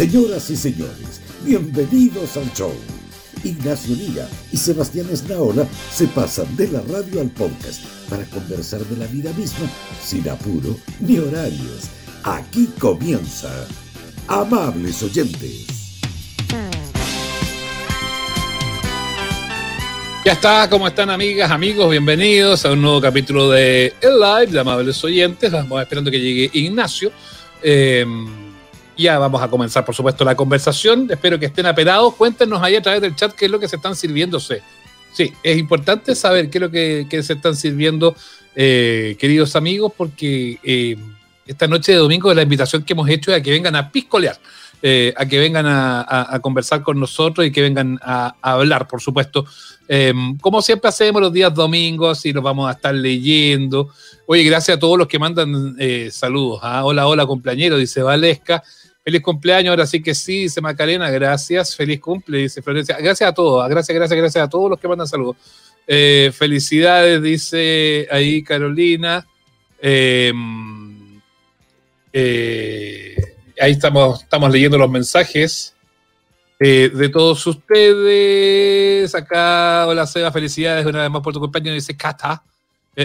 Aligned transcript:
Señoras 0.00 0.48
y 0.48 0.56
señores, 0.56 1.20
bienvenidos 1.44 2.34
al 2.38 2.50
show. 2.54 2.72
Ignacio 3.44 3.94
Liga 3.94 4.26
y 4.50 4.56
Sebastián 4.56 5.06
Esnaola 5.12 5.66
se 5.92 6.06
pasan 6.06 6.56
de 6.56 6.68
la 6.68 6.80
radio 6.80 7.20
al 7.20 7.28
podcast 7.28 7.84
para 8.08 8.24
conversar 8.24 8.80
de 8.86 8.96
la 8.96 9.06
vida 9.08 9.30
misma 9.34 9.70
sin 10.02 10.26
apuro 10.30 10.74
ni 11.00 11.18
horarios. 11.18 11.90
Aquí 12.24 12.70
comienza. 12.78 13.50
Amables 14.26 15.02
oyentes. 15.02 15.66
Ya 20.24 20.32
está, 20.32 20.70
¿cómo 20.70 20.88
están 20.88 21.10
amigas, 21.10 21.50
amigos? 21.50 21.90
Bienvenidos 21.90 22.64
a 22.64 22.72
un 22.72 22.80
nuevo 22.80 23.02
capítulo 23.02 23.50
de 23.50 23.92
El 24.00 24.18
Live 24.18 24.46
de 24.46 24.60
Amables 24.60 25.04
Oyentes. 25.04 25.52
Vamos 25.52 25.82
esperando 25.82 26.10
que 26.10 26.20
llegue 26.20 26.50
Ignacio. 26.54 27.12
Eh, 27.62 28.06
ya 29.00 29.18
vamos 29.18 29.42
a 29.42 29.48
comenzar, 29.48 29.84
por 29.84 29.94
supuesto, 29.94 30.24
la 30.24 30.34
conversación. 30.34 31.08
Espero 31.10 31.38
que 31.38 31.46
estén 31.46 31.66
apelados. 31.66 32.14
Cuéntenos 32.14 32.62
ahí 32.62 32.76
a 32.76 32.82
través 32.82 33.00
del 33.00 33.16
chat 33.16 33.32
qué 33.32 33.46
es 33.46 33.50
lo 33.50 33.58
que 33.58 33.68
se 33.68 33.76
están 33.76 33.96
sirviéndose. 33.96 34.62
Sí, 35.12 35.32
es 35.42 35.58
importante 35.58 36.14
saber 36.14 36.50
qué 36.50 36.58
es 36.58 36.62
lo 36.62 36.70
que, 36.70 37.22
se 37.22 37.32
están 37.32 37.56
sirviendo, 37.56 38.14
eh, 38.54 39.16
queridos 39.18 39.56
amigos, 39.56 39.92
porque 39.96 40.58
eh, 40.62 40.96
esta 41.46 41.66
noche 41.66 41.92
de 41.92 41.98
domingo 41.98 42.32
la 42.32 42.42
invitación 42.42 42.84
que 42.84 42.92
hemos 42.92 43.08
hecho 43.08 43.32
es 43.32 43.38
a 43.38 43.42
que 43.42 43.50
vengan 43.50 43.76
a 43.76 43.90
piscolear. 43.90 44.38
Eh, 44.82 45.12
a 45.14 45.26
que 45.26 45.38
vengan 45.38 45.66
a, 45.68 46.38
conversar 46.40 46.82
con 46.82 46.98
nosotros 46.98 47.46
y 47.46 47.52
que 47.52 47.60
vengan 47.60 47.98
a, 48.02 48.34
hablar, 48.40 48.88
por 48.88 49.02
supuesto. 49.02 49.44
como 50.40 50.62
siempre 50.62 50.88
hacemos 50.88 51.20
los 51.20 51.32
días 51.34 51.52
domingos 51.52 52.24
y 52.24 52.32
los 52.32 52.42
vamos 52.42 52.66
a 52.66 52.72
estar 52.72 52.94
leyendo. 52.94 53.90
Oye, 54.24 54.42
gracias 54.42 54.78
a 54.78 54.80
todos 54.80 54.96
los 54.96 55.06
que 55.06 55.18
mandan 55.18 55.76
saludos. 56.10 56.60
¿ah? 56.62 56.82
Hola, 56.84 57.06
hola, 57.08 57.26
compañero, 57.26 57.76
dice 57.76 58.00
Valesca. 58.00 58.62
Feliz 59.02 59.22
cumpleaños, 59.22 59.70
ahora 59.70 59.86
sí 59.86 60.02
que 60.02 60.14
sí, 60.14 60.42
dice 60.42 60.60
Macarena, 60.60 61.10
gracias, 61.10 61.74
feliz 61.74 62.00
cumple, 62.00 62.38
dice 62.38 62.60
Florencia. 62.60 62.98
Gracias 62.98 63.30
a 63.30 63.32
todos, 63.32 63.66
gracias, 63.68 63.94
gracias, 63.94 64.18
gracias 64.18 64.44
a 64.44 64.48
todos 64.48 64.68
los 64.68 64.78
que 64.78 64.88
mandan 64.88 65.06
saludos. 65.06 65.36
Eh, 65.86 66.30
felicidades, 66.34 67.22
dice 67.22 68.06
ahí 68.10 68.42
Carolina. 68.42 69.26
Eh, 69.80 70.32
eh, 72.12 73.16
ahí 73.58 73.72
estamos, 73.72 74.22
estamos 74.22 74.52
leyendo 74.52 74.76
los 74.76 74.90
mensajes 74.90 75.74
de 76.58 77.08
todos 77.08 77.46
ustedes. 77.46 79.14
Acá, 79.14 79.86
hola 79.88 80.06
Seba, 80.06 80.30
felicidades 80.30 80.84
una 80.84 81.00
vez 81.00 81.10
más 81.10 81.22
por 81.22 81.32
tu 81.32 81.40
cumpleaños, 81.40 81.74
dice 81.74 81.96
Cata. 81.96 82.42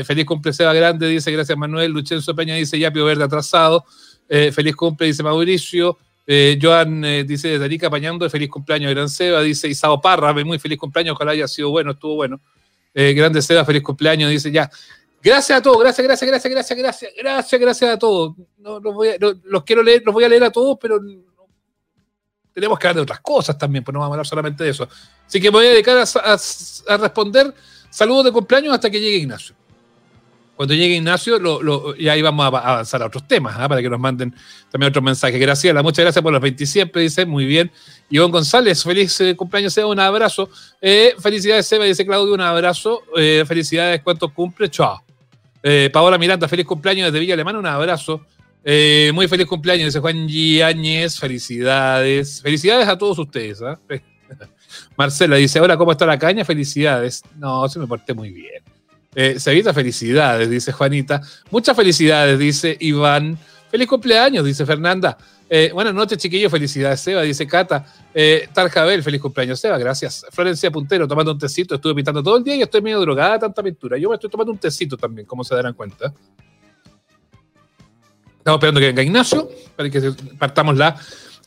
feliz 0.04 0.26
cumple 0.26 0.52
Seba 0.52 0.74
Grande, 0.74 1.08
dice 1.08 1.32
gracias 1.32 1.58
Manuel. 1.58 1.92
Luchenzo 1.92 2.36
Peña 2.36 2.56
dice 2.56 2.78
ya 2.78 2.92
Pio 2.92 3.06
Verde 3.06 3.24
atrasado. 3.24 3.86
Eh, 4.28 4.52
feliz 4.52 4.76
cumple, 4.76 5.08
dice 5.08 5.24
Mauricio. 5.24 5.98
Eh, 6.28 6.58
Joan 6.62 7.06
eh, 7.06 7.24
dice 7.24 7.50
desde 7.50 7.66
Arica 7.66 7.88
apañando, 7.88 8.30
feliz 8.30 8.50
cumpleaños, 8.50 8.92
Gran 8.92 9.10
Seba. 9.10 9.42
Dice 9.42 9.68
Isao 9.68 10.02
Parra, 10.02 10.34
muy 10.34 10.60
feliz 10.60 10.78
cumpleaños, 10.78 11.14
ojalá 11.16 11.32
haya 11.32 11.48
sido 11.48 11.70
bueno, 11.70 11.92
estuvo 11.92 12.16
bueno. 12.16 12.40
Grande 12.94 13.42
Seba, 13.42 13.66
feliz 13.66 13.84
cumpleaños, 13.84 14.30
dice 14.30 14.50
ya. 14.52 14.70
Gracias 15.22 15.58
a 15.58 15.62
todos, 15.62 15.80
gracias, 15.80 16.08
gracias, 16.08 16.30
gracias, 16.30 16.52
gracias, 16.52 16.80
gracias, 16.80 17.12
gracias, 17.18 17.62
gracias 17.62 17.92
a 17.92 18.00
todos. 18.00 18.36
No, 18.58 18.80
los, 18.80 19.64
quiero 19.64 19.84
leer, 19.84 20.04
los 20.06 20.14
voy 20.14 20.24
a 20.24 20.30
leer 20.30 20.46
a 20.46 20.52
todos, 20.52 20.78
pero 20.80 21.00
tenemos 22.54 22.80
que 22.80 22.88
hablar 22.88 22.96
de 22.96 23.02
otras 23.02 23.20
cosas 23.20 23.58
también, 23.58 23.84
pues 23.84 23.94
no 23.94 24.00
vamos 24.00 24.14
a 24.14 24.16
hablar 24.16 24.28
solamente 24.28 24.64
de 24.64 24.70
eso. 24.70 24.88
Así 25.28 25.42
que 25.42 25.52
me 25.52 25.58
voy 25.58 25.66
a 25.66 25.70
dedicar 25.72 25.98
a 25.98 26.98
responder 26.98 27.54
saludos 27.90 28.26
de 28.26 28.32
cumpleaños 28.32 28.74
hasta 28.74 28.90
que 28.90 29.00
llegue 29.00 29.18
Ignacio. 29.18 29.56
Cuando 30.56 30.74
llegue 30.74 30.96
Ignacio, 30.96 31.38
lo, 31.38 31.96
y 31.98 32.08
ahí 32.08 32.22
vamos 32.22 32.44
a 32.46 32.48
avanzar 32.48 33.02
a 33.04 33.08
otros 33.08 33.28
temas, 33.28 33.56
¿ah? 33.58 33.68
para 33.68 33.82
que 33.82 33.90
nos 33.90 34.00
manden 34.00 34.34
también 34.72 34.90
otros 34.90 35.04
mensajes. 35.04 35.40
Graciela, 35.40 35.84
muchas 35.84 36.04
gracias 36.04 36.24
por 36.24 36.32
los 36.32 36.42
27, 36.42 36.98
dice, 36.98 37.26
muy 37.26 37.46
bien. 37.46 37.70
Iván 38.10 38.32
González, 38.32 38.82
feliz 38.82 39.20
eh, 39.20 39.36
cumpleaños, 39.36 39.74
Seba, 39.74 39.88
un 39.88 40.00
abrazo. 40.00 40.50
Eh, 40.82 41.14
felicidades, 41.20 41.68
Seba, 41.68 41.84
dice 41.84 42.06
Claudio, 42.06 42.34
un 42.34 42.42
abrazo. 42.42 43.04
Eh, 43.18 43.44
felicidades, 43.46 44.02
¿cuántos 44.02 44.32
cumple? 44.32 44.70
Chao. 44.70 45.04
Paola 45.92 46.20
Miranda, 46.20 46.48
feliz 46.48 46.66
cumpleaños 46.66 47.08
desde 47.08 47.20
Villa 47.20 47.34
Alemana, 47.34 47.58
un 47.58 47.66
abrazo. 47.66 48.22
muy 49.14 49.28
feliz 49.28 49.48
cumpleaños, 49.48 49.88
dice 49.88 50.00
Juan 50.00 50.30
Giáñez, 50.30 51.20
felicidades. 51.20 52.40
Felicidades 52.42 52.88
a 52.88 52.96
todos 52.96 53.18
ustedes. 53.18 53.64
¿ah? 53.64 53.80
Marcela 54.96 55.38
dice, 55.38 55.60
hola, 55.60 55.76
¿cómo 55.76 55.92
está 55.92 56.06
la 56.06 56.20
caña? 56.20 56.46
Felicidades. 56.46 57.24
No, 57.38 57.68
se 57.68 57.80
me 57.80 57.88
porté 57.88 58.14
muy 58.14 58.30
bien. 58.30 58.75
Eh, 59.16 59.40
Sevita, 59.40 59.74
felicidades, 59.74 60.50
dice 60.50 60.72
Juanita. 60.74 61.22
Muchas 61.50 61.76
felicidades, 61.76 62.38
dice 62.38 62.78
Iván. 62.80 63.38
Feliz 63.72 63.88
cumpleaños, 63.88 64.46
dice 64.46 64.66
Fernanda. 64.66 65.18
Eh, 65.50 65.72
buenas 65.74 65.94
noches, 65.94 66.18
chiquillos. 66.18 66.52
Felicidades, 66.52 67.00
Seba, 67.00 67.22
dice 67.22 67.48
Cata. 67.48 67.86
Eh, 68.14 68.50
Tarjabel, 68.54 69.02
feliz 69.04 69.22
cumpleaños, 69.22 69.60
Seba. 69.60 69.78
Gracias. 69.78 70.26
Florencia 70.32 70.70
Puntero, 70.70 71.08
tomando 71.08 71.32
un 71.32 71.40
tecito. 71.40 71.76
Estuve 71.76 71.96
pintando 71.96 72.22
todo 72.22 72.38
el 72.38 72.44
día 72.44 72.56
y 72.56 72.62
estoy 72.62 72.82
medio 72.82 73.00
drogada 73.00 73.40
tanta 73.40 73.64
pintura. 73.64 73.98
Yo 73.98 74.10
me 74.10 74.16
estoy 74.16 74.30
tomando 74.30 74.52
un 74.52 74.58
tecito 74.58 74.98
también, 74.98 75.26
como 75.26 75.44
se 75.44 75.56
darán 75.56 75.74
cuenta. 75.74 76.14
Estamos 78.38 78.58
esperando 78.58 78.80
que 78.80 78.88
venga 78.88 79.02
Ignacio 79.02 79.50
para 79.76 79.90
que 79.90 80.14
partamos 80.38 80.78
la 80.78 80.96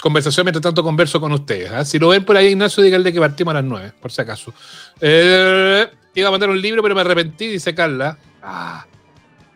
conversación 0.01 0.45
mientras 0.45 0.63
tanto 0.63 0.83
converso 0.83 1.21
con 1.21 1.33
ustedes. 1.33 1.71
¿ah? 1.71 1.85
Si 1.85 1.99
lo 1.99 2.09
ven 2.09 2.25
por 2.25 2.37
ahí, 2.37 2.49
Ignacio, 2.49 2.83
díganle 2.83 3.13
que 3.13 3.21
partimos 3.21 3.53
a 3.53 3.57
las 3.57 3.65
nueve, 3.65 3.93
por 4.01 4.11
si 4.11 4.21
acaso. 4.21 4.53
Eh, 5.01 5.87
iba 6.15 6.29
a 6.29 6.31
mandar 6.31 6.51
un 6.51 6.61
libro, 6.61 6.83
pero 6.83 6.95
me 6.95 7.01
arrepentí, 7.01 7.47
dice 7.47 7.75
Carla. 7.75 8.19
Ah, 8.43 8.87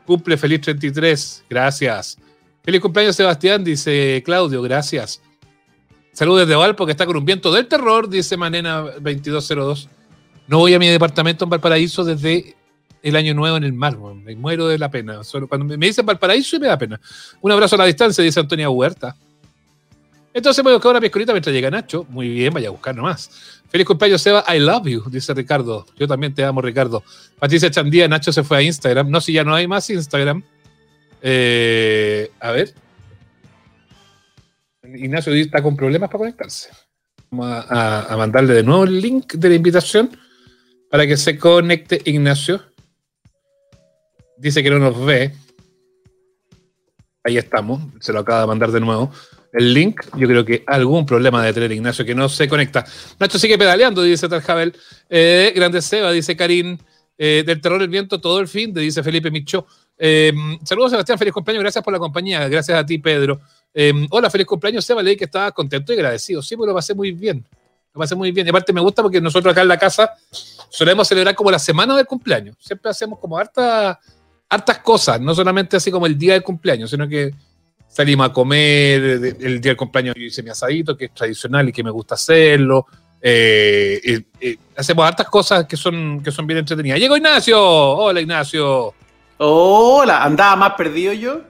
cumple 0.07 0.37
feliz 0.37 0.61
33, 0.61 1.45
gracias. 1.49 2.19
Feliz 2.63 2.81
cumpleaños, 2.81 3.17
Sebastián, 3.17 3.65
dice 3.65 4.23
Claudio, 4.25 4.62
gracias. 4.62 5.21
Saludos 6.12 6.47
desde 6.47 6.57
Valpo, 6.57 6.85
que 6.85 6.93
está 6.93 7.07
con 7.07 7.17
un 7.17 7.25
viento 7.25 7.53
del 7.53 7.67
terror, 7.67 8.09
dice 8.09 8.37
Manena 8.37 8.83
2202. 9.01 9.89
No 10.47 10.59
voy 10.59 10.75
a 10.75 10.79
mi 10.79 10.89
departamento 10.89 11.45
en 11.45 11.51
Valparaíso 11.51 12.05
desde 12.05 12.55
el 13.03 13.17
año 13.17 13.35
nuevo 13.35 13.57
en 13.57 13.65
el 13.65 13.73
mar, 13.73 13.99
me 13.99 14.37
muero 14.37 14.69
de 14.69 14.79
la 14.79 14.91
pena. 14.91 15.25
Solo 15.25 15.49
cuando 15.49 15.77
me 15.77 15.87
dicen 15.87 16.07
Valparaíso 16.07 16.59
me 16.61 16.69
da 16.69 16.79
pena. 16.79 17.01
Un 17.41 17.51
abrazo 17.51 17.75
a 17.75 17.79
la 17.79 17.87
distancia, 17.87 18.23
dice 18.23 18.39
Antonia 18.39 18.71
Huerta. 18.71 19.17
Entonces 20.34 20.65
voy 20.65 20.72
a 20.72 20.76
buscar 20.76 20.93
una 20.93 21.00
piscolita 21.00 21.32
mientras 21.32 21.54
llega 21.54 21.70
Nacho. 21.70 22.06
Muy 22.09 22.28
bien, 22.28 22.53
vaya 22.53 22.69
a 22.69 22.70
buscar 22.70 22.94
nomás. 22.94 23.62
Feliz 23.69 23.87
cumpleaños, 23.87 24.22
Seba. 24.22 24.44
I 24.48 24.59
love 24.59 24.87
you, 24.87 25.03
dice 25.10 25.34
Ricardo. 25.34 25.87
Yo 25.98 26.09
también 26.09 26.34
te 26.34 26.44
amo, 26.44 26.62
Ricardo. 26.62 27.03
Patricia 27.38 27.70
Chandía, 27.70 28.09
Nacho 28.09 28.32
se 28.32 28.43
fue 28.43 28.59
a 28.59 28.62
Instagram. 28.62 29.10
No, 29.10 29.20
si 29.20 29.32
ya 29.32 29.44
no 29.44 29.54
hay 29.54 29.66
más 29.66 29.88
Instagram. 29.91 30.43
Eh, 31.20 32.31
a 32.41 32.50
ver. 32.50 32.75
Ignacio 34.82 35.32
está 35.34 35.62
con 35.62 35.76
problemas 35.76 36.09
para 36.09 36.19
conectarse. 36.19 36.70
Vamos 37.31 37.64
a, 37.69 38.14
mandarle 38.16 38.54
de 38.54 38.62
nuevo 38.62 38.84
el 38.84 39.00
link 39.00 39.34
de 39.34 39.49
la 39.49 39.54
invitación 39.54 40.10
para 40.91 41.06
que 41.06 41.16
se 41.16 41.38
conecte 41.38 42.00
Ignacio. 42.04 42.62
Dice 44.38 44.62
que 44.62 44.70
no 44.70 44.78
nos 44.78 45.04
ve. 45.04 45.34
Ahí 47.25 47.37
estamos. 47.37 47.81
Se 48.00 48.12
lo 48.12 48.20
acaba 48.20 48.41
de 48.41 48.47
mandar 48.49 48.70
de 48.70 48.81
nuevo 48.81 49.12
el 49.53 49.75
link. 49.75 50.01
Yo 50.17 50.27
creo 50.27 50.45
que 50.45 50.65
algún 50.67 51.07
problema 51.07 51.45
de 51.45 51.53
tener 51.53 51.73
Ignacio 51.73 52.05
que 52.05 52.15
no 52.15 52.29
se 52.29 52.49
conecta. 52.49 52.85
Nacho 53.19 53.39
sigue 53.39 53.59
pedaleando, 53.59 54.03
dice 54.03 54.29
Tarjabel. 54.29 54.75
Eh, 55.09 55.53
Grande 55.55 55.83
Seba, 55.83 56.11
dice 56.11 56.37
Karim. 56.37 56.79
Eh, 57.19 57.45
del 57.47 57.61
terror 57.61 57.81
el 57.81 57.89
viento 57.89 58.21
todo 58.21 58.41
el 58.41 58.49
fin, 58.49 58.73
dice 58.73 59.03
Felipe 59.03 59.31
Micho. 59.31 59.67
Eh, 59.99 60.33
saludos, 60.65 60.91
Sebastián. 60.91 61.19
Feliz 61.19 61.33
cumpleaños. 61.33 61.62
Gracias 61.62 61.85
por 61.85 61.93
la 61.93 61.99
compañía. 61.99 62.49
Gracias 62.49 62.77
a 62.77 62.85
ti, 62.85 62.99
Pedro. 62.99 63.41
Eh, 63.73 63.93
hola, 64.11 64.31
feliz 64.31 64.47
cumpleaños, 64.47 64.85
Seba. 64.85 65.03
Leí 65.03 65.17
que 65.17 65.27
estaba 65.27 65.53
contento 65.53 65.93
y 65.93 65.97
agradecido. 65.97 66.43
Sí, 66.43 66.57
pues 66.57 66.67
lo 66.67 66.75
pasé 66.75 66.95
muy 66.95 67.12
bien. 67.12 67.45
Lo 67.95 67.99
pasé 68.01 68.15
muy 68.15 68.33
bien. 68.33 68.47
Y 68.47 68.51
aparte 68.51 68.73
me 68.73 68.81
gusta 68.81 69.03
porque 69.03 69.21
nosotros 69.21 69.53
acá 69.53 69.62
en 69.62 69.69
la 69.69 69.79
casa 69.79 70.12
solemos 70.71 71.07
celebrar 71.07 71.35
como 71.35 71.51
la 71.51 71.59
semana 71.59 71.95
del 71.97 72.07
cumpleaños. 72.07 72.57
Siempre 72.59 72.91
hacemos 72.91 73.19
como 73.19 73.39
hartas 73.39 73.99
hartas 74.53 74.79
cosas, 74.81 75.19
no 75.19 75.35
solamente 75.35 75.79
así 75.79 75.91
como 75.91 76.05
el 76.05 76.19
día 76.19 76.35
del 76.35 76.43
cumpleaños, 76.43 76.91
sino 76.91 77.09
que 77.09 77.33
salimos 77.93 78.27
a 78.27 78.33
comer, 78.33 79.03
el 79.39 79.61
día 79.61 79.71
del 79.71 79.77
cumpleaños 79.77 80.15
yo 80.17 80.23
hice 80.23 80.43
mi 80.43 80.50
asadito, 80.50 80.97
que 80.97 81.06
es 81.06 81.15
tradicional 81.15 81.69
y 81.69 81.73
que 81.73 81.85
me 81.85 81.91
gusta 81.91 82.15
hacerlo. 82.15 82.87
Eh, 83.21 84.23
hacemos 84.75 85.06
hartas 85.06 85.29
cosas 85.29 85.67
que 85.67 85.77
son, 85.77 86.23
que 86.23 86.31
son 86.31 86.47
bien 86.47 86.61
entretenidas. 86.61 86.99
Llegó 86.99 87.17
Ignacio. 87.17 87.61
Hola, 87.62 88.21
Ignacio. 88.21 88.94
Hola, 89.37 90.25
andaba 90.25 90.56
más 90.56 90.73
perdido 90.73 91.12
yo. 91.12 91.43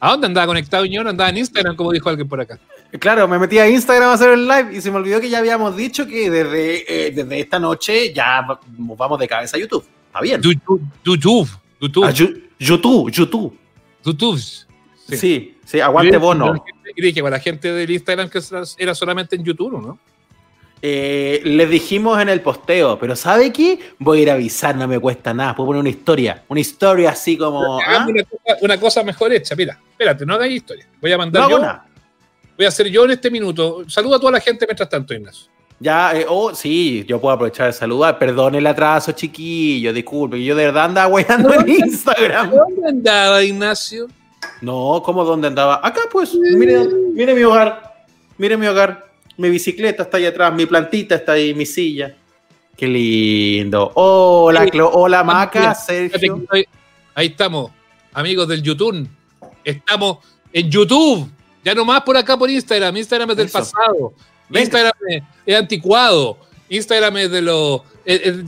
¿A 0.00 0.10
dónde 0.10 0.26
andaba 0.26 0.48
conectado 0.48 0.84
yo? 0.84 1.00
Andaba 1.08 1.30
en 1.30 1.38
Instagram, 1.38 1.76
como 1.76 1.92
dijo 1.92 2.08
alguien 2.08 2.28
por 2.28 2.40
acá. 2.40 2.58
Claro, 2.98 3.28
me 3.28 3.38
metí 3.38 3.58
a 3.58 3.68
Instagram 3.68 4.10
a 4.10 4.12
hacer 4.14 4.30
el 4.30 4.46
live 4.46 4.76
y 4.76 4.80
se 4.80 4.90
me 4.90 4.96
olvidó 4.96 5.20
que 5.20 5.30
ya 5.30 5.38
habíamos 5.38 5.76
dicho 5.76 6.06
que 6.06 6.30
desde, 6.30 7.06
eh, 7.06 7.10
desde 7.12 7.40
esta 7.40 7.58
noche 7.58 8.12
ya 8.12 8.46
vamos 8.68 9.18
de 9.18 9.28
cabeza 9.28 9.56
a 9.56 9.60
YouTube. 9.60 9.84
Está 10.08 10.20
bien. 10.20 10.42
YouTube. 10.42 10.82
YouTube. 11.04 11.48
YouTube. 12.58 13.10
YouTube. 13.12 13.58
YouTube. 14.04 14.38
Sí. 14.38 15.16
Sí, 15.16 15.55
aguante 15.82 16.16
bono. 16.16 16.64
Y 16.94 17.02
dije, 17.02 17.22
para 17.22 17.36
la 17.36 17.40
gente 17.40 17.72
del 17.72 17.90
Instagram 17.90 18.28
que 18.30 18.40
era 18.78 18.94
solamente 18.94 19.36
en 19.36 19.44
YouTube, 19.44 19.80
¿no? 19.80 19.98
Eh, 20.82 21.40
les 21.44 21.70
dijimos 21.70 22.20
en 22.20 22.28
el 22.28 22.42
posteo, 22.42 22.98
pero 22.98 23.16
¿sabe 23.16 23.52
qué? 23.52 23.78
Voy 23.98 24.18
a 24.18 24.22
ir 24.22 24.30
a 24.30 24.34
avisar, 24.34 24.76
no 24.76 24.86
me 24.86 24.98
cuesta 24.98 25.32
nada. 25.32 25.56
Puedo 25.56 25.68
poner 25.68 25.80
una 25.80 25.88
historia. 25.88 26.44
Una 26.48 26.60
historia 26.60 27.10
así 27.10 27.36
como. 27.36 27.80
¿ah? 27.80 28.06
Una, 28.60 28.78
cosa, 28.78 29.02
mejor 29.02 29.32
hecha, 29.32 29.54
mira. 29.56 29.80
Espérate, 29.90 30.26
no 30.26 30.34
hagas 30.34 30.50
historia. 30.50 30.86
Voy 31.00 31.12
a 31.12 31.18
mandar 31.18 31.48
yo. 31.48 31.58
voy 32.56 32.66
a 32.66 32.68
hacer 32.68 32.88
yo 32.88 33.04
en 33.04 33.12
este 33.12 33.30
minuto. 33.30 33.88
Saluda 33.88 34.16
a 34.16 34.20
toda 34.20 34.32
la 34.32 34.40
gente 34.40 34.66
mientras 34.66 34.88
tanto, 34.88 35.14
Ignacio. 35.14 35.50
Ya, 35.78 36.16
eh, 36.16 36.24
oh, 36.28 36.54
sí, 36.54 37.04
yo 37.06 37.20
puedo 37.20 37.34
aprovechar 37.34 37.66
de 37.66 37.72
saludar. 37.72 38.18
Perdón 38.18 38.54
el 38.54 38.66
atraso, 38.66 39.12
chiquillo, 39.12 39.92
disculpe. 39.92 40.42
Yo 40.42 40.54
de 40.54 40.66
verdad 40.66 40.84
andaba 40.84 41.08
weando 41.12 41.52
en 41.54 41.68
Instagram. 41.68 42.50
¿Dónde 42.50 42.88
andaba, 42.88 43.42
Ignacio? 43.42 44.08
No, 44.60 45.02
¿cómo 45.04 45.24
dónde 45.24 45.48
andaba? 45.48 45.80
Acá, 45.86 46.02
pues, 46.10 46.34
mire, 46.34 46.86
mire 47.12 47.34
mi 47.34 47.42
hogar. 47.42 47.94
Mire 48.38 48.56
mi 48.56 48.66
hogar. 48.66 49.06
Mi 49.36 49.50
bicicleta 49.50 50.04
está 50.04 50.16
ahí 50.16 50.24
atrás, 50.26 50.52
mi 50.54 50.64
plantita 50.64 51.14
está 51.14 51.32
ahí, 51.32 51.52
mi 51.52 51.66
silla. 51.66 52.14
Qué 52.76 52.86
lindo. 52.86 53.92
Hola, 53.94 54.64
Sí. 54.64 54.70
Clo- 54.70 54.90
hola, 54.94 55.22
Maca, 55.24 55.74
Sergio. 55.74 56.42
Ahí 57.14 57.26
estamos, 57.28 57.70
amigos 58.12 58.48
del 58.48 58.62
YouTube. 58.62 59.06
Estamos 59.64 60.18
en 60.52 60.70
YouTube. 60.70 61.28
Ya 61.64 61.74
no 61.74 61.84
más 61.84 62.02
por 62.02 62.16
acá 62.16 62.36
por 62.36 62.48
Instagram. 62.50 62.96
Instagram 62.96 63.30
es 63.30 63.36
del 63.36 63.46
Eso. 63.46 63.58
pasado. 63.58 64.12
Venga. 64.48 64.60
Instagram 64.62 64.92
es, 65.08 65.22
es 65.44 65.56
anticuado. 65.56 66.38
Instagram 66.68 67.16
es 67.18 67.30
de 67.30 67.42
lo. 67.42 67.84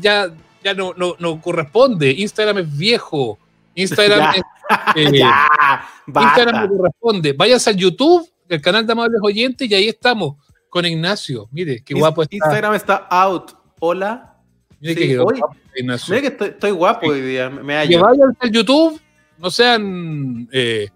ya 0.00 0.30
ya 0.64 0.74
no, 0.74 0.92
no, 0.96 1.16
no 1.18 1.40
corresponde. 1.40 2.10
Instagram 2.10 2.58
es 2.58 2.76
viejo. 2.78 3.38
Instagram 3.82 4.34
Ya. 4.34 4.42
eh, 4.96 5.18
ya, 5.18 5.88
Instagram 6.06 6.68
no 6.68 6.76
corresponde. 6.76 7.32
Váyanse 7.32 7.70
al 7.70 7.76
YouTube, 7.76 8.28
el 8.48 8.60
canal 8.60 8.86
de 8.86 8.92
Amables 8.92 9.20
Oyentes, 9.22 9.70
y 9.70 9.74
ahí 9.74 9.88
estamos 9.88 10.36
con 10.68 10.84
Ignacio. 10.84 11.48
Mire, 11.50 11.82
qué 11.84 11.94
guapo 11.94 12.22
está. 12.22 12.36
Instagram 12.36 12.74
está 12.74 12.96
out. 13.10 13.52
Hola. 13.80 14.34
Mire 14.80 14.94
sí, 14.94 15.00
qué 15.00 15.18
oye, 15.18 15.38
guapo 15.40 15.56
Ignacio. 15.76 16.14
Mira 16.14 16.20
que 16.22 16.28
estoy, 16.28 16.48
estoy 16.48 16.70
guapo 16.72 17.06
Sí. 17.06 17.12
hoy 17.12 17.20
día. 17.22 17.50
Me 17.50 17.88
que 17.88 17.96
vayan 17.98 18.36
al 18.38 18.50
YouTube, 18.50 19.00
no 19.38 19.50
sean, 19.50 20.48
eh, 20.52 20.88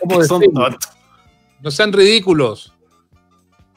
¿cómo 0.00 0.18
Que 0.18 0.24
son 0.26 0.42
no 1.62 1.70
sean 1.70 1.92
ridículos. 1.92 2.72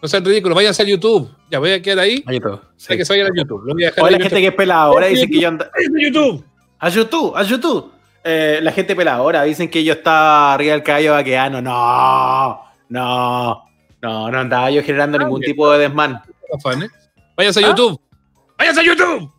No 0.02 0.08
sean 0.08 0.26
ridículos, 0.26 0.56
váyanse 0.56 0.82
al 0.82 0.88
YouTube. 0.90 1.30
Ya 1.52 1.60
voy 1.60 1.72
a 1.72 1.82
quedar 1.82 2.00
ahí. 2.00 2.22
Todo. 2.22 2.62
Para 2.62 2.74
Sí. 2.78 2.98
que 2.98 3.06
se 3.06 3.14
vayan 3.14 3.28
al 3.28 3.34
YouTube. 3.36 3.64
Lo 3.66 3.74
voy 3.74 3.84
a 3.84 3.88
dejar 3.88 4.04
Hola, 4.04 4.18
ahí 4.18 4.24
gente 4.24 4.42
que 4.42 4.48
es 4.48 4.56
peladora. 4.56 5.08
Dicen 5.08 5.30
que 5.30 5.40
yo 5.40 5.52
¡Váyanse 5.52 5.70
a 5.76 6.02
YouTube. 6.02 6.46
A 6.80 6.90
YouTube, 6.90 7.38
a 7.38 7.44
YouTube. 7.44 7.92
Eh, 8.28 8.60
la 8.62 8.72
gente 8.72 8.96
peladora. 8.96 9.44
Dicen 9.44 9.70
que 9.70 9.84
yo 9.84 9.94
estaba 9.94 10.56
arriba 10.56 10.74
del 10.74 10.82
caballo 10.84 11.12
vaqueano. 11.12 11.62
No, 11.62 12.60
no, 12.90 13.64
no, 14.02 14.32
no 14.32 14.40
andaba 14.40 14.72
yo 14.72 14.82
generando 14.82 15.18
Ah, 15.18 15.24
ningún 15.24 15.42
bien. 15.42 15.52
tipo 15.52 15.72
de 15.72 15.78
desmán. 15.80 16.22
Afanes. 16.52 16.90
Váyanse 17.38 17.64
a 17.64 17.68
¿Ah? 17.68 17.70
YouTube. 17.70 18.02
Váyanse 18.58 18.82
a 18.82 18.84
YouTube. 18.84 19.32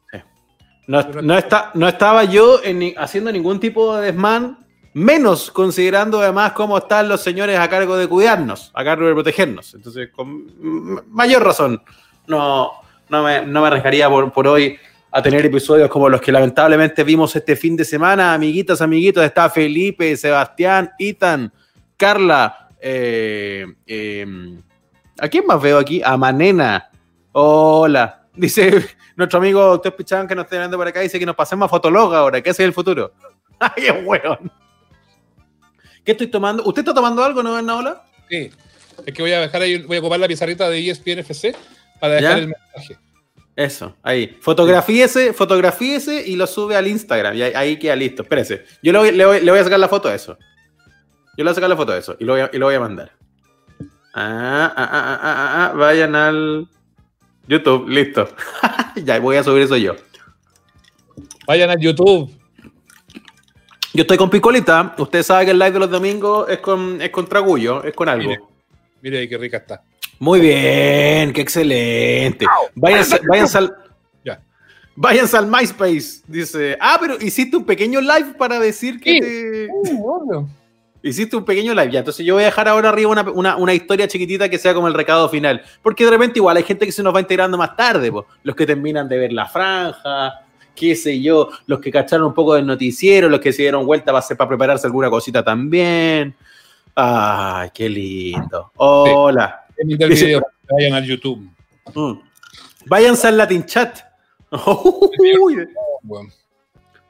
No, 0.89 1.03
no, 1.03 1.37
está, 1.37 1.73
no 1.75 1.89
estaba 1.89 2.23
yo 2.23 2.61
en 2.63 2.95
haciendo 2.97 3.33
ningún 3.33 3.59
tipo 3.59 3.97
de 3.97 4.13
desmán, 4.13 4.65
menos 4.95 5.51
considerando 5.51 6.21
además 6.21 6.53
cómo 6.53 6.79
están 6.79 7.09
los 7.09 7.21
señores 7.23 7.59
a 7.59 7.69
cargo 7.69 7.97
de 7.97 8.07
cuidarnos, 8.07 8.71
a 8.73 8.85
cargo 8.85 9.09
de 9.09 9.15
protegernos. 9.15 9.75
Entonces, 9.75 10.11
con 10.15 11.03
mayor 11.11 11.43
razón, 11.45 11.83
no, 12.29 12.71
no, 13.09 13.23
me, 13.25 13.45
no 13.45 13.63
me 13.63 13.67
arriesgaría 13.67 14.09
por, 14.09 14.31
por 14.33 14.47
hoy 14.47 14.79
a 15.17 15.23
tener 15.23 15.47
episodios 15.47 15.89
como 15.89 16.11
los 16.11 16.21
que 16.21 16.31
lamentablemente 16.31 17.03
vimos 17.03 17.35
este 17.35 17.57
fin 17.57 17.75
de 17.75 17.87
semana. 17.87 18.35
Amiguitas, 18.35 18.83
amiguitos, 18.83 19.25
está 19.25 19.49
Felipe, 19.49 20.15
Sebastián, 20.15 20.93
Ethan, 20.99 21.51
Carla, 21.97 22.69
eh, 22.79 23.65
eh, 23.87 24.27
¿a 25.19 25.29
quién 25.29 25.47
más 25.47 25.63
veo 25.63 25.79
aquí? 25.79 26.03
A 26.05 26.19
Manena. 26.19 26.91
Hola. 27.33 28.27
Dice 28.35 28.85
nuestro 29.17 29.39
amigo 29.39 29.63
Doctor 29.63 29.97
Pichán 29.97 30.29
que 30.29 30.35
nos 30.35 30.45
está 30.45 30.59
viendo 30.59 30.77
por 30.77 30.87
acá, 30.87 31.01
dice 31.01 31.19
que 31.19 31.25
nos 31.25 31.35
pasemos 31.35 31.65
a 31.65 31.69
Fotolog 31.71 32.15
ahora, 32.15 32.43
que 32.43 32.51
ese 32.51 32.65
es 32.65 32.67
el 32.67 32.75
futuro. 32.75 33.15
Ay, 33.59 33.87
es 33.87 33.95
weón. 34.05 34.53
¿Qué 36.05 36.13
estoy 36.13 36.27
tomando? 36.27 36.63
¿Usted 36.65 36.83
está 36.83 36.93
tomando 36.93 37.25
algo, 37.25 37.43
no, 37.43 37.63
Naola? 37.63 38.05
Sí. 38.29 38.51
Es 39.07 39.15
que 39.15 39.23
voy 39.23 39.33
a 39.33 39.41
dejar 39.41 39.63
ahí, 39.63 39.79
voy 39.79 39.97
a 39.97 40.01
ocupar 40.01 40.21
la 40.21 40.29
pizarrita 40.29 40.69
de 40.69 40.91
ESPN 40.91 41.21
FC 41.21 41.57
para 41.99 42.17
dejar 42.17 42.37
¿Ya? 42.37 42.43
el 42.43 42.49
mensaje. 42.49 43.06
Eso, 43.57 43.97
ahí. 44.03 44.37
Fotografíese, 44.43 45.33
fotografíese 45.33 46.23
y 46.29 46.37
lo 46.37 46.47
sube 46.47 46.77
al 46.77 46.87
Instagram. 46.87 47.35
Y 47.35 47.43
ahí, 47.43 47.53
ahí 47.55 47.79
queda 47.79 47.97
listo. 47.97 48.23
Espérese. 48.23 48.65
Yo 48.83 48.93
le 48.93 48.99
voy, 48.99 49.13
le 49.13 49.25
voy- 49.25 49.41
le 49.41 49.51
voy 49.51 49.59
a 49.61 49.65
sacar 49.65 49.81
la 49.81 49.89
foto 49.89 50.09
de 50.11 50.17
eso. 50.17 50.37
Yo 51.39 51.39
le 51.39 51.45
voy 51.45 51.53
a 51.53 51.55
sacar 51.55 51.71
la 51.71 51.77
foto 51.77 51.93
de 51.93 51.99
eso 52.01 52.17
y 52.19 52.25
lo 52.25 52.35
voy 52.35 52.43
a, 52.43 52.51
y 52.53 52.59
lo 52.59 52.67
voy 52.67 52.75
a 52.75 52.81
mandar. 52.81 53.13
Ah, 54.15 54.73
ah, 54.77 54.89
ah, 54.91 54.91
ah, 54.93 55.19
ah, 55.23 55.71
ah, 55.71 55.77
vayan 55.77 56.15
al 56.15 56.69
YouTube, 57.49 57.89
listo. 57.89 58.29
ya 58.97 59.19
voy 59.21 59.37
a 59.37 59.43
subir 59.43 59.63
eso 59.63 59.77
yo. 59.77 59.95
Vayan 61.47 61.71
a 61.71 61.77
YouTube. 61.79 62.31
Yo 63.95 64.03
estoy 64.03 64.19
con 64.19 64.29
Picolita. 64.29 64.95
Usted 64.99 65.23
sabe 65.23 65.47
que 65.47 65.51
el 65.53 65.59
live 65.59 65.71
de 65.73 65.79
los 65.79 65.91
domingos 65.91 66.49
es 66.51 66.59
con, 66.59 67.01
es 67.01 67.09
con 67.11 67.27
tragullo, 67.27 67.83
es 67.85 67.95
con 67.95 68.09
algo. 68.09 68.29
Mire. 68.29 68.41
Mire 69.01 69.19
ahí 69.21 69.29
qué 69.29 69.39
rica 69.39 69.59
está. 69.59 69.83
Muy 70.19 70.41
bien, 70.41 71.33
qué 71.33 71.41
excelente. 71.43 72.47
Váyanse, 72.75 73.21
váyanse 73.29 73.59
al. 73.59 73.75
Ya. 74.25 74.41
Váyanse 74.95 75.37
al 75.37 75.47
MySpace. 75.47 76.23
Dice. 76.27 76.77
Ah, 76.81 76.97
pero 77.01 77.17
hiciste 77.21 77.57
un 77.57 77.65
pequeño 77.65 78.01
live 78.01 78.35
para 78.39 78.59
decir 78.59 78.99
que 79.01 79.11
Sí. 79.13 79.21
te. 79.21 79.69
Uh, 79.71 80.11
obvio. 80.11 80.49
Hiciste 81.03 81.37
un 81.37 81.45
pequeño 81.45 81.73
live. 81.75 81.93
Ya, 81.93 81.99
entonces 82.01 82.25
yo 82.27 82.35
voy 82.35 82.43
a 82.43 82.47
dejar 82.47 82.67
ahora 82.67 82.89
arriba 82.89 83.11
una, 83.11 83.23
una- 83.31 83.57
una 83.57 83.75
historia 83.75 84.09
chiquitita 84.09 84.49
que 84.49 84.59
sea 84.59 84.75
como 84.75 84.89
el 84.89 84.95
recado 84.95 85.29
final. 85.29 85.63
Porque 85.83 86.05
de 86.05 86.11
repente 86.11 86.39
igual 86.41 86.57
hay 86.57 86.65
gente 86.65 86.85
que 86.87 86.91
se 86.93 87.03
nos 87.03 87.15
va 87.15 87.21
integrando 87.21 87.57
más 87.59 87.77
tarde. 87.77 88.11
po. 88.11 88.27
Los 88.43 88.57
que 88.57 88.67
terminan 88.67 89.09
de 89.09 89.19
ver 89.19 89.33
la 89.33 89.47
franja, 89.47 90.41
qué 90.75 90.97
sé 90.97 91.21
yo, 91.21 91.51
los 91.67 91.79
que 91.79 91.93
cacharon 91.93 92.27
un 92.29 92.35
poco 92.35 92.55
del 92.55 92.67
noticiero, 92.67 93.29
los 93.29 93.39
que 93.41 93.53
se 93.53 93.63
dieron 93.63 93.87
vuelta 93.87 94.07
para, 94.07 94.19
hacer- 94.19 94.37
para 94.37 94.49
prepararse 94.49 94.87
alguna 94.87 95.09
cosita 95.11 95.45
también. 95.45 96.35
Ay, 96.97 97.69
qué 97.73 97.89
lindo. 97.89 98.73
Hola. 98.77 99.66
Del 99.79 100.11
Dice- 100.11 100.27
video, 100.27 100.47
vayan 100.71 100.95
al 100.95 101.05
YouTube. 101.05 101.49
Mm. 101.95 102.13
Váyanse 102.87 103.29
al 103.29 103.37
Latin 103.37 103.65
Chat. 103.67 103.99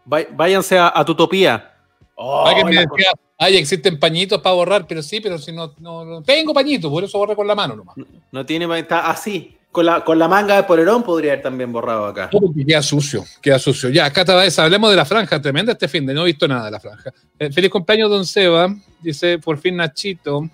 Váyanse 0.04 0.78
a, 0.78 0.92
a 0.94 1.04
Tutopía. 1.04 1.72
Oh, 2.14 2.50
me 2.64 2.70
decía, 2.70 3.10
ay, 3.36 3.56
existen 3.58 3.98
pañitos 3.98 4.40
para 4.40 4.54
borrar, 4.54 4.86
pero 4.86 5.02
sí, 5.02 5.20
pero 5.20 5.36
si 5.38 5.52
no, 5.52 5.74
no, 5.78 6.04
no 6.04 6.22
tengo 6.22 6.54
pañitos, 6.54 6.90
por 6.90 7.04
eso 7.04 7.18
borré 7.18 7.36
con 7.36 7.46
la 7.46 7.54
mano 7.54 7.76
nomás. 7.76 7.96
No 8.32 8.46
tiene, 8.46 8.78
está 8.78 9.10
así. 9.10 9.52
Con 9.70 9.84
la, 9.84 10.02
con 10.02 10.18
la 10.18 10.26
manga 10.26 10.56
de 10.56 10.62
polerón 10.62 11.02
podría 11.02 11.32
haber 11.32 11.42
también 11.42 11.70
borrado 11.70 12.06
acá. 12.06 12.30
Oh, 12.32 12.50
que 12.54 12.64
queda 12.64 12.80
sucio, 12.82 13.22
queda 13.42 13.58
sucio. 13.58 13.90
Ya, 13.90 14.10
Cata 14.10 14.34
Baez, 14.34 14.58
hablemos 14.58 14.88
de 14.88 14.96
la 14.96 15.04
franja, 15.04 15.42
tremenda 15.42 15.72
este 15.72 15.86
fin 15.86 16.06
de, 16.06 16.14
no 16.14 16.22
he 16.22 16.26
visto 16.26 16.48
nada 16.48 16.64
de 16.64 16.70
la 16.70 16.80
franja. 16.80 17.12
Eh, 17.38 17.52
feliz 17.52 17.70
cumpleaños, 17.70 18.08
don 18.08 18.24
Seba, 18.24 18.74
dice, 19.02 19.38
por 19.38 19.58
fin 19.58 19.76
Nachito. 19.76 20.48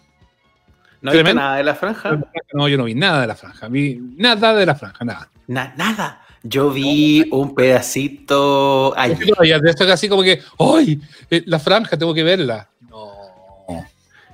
No 1.02 1.10
Tremendo. 1.10 1.40
nada 1.42 1.56
de 1.56 1.64
la 1.64 1.74
franja. 1.74 2.18
No, 2.54 2.68
yo 2.68 2.78
no 2.78 2.84
vi 2.84 2.94
nada 2.94 3.20
de 3.22 3.26
la 3.26 3.34
franja, 3.34 3.68
vi 3.68 4.00
nada 4.16 4.54
de 4.54 4.64
la 4.66 4.74
franja, 4.74 5.04
nada. 5.04 5.28
Na- 5.48 5.74
nada. 5.76 6.22
Yo 6.44 6.70
vi 6.70 7.28
un 7.30 7.54
pedacito 7.54 8.94
ayer. 8.96 9.28
todavía 9.28 9.58
de 9.58 9.70
esto 9.70 9.84
es 9.84 9.90
así 9.90 10.08
como 10.08 10.22
que, 10.22 10.40
¡ay! 10.58 11.00
eh, 11.30 11.42
la 11.46 11.58
franja, 11.58 11.96
tengo 11.96 12.14
que 12.14 12.22
verla. 12.22 12.68
No. 12.88 13.06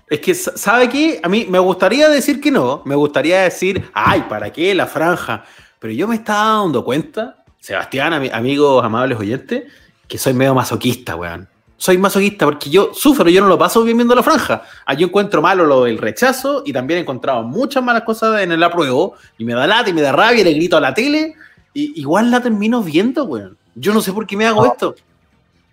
Es 0.08 0.20
que, 0.20 0.34
sa- 0.34 0.56
¿sabe 0.56 0.88
qué? 0.88 1.20
A 1.22 1.28
mí 1.28 1.46
me 1.48 1.58
gustaría 1.58 2.08
decir 2.08 2.40
que 2.40 2.50
no. 2.50 2.82
Me 2.86 2.94
gustaría 2.94 3.40
decir, 3.42 3.90
ay, 3.92 4.24
¿para 4.28 4.50
qué 4.52 4.74
la 4.74 4.86
franja? 4.86 5.44
Pero 5.78 5.92
yo 5.92 6.08
me 6.08 6.14
estaba 6.16 6.60
dando 6.62 6.82
cuenta, 6.84 7.44
Sebastián, 7.60 8.12
ami- 8.14 8.30
amigos 8.32 8.82
amables 8.84 9.18
oyentes, 9.18 9.64
que 10.06 10.16
soy 10.18 10.32
medio 10.32 10.54
masoquista, 10.54 11.14
weón. 11.16 11.46
Soy 11.80 11.96
masoquista 11.96 12.44
porque 12.44 12.68
yo 12.70 12.90
sufro, 12.92 13.30
yo 13.30 13.40
no 13.40 13.46
lo 13.46 13.56
paso 13.56 13.84
bien 13.84 13.96
viendo 13.96 14.14
la 14.14 14.22
franja. 14.24 14.62
Ah, 14.84 14.94
yo 14.94 15.06
encuentro 15.06 15.40
malo 15.40 15.64
lo 15.64 15.84
del 15.84 15.96
rechazo 15.96 16.62
y 16.66 16.72
también 16.72 16.98
he 16.98 17.02
encontrado 17.02 17.44
muchas 17.44 17.82
malas 17.84 18.02
cosas 18.02 18.40
en 18.42 18.50
el 18.50 18.60
apruebo 18.62 19.14
y 19.38 19.44
me 19.44 19.54
da 19.54 19.64
lata 19.66 19.88
y 19.88 19.92
me 19.92 20.02
da 20.02 20.10
rabia 20.12 20.40
y 20.40 20.44
le 20.44 20.54
grito 20.54 20.76
a 20.76 20.80
la 20.80 20.92
tele 20.92 21.34
y 21.72 22.00
igual 22.00 22.30
la 22.32 22.40
termino 22.42 22.82
viendo, 22.82 23.24
weón. 23.24 23.56
Yo 23.76 23.94
no 23.94 24.00
sé 24.00 24.12
por 24.12 24.26
qué 24.26 24.36
me 24.36 24.44
hago 24.46 24.64
No. 24.64 24.72
esto. 24.72 24.94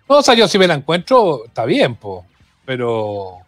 No, 0.08 0.18
o 0.18 0.22
sea, 0.22 0.34
yo 0.34 0.46
si 0.46 0.56
me 0.58 0.68
la 0.68 0.74
encuentro, 0.74 1.46
está 1.46 1.64
bien, 1.64 1.96
po. 1.96 2.24
Pero, 2.64 3.38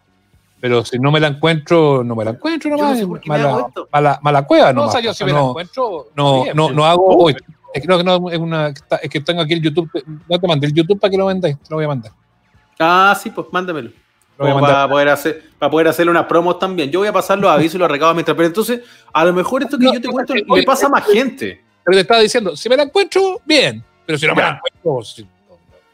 pero 0.59 0.83
si 0.83 0.99
no 0.99 1.11
me 1.11 1.21
la 1.21 1.27
encuentro, 1.27 2.03
no 2.03 2.13
me 2.15 2.25
la 2.25 2.31
encuentro 2.31 2.69
Yo 2.71 2.75
no 2.75 2.83
nomás. 2.83 2.99
sé 2.99 3.07
por 3.07 3.21
qué 3.21 3.29
me 3.29 3.35
hago 3.37 3.51
mala, 3.53 3.67
esto. 3.69 3.87
mala, 3.91 4.19
mala 4.21 4.45
cueva, 4.45 4.73
No, 4.73 4.81
no. 4.81 4.87
o 4.87 4.91
sea, 4.91 4.99
yo 4.99 5.13
si 5.13 5.23
me 5.23 5.31
la 5.31 5.39
encuentro, 5.41 6.07
no, 6.15 6.43
no, 6.53 6.71
no 6.71 6.85
hago. 6.85 7.05
hoy. 7.23 7.35
Es 7.73 7.81
que 7.81 7.87
no, 7.87 8.29
es, 8.29 8.37
una, 8.39 8.67
es 9.01 9.09
que 9.09 9.21
tengo 9.21 9.41
aquí 9.41 9.53
el 9.53 9.61
YouTube. 9.61 9.89
No 10.27 10.37
te 10.39 10.47
mandé 10.47 10.67
el 10.67 10.73
YouTube 10.73 10.99
para 10.99 11.11
que 11.11 11.17
lo 11.17 11.27
vendáis, 11.27 11.57
te 11.59 11.69
lo 11.69 11.77
voy 11.77 11.85
a 11.85 11.89
mandar. 11.89 12.11
Ah, 12.79 13.17
sí, 13.21 13.29
pues 13.29 13.47
mándamelo. 13.51 13.91
Para 14.37 14.87
poder 14.87 15.09
hacer 15.09 15.43
para 15.59 15.69
poder 15.69 15.89
hacerle 15.89 16.11
unas 16.11 16.25
promos 16.25 16.57
también. 16.59 16.89
Yo 16.89 16.99
voy 16.99 17.09
a 17.09 17.13
pasar 17.13 17.37
los 17.37 17.51
avisos 17.51 17.75
y 17.75 17.77
los 17.77 17.91
recados 17.91 18.15
mientras. 18.15 18.37
Pero 18.37 18.47
entonces, 18.47 18.79
a 19.11 19.25
lo 19.25 19.33
mejor 19.33 19.63
esto 19.63 19.77
que 19.77 19.83
No, 19.85 19.93
yo 19.93 19.99
te 19.99 20.07
no, 20.07 20.13
cuento 20.13 20.33
le 20.33 20.63
pasa 20.63 20.85
a 20.85 20.89
más 20.89 21.05
gente. 21.05 21.61
Pero 21.83 21.97
te 21.97 22.01
estaba 22.01 22.21
diciendo, 22.21 22.55
si 22.55 22.69
me 22.69 22.77
la 22.77 22.83
encuentro, 22.83 23.41
bien. 23.45 23.83
Pero 24.05 24.17
si 24.17 24.25
no 24.25 24.33
me 24.35 24.41
Ya. 24.41 24.51
la 24.51 24.55
encuentro, 24.55 25.03
sí, 25.03 25.27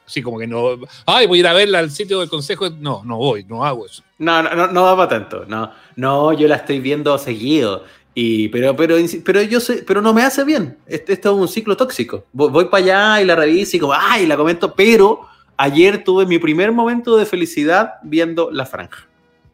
sí, 0.05 0.21
como 0.21 0.37
que 0.37 0.45
no. 0.45 0.77
Ay, 1.07 1.25
voy 1.25 1.39
a 1.39 1.41
ir 1.41 1.47
a 1.47 1.53
verla 1.53 1.79
al 1.79 1.89
sitio 1.89 2.19
del 2.19 2.29
consejo. 2.29 2.69
No, 2.69 3.01
no 3.03 3.17
voy, 3.17 3.43
no 3.45 3.65
hago 3.65 3.87
eso. 3.87 4.03
No, 4.19 4.43
no, 4.43 4.53
no, 4.53 4.67
no 4.67 4.83
va 4.83 4.95
para 4.95 5.09
tanto. 5.09 5.45
No, 5.47 5.71
no, 5.95 6.31
yo 6.33 6.47
la 6.47 6.57
estoy 6.57 6.79
viendo 6.79 7.17
seguido. 7.17 7.83
Y, 8.13 8.47
pero, 8.49 8.75
pero, 8.75 8.95
pero 9.25 9.41
yo 9.41 9.59
sé, 9.59 9.83
pero 9.87 10.03
no 10.03 10.13
me 10.13 10.21
hace 10.21 10.43
bien. 10.43 10.77
Este- 10.85 11.13
Esto 11.13 11.31
es 11.31 11.35
un 11.35 11.47
ciclo 11.47 11.75
tóxico. 11.75 12.25
Voy, 12.31 12.49
voy 12.51 12.65
para 12.65 12.83
allá 12.83 13.21
y 13.23 13.25
la 13.25 13.35
reviso 13.35 13.75
y 13.75 13.79
como, 13.79 13.93
ay, 13.93 14.27
la 14.27 14.37
comento, 14.37 14.73
pero 14.75 15.27
ayer 15.57 16.03
tuve 16.03 16.25
mi 16.25 16.39
primer 16.39 16.71
momento 16.71 17.15
de 17.17 17.25
felicidad 17.25 17.95
viendo 18.03 18.49
la 18.51 18.65
franja. 18.65 19.07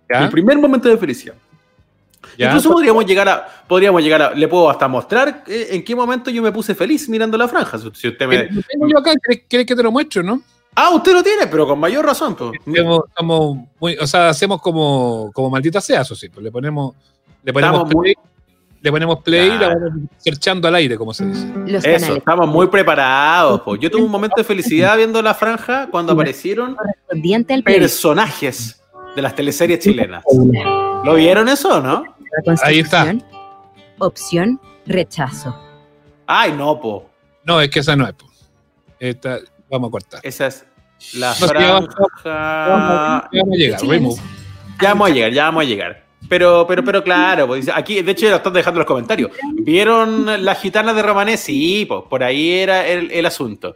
¿Ya? 0.09 0.21
Mi 0.21 0.27
primer 0.29 0.57
momento 0.57 0.89
de 0.89 0.97
felicidad. 0.97 1.35
¿Ya? 2.37 2.47
Incluso 2.47 2.71
podríamos 2.71 3.05
llegar 3.05 3.27
a, 3.27 3.47
podríamos 3.67 4.01
llegar 4.03 4.21
a, 4.21 4.31
le 4.33 4.47
puedo 4.47 4.69
hasta 4.69 4.87
mostrar 4.87 5.43
eh, 5.47 5.67
en 5.71 5.83
qué 5.83 5.95
momento 5.95 6.29
yo 6.29 6.41
me 6.41 6.51
puse 6.51 6.75
feliz 6.75 7.09
mirando 7.09 7.37
la 7.37 7.47
franja. 7.47 7.77
Si 7.77 8.07
usted 8.07 8.27
me, 8.27 8.43
tengo 8.47 8.87
yo 8.87 8.99
acá, 8.99 9.11
¿quieres- 9.15 9.45
¿Quieres 9.47 9.65
que 9.67 9.75
te 9.75 9.83
lo 9.83 9.91
muestre, 9.91 10.23
no? 10.23 10.41
ah, 10.75 10.89
usted 10.91 11.13
lo 11.13 11.21
tiene, 11.23 11.47
pero 11.47 11.67
con 11.67 11.79
mayor 11.79 12.05
razón. 12.05 12.35
pues. 12.35 12.51
Estamos, 12.65 13.01
estamos 13.09 13.57
muy, 13.79 13.97
o 13.97 14.07
sea, 14.07 14.29
hacemos 14.29 14.61
como, 14.61 15.31
como 15.33 15.49
maldita 15.49 15.81
sea, 15.81 16.01
eso 16.01 16.15
sí. 16.15 16.29
Pues 16.29 16.43
le 16.43 16.51
ponemos, 16.51 16.95
le 17.43 17.51
ponemos 17.51 17.75
Estamos 17.83 17.93
muy- 17.95 18.03
play, 18.03 18.15
le 18.81 18.91
ponemos 18.91 19.19
play 19.23 19.47
y 19.47 19.51
la 19.51 19.57
Claro. 19.57 19.79
vamos 19.89 20.09
cerchando 20.17 20.67
al 20.67 20.75
aire, 20.75 20.97
como 20.97 21.13
se 21.13 21.25
dice. 21.25 21.45
Los 21.67 21.83
Eso, 21.85 21.93
canales 21.99 22.17
estamos 22.17 22.47
muy 22.47 22.67
preparados. 22.67 23.61
pues. 23.61 23.79
Yo 23.79 23.91
tuve 23.91 24.01
un 24.03 24.11
momento 24.11 24.35
de 24.37 24.43
felicidad 24.43 24.97
viendo 24.97 25.21
la 25.21 25.33
franja 25.35 25.87
cuando 25.91 26.13
aparecieron 26.13 26.75
personajes 27.63 28.81
de 29.15 29.21
las 29.21 29.35
teleseries 29.35 29.79
chilenas. 29.79 30.23
¿Lo 31.03 31.15
vieron 31.15 31.47
eso 31.49 31.77
o 31.77 31.81
no? 31.81 32.03
Ahí 32.63 32.79
está. 32.79 33.13
Opción 33.99 34.59
rechazo. 34.85 35.55
Ay, 36.25 36.53
no, 36.53 36.79
po. 36.79 37.09
No, 37.43 37.59
es 37.61 37.69
que 37.69 37.79
esa 37.79 37.95
no 37.95 38.07
es. 38.07 38.13
po. 38.13 38.25
Esta, 38.99 39.39
vamos 39.69 39.89
a 39.89 39.91
cortar. 39.91 40.19
Esa 40.23 40.47
es 40.47 40.65
la 41.15 41.29
No, 41.29 41.33
sí, 41.35 41.45
ya 41.59 41.73
vamos- 41.73 41.89
franja. 41.95 43.29
Ya 43.31 43.39
vamos 43.41 43.53
a 43.53 43.57
llegar. 45.13 45.31
Ya 45.33 45.43
vamos 45.45 45.61
a 45.61 45.65
llegar, 45.65 46.03
a. 46.23 46.27
Pero, 46.29 46.65
pero, 46.67 46.83
pero 46.83 47.03
claro, 47.03 47.47
pues, 47.47 47.69
aquí, 47.73 48.01
de 48.01 48.11
hecho, 48.11 48.25
ya 48.25 48.31
lo 48.31 48.37
están 48.37 48.53
dejando 48.53 48.77
en 48.77 48.81
los 48.81 48.87
comentarios. 48.87 49.31
¿Vieron 49.53 50.45
la 50.45 50.55
gitana 50.55 50.93
de 50.93 51.01
Romané? 51.01 51.37
Sí, 51.37 51.85
pues 51.87 52.01
por 52.09 52.23
ahí 52.23 52.51
era 52.51 52.87
el, 52.87 53.11
el 53.11 53.25
asunto. 53.25 53.75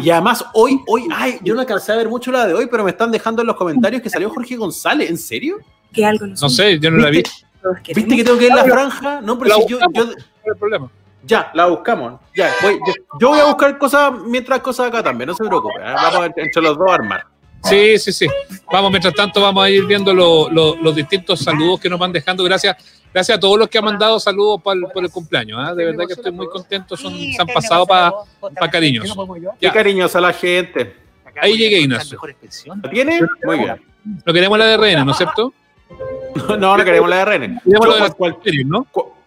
Y 0.00 0.10
además, 0.10 0.44
hoy, 0.54 0.80
hoy, 0.86 1.08
ay, 1.12 1.38
yo 1.42 1.54
no 1.54 1.60
alcancé 1.60 1.92
a 1.92 1.96
ver 1.96 2.08
mucho 2.08 2.30
la 2.30 2.46
de 2.46 2.54
hoy, 2.54 2.66
pero 2.70 2.84
me 2.84 2.90
están 2.90 3.10
dejando 3.10 3.42
en 3.42 3.48
los 3.48 3.56
comentarios 3.56 4.00
que 4.02 4.10
salió 4.10 4.30
Jorge 4.30 4.56
González. 4.56 5.10
¿En 5.10 5.18
serio? 5.18 5.58
que 5.92 6.04
algo 6.04 6.26
No 6.26 6.48
sé, 6.48 6.78
yo 6.78 6.90
no 6.90 6.98
la 6.98 7.10
vi. 7.10 7.18
¿Viste? 7.18 7.46
¿Viste 7.94 8.16
que 8.16 8.24
tengo 8.24 8.38
que 8.38 8.44
ver 8.46 8.54
la 8.54 8.64
franja? 8.64 9.20
No, 9.22 9.38
pero 9.38 9.56
La 9.56 9.62
si 9.62 9.68
yo, 9.68 9.78
yo-. 9.92 10.90
Ya, 11.24 11.50
la 11.54 11.66
buscamos. 11.66 12.20
Ya, 12.36 12.50
voy- 12.62 12.78
yo, 12.86 12.92
yo 13.18 13.28
voy 13.30 13.40
a 13.40 13.44
buscar 13.46 13.76
cosas 13.78 14.12
mientras 14.26 14.60
cosas 14.60 14.88
acá 14.88 15.02
también, 15.02 15.28
no 15.28 15.34
se 15.34 15.44
preocupe. 15.44 15.74
¿eh? 15.80 15.92
Vamos 15.94 16.30
entre 16.36 16.62
los 16.62 16.78
dos 16.78 16.88
a 16.90 16.94
armar. 16.94 17.26
Sí, 17.68 17.98
sí, 17.98 18.12
sí. 18.12 18.26
Vamos, 18.72 18.90
mientras 18.90 19.14
tanto, 19.14 19.40
vamos 19.40 19.64
a 19.64 19.70
ir 19.70 19.84
viendo 19.86 20.12
lo- 20.14 20.48
lo- 20.50 20.76
los 20.76 20.94
distintos 20.94 21.40
saludos 21.40 21.80
que 21.80 21.88
nos 21.88 21.98
van 21.98 22.12
dejando. 22.12 22.42
Gracias, 22.44 22.76
gracias 23.12 23.36
a 23.36 23.40
todos 23.40 23.58
los 23.58 23.68
que 23.68 23.78
han 23.78 23.84
mandado 23.84 24.18
saludos 24.20 24.60
por, 24.62 24.92
por 24.92 25.04
el 25.04 25.10
cumpleaños. 25.10 25.58
¿ah? 25.62 25.74
De 25.74 25.84
verdad 25.84 26.04
que 26.06 26.12
estoy 26.14 26.32
muy 26.32 26.48
contento. 26.48 26.96
Son, 26.96 27.12
se 27.14 27.36
han 27.40 27.46
pasado 27.48 27.86
para 27.86 28.12
pa 28.58 28.70
cariños. 28.70 29.04
Qué 29.60 29.70
cariñosa 29.70 30.20
la 30.20 30.32
gente. 30.32 30.96
Ahí 31.40 31.56
llegué, 31.58 31.80
Ignacio. 31.80 32.18
¿La 32.82 32.90
tiene? 32.90 33.20
Muy 33.44 33.58
bien. 33.58 33.82
No 34.24 34.32
queremos 34.32 34.58
la 34.58 34.66
de 34.66 34.76
Reina, 34.76 35.04
¿no 35.04 35.10
es 35.12 35.16
cierto? 35.18 35.52
No, 36.58 36.76
no 36.76 36.84
queremos 36.84 37.08
la 37.08 37.16
de 37.18 37.24
René. 37.24 37.60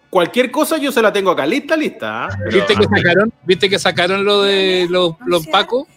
Cualquier 0.10 0.50
cosa 0.52 0.78
yo 0.78 0.92
se 0.92 1.02
la 1.02 1.14
tengo 1.14 1.32
acá. 1.32 1.46
Lista, 1.46 1.76
lista. 1.78 2.26
¿ah? 2.26 2.30
Pero- 2.46 2.52
¿Viste 2.58 2.76
que 2.76 2.84
sacaron, 2.98 3.34
¿viste 3.44 3.70
que 3.70 3.80
sacaron 3.80 4.26
lo 4.26 4.42
de 4.42 4.88
los, 4.90 5.14
los 5.26 5.48
Pacos? 5.48 5.88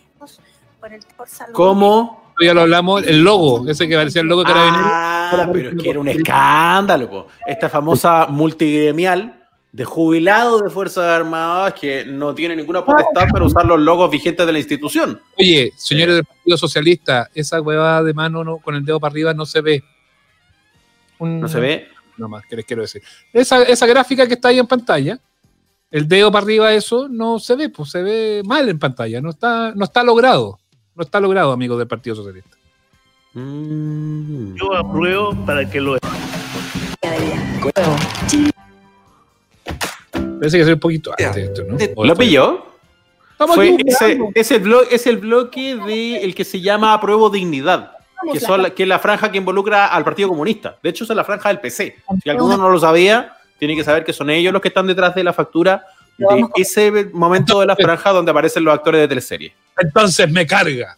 ¿Cómo? 1.53 2.22
Ya 2.41 2.55
lo 2.55 2.63
hablamos, 2.63 3.05
el 3.07 3.23
logo, 3.23 3.69
ese 3.69 3.89
que 3.89 3.97
parecía 3.97 4.23
el 4.23 4.29
logo 4.29 4.43
de 4.45 4.49
Carabineros. 4.53 4.87
Ah, 4.91 5.49
pero 5.53 5.71
es 5.71 5.77
que 5.83 5.91
era 5.91 6.01
un 6.01 6.09
escándalo. 6.09 7.09
po. 7.11 7.27
Esta 7.47 7.69
famosa 7.69 8.27
multigremial 8.29 9.39
de 9.71 9.85
jubilados 9.85 10.63
de 10.63 10.71
Fuerzas 10.71 11.05
Armadas 11.05 11.73
que 11.75 12.05
no 12.05 12.35
tiene 12.35 12.55
ninguna 12.57 12.85
potestad 12.85 13.29
para 13.33 13.45
usar 13.45 13.65
los 13.65 13.81
logos 13.81 14.11
vigentes 14.11 14.45
de 14.47 14.53
la 14.53 14.59
institución. 14.59 15.21
Oye, 15.39 15.73
señores 15.77 16.17
del 16.17 16.25
Partido 16.25 16.57
Socialista, 16.59 17.31
esa 17.35 17.61
huevada 17.61 18.03
de 18.03 18.13
mano 18.13 18.45
no- 18.45 18.59
con 18.59 18.75
el 18.75 18.85
dedo 18.85 19.01
para 19.01 19.13
arriba 19.13 19.33
no 19.35 19.47
se 19.47 19.61
ve. 19.63 19.83
Un- 21.19 21.41
¿No 21.41 21.49
se 21.49 21.61
ve? 21.61 21.89
No 22.19 22.29
más, 22.29 22.45
que 22.47 22.57
les 22.57 22.65
quiero 22.67 22.83
decir. 22.83 23.03
Esa, 23.33 23.63
esa 23.63 23.87
gráfica 23.87 24.27
que 24.27 24.35
está 24.35 24.49
ahí 24.49 24.59
en 24.59 24.67
pantalla, 24.67 25.19
el 25.91 26.07
dedo 26.09 26.31
para 26.31 26.45
arriba, 26.45 26.73
eso 26.75 27.09
no 27.09 27.39
se 27.39 27.55
ve, 27.57 27.69
pues 27.71 27.91
se 27.91 28.03
ve 28.03 28.43
mal 28.45 28.69
en 28.69 28.79
pantalla, 28.79 29.21
no 29.23 29.31
está, 29.31 29.73
no 29.75 29.85
está 29.85 30.03
logrado. 30.03 30.59
No 30.95 31.03
está 31.03 31.21
logrado, 31.21 31.53
amigos 31.53 31.79
del 31.79 31.89
Partido 31.89 32.17
Socialista. 32.17 32.57
Mm. 33.35 34.55
Yo 34.57 34.75
apruebo 34.77 35.35
para 35.47 35.69
que 35.69 35.81
lo 35.81 35.97
Parece 40.39 40.57
que 40.57 40.63
es 40.63 40.69
un 40.69 40.81
poquito 40.81 41.13
antes 41.13 41.37
esto, 41.37 41.63
¿no? 41.65 41.77
¿Lo 42.05 42.15
fue- 42.17 42.25
pilló? 42.27 42.67
Fue 43.55 43.77
ese, 43.87 44.17
jugando. 44.17 44.29
ese 44.35 44.63
blo- 44.63 44.87
es 44.91 45.07
el 45.07 45.17
bloque 45.17 45.75
de 45.77 46.17
el 46.23 46.33
que 46.35 46.45
se 46.45 46.61
llama 46.61 46.95
Apruebo 46.95 47.29
Dignidad, 47.29 47.93
que, 48.33 48.39
son 48.39 48.63
la, 48.63 48.71
que 48.71 48.85
es 48.85 48.89
la 48.89 49.01
franja 49.01 49.33
que 49.33 49.39
involucra 49.39 49.87
al 49.89 50.05
Partido 50.05 50.29
Comunista. 50.29 50.79
De 50.83 50.91
hecho, 50.91 51.03
esa 51.05 51.13
es 51.13 51.17
la 51.17 51.25
franja 51.25 51.49
del 51.49 51.59
PC. 51.59 51.97
Si 52.23 52.31
alguno 52.31 52.57
no 52.57 52.71
lo 52.71 52.79
sabía, 52.79 53.33
tiene 53.59 53.75
que 53.75 53.83
saber 53.83 54.05
que 54.05 54.13
son 54.13 54.31
ellos 54.31 54.53
los 54.53 54.63
que 54.63 54.69
están 54.69 54.87
detrás 54.87 55.15
de 55.17 55.25
la 55.25 55.33
factura 55.33 55.85
de 56.19 56.45
ese 56.55 57.09
momento 57.13 57.59
de 57.61 57.67
la 57.67 57.75
franja 57.75 58.11
donde 58.13 58.31
aparecen 58.31 58.63
los 58.65 58.75
actores 58.75 59.01
de 59.01 59.09
teleserie. 59.09 59.55
Entonces 59.79 60.31
me 60.31 60.47
carga. 60.47 60.97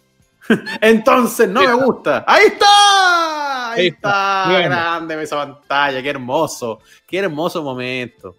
Entonces, 0.81 1.49
no 1.49 1.63
me 1.63 1.73
gusta. 1.75 2.25
¡Ahí 2.27 2.47
está! 2.47 3.73
Ahí 3.73 3.87
está. 3.89 4.47
Bien. 4.49 4.63
Grande 4.65 5.23
esa 5.23 5.37
pantalla. 5.37 6.03
Qué 6.03 6.11
hermoso. 6.11 6.81
Qué 7.07 7.19
hermoso 7.19 7.63
momento. 7.63 8.37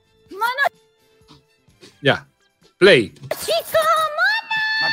Ya. 2.01 2.27
Play. 2.77 3.13
Matuca, 3.21 3.79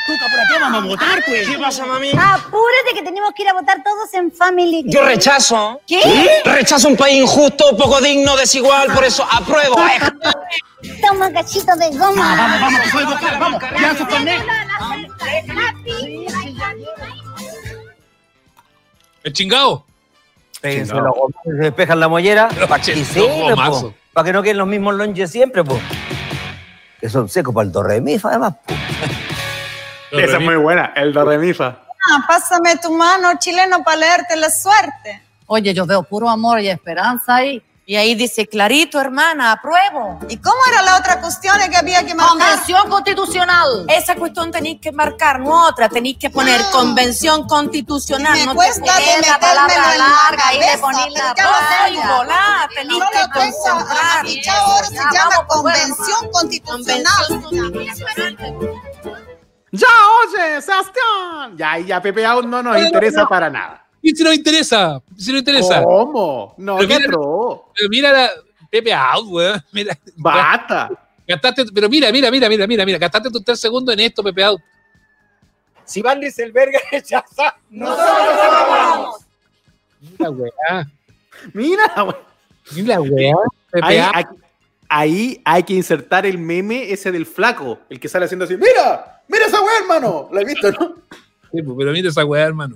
¿por 0.05 0.17
qué 0.47 0.59
vamos 0.59 0.83
a 0.83 0.87
votar, 0.87 1.23
pues? 1.25 1.47
¿Qué 1.47 1.57
pasa, 1.57 1.85
mami? 1.85 2.09
Apúrate 2.11 2.93
que 2.93 3.01
tenemos 3.01 3.33
que 3.33 3.43
ir 3.43 3.49
a 3.49 3.53
votar 3.53 3.81
todos 3.83 4.13
en 4.13 4.31
Family. 4.31 4.83
Yo 4.87 5.03
rechazo. 5.03 5.81
¿Qué? 5.87 6.41
Rechazo 6.43 6.89
un 6.89 6.97
país 6.97 7.21
injusto, 7.21 7.75
poco 7.77 8.01
digno, 8.01 8.35
desigual, 8.35 8.91
por 8.93 9.03
eso 9.05 9.25
apruebo. 9.29 9.75
Toma 11.07 11.31
cachito 11.31 11.75
de 11.77 11.89
goma. 11.97 12.35
Vamos, 12.35 12.61
vamos, 12.61 12.93
voy 12.93 13.03
a 13.03 13.05
votar, 13.07 13.39
vamos. 13.39 13.61
Ya. 13.79 13.95
El 19.23 19.33
chingado. 19.33 19.85
Péguense 20.61 20.93
los 20.93 21.03
gomazos, 21.13 21.41
se 21.43 21.51
despejan 21.53 21.99
la 21.99 22.07
mollera. 22.07 22.47
Para 22.69 22.81
que, 22.81 22.95
Los 22.95 23.07
sirve, 23.07 23.27
po. 23.27 23.49
gomazos. 23.49 23.93
Pa' 24.13 24.23
que 24.23 24.31
no 24.33 24.43
queden 24.43 24.57
los 24.57 24.67
mismos 24.67 24.95
lonches 24.95 25.31
siempre, 25.31 25.63
pues. 25.63 25.81
Que 26.99 27.09
son 27.09 27.27
secos 27.27 27.53
para 27.53 27.65
el 27.67 27.73
torremifa, 27.73 28.29
además. 28.29 28.53
po. 28.65 28.73
Esa 30.13 30.37
es 30.37 30.43
muy 30.43 30.55
buena. 30.55 30.93
El 30.95 31.13
do 31.13 31.25
re 31.25 31.37
mi 31.37 31.53
fa. 31.53 31.79
Ah, 32.11 32.23
pásame 32.27 32.77
tu 32.77 32.91
mano, 32.93 33.31
chileno, 33.39 33.83
para 33.83 33.97
leerte 33.97 34.35
la 34.35 34.49
suerte. 34.49 35.21
Oye, 35.47 35.73
yo 35.73 35.85
veo 35.85 36.03
puro 36.03 36.29
amor 36.29 36.59
y 36.59 36.69
esperanza 36.69 37.35
ahí. 37.35 37.63
Y 37.85 37.97
ahí 37.97 38.15
dice 38.15 38.47
clarito, 38.47 38.97
hermana, 39.01 39.51
apruebo. 39.51 40.17
¿Y 40.29 40.37
cómo 40.37 40.55
era 40.71 40.81
la 40.83 40.95
otra 40.97 41.19
cuestión 41.19 41.57
que 41.69 41.75
había 41.75 42.05
que 42.05 42.15
marcar? 42.15 42.37
Convención 42.37 42.89
constitucional. 42.89 43.85
Esa 43.89 44.15
cuestión 44.15 44.51
tenéis 44.51 44.79
que 44.79 44.93
marcar, 44.93 45.41
no 45.41 45.67
otra. 45.67 45.89
Tenéis 45.89 46.17
que 46.17 46.29
poner 46.29 46.61
convención 46.71 47.45
constitucional. 47.45 48.37
Me 48.37 48.45
no 48.45 48.55
cuesta 48.55 48.95
te 48.95 49.21
de 49.21 49.27
la 49.29 49.37
palabra 49.37 49.97
larga, 49.97 50.47
ahí 50.47 50.59
le 50.59 50.65
cabeza, 50.65 50.91
la 51.09 51.33
ya 51.35 51.43
lo 51.43 51.57
sé, 51.57 51.99
raya. 52.01 52.15
volá, 52.15 52.69
tenéis 52.73 52.99
No 52.99 53.09
que 53.09 53.19
concentrar. 53.33 54.25
ahora 54.61 54.87
se 54.87 54.95
llama 54.95 55.47
Convención 55.47 56.31
Constitucional. 56.31 57.25
¡Ya, 59.75 59.87
oye, 60.21 60.61
Sebastián! 60.61 61.57
Ya, 61.57 61.79
y 61.79 61.85
ya 61.85 61.99
Pepe 61.99 62.23
aún 62.23 62.47
no 62.47 62.61
nos 62.61 62.77
interesa 62.79 63.25
para 63.27 63.49
nada. 63.49 63.83
Y 64.03 64.15
si 64.15 64.23
nos 64.23 64.35
interesa, 64.35 65.01
si 65.17 65.31
nos 65.31 65.39
interesa. 65.39 65.81
¿Cómo? 65.81 66.53
No, 66.59 66.77
Pero 66.77 66.87
mira-. 66.99 67.09
Pero 67.75 67.89
mira 67.89 68.11
la. 68.11 68.29
Pepe 68.69 68.93
out, 68.93 69.25
weón. 69.27 69.63
Mira. 69.71 69.97
Bata. 70.15 70.91
Gastaste, 71.27 71.65
pero 71.73 71.89
mira, 71.89 72.11
mira, 72.11 72.29
mira, 72.29 72.47
mira, 72.49 72.67
mira, 72.67 72.85
mira. 72.85 72.99
Gastaste 72.99 73.31
tus 73.31 73.43
tres 73.43 73.59
segundos 73.59 73.93
en 73.95 74.01
esto, 74.01 74.21
Pepe 74.21 74.43
out. 74.43 74.61
Si 75.85 76.03
Van 76.03 76.21
Rieselberg 76.21 76.71
rechaza. 76.91 77.55
Mira, 80.03 80.29
weá. 80.29 80.87
Mira, 81.53 82.01
güey. 82.03 82.15
Mira, 82.75 83.01
weá. 83.01 83.35
Pepe 83.71 83.85
ahí, 83.85 83.97
out. 83.97 84.11
hay, 84.13 84.25
ahí 84.89 85.41
hay 85.43 85.63
que 85.63 85.73
insertar 85.73 86.25
el 86.27 86.37
meme 86.37 86.91
ese 86.91 87.11
del 87.11 87.25
flaco, 87.25 87.79
el 87.89 87.99
que 87.99 88.07
sale 88.07 88.25
haciendo 88.25 88.45
así. 88.45 88.55
¡Mira! 88.55 89.12
¡Mira 89.27 89.45
esa 89.45 89.61
weá, 89.61 89.79
hermano! 89.81 90.29
¿Lo 90.31 90.39
has 90.39 90.45
visto, 90.45 90.71
no? 90.71 90.95
Sí, 91.51 91.61
pues, 91.61 91.75
pero 91.77 91.91
mira 91.91 92.09
esa 92.09 92.25
weá, 92.25 92.43
hermano. 92.45 92.75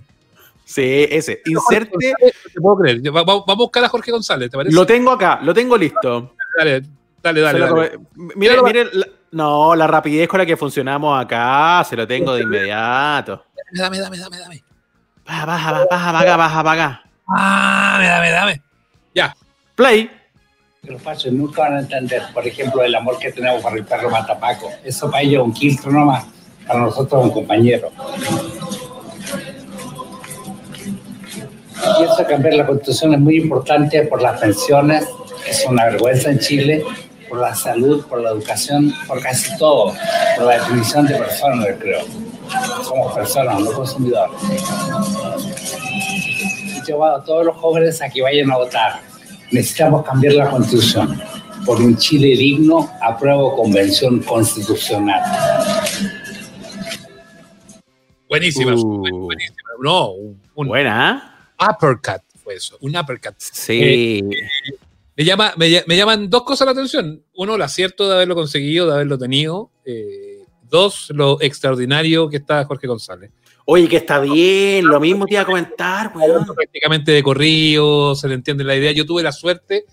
Sí, 0.65 1.07
ese. 1.09 1.41
Inserte. 1.45 2.13
No 2.21 2.27
te 2.53 2.61
puedo 2.61 2.77
creer. 2.79 3.01
Vamos 3.11 3.43
a 3.47 3.53
buscar 3.55 3.83
a 3.85 3.89
Jorge 3.89 4.11
González, 4.11 4.49
¿te 4.51 4.57
parece? 4.57 4.75
Lo 4.75 4.85
tengo 4.85 5.11
acá, 5.11 5.39
lo 5.41 5.53
tengo 5.53 5.77
listo. 5.77 6.33
Dale, 6.57 6.81
dale, 7.23 7.41
dale. 7.41 7.59
Dale. 7.59 7.69
come- 7.71 7.91
Mire, 8.35 8.61
mire, 8.63 8.85
la- 8.93 9.07
no, 9.31 9.75
la 9.75 9.87
rapidez 9.87 10.27
con 10.27 10.39
la 10.39 10.45
que 10.45 10.57
funcionamos 10.57 11.19
acá, 11.21 11.83
se 11.87 11.95
lo 11.95 12.05
tengo 12.07 12.33
de 12.33 12.43
inmediato. 12.43 13.45
Dame, 13.73 13.99
dame, 13.99 14.17
dame, 14.17 14.37
dame. 14.37 14.63
Baja, 15.25 15.45
baja, 15.45 15.71
baja, 15.71 15.85
baja, 15.89 16.11
baja, 16.11 16.37
baja, 16.37 16.63
baja. 16.63 17.03
Ah, 17.29 17.93
dame, 18.01 18.07
dame, 18.09 18.31
dame. 18.31 18.61
Ya. 19.13 19.35
Play. 19.75 20.09
Los 20.83 21.01
fachos 21.01 21.33
nunca 21.33 21.63
van 21.63 21.73
a 21.75 21.79
entender, 21.79 22.21
por 22.33 22.47
ejemplo, 22.47 22.81
el 22.83 22.95
amor 22.95 23.17
que 23.19 23.31
tenemos 23.31 23.61
para 23.61 23.75
el 23.75 23.83
perro 23.85 24.09
Matapaco. 24.09 24.69
Eso 24.83 25.09
para 25.11 25.23
ellos 25.23 25.41
es 25.41 25.45
un 25.47 25.53
quiltro 25.53 25.91
nomás, 25.91 26.25
para 26.67 26.79
nosotros 26.79 27.23
un 27.23 27.31
compañero. 27.31 27.89
Pienso 31.97 32.25
cambiar 32.27 32.53
la 32.55 32.65
constitución 32.65 33.13
es 33.13 33.19
muy 33.19 33.37
importante 33.37 34.01
por 34.03 34.21
las 34.21 34.39
pensiones 34.39 35.07
es 35.49 35.65
una 35.65 35.85
vergüenza 35.85 36.29
en 36.29 36.39
Chile 36.39 36.83
por 37.29 37.39
la 37.39 37.55
salud, 37.55 38.05
por 38.07 38.21
la 38.21 38.31
educación, 38.31 38.93
por 39.07 39.21
casi 39.21 39.55
todo, 39.57 39.93
por 40.35 40.45
la 40.45 40.53
definición 40.55 41.05
de 41.05 41.15
personas, 41.15 41.67
yo 41.67 41.79
creo. 41.79 42.01
Somos 42.83 43.13
personas, 43.13 43.59
no 43.59 43.71
consumidores. 43.71 44.31
Llevado 46.85 47.17
a 47.17 47.23
todos 47.23 47.45
los 47.45 47.57
jóvenes 47.57 48.01
a 48.01 48.09
que 48.09 48.21
vayan 48.21 48.51
a 48.51 48.57
votar. 48.57 49.01
Necesitamos 49.51 50.05
cambiar 50.05 50.33
la 50.35 50.49
constitución. 50.49 51.21
Por 51.65 51.81
un 51.81 51.97
Chile 51.97 52.27
digno, 52.27 52.89
apruebo 53.01 53.57
convención 53.57 54.19
constitucional. 54.19 55.21
Buenísima, 58.29 58.73
Uh. 58.75 59.25
buenísima. 59.25 59.57
No, 59.81 60.11
un, 60.11 60.41
un 60.55 60.67
Buena. 60.67 61.51
uppercut 61.59 62.21
fue 62.43 62.55
eso, 62.55 62.77
un 62.81 62.95
uppercut. 62.95 63.35
Sí. 63.37 64.21
Me, 65.15 65.23
llama, 65.25 65.53
me, 65.57 65.83
me 65.87 65.97
llaman 65.97 66.29
dos 66.29 66.43
cosas 66.43 66.65
la 66.65 66.71
atención. 66.73 67.23
Uno, 67.35 67.55
el 67.55 67.61
acierto 67.61 68.07
de 68.07 68.13
haberlo 68.15 68.35
conseguido, 68.35 68.87
de 68.87 68.93
haberlo 68.93 69.17
tenido. 69.17 69.71
Eh, 69.85 70.43
dos, 70.69 71.09
lo 71.09 71.41
extraordinario 71.41 72.29
que 72.29 72.37
está 72.37 72.63
Jorge 72.65 72.87
González. 72.87 73.31
Oye, 73.65 73.87
que 73.89 73.97
está 73.97 74.19
bien, 74.19 74.85
lo 74.85 74.99
mismo 74.99 75.25
te 75.25 75.33
iba 75.33 75.41
a 75.41 75.45
comentar, 75.45 76.11
weón. 76.15 76.45
Prácticamente 76.45 77.11
de 77.11 77.21
corrido, 77.23 78.15
se 78.15 78.27
le 78.29 78.35
entiende 78.35 78.63
la 78.63 78.75
idea. 78.75 78.91
Yo 78.93 79.05
tuve 79.05 79.23
la 79.23 79.31
suerte. 79.33 79.85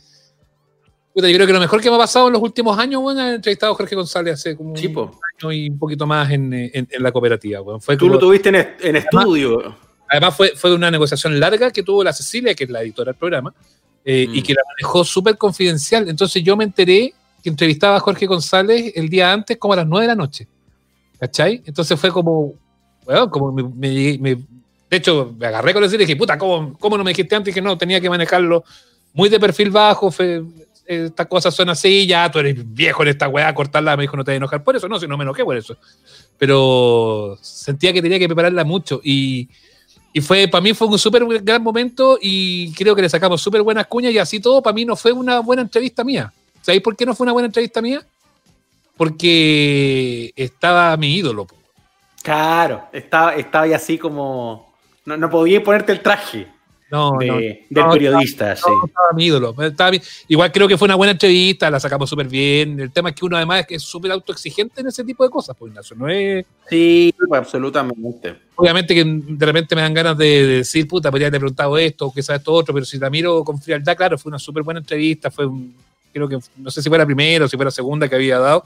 Puta, 1.15 1.29
yo 1.29 1.35
creo 1.37 1.47
que 1.47 1.53
lo 1.53 1.61
mejor 1.61 1.81
que 1.81 1.89
me 1.89 1.95
ha 1.97 1.99
pasado 2.01 2.27
en 2.27 2.33
los 2.33 2.43
últimos 2.43 2.77
años, 2.77 3.01
bueno, 3.01 3.23
he 3.23 3.35
entrevistado 3.37 3.73
a 3.73 3.77
Jorge 3.77 3.95
González 3.95 4.35
hace 4.35 4.57
como 4.57 4.77
Sí, 4.77 4.89
un 4.89 5.11
año 5.41 5.53
y 5.53 5.69
un 5.71 5.79
poquito 5.79 6.07
más 6.07 6.29
en, 6.33 6.53
en- 6.53 6.89
en 6.91 7.03
la 7.03 7.13
cooperativa. 7.13 7.61
Fue 7.81 7.97
Tú 7.97 8.07
como- 8.07 8.15
lo 8.15 8.19
tuviste 8.19 8.49
en, 8.49 8.55
est- 8.57 8.85
en 8.85 8.97
estudio. 8.97 9.77
Además, 10.09 10.37
fue, 10.37 10.53
fue 10.57 10.75
una 10.75 10.91
negociación 10.91 11.39
larga 11.39 11.71
que 11.71 11.83
tuvo 11.85 12.03
la 12.03 12.13
Cecilia, 12.13 12.53
que 12.55 12.65
es 12.65 12.71
la 12.71 12.83
editora 12.83 13.13
del 13.13 13.19
programa, 13.19 13.55
eh, 14.05 14.27
y 14.31 14.41
Mm. 14.41 14.43
que 14.43 14.55
la 14.55 14.63
manejó 14.77 15.05
súper 15.05 15.39
confidencial. 15.39 16.09
Entonces 16.09 16.43
yo 16.43 16.57
me 16.57 16.65
enteré 16.65 17.15
que 17.43 17.49
entrevistaba 17.49 17.97
a 17.97 18.01
Jorge 18.01 18.27
González 18.27 18.93
el 18.97 19.09
día 19.09 19.33
antes, 19.33 19.57
como 19.57 19.75
a 19.75 19.77
las 19.77 19.87
9 19.87 20.03
de 20.05 20.09
la 20.09 20.15
noche. 20.17 20.49
¿Cachai? 21.21 21.63
Entonces 21.65 21.99
fue 21.99 22.11
como, 22.11 22.55
bueno, 23.05 23.31
como 23.31 23.53
me, 23.53 23.63
me 24.19 24.35
de 24.91 24.97
hecho, 24.99 25.35
me 25.39 25.47
agarré 25.47 25.73
con 25.73 25.83
decir 25.83 26.01
y 26.01 26.05
dije, 26.05 26.17
puta, 26.17 26.37
¿cómo, 26.37 26.77
¿cómo 26.79 26.99
no 26.99 27.05
me 27.05 27.11
dijiste 27.13 27.35
antes 27.35 27.55
que 27.55 27.63
no? 27.63 27.79
Tenía 27.79 28.01
que 28.01 28.11
manejarlo 28.11 28.63
muy 29.13 29.29
de 29.29 29.41
perfil 29.41 29.71
bajo, 29.71 30.11
fe- 30.11 30.43
estas 30.87 31.27
cosas 31.27 31.55
son 31.55 31.69
así, 31.69 32.07
ya 32.07 32.31
tú 32.31 32.39
eres 32.39 32.57
viejo 32.75 33.03
en 33.03 33.09
esta 33.09 33.29
weá, 33.29 33.55
cortarla, 33.55 33.97
me 33.97 34.03
dijo, 34.03 34.17
no 34.17 34.25
te 34.25 34.33
voy 34.33 34.35
a 34.35 34.37
enojar 34.37 34.63
por 34.63 34.77
eso, 34.77 34.89
no, 34.89 34.99
si 34.99 35.07
no 35.07 35.17
me 35.17 35.25
enojé 35.25 35.45
por 35.45 35.57
eso. 35.57 35.77
Pero 36.39 37.39
sentía 37.41 37.93
que 37.93 38.03
tenía 38.03 38.19
que 38.19 38.27
prepararla 38.27 38.65
mucho 38.65 39.01
y, 39.03 39.49
y 40.13 40.21
fue, 40.21 40.49
para 40.49 40.63
mí 40.63 40.75
fue 40.75 40.89
un 40.89 40.99
súper 40.99 41.25
gran 41.43 41.63
momento 41.63 42.19
y 42.21 42.73
creo 42.75 42.95
que 42.95 43.03
le 43.03 43.09
sacamos 43.09 43.41
súper 43.41 43.63
buenas 43.63 43.87
cuñas 43.87 44.13
y 44.13 44.19
así 44.19 44.41
todo, 44.41 44.63
para 44.63 44.75
mí 44.75 44.85
no 44.85 44.97
fue 44.97 45.13
una 45.13 45.41
buena 45.41 45.63
entrevista 45.63 46.05
mía. 46.05 46.33
¿Sabéis 46.61 46.83
por 46.83 46.97
qué 46.97 47.05
no 47.05 47.15
fue 47.15 47.25
una 47.25 47.33
buena 47.33 47.47
entrevista 47.47 47.83
mía? 47.83 48.03
Porque 48.97 50.33
estaba 50.37 50.97
mi 50.97 51.17
ídolo. 51.17 51.47
Claro, 52.23 52.85
estaba, 52.93 53.35
estaba 53.35 53.65
ahí 53.65 53.73
así 53.73 53.99
como. 53.99 54.73
No, 55.05 55.17
no 55.17 55.29
podía 55.29 55.63
ponerte 55.63 55.93
el 55.93 56.01
traje 56.01 56.54
No, 56.95 57.19
de- 57.19 57.67
no, 57.71 57.91
del 57.91 57.99
periodista, 57.99 58.55
sí. 58.55 58.63
no, 58.69 58.87
estaba 58.87 59.09
mi 59.17 59.27
ídolo. 59.27 59.53
estaba 59.63 59.91
mi- 59.91 60.01
igual 60.29 60.53
creo 60.53 60.69
que 60.69 60.79
fue 60.79 60.87
una 60.87 60.95
buena 60.95 61.11
entrevista, 61.11 61.69
la 61.69 61.81
sacamos 61.81 62.09
súper 62.09 62.29
bien. 62.29 62.79
El 62.79 62.93
tema 62.93 63.09
es 63.09 63.17
que 63.17 63.25
uno 63.25 63.37
además 63.37 63.61
es 63.63 63.67
que 63.67 63.75
es 63.75 63.83
súper 63.83 64.13
autoexigente 64.13 64.81
en 64.81 64.87
ese 64.87 65.03
tipo 65.03 65.25
de 65.25 65.31
cosas, 65.31 65.57
pues 65.59 65.71
Ignacio, 65.71 65.97
no 65.97 66.09
es... 66.09 66.47
Sí, 66.71 67.13
pues, 67.29 67.37
absolutamente. 67.41 68.37
Obviamente 68.55 68.95
que 68.95 69.03
de 69.05 69.45
repente 69.47 69.75
me 69.75 69.83
dan 69.83 69.93
ganas 69.93 70.17
de, 70.17 70.47
de 70.47 70.57
decir, 70.59 70.87
puta, 70.87 71.11
podría 71.11 71.27
haber 71.27 71.41
preguntado 71.41 71.77
esto, 71.77 72.07
o 72.07 72.15
quizás 72.15 72.39
esto 72.39 72.53
otro, 72.53 72.73
pero 72.73 72.87
si 72.87 72.97
la 72.99 73.11
miro 73.11 73.43
con 73.43 73.61
frialdad, 73.61 73.97
claro, 73.97 74.17
fue 74.17 74.31
una 74.31 74.39
súper 74.39 74.63
buena 74.63 74.79
entrevista, 74.79 75.33
fue 75.33 75.47
un, 75.47 75.75
creo 76.13 76.29
que, 76.29 76.39
no 76.59 76.71
sé 76.71 76.81
si 76.81 76.89
fue 76.89 76.97
la 76.97 77.07
primera 77.07 77.47
o 77.47 77.49
si 77.49 77.57
fue 77.57 77.65
la 77.65 77.73
segunda 77.73 78.09
que 78.09 78.15
había 78.15 78.39
dado, 78.39 78.65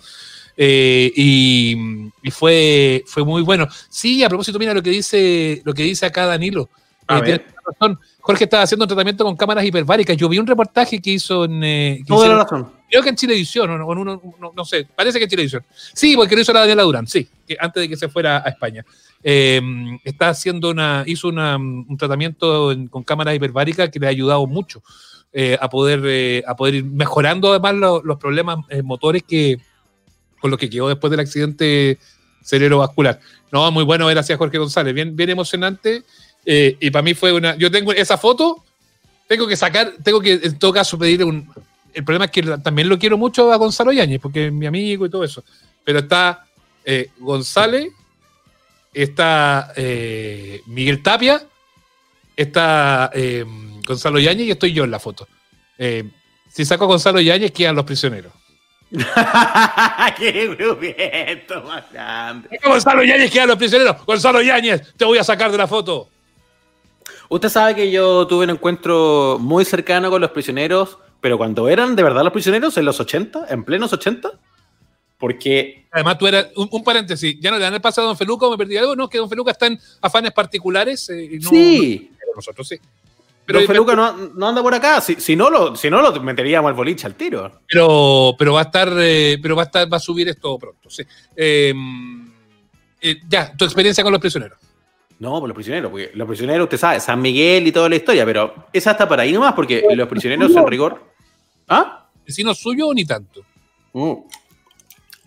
eh, 0.55 1.11
y, 1.17 2.11
y 2.23 2.31
fue, 2.31 3.05
fue 3.07 3.25
muy 3.25 3.41
bueno. 3.41 3.67
Sí, 3.88 4.23
a 4.23 4.29
propósito, 4.29 4.59
mira 4.59 4.75
lo 4.75 4.83
que 4.83 4.91
dice, 4.91 5.62
lo 5.64 5.73
que 5.73 5.83
dice 5.85 6.05
acá 6.05 6.27
Danilo. 6.27 6.69
Eh, 7.11 7.21
tiene 7.25 7.43
razón. 7.64 7.99
Jorge 8.29 8.45
estaba 8.45 8.62
haciendo 8.64 8.85
un 8.85 8.88
tratamiento 8.88 9.25
con 9.25 9.35
cámaras 9.37 9.64
hiperbáricas. 9.64 10.14
Yo 10.14 10.29
vi 10.29 10.38
un 10.38 10.47
reportaje 10.47 11.01
que 11.01 11.12
hizo 11.12 11.47
en. 11.47 11.64
eh, 11.64 12.01
que 12.07 12.12
la 12.12 12.17
hicieron- 12.19 12.38
razón. 12.38 12.73
Creo 12.91 13.03
que 13.03 13.09
en 13.09 13.17
Chilevisión, 13.17 13.71
o 13.71 13.79
no, 13.79 13.87
o 13.87 13.93
en 13.95 13.99
uno- 14.01 14.23
no, 14.38 14.53
no 14.55 14.64
sé, 14.67 14.87
parece 14.95 15.17
que 15.19 15.25
en 15.25 15.31
Chilevisión. 15.31 15.64
Sí, 15.95 16.14
porque 16.14 16.35
lo 16.35 16.43
hizo 16.43 16.53
la 16.53 16.61
Daniela 16.61 16.83
Durán, 16.83 17.07
sí, 17.07 17.27
que 17.47 17.57
antes 17.59 17.81
de 17.81 17.88
que 17.88 17.97
se 17.97 18.09
fuera 18.11 18.43
a 18.45 18.51
España. 18.51 18.85
Eh, 19.23 19.62
está 20.05 20.29
haciendo 20.29 20.69
una, 20.71 21.05
hizo 21.07 21.29
una, 21.29 21.57
un 21.57 21.97
tratamiento 21.97 22.71
en- 22.71 22.88
con 22.88 23.03
cámaras 23.03 23.35
hiperbáricas 23.35 23.88
que 23.88 23.99
le 23.99 24.07
ha 24.07 24.11
ayudado 24.11 24.47
mucho 24.47 24.83
eh, 25.33 25.57
a, 25.59 25.69
poder, 25.71 26.03
eh, 26.05 26.43
a 26.47 26.55
poder 26.55 26.75
ir 26.77 26.85
mejorando 26.85 27.51
además 27.51 27.75
lo- 27.77 28.03
los 28.03 28.19
problemas 28.19 28.59
eh, 28.69 28.83
motores 28.83 29.23
que 29.23 29.59
con 30.41 30.51
los 30.51 30.59
que 30.61 30.69
quedó 30.71 30.88
después 30.88 31.11
del 31.11 31.21
accidente 31.21 31.99
cerebrovascular. 32.43 33.21
No, 33.53 33.71
muy 33.71 33.85
bueno 33.85 34.07
ver 34.07 34.19
así 34.19 34.33
a 34.33 34.37
Jorge 34.38 34.59
González, 34.59 34.95
bien, 34.95 35.17
bien 35.17 35.31
emocionante. 35.31 36.03
Eh, 36.51 36.79
y 36.81 36.91
para 36.91 37.03
mí 37.03 37.13
fue 37.13 37.31
una. 37.31 37.57
Yo 37.57 37.71
tengo 37.71 37.93
esa 37.93 38.17
foto, 38.17 38.65
tengo 39.27 39.47
que 39.47 39.55
sacar, 39.55 39.93
tengo 40.03 40.19
que 40.19 40.33
en 40.33 40.59
todo 40.59 40.73
caso 40.73 40.99
pedir 40.99 41.23
un. 41.23 41.47
El 41.93 42.05
problema 42.05 42.25
es 42.25 42.31
que 42.31 42.43
también 42.43 42.89
lo 42.89 42.99
quiero 42.99 43.19
mucho 43.19 43.53
a 43.53 43.57
Gonzalo 43.57 43.93
Yáñez, 43.93 44.19
porque 44.19 44.47
es 44.47 44.53
mi 44.53 44.65
amigo 44.65 45.05
y 45.05 45.11
todo 45.11 45.25
eso. 45.25 45.45
Pero 45.85 45.99
está 45.99 46.47
eh, 46.87 47.11
González, 47.19 47.93
está 48.95 49.75
eh, 49.77 50.63
Miguel 50.65 51.03
Tapia, 51.03 51.43
está 52.35 53.11
eh, 53.13 53.45
Gonzalo 53.87 54.19
Yáñez 54.19 54.47
y 54.47 54.51
estoy 54.53 54.73
yo 54.73 54.85
en 54.85 54.91
la 54.91 54.99
foto. 54.99 55.29
Si 55.79 56.65
saco 56.65 56.85
a 56.85 56.89
Gonzalo 56.89 57.21
Yáñez, 57.21 57.53
quedan 57.53 57.77
los 57.77 57.85
prisioneros. 57.85 58.33
¡Qué 60.17 60.49
grupiento 60.57 61.63
más 61.63 61.93
grande! 61.93 62.59
Gonzalo 62.65 63.05
Yáñez, 63.05 63.31
quedan 63.31 63.49
los 63.49 63.59
prisioneros. 63.59 64.03
Gonzalo 64.07 64.41
Yáñez, 64.41 64.95
te 64.97 65.05
voy 65.05 65.19
a 65.19 65.25
sacar 65.25 65.53
de 65.53 65.59
la 65.59 65.67
foto. 65.67 66.09
Usted 67.31 67.49
sabe 67.49 67.75
que 67.75 67.91
yo 67.91 68.27
tuve 68.27 68.45
un 68.45 68.51
encuentro 68.51 69.38
muy 69.41 69.64
cercano 69.64 70.11
con 70.11 70.21
los 70.21 70.31
prisioneros, 70.31 70.99
pero 71.21 71.37
cuando 71.37 71.69
eran 71.69 71.95
de 71.97 72.03
verdad 72.03 72.23
los 72.25 72.33
prisioneros, 72.33 72.77
en 72.79 72.85
los 72.85 72.99
80, 73.01 73.47
en 73.51 73.64
plenos 73.64 73.93
80, 73.93 74.31
porque 75.19 75.87
Además, 75.91 76.19
tú 76.19 76.27
eras, 76.27 76.49
un, 76.57 76.69
un 76.71 76.85
paréntesis, 76.85 77.37
ya 77.41 77.51
no 77.51 77.57
le 77.59 77.64
dan 77.64 77.75
el 77.75 77.81
pase 77.81 78.01
a 78.01 78.05
Don 78.05 78.17
Feluca 78.17 78.47
o 78.47 78.51
me 78.53 78.57
perdí 78.59 78.77
algo, 78.77 78.95
no, 78.95 79.09
que 79.09 79.19
Don 79.19 79.29
Feluca 79.29 79.51
está 79.51 79.67
en 79.67 79.79
afanes 80.01 80.33
particulares. 80.33 81.09
eh, 81.11 81.25
y 81.33 81.38
no, 81.38 81.51
sí, 81.51 82.11
no- 82.12 82.37
nosotros 82.37 82.69
sí. 82.69 82.77
pero 83.45 83.59
Pero, 83.61 83.67
Feluca 83.73 83.97
no, 83.97 84.12
no 84.35 84.49
anda 84.49 84.62
por 84.62 84.73
acá, 84.75 85.01
si, 85.01 85.17
si 85.17 85.35
no 85.35 85.51
lo, 85.51 85.75
si 85.75 85.91
no 85.91 86.01
lo 86.03 86.12
meteríamos 86.23 86.69
al 86.69 86.75
boliche 86.75 87.07
al 87.07 87.14
tiro. 87.17 87.61
pero, 87.69 88.35
pero 88.38 88.53
va 88.53 88.61
a 88.61 88.64
estar, 88.64 88.93
eh, 88.97 89.38
pero 89.43 89.57
va 89.57 89.62
a 89.62 89.67
estar, 89.67 89.93
va 89.93 89.97
a 89.97 90.01
subir 90.01 90.29
esto 90.29 90.57
pronto, 90.59 90.88
sí. 90.88 91.03
Eh, 91.35 91.75
eh, 93.01 93.17
ya, 93.29 93.53
tu 93.57 93.64
experiencia 93.64 94.05
con 94.05 94.12
los 94.12 94.21
prisioneros. 94.21 94.59
No, 95.18 95.40
por 95.40 95.48
los 95.48 95.54
prisioneros, 95.54 95.90
porque 95.90 96.12
los 96.14 96.28
prisioneros, 96.28 96.64
usted 96.64 96.78
sabe, 96.78 97.00
San 97.00 97.20
Miguel 97.20 97.66
y 97.66 97.72
toda 97.72 97.88
la 97.88 97.96
historia, 97.96 98.24
pero 98.24 98.54
esa 98.72 98.92
está 98.92 99.09
para 99.09 99.22
ahí 99.22 99.33
nomás, 99.33 99.52
porque 99.52 99.85
los 99.94 100.09
prisioneros 100.09 100.54
en 100.54 100.66
rigor. 100.66 101.02
¿Ah? 101.68 102.07
¿Vecino 102.24 102.54
suyo 102.54 102.88
o 102.88 102.94
ni 102.94 103.04
tanto? 103.04 103.42
Mm. 103.92 104.12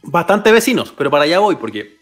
Bastante 0.04 0.52
vecinos, 0.52 0.94
pero 0.98 1.12
para 1.12 1.26
allá 1.26 1.40
voy, 1.40 1.58
porque 1.58 1.98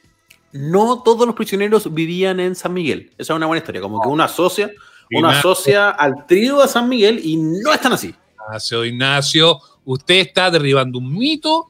no 0.51 1.01
todos 1.03 1.25
los 1.25 1.35
prisioneros 1.35 1.91
vivían 1.93 2.39
en 2.39 2.55
San 2.55 2.73
Miguel. 2.73 3.11
Esa 3.17 3.33
es 3.33 3.37
una 3.37 3.47
buena 3.47 3.59
historia, 3.59 3.81
como 3.81 4.01
que 4.01 4.07
uno 4.07 4.23
asocia, 4.23 4.67
uno 5.11 5.29
Ignacio. 5.29 5.51
asocia 5.51 5.89
al 5.89 6.25
trío 6.27 6.61
de 6.61 6.67
San 6.67 6.87
Miguel 6.87 7.19
y 7.23 7.37
no 7.37 7.73
están 7.73 7.93
así. 7.93 8.13
Ignacio, 8.45 8.85
Ignacio, 8.85 9.59
usted 9.85 10.15
está 10.15 10.51
derribando 10.51 10.99
un 10.99 11.11
mito. 11.11 11.69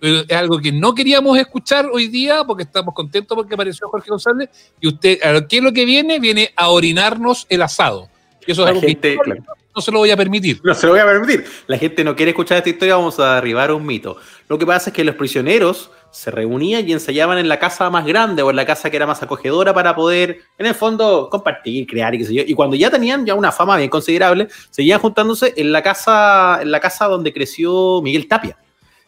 Es 0.00 0.30
algo 0.32 0.58
que 0.58 0.72
no 0.72 0.94
queríamos 0.94 1.38
escuchar 1.38 1.88
hoy 1.92 2.08
día 2.08 2.44
porque 2.44 2.64
estamos 2.64 2.94
contentos 2.94 3.34
porque 3.34 3.54
apareció 3.54 3.88
Jorge 3.88 4.10
González. 4.10 4.50
Y 4.80 4.88
usted, 4.88 5.18
¿qué 5.48 5.56
es 5.56 5.62
lo 5.62 5.72
que 5.72 5.84
viene? 5.84 6.18
Viene 6.20 6.52
a 6.56 6.68
orinarnos 6.68 7.46
el 7.48 7.62
asado. 7.62 8.08
Y 8.46 8.52
eso 8.52 8.62
es 8.62 8.66
La 8.66 8.70
algo 8.70 8.80
que 8.82 8.88
gente, 8.88 9.16
no, 9.16 9.22
claro. 9.22 9.44
no 9.74 9.82
se 9.82 9.90
lo 9.90 9.98
voy 9.98 10.10
a 10.10 10.16
permitir. 10.16 10.60
No 10.62 10.74
se 10.74 10.86
lo 10.86 10.92
voy 10.92 11.00
a 11.00 11.04
permitir. 11.06 11.44
La 11.66 11.78
gente 11.78 12.04
no 12.04 12.14
quiere 12.14 12.30
escuchar 12.30 12.58
esta 12.58 12.68
historia, 12.68 12.96
vamos 12.96 13.18
a 13.18 13.36
derribar 13.36 13.72
un 13.72 13.84
mito. 13.84 14.18
Lo 14.48 14.58
que 14.58 14.66
pasa 14.66 14.90
es 14.90 14.94
que 14.94 15.02
los 15.02 15.14
prisioneros 15.14 15.90
se 16.10 16.30
reunían 16.30 16.88
y 16.88 16.92
ensayaban 16.92 17.38
en 17.38 17.48
la 17.48 17.58
casa 17.58 17.90
más 17.90 18.06
grande 18.06 18.42
o 18.42 18.50
en 18.50 18.56
la 18.56 18.64
casa 18.64 18.90
que 18.90 18.96
era 18.96 19.06
más 19.06 19.22
acogedora 19.22 19.74
para 19.74 19.96
poder, 19.96 20.42
en 20.58 20.66
el 20.66 20.74
fondo, 20.74 21.28
compartir, 21.30 21.86
crear 21.86 22.14
y 22.14 22.18
qué 22.18 22.24
sé 22.24 22.34
yo. 22.34 22.42
Y 22.46 22.54
cuando 22.54 22.76
ya 22.76 22.90
tenían 22.90 23.26
ya 23.26 23.34
una 23.34 23.50
fama 23.50 23.76
bien 23.76 23.90
considerable, 23.90 24.48
seguían 24.70 25.00
juntándose 25.00 25.54
en 25.56 25.72
la 25.72 25.82
casa, 25.82 26.60
en 26.62 26.70
la 26.70 26.80
casa 26.80 27.06
donde 27.06 27.32
creció 27.32 28.00
Miguel 28.02 28.28
Tapia. 28.28 28.56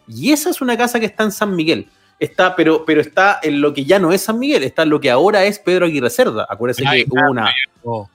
Y 0.08 0.32
esa 0.32 0.50
es 0.50 0.60
una 0.60 0.76
casa 0.76 0.98
que 0.98 1.06
está 1.06 1.24
en 1.24 1.32
San 1.32 1.54
Miguel. 1.54 1.88
Está, 2.18 2.56
pero, 2.56 2.84
pero 2.84 3.00
está 3.00 3.38
en 3.42 3.60
lo 3.60 3.72
que 3.72 3.84
ya 3.84 3.98
no 3.98 4.10
es 4.12 4.22
San 4.22 4.38
Miguel, 4.38 4.64
está 4.64 4.82
en 4.82 4.90
lo 4.90 4.98
que 5.00 5.10
ahora 5.10 5.44
es 5.44 5.58
Pedro 5.58 5.86
Aguirre 5.86 6.10
Cerda. 6.10 6.46
Acuérdense 6.48 6.82
Ay, 6.86 7.04
que 7.04 7.10
hubo 7.10 7.30
una, 7.30 7.50
Oh. 7.84 8.08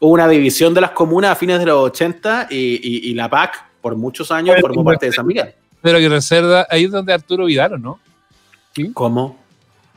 hubo 0.00 0.10
una 0.12 0.26
división 0.28 0.72
de 0.72 0.80
las 0.80 0.92
comunas 0.92 1.32
a 1.32 1.34
fines 1.34 1.58
de 1.58 1.66
los 1.66 1.76
80 1.78 2.46
y, 2.50 2.56
y- 2.56 3.10
y 3.10 3.14
la 3.14 3.28
PAC 3.28 3.62
por 3.82 3.94
muchos 3.96 4.30
años 4.32 4.56
formó 4.60 4.82
parte 4.84 5.06
de 5.06 5.12
San 5.12 5.26
Miguel. 5.26 5.52
Pero 5.82 5.98
que 5.98 6.08
reserva, 6.08 6.66
ahí 6.70 6.84
es 6.84 6.90
donde 6.90 7.12
Arturo 7.12 7.44
Vidal, 7.44 7.74
¿o 7.74 7.78
¿no? 7.78 8.00
¿Cómo? 8.94 9.38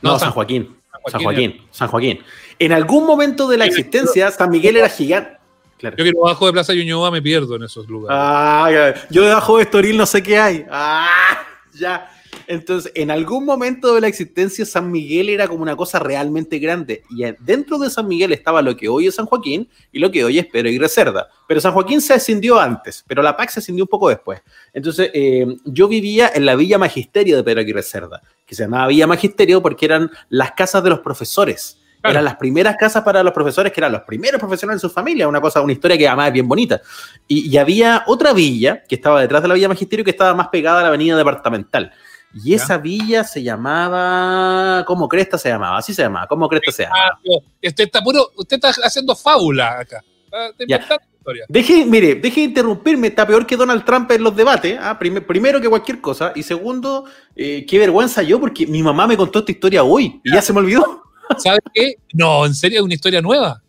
No, 0.01 0.12
No, 0.12 0.19
San 0.19 0.27
San- 0.27 0.31
Joaquín. 0.34 0.75
San 0.91 1.01
Joaquín 1.21 1.23
Joaquín. 1.23 1.62
San 1.71 1.88
Joaquín. 1.88 2.19
En 2.60 2.71
algún 2.73 3.05
momento 3.05 3.47
de 3.47 3.58
la 3.58 3.65
existencia, 3.65 4.31
San 4.31 4.49
Miguel 4.49 4.75
era 4.77 4.89
gigante. 4.89 5.35
Claro. 5.78 5.98
Yo 5.98 6.04
que 6.04 6.12
no 6.12 6.22
bajo 6.22 6.46
de 6.46 6.54
Plaza 6.54 6.74
Ñuñoa 6.74 7.12
me 7.12 7.22
pierdo 7.22 7.56
en 7.56 7.64
esos 7.64 7.88
lugares. 7.88 8.18
Ah, 8.20 8.94
yo 9.10 9.24
debajo 9.24 9.58
de 9.58 9.64
Estoril 9.64 9.98
no 9.98 10.06
sé 10.06 10.24
qué 10.24 10.38
hay. 10.38 10.66
Ah, 10.70 11.46
ya. 11.74 12.10
Entonces, 12.48 12.92
en 12.96 13.12
algún 13.12 13.46
momento 13.46 13.96
de 13.96 14.02
la 14.02 14.08
existencia, 14.08 14.66
San 14.66 14.92
Miguel 14.92 15.30
era 15.30 15.48
como 15.48 15.64
una 15.64 15.76
cosa 15.76 16.00
realmente 16.00 16.60
grande. 16.60 17.04
Y 17.10 17.24
dentro 17.40 17.78
de 17.80 17.90
San 17.90 18.08
Miguel 18.08 18.34
estaba 18.34 18.62
lo 18.62 18.76
que 18.78 18.88
hoy 18.88 19.08
es 19.08 19.16
San 19.16 19.26
Joaquín 19.26 19.70
y 19.92 20.00
lo 20.00 20.12
que 20.12 20.24
hoy 20.24 20.40
es 20.40 20.46
Pedro 20.48 20.70
y 20.70 20.80
Cerda. 20.88 21.30
Pero 21.48 21.60
San 21.60 21.74
Joaquín 21.74 22.02
se 22.02 22.16
escindió 22.16 22.60
antes, 22.60 23.04
pero 23.08 23.22
la 23.22 23.36
PAC 23.36 23.50
se 23.50 23.60
escindió 23.60 23.84
un 23.84 23.90
poco 23.90 24.10
después. 24.10 24.42
Entonces, 24.74 25.10
eh, 25.14 25.46
yo 25.66 25.88
vivía 25.88 26.32
en 26.34 26.46
la 26.46 26.56
Villa 26.56 26.78
Magisterio 26.78 27.38
de 27.38 27.44
Pedro 27.44 27.62
Aguirre 27.62 27.84
Cerda, 27.84 28.22
que 28.46 28.56
se 28.56 28.64
llamaba 28.64 28.88
Villa 28.88 29.08
Magisterio 29.08 29.62
porque 29.62 29.86
eran 29.86 30.12
las 30.30 30.52
casas 30.52 30.84
de 30.84 30.90
los 30.90 31.00
profesores. 31.00 31.80
Eran 32.10 32.24
las 32.24 32.36
primeras 32.36 32.76
casas 32.78 33.04
para 33.04 33.24
los 33.24 33.34
profesores, 33.34 33.72
que 33.72 33.80
eran 33.80 33.91
los 33.91 34.02
primeros 34.02 34.39
profesionales 34.39 34.84
en 34.84 34.89
su 34.89 34.94
familia, 34.94 35.28
una 35.28 35.41
cosa, 35.41 35.62
una 35.62 35.74
historia 35.74 35.98
que 35.98 36.08
además 36.08 36.28
es 36.28 36.34
bien 36.34 36.48
bonita. 36.48 36.82
Y, 37.28 37.50
y 37.50 37.58
había 37.58 38.04
otra 38.08 38.34
villa 38.34 38.84
que 38.88 38.96
estaba 38.96 39.22
detrás 39.22 39.41
de 39.41 39.48
la 39.48 39.54
Villa 39.54 39.68
Magisterio 39.68 40.06
que 40.06 40.12
estaba 40.12 40.34
más 40.34 40.50
pegada 40.50 40.80
a 40.80 40.82
la 40.84 40.88
avenida 40.89 41.18
departamental. 41.18 41.91
Y 42.44 42.54
esa 42.54 42.78
villa 42.78 43.24
se 43.24 43.41
llamaba. 43.41 44.84
¿Cómo 44.86 45.08
Cresta 45.08 45.38
se 45.38 45.48
llamaba? 45.50 45.78
Así 45.78 45.94
se 45.94 46.02
llamaba. 46.02 46.28
¿Cómo 46.28 46.50
Cresta 46.50 46.72
se 46.72 46.84
llamaba? 46.84 47.20
Usted 47.63 47.86
está 47.86 48.02
puro, 48.02 48.30
usted 48.36 48.58
está 48.58 48.72
haciendo 48.84 49.15
fábula 49.15 49.80
acá. 49.80 50.04
Deje, 51.48 51.86
mire, 51.86 52.15
deje 52.15 52.41
de 52.41 52.48
interrumpirme, 52.48 53.08
está 53.08 53.26
peor 53.26 53.48
que 53.48 53.56
Donald 53.56 53.84
Trump 53.84 54.12
en 54.12 54.22
los 54.22 54.36
debates, 54.36 54.78
¿ah? 54.80 55.00
primero 55.00 55.60
que 55.60 55.68
cualquier 55.68 56.00
cosa, 56.00 56.32
y 56.36 56.44
segundo, 56.44 57.06
eh, 57.36 57.65
qué 57.68 57.80
vergüenza 57.80 58.22
yo, 58.22 58.39
porque 58.39 58.68
mi 58.68 58.84
mamá 58.84 59.08
me 59.08 59.18
contó 59.18 59.39
esta 59.39 59.52
historia 59.52 59.84
hoy 59.84 60.22
y 60.24 60.34
ya 60.34 60.41
se 60.41 60.54
me 60.54 60.60
olvidó. 60.60 61.05
¿Sabes 61.38 61.62
qué? 61.74 61.96
No, 62.14 62.46
en 62.46 62.54
serio, 62.54 62.80
es 62.80 62.86
una 62.86 62.94
historia 62.94 63.22
nueva. 63.22 63.62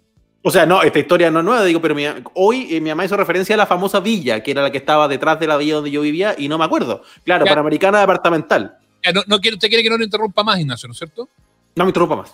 O 0.42 0.51
sea, 0.51 0.64
no, 0.64 0.81
esta 0.83 1.01
historia 1.01 1.29
no 1.31 1.40
es 1.40 1.45
nueva, 1.45 1.64
digo, 1.64 1.81
pero 1.81 1.95
mi, 1.95 2.05
hoy 2.35 2.69
eh, 2.71 2.81
mi 2.81 2.90
mamá 2.90 3.05
hizo 3.05 3.16
referencia 3.16 3.57
a 3.57 3.59
la 3.59 3.66
famosa 3.66 3.99
villa, 3.99 4.42
que 4.42 4.53
era 4.53 4.62
la 4.62 4.71
que 4.71 4.79
estaba 4.79 5.09
detrás 5.09 5.40
de 5.40 5.49
la 5.49 5.57
villa 5.57 5.75
donde 5.75 5.90
yo 5.90 6.03
vivía, 6.03 6.37
y 6.38 6.47
no 6.49 6.57
me 6.57 6.64
acuerdo. 6.64 7.03
Claro, 7.25 7.45
Panamericana 7.45 8.01
Departamental. 8.01 8.79
Ya, 9.05 9.12
no, 9.12 9.23
no 9.27 9.40
quiere, 9.40 9.57
usted 9.57 9.69
quiere 9.69 9.83
que 9.83 9.90
no 9.90 9.99
lo 9.99 10.05
interrumpa 10.05 10.45
más, 10.45 10.61
Ignacio, 10.61 10.87
¿no 10.87 10.92
es 10.92 10.99
cierto? 10.99 11.29
No 11.75 11.85
me 11.85 11.90
interrumpa 11.90 12.14
más. 12.14 12.33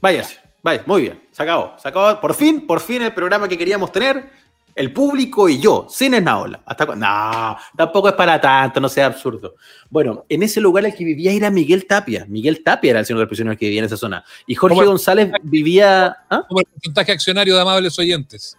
Váyase, 0.00 0.38
vaya, 0.62 0.84
muy 0.86 1.02
bien, 1.02 1.20
se 1.32 1.42
acabó, 1.42 1.74
se 1.76 1.88
acabó. 1.88 2.20
Por 2.20 2.34
fin, 2.34 2.64
por 2.64 2.78
fin 2.78 3.02
el 3.02 3.12
programa 3.12 3.48
que 3.48 3.58
queríamos 3.58 3.90
tener 3.90 4.30
el 4.78 4.92
público 4.92 5.48
y 5.48 5.58
yo, 5.58 5.86
sin 5.90 6.14
Esnaola. 6.14 6.62
Hasta 6.64 6.86
No, 6.86 7.56
tampoco 7.76 8.08
es 8.08 8.14
para 8.14 8.40
tanto, 8.40 8.80
no 8.80 8.88
sea 8.88 9.06
absurdo. 9.06 9.56
Bueno, 9.90 10.24
en 10.28 10.44
ese 10.44 10.60
lugar 10.60 10.84
el 10.84 10.94
que 10.94 11.04
vivía 11.04 11.32
era 11.32 11.50
Miguel 11.50 11.86
Tapia. 11.86 12.24
Miguel 12.28 12.62
Tapia 12.62 12.90
era 12.90 13.00
el 13.00 13.06
señor 13.06 13.20
de 13.20 13.26
prisioneros 13.26 13.58
que 13.58 13.66
vivía 13.66 13.80
en 13.80 13.86
esa 13.86 13.96
zona. 13.96 14.24
Y 14.46 14.54
Jorge 14.54 14.84
González 14.84 15.32
vivía. 15.42 16.16
¿ah? 16.30 16.44
Como 16.48 16.60
el 16.60 16.66
porcentaje 16.66 17.12
accionario 17.12 17.56
de 17.56 17.60
amables 17.60 17.98
oyentes. 17.98 18.56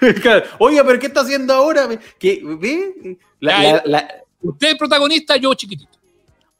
Oiga, 0.58 0.84
pero 0.84 0.98
¿qué 0.98 1.06
está 1.06 1.22
haciendo 1.22 1.54
ahora? 1.54 1.88
¿Qué, 2.18 2.42
¿Ve? 2.44 3.18
Usted 4.42 4.68
es 4.68 4.76
protagonista, 4.76 5.36
yo 5.36 5.54
chiquitito. 5.54 6.01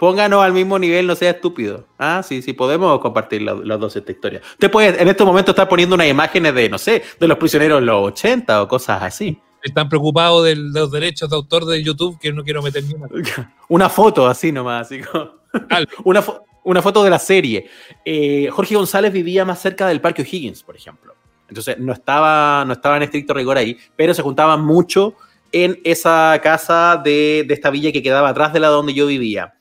Pónganos 0.03 0.43
al 0.43 0.53
mismo 0.53 0.81
nivel, 0.81 1.07
no 1.07 1.15
sea 1.15 1.31
estúpido. 1.31 1.87
Ah, 1.97 2.25
sí, 2.25 2.43
sí, 2.43 2.55
podemos 2.55 2.99
compartir 2.99 3.41
los, 3.41 3.65
dos 3.79 3.95
esta 3.95 4.11
historia. 4.11 4.41
Usted 4.55 4.69
puede 4.69 5.01
en 5.01 5.07
este 5.07 5.25
momento 5.25 5.53
estar 5.53 5.69
poniendo 5.69 5.95
unas 5.95 6.09
imágenes 6.09 6.53
de, 6.57 6.69
no 6.69 6.77
sé, 6.77 7.05
de 7.21 7.29
los 7.29 7.39
prisioneros 7.39 7.79
en 7.79 7.87
los 7.87 8.09
80 8.09 8.63
o 8.63 8.67
cosas 8.67 9.01
así. 9.01 9.41
Están 9.63 9.89
preocupados 9.89 10.45
de 10.45 10.57
los 10.57 10.91
derechos 10.91 11.31
de 11.31 11.37
autor 11.37 11.67
de 11.67 11.85
YouTube 11.85 12.19
que 12.19 12.33
no 12.33 12.43
quiero 12.43 12.63
meter 12.63 12.83
ni 12.83 12.95
una. 12.95 13.09
una 13.69 13.89
foto 13.89 14.27
así 14.27 14.51
nomás, 14.51 14.89
así 14.89 15.03
como. 15.03 15.35
una, 16.05 16.25
una, 16.65 16.83
foto 16.83 17.05
de 17.05 17.11
la 17.11 17.21
serie. 17.21 17.71
Eh, 18.05 18.49
Jorge 18.51 18.75
González 18.75 19.13
vivía 19.13 19.45
más 19.45 19.61
cerca 19.61 19.87
del 19.87 20.01
Parque 20.01 20.23
O'Higgins, 20.23 20.65
por 20.65 20.75
ejemplo. 20.75 21.15
Entonces 21.47 21.79
no 21.79 21.93
estaba, 21.93 22.65
no 22.65 22.73
estaba 22.73 22.97
en 22.97 23.05
estricto 23.05 23.35
rigor 23.35 23.57
ahí, 23.57 23.79
pero 23.95 24.15
se 24.15 24.23
juntaba 24.23 24.57
mucho 24.57 25.15
en 25.53 25.79
esa 25.85 26.41
casa 26.43 27.01
de, 27.05 27.45
de 27.47 27.55
esta 27.55 27.71
villa 27.71 27.93
que 27.93 28.03
quedaba 28.03 28.31
atrás 28.31 28.53
de 28.53 28.59
la 28.59 28.67
donde 28.67 28.95
yo 28.95 29.07
vivía. 29.07 29.55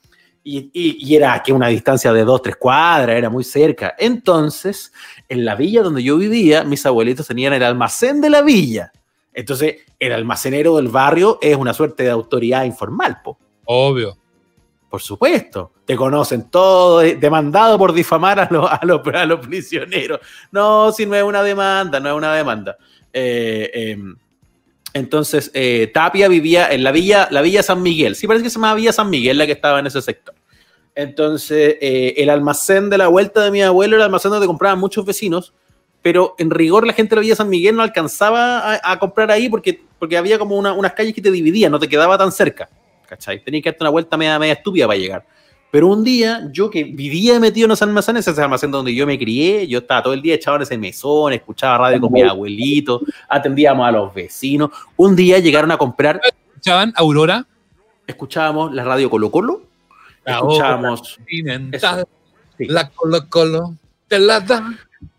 Y, 0.43 1.15
era 1.15 1.41
que 1.43 1.53
una 1.53 1.67
distancia 1.67 2.11
de 2.11 2.23
dos, 2.23 2.41
tres 2.41 2.55
cuadras, 2.55 3.15
era 3.15 3.29
muy 3.29 3.43
cerca. 3.43 3.95
Entonces, 3.97 4.91
en 5.29 5.45
la 5.45 5.55
villa 5.55 5.83
donde 5.83 6.01
yo 6.01 6.17
vivía, 6.17 6.63
mis 6.63 6.85
abuelitos 6.85 7.27
tenían 7.27 7.53
el 7.53 7.63
almacén 7.63 8.21
de 8.21 8.29
la 8.29 8.41
villa. 8.41 8.91
Entonces, 9.33 9.77
el 9.99 10.13
almacenero 10.13 10.77
del 10.77 10.87
barrio 10.87 11.37
es 11.41 11.55
una 11.55 11.73
suerte 11.73 12.03
de 12.03 12.09
autoridad 12.09 12.63
informal, 12.65 13.21
po. 13.23 13.37
Obvio. 13.65 14.17
Por 14.89 15.01
supuesto. 15.01 15.71
Te 15.85 15.95
conocen 15.95 16.49
todo, 16.49 17.01
eh, 17.01 17.15
demandado 17.15 17.77
por 17.77 17.93
difamar 17.93 18.39
a 18.39 18.47
los, 18.51 18.69
a 18.69 19.41
prisioneros. 19.41 20.19
No, 20.51 20.91
si 20.91 21.05
no 21.05 21.15
es 21.15 21.23
una 21.23 21.43
demanda, 21.43 21.99
no 21.99 22.09
es 22.09 22.15
una 22.15 22.33
demanda. 22.33 22.77
Eh, 23.13 23.69
em, 23.73 24.15
entonces, 24.93 25.51
eh, 25.53 25.89
Tapia 25.93 26.27
vivía 26.27 26.71
en 26.71 26.83
la 26.83 26.91
villa, 26.91 27.27
la 27.31 27.41
villa 27.41 27.63
San 27.63 27.81
Miguel. 27.81 28.15
Sí, 28.15 28.27
parece 28.27 28.43
que 28.43 28.49
se 28.49 28.55
llamaba 28.55 28.75
Villa 28.75 28.91
San 28.91 29.09
Miguel 29.09 29.37
la 29.37 29.45
que 29.45 29.53
estaba 29.53 29.79
en 29.79 29.87
ese 29.87 30.01
sector. 30.01 30.35
Entonces, 30.95 31.77
eh, 31.79 32.15
el 32.17 32.29
almacén 32.29 32.89
de 32.89 32.97
la 32.97 33.07
vuelta 33.07 33.41
de 33.43 33.51
mi 33.51 33.61
abuelo 33.61 33.95
era 33.95 34.03
el 34.03 34.07
almacén 34.07 34.31
donde 34.31 34.47
compraban 34.47 34.79
muchos 34.79 35.05
vecinos, 35.05 35.53
pero 36.01 36.35
en 36.37 36.49
rigor 36.49 36.85
la 36.85 36.93
gente 36.93 37.11
de 37.11 37.15
la 37.17 37.21
Villa 37.21 37.35
San 37.35 37.49
Miguel 37.49 37.75
no 37.75 37.83
alcanzaba 37.83 38.79
a, 38.83 38.99
comprar 38.99 39.31
ahí 39.31 39.47
porque, 39.47 39.81
porque 39.97 40.17
había 40.17 40.37
como 40.37 40.57
unas 40.57 40.93
calles 40.93 41.13
que 41.13 41.21
te 41.21 41.31
dividían, 41.31 41.71
no 41.71 41.79
te 41.79 41.87
quedaba 41.87 42.17
tan 42.17 42.31
cerca. 42.31 42.69
¿Cachai? 43.07 43.43
Tenías 43.43 43.63
que 43.63 43.69
darte 43.69 43.83
una 43.83 43.91
vuelta 43.91 44.17
media, 44.17 44.39
media 44.39 44.53
estúpida 44.53 44.87
para 44.87 44.99
llegar. 44.99 45.25
Pero 45.71 45.87
un 45.87 46.03
día, 46.03 46.49
yo 46.51 46.69
que 46.69 46.83
vivía 46.83 47.39
metido 47.39 47.65
en 47.65 47.69
los 47.69 47.81
almacenes, 47.81 48.27
ese 48.27 48.41
almacén 48.41 48.71
donde 48.71 48.93
yo 48.93 49.07
me 49.07 49.17
crié, 49.17 49.65
yo 49.67 49.79
estaba 49.79 50.03
todo 50.03 50.13
el 50.13 50.21
día 50.21 50.35
echado 50.35 50.57
en 50.57 50.63
ese 50.63 50.77
mesón, 50.77 51.31
escuchaba 51.31 51.77
radio 51.77 52.01
con 52.01 52.11
mi 52.11 52.21
abuelito, 52.21 53.01
atendíamos 53.29 53.87
a 53.87 53.91
los 53.91 54.13
vecinos. 54.13 54.69
Un 54.97 55.15
día 55.15 55.39
llegaron 55.39 55.71
a 55.71 55.77
comprar. 55.77 56.19
¿Escuchaban 56.23 56.91
Aurora? 56.97 57.45
Escuchábamos 58.05 58.73
la 58.73 58.83
radio 58.83 59.09
Colo 59.09 59.31
Colo. 59.31 59.61
escuchábamos. 60.25 61.17
La 62.59 62.89
Colo 62.89 63.29
Colo 63.29 63.75
te 64.09 64.19
la 64.19 64.41
da. 64.41 64.73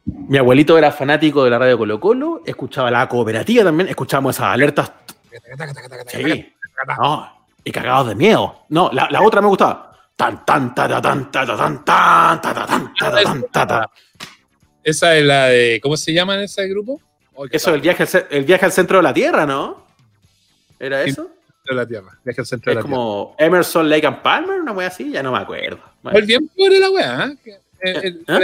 Mi 0.04 0.36
abuelito 0.36 0.76
era 0.76 0.92
fanático 0.92 1.44
de 1.44 1.50
la 1.50 1.58
radio 1.58 1.78
Colo 1.78 1.98
Colo, 1.98 2.42
escuchaba 2.44 2.90
la 2.90 3.08
cooperativa 3.08 3.64
también, 3.64 3.88
escuchábamos 3.88 4.36
esas 4.36 4.48
alertas. 4.48 4.92
Sí. 6.08 6.52
No, 6.98 7.26
y 7.64 7.70
cagados 7.70 8.08
de 8.08 8.14
miedo. 8.16 8.66
No, 8.68 8.90
la, 8.92 9.08
la 9.10 9.22
otra 9.22 9.40
me 9.40 9.46
gustaba. 9.46 9.91
Esa 14.85 15.16
es 15.16 15.24
la 15.24 15.46
de. 15.46 15.80
¿Cómo 15.82 15.96
se 15.96 16.12
llama 16.12 16.35
en 16.35 16.42
ese 16.42 16.66
grupo? 16.68 17.00
Eso, 17.50 17.74
el 17.74 17.80
viaje, 17.80 18.02
al, 18.02 18.26
el 18.30 18.44
viaje 18.44 18.64
al 18.64 18.72
centro 18.72 18.98
de 18.98 19.02
la 19.02 19.14
Tierra, 19.14 19.46
¿no? 19.46 19.87
¿Era 20.78 21.02
eso? 21.02 21.30
de 21.64 21.74
la 21.74 21.87
Tierra. 21.87 22.18
Viaje 22.24 22.40
al 22.40 22.46
centro 22.46 22.70
de 22.70 22.74
la 22.76 22.82
tierra 22.82 22.94
es 22.94 22.98
como. 22.98 23.37
Emerson, 23.38 23.88
Lake 23.88 24.06
and 24.06 24.22
Palmer, 24.22 24.61
una 24.61 24.72
wea 24.72 24.88
así, 24.88 25.11
ya 25.12 25.22
no 25.22 25.32
me 25.32 25.38
acuerdo. 25.38 25.80
Es 26.12 26.26
bien 26.26 26.48
pobre 26.48 26.78
la 26.80 26.90
wea, 26.90 27.22
¿ah? 27.22 27.32
eh, 27.46 27.58
¿eh? 27.80 28.00
El, 28.02 28.24
¿Ah? 28.26 28.40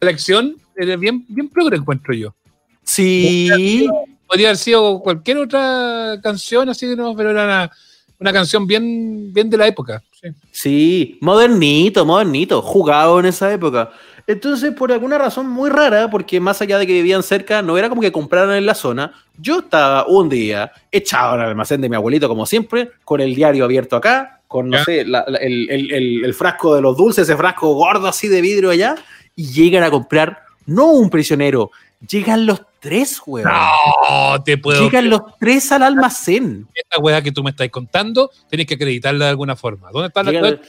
Selección, 0.00 0.56
el 0.76 0.96
bien, 0.98 1.24
bien 1.28 1.48
progre 1.48 1.76
encuentro 1.76 2.12
yo. 2.14 2.34
Sí. 2.82 3.88
Podría 4.26 4.48
haber, 4.48 4.56
sido, 4.56 5.00
cualquier 5.00 5.38
otra 5.38 6.18
canción 6.22 6.68
así, 6.68 6.96
no, 6.96 7.14
pero 7.14 7.30
era 7.30 7.44
una, 7.44 7.70
una 8.18 8.32
canción 8.32 8.66
bien, 8.66 9.32
bien 9.32 9.48
de 9.48 9.58
la 9.58 9.66
época. 9.66 10.02
Sí. 10.50 11.18
modernito, 11.20 12.04
modernito, 12.04 12.62
jugado 12.62 13.18
en 13.20 13.26
esa 13.26 13.52
época. 13.52 13.90
Entonces, 14.26 14.72
por 14.72 14.92
alguna 14.92 15.18
razón 15.18 15.48
muy 15.48 15.68
rara, 15.68 16.08
porque 16.08 16.38
más 16.38 16.62
allá 16.62 16.78
de 16.78 16.86
que 16.86 16.92
vivían 16.92 17.22
cerca, 17.22 17.60
no 17.60 17.76
era 17.76 17.88
como 17.88 18.00
que 18.00 18.12
compraran 18.12 18.56
en 18.56 18.66
la 18.66 18.74
zona. 18.74 19.12
Yo 19.38 19.60
estaba 19.60 20.06
un 20.06 20.28
día 20.28 20.70
echado 20.92 21.34
en 21.34 21.40
el 21.40 21.48
almacén 21.48 21.80
de 21.80 21.88
mi 21.88 21.96
abuelito, 21.96 22.28
como 22.28 22.46
siempre, 22.46 22.90
con 23.04 23.20
el 23.20 23.34
diario 23.34 23.64
abierto 23.64 23.96
acá, 23.96 24.40
con, 24.46 24.68
no 24.68 24.84
sé, 24.84 25.00
el, 25.00 26.34
frasco 26.34 26.74
de 26.74 26.82
los 26.82 26.96
dulces, 26.96 27.28
ese 27.28 27.36
frasco 27.36 27.74
gordo 27.74 28.06
así 28.06 28.28
de 28.28 28.40
vidrio 28.40 28.70
allá, 28.70 28.94
y 29.34 29.46
llegan 29.46 29.82
a 29.82 29.90
comprar, 29.90 30.42
no 30.66 30.92
un 30.92 31.10
prisionero, 31.10 31.70
llegan 32.06 32.46
los 32.46 32.62
tres, 32.82 33.22
weón. 33.24 33.48
No, 33.48 34.42
te 34.42 34.58
puedo. 34.58 34.82
Llegan 34.82 35.08
los 35.08 35.22
tres 35.38 35.70
al 35.70 35.84
almacén. 35.84 36.66
Esta 36.74 36.98
weá 36.98 37.22
que 37.22 37.30
tú 37.30 37.42
me 37.44 37.50
estás 37.50 37.68
contando, 37.68 38.30
tienes 38.50 38.66
que 38.66 38.74
acreditarla 38.74 39.26
de 39.26 39.30
alguna 39.30 39.54
forma. 39.54 39.90
¿Dónde 39.92 40.08
está 40.08 40.24
la 40.24 40.60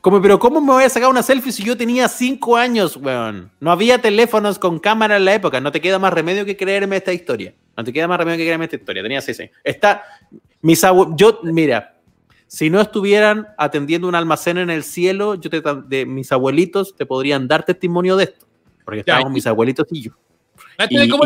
Como, 0.00 0.22
pero 0.22 0.38
¿cómo 0.38 0.62
me 0.62 0.72
voy 0.72 0.84
a 0.84 0.88
sacar 0.88 1.10
una 1.10 1.22
selfie 1.22 1.52
si 1.52 1.62
yo 1.62 1.76
tenía 1.76 2.08
cinco 2.08 2.56
años, 2.56 2.96
weón? 2.96 3.50
No 3.60 3.70
había 3.70 4.00
teléfonos 4.00 4.58
con 4.58 4.78
cámara 4.78 5.18
en 5.18 5.26
la 5.26 5.34
época. 5.34 5.60
No 5.60 5.70
te 5.70 5.82
queda 5.82 5.98
más 5.98 6.12
remedio 6.12 6.46
que 6.46 6.56
creerme 6.56 6.96
esta 6.96 7.12
historia. 7.12 7.52
No 7.76 7.84
te 7.84 7.92
queda 7.92 8.08
más 8.08 8.18
remedio 8.18 8.38
que 8.38 8.44
creerme 8.44 8.64
esta 8.64 8.76
historia. 8.76 9.02
Tenía 9.02 9.20
seis 9.20 9.38
años. 9.40 9.52
Está. 9.62 10.02
Mis 10.62 10.80
Yo, 11.16 11.40
mira, 11.42 11.96
si 12.46 12.70
no 12.70 12.80
estuvieran 12.80 13.48
atendiendo 13.58 14.08
un 14.08 14.14
almacén 14.14 14.56
en 14.56 14.70
el 14.70 14.84
cielo, 14.84 15.34
yo 15.34 15.50
de 15.50 16.06
mis 16.06 16.32
abuelitos 16.32 16.96
te 16.96 17.04
podrían 17.04 17.46
dar 17.46 17.64
testimonio 17.66 18.16
de 18.16 18.24
esto. 18.24 18.46
Porque 18.86 19.00
estábamos 19.00 19.32
mis 19.32 19.46
abuelitos 19.46 19.86
y 19.90 20.00
yo. 20.00 20.12
¿Cómo 21.10 21.24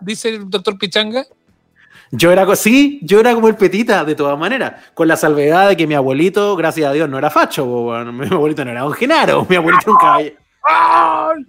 dice 0.00 0.28
el 0.28 0.50
doctor 0.50 0.78
Pichanga? 0.78 1.24
Yo 2.14 2.30
era 2.30 2.54
sí, 2.56 3.00
yo 3.02 3.20
era 3.20 3.34
como 3.34 3.48
el 3.48 3.56
petita, 3.56 4.04
de 4.04 4.14
todas 4.14 4.38
maneras, 4.38 4.90
con 4.92 5.08
la 5.08 5.16
salvedad 5.16 5.70
de 5.70 5.76
que 5.78 5.86
mi 5.86 5.94
abuelito, 5.94 6.54
gracias 6.56 6.90
a 6.90 6.92
Dios, 6.92 7.08
no 7.08 7.16
era 7.16 7.30
facho, 7.30 7.64
mi 8.12 8.26
abuelito 8.26 8.64
no 8.66 8.70
era 8.70 8.84
un 8.84 8.92
genaro, 8.92 9.46
mi 9.48 9.56
abuelito 9.56 9.84
era 9.84 9.92
un 9.92 9.98
caballero. 9.98 10.36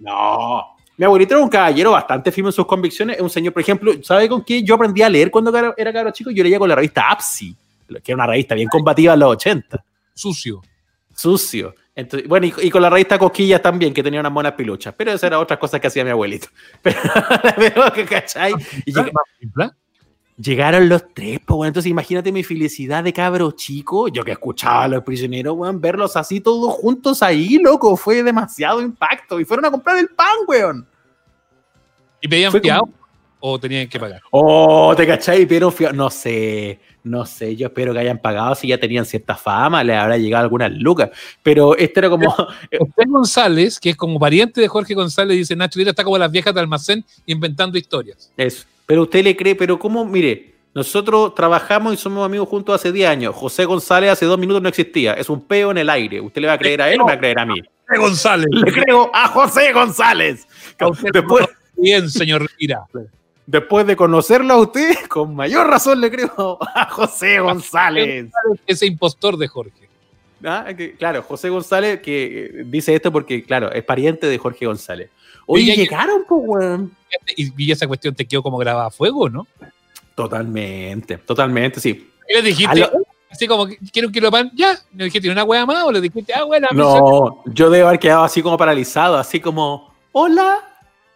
No, 0.00 0.76
Mi 0.96 1.04
abuelito 1.04 1.34
era 1.34 1.44
un 1.44 1.50
caballero 1.50 1.90
bastante 1.90 2.32
firme 2.32 2.48
en 2.48 2.54
sus 2.54 2.66
convicciones. 2.66 3.16
Es 3.16 3.22
un 3.22 3.28
señor, 3.28 3.52
por 3.52 3.60
ejemplo, 3.60 3.92
¿sabe 4.02 4.26
con 4.26 4.42
qué 4.42 4.62
yo 4.62 4.76
aprendí 4.76 5.02
a 5.02 5.10
leer 5.10 5.30
cuando 5.30 5.56
era 5.56 5.74
era 5.76 5.92
cabro 5.92 6.10
chico? 6.12 6.30
Yo 6.30 6.42
leía 6.42 6.58
con 6.58 6.68
la 6.68 6.74
revista 6.74 7.10
APSI, 7.10 7.54
que 8.02 8.12
era 8.12 8.14
una 8.14 8.26
revista 8.26 8.54
bien 8.54 8.68
combativa 8.68 9.12
en 9.12 9.20
los 9.20 9.32
80. 9.32 9.84
Sucio. 10.14 10.62
Sucio. 11.14 11.74
Entonces, 11.96 12.28
bueno, 12.28 12.46
y, 12.46 12.52
y 12.62 12.70
con 12.70 12.82
la 12.82 12.90
revista 12.90 13.18
Cosquillas 13.18 13.62
también, 13.62 13.94
que 13.94 14.02
tenía 14.02 14.18
unas 14.20 14.32
monas 14.32 14.52
piluchas. 14.52 14.92
Pero 14.96 15.12
esas 15.12 15.24
eran 15.24 15.38
otras 15.40 15.58
cosas 15.60 15.80
que 15.80 15.86
hacía 15.86 16.04
mi 16.04 16.10
abuelito. 16.10 16.48
Pero, 16.82 16.98
pero 17.56 17.92
que, 17.92 18.04
¿cachai? 18.04 18.52
Y 18.84 18.92
llega- 18.92 19.10
llegaron 20.36 20.88
los 20.88 21.04
tres, 21.14 21.38
pues, 21.46 21.56
bueno. 21.56 21.68
Entonces, 21.68 21.88
imagínate 21.90 22.32
mi 22.32 22.42
felicidad 22.42 23.04
de 23.04 23.12
cabro 23.12 23.52
chico. 23.52 24.08
Yo 24.08 24.24
que 24.24 24.32
escuchaba 24.32 24.84
a 24.84 24.88
los 24.88 25.04
prisioneros, 25.04 25.54
weón, 25.56 25.80
verlos 25.80 26.16
así 26.16 26.40
todos 26.40 26.72
juntos 26.74 27.22
ahí, 27.22 27.58
loco. 27.58 27.96
Fue 27.96 28.22
demasiado 28.24 28.82
impacto. 28.82 29.38
Y 29.38 29.44
fueron 29.44 29.64
a 29.66 29.70
comprar 29.70 29.96
el 29.98 30.08
pan, 30.08 30.36
weón. 30.48 30.86
¿Y 32.20 32.26
pedían 32.26 32.50
como- 32.50 32.62
fiado 32.62 32.88
o 33.46 33.58
tenían 33.58 33.86
que 33.88 34.00
pagar? 34.00 34.22
Oh, 34.30 34.94
¿te 34.96 35.06
cachai? 35.06 35.44
Pero 35.44 35.72
no 35.92 36.08
sé, 36.08 36.78
no 37.02 37.26
sé, 37.26 37.54
yo 37.54 37.66
espero 37.66 37.92
que 37.92 37.98
hayan 37.98 38.16
pagado 38.16 38.54
si 38.54 38.68
ya 38.68 38.78
tenían 38.80 39.04
cierta 39.04 39.34
fama, 39.34 39.84
le 39.84 39.94
habrá 39.94 40.16
llegado 40.16 40.44
algunas 40.44 40.72
lucas. 40.72 41.10
Pero 41.42 41.76
este 41.76 42.00
era 42.00 42.08
como. 42.08 42.30
José 42.30 43.04
González, 43.06 43.78
que 43.78 43.90
es 43.90 43.96
como 43.96 44.18
pariente 44.18 44.62
de 44.62 44.68
Jorge 44.68 44.94
González, 44.94 45.36
dice 45.36 45.54
Nacho 45.56 45.78
Lira 45.78 45.90
está 45.90 46.04
como 46.04 46.16
las 46.16 46.32
viejas 46.32 46.54
de 46.54 46.60
almacén 46.60 47.04
inventando 47.26 47.76
historias. 47.76 48.32
Eso. 48.38 48.64
Pero 48.86 49.02
usted 49.02 49.22
le 49.22 49.36
cree, 49.36 49.54
pero 49.54 49.78
¿cómo? 49.78 50.06
Mire, 50.06 50.54
nosotros 50.72 51.34
trabajamos 51.34 51.92
y 51.92 51.98
somos 51.98 52.24
amigos 52.24 52.48
juntos 52.48 52.74
hace 52.74 52.92
10 52.92 53.08
años. 53.10 53.34
José 53.34 53.66
González 53.66 54.10
hace 54.10 54.24
dos 54.24 54.38
minutos 54.38 54.62
no 54.62 54.70
existía. 54.70 55.12
Es 55.12 55.28
un 55.28 55.42
peo 55.42 55.70
en 55.70 55.78
el 55.78 55.90
aire. 55.90 56.18
¿Usted 56.18 56.40
le 56.40 56.46
va 56.46 56.54
a 56.54 56.58
creer 56.58 56.80
a 56.80 56.90
él 56.90 56.98
o 56.98 57.04
me 57.04 57.12
va 57.12 57.16
a 57.16 57.18
creer 57.18 57.38
a 57.38 57.44
mí? 57.44 57.60
José 57.88 58.00
González. 58.00 58.46
Le 58.50 58.72
creo 58.72 59.10
a 59.12 59.28
José 59.28 59.70
González. 59.74 60.48
Después, 61.12 61.46
Bien, 61.76 62.08
señor 62.08 62.48
Lira. 62.58 62.84
Después 63.46 63.86
de 63.86 63.96
conocerlo 63.96 64.54
a 64.54 64.58
usted, 64.58 64.94
con 65.08 65.34
mayor 65.34 65.66
razón 65.68 66.00
le 66.00 66.10
creo 66.10 66.58
a 66.74 66.88
José 66.90 67.38
González. 67.40 68.30
Ese 68.66 68.86
impostor 68.86 69.36
de 69.36 69.48
Jorge. 69.48 69.88
Ah, 70.44 70.66
que, 70.76 70.94
claro, 70.94 71.22
José 71.22 71.48
González 71.48 72.00
que 72.00 72.44
eh, 72.46 72.64
dice 72.66 72.94
esto 72.94 73.10
porque, 73.10 73.42
claro, 73.44 73.72
es 73.72 73.82
pariente 73.82 74.26
de 74.26 74.36
Jorge 74.36 74.66
González. 74.66 75.10
Oye, 75.46 75.64
Oye, 75.72 75.76
llegaron, 75.76 76.24
pues, 76.28 76.40
weón. 76.44 76.92
Y, 77.36 77.64
y 77.66 77.72
esa 77.72 77.86
cuestión 77.86 78.14
te 78.14 78.26
quedó 78.26 78.42
como 78.42 78.58
grabada 78.58 78.88
a 78.88 78.90
fuego, 78.90 79.28
¿no? 79.28 79.46
Totalmente, 80.14 81.18
totalmente, 81.18 81.80
sí. 81.80 82.10
Y 82.28 82.34
le 82.34 82.42
dijiste, 82.42 82.80
lo- 82.80 82.90
así 83.30 83.46
como, 83.46 83.66
quiero 83.92 84.08
un 84.08 84.12
kilo 84.14 84.28
de 84.28 84.32
pan, 84.32 84.50
ya. 84.54 84.78
Le 84.94 85.04
dijiste, 85.04 85.30
¿una 85.30 85.44
hueá 85.44 85.66
más? 85.66 85.82
O 85.84 85.92
le 85.92 86.00
dijiste, 86.00 86.32
ah, 86.34 86.44
buena. 86.44 86.68
No, 86.72 87.42
yo 87.46 87.70
debo 87.70 87.88
haber 87.88 88.00
quedado 88.00 88.24
así 88.24 88.42
como 88.42 88.56
paralizado, 88.56 89.16
así 89.16 89.40
como, 89.40 89.92
hola. 90.12 90.58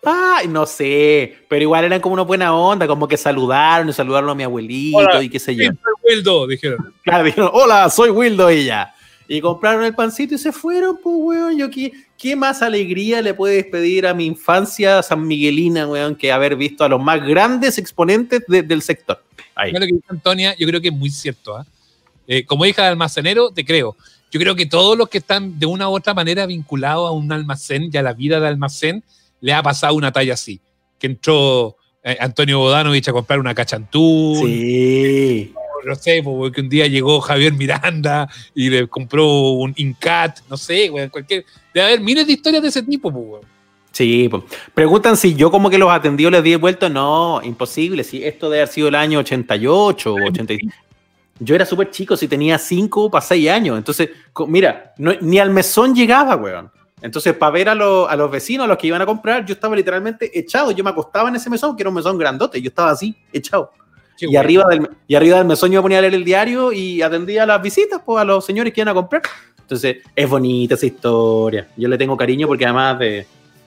Ay, 0.04 0.46
no 0.48 0.64
sé, 0.64 1.38
pero 1.48 1.62
igual 1.62 1.84
eran 1.84 2.00
como 2.00 2.14
una 2.14 2.22
buena 2.22 2.54
onda, 2.54 2.87
como 2.87 3.08
que 3.08 3.16
saludaron 3.16 3.88
y 3.88 3.92
saludaron 3.92 4.30
a 4.30 4.34
mi 4.34 4.44
abuelito 4.44 4.98
Hola, 4.98 5.22
y 5.22 5.28
qué 5.28 5.38
sé 5.40 5.56
yo. 5.56 5.64
Soy 5.64 5.74
Wildo, 6.16 6.46
dijeron. 6.46 6.94
Claro, 7.02 7.24
dijeron, 7.24 7.50
hola, 7.52 7.90
soy 7.90 8.11
Wildo 8.11 8.50
y 8.50 8.64
ya. 8.66 8.94
Y 9.26 9.40
compraron 9.40 9.84
el 9.84 9.94
pancito 9.94 10.37
y 10.37 10.38
se 10.38 10.52
fueron, 10.52 10.98
pues, 11.02 11.16
weón. 11.18 11.58
Yo, 11.58 11.68
¿qué, 11.68 11.92
¿qué 12.16 12.34
más 12.37 12.62
alegría 12.62 13.20
le 13.20 13.34
puedes 13.34 13.66
pedir 13.66 14.06
a 14.06 14.14
mi 14.14 14.24
infancia 14.24 15.02
san 15.02 15.26
miguelina, 15.26 15.87
weón, 15.87 16.14
que 16.14 16.32
haber 16.32 16.56
visto 16.56 16.84
a 16.84 16.88
los 16.88 17.02
más 17.02 17.20
grandes 17.26 17.76
exponentes 17.76 18.42
de- 18.48 18.62
del 18.62 18.80
sector? 18.80 19.22
Ahí. 19.54 19.72
Lo 19.72 19.80
que 19.80 19.87
dice 19.87 20.04
Antonia, 20.08 20.54
yo 20.56 20.66
creo 20.66 20.80
que 20.80 20.88
es 20.88 20.94
muy 20.94 21.11
cierto. 21.11 21.56
¿ah? 21.56 21.66
Eh, 22.26 22.44
como 22.46 22.64
hija 22.64 22.82
de 22.82 22.88
almacenero, 22.88 23.50
te 23.50 23.64
creo. 23.64 23.96
Yo 24.30 24.38
creo 24.40 24.54
que 24.54 24.64
todos 24.66 24.96
los 24.96 25.08
que 25.08 25.18
están 25.18 25.58
de 25.58 25.66
una 25.66 25.88
u 25.88 25.94
otra 25.96 26.14
manera 26.14 26.46
vinculados 26.46 27.08
a 27.08 27.12
un 27.12 27.30
almacén 27.32 27.90
y 27.92 27.96
a 27.96 28.02
la 28.02 28.12
vida 28.12 28.40
de 28.40 28.48
almacén, 28.48 29.02
le 29.40 29.53
ha 29.53 29.62
pasado 29.62 29.94
una 29.94 30.12
talla 30.12 30.35
así. 30.35 30.61
Que 30.98 31.07
entró 31.07 31.77
eh, 32.03 32.16
Antonio 32.20 32.59
Bodanovich 32.59 33.09
a 33.09 33.12
comprar 33.12 33.38
una 33.38 33.55
cachantú. 33.55 34.40
Sí. 34.44 35.53
No 35.87 35.94
sé, 35.94 36.22
pues, 36.24 36.53
que 36.53 36.61
un 36.61 36.68
día 36.68 36.87
llegó 36.88 37.20
Javier 37.20 37.53
Miranda 37.53 38.29
y 38.55 38.68
le 38.68 38.88
compró 38.88 39.27
un 39.53 39.72
Incat, 39.77 40.40
no 40.51 40.57
sé, 40.57 40.88
güey, 40.88 41.09
cualquier. 41.09 41.44
Debe 41.72 41.87
haber 41.87 42.01
miles 42.01 42.27
de 42.27 42.33
historias 42.33 42.62
de 42.62 42.68
ese 42.68 42.83
tipo, 42.83 43.12
pues, 43.12 43.24
güey. 43.24 43.42
Sí, 43.92 44.29
preguntan 44.74 45.16
si 45.16 45.35
yo 45.35 45.51
como 45.51 45.70
que 45.70 45.79
los 45.79 45.90
atendió 45.90 46.31
les 46.31 46.42
di 46.42 46.55
vuelto. 46.57 46.88
No, 46.88 47.40
imposible. 47.42 48.05
Si 48.05 48.22
esto 48.24 48.51
debe 48.51 48.62
haber 48.62 48.72
sido 48.74 48.88
el 48.88 48.94
año 48.94 49.20
88 49.20 50.12
o 50.14 50.29
80. 50.29 50.55
Yo 51.40 51.55
era 51.55 51.64
súper 51.64 51.90
chico, 51.90 52.16
si 52.16 52.29
tenía 52.29 52.59
5 52.59 53.11
para 53.11 53.24
6 53.24 53.48
años. 53.48 53.79
Entonces, 53.79 54.11
mira, 54.46 54.92
no- 54.98 55.14
ni 55.20 55.38
al 55.38 55.51
mesón 55.51 55.94
llegaba, 55.94 56.37
weón. 56.37 56.70
Entonces, 57.00 57.34
para 57.34 57.52
ver 57.52 57.68
a, 57.68 57.74
los- 57.74 58.08
a 58.08 58.16
los 58.16 58.30
vecinos, 58.30 58.64
a 58.64 58.68
los 58.68 58.76
que 58.78 58.87
iban 58.88 59.00
a 59.02 59.06
comprar, 59.06 59.44
yo 59.46 59.52
estaba 59.54 59.76
literalmente 59.76 60.37
echado. 60.38 60.70
Yo 60.72 60.82
me 60.82 60.90
acostaba 60.90 61.28
en 61.28 61.37
ese 61.37 61.48
mesón, 61.50 61.76
que 61.76 61.82
era 61.82 61.90
un 61.90 61.94
mesón 61.96 62.18
grandote. 62.18 62.61
Yo 62.61 62.68
estaba 62.68 62.90
así, 62.90 63.16
echado. 63.32 63.70
Y 64.20 64.34
arriba, 64.37 64.64
del, 64.68 64.88
y 65.06 65.14
arriba 65.14 65.38
del 65.38 65.46
mesón 65.46 65.70
yo 65.70 65.78
me 65.78 65.82
ponía 65.82 65.98
a 65.98 66.00
leer 66.00 66.14
el 66.14 66.24
diario 66.24 66.72
y 66.72 67.00
atendía 67.02 67.46
las 67.46 67.62
visitas, 67.62 68.00
pues, 68.04 68.20
a 68.20 68.24
los 68.24 68.44
señores 68.44 68.72
que 68.72 68.80
iban 68.80 68.88
a 68.88 68.94
comprar. 68.94 69.22
Entonces, 69.61 69.98
es 70.16 70.28
bonita 70.28 70.74
esa 70.74 70.87
historia. 70.87 71.68
Yo 71.76 71.88
le 71.88 71.96
tengo 71.96 72.16
cariño 72.16 72.46
porque 72.48 72.64
además 72.64 72.98
de 72.98 73.26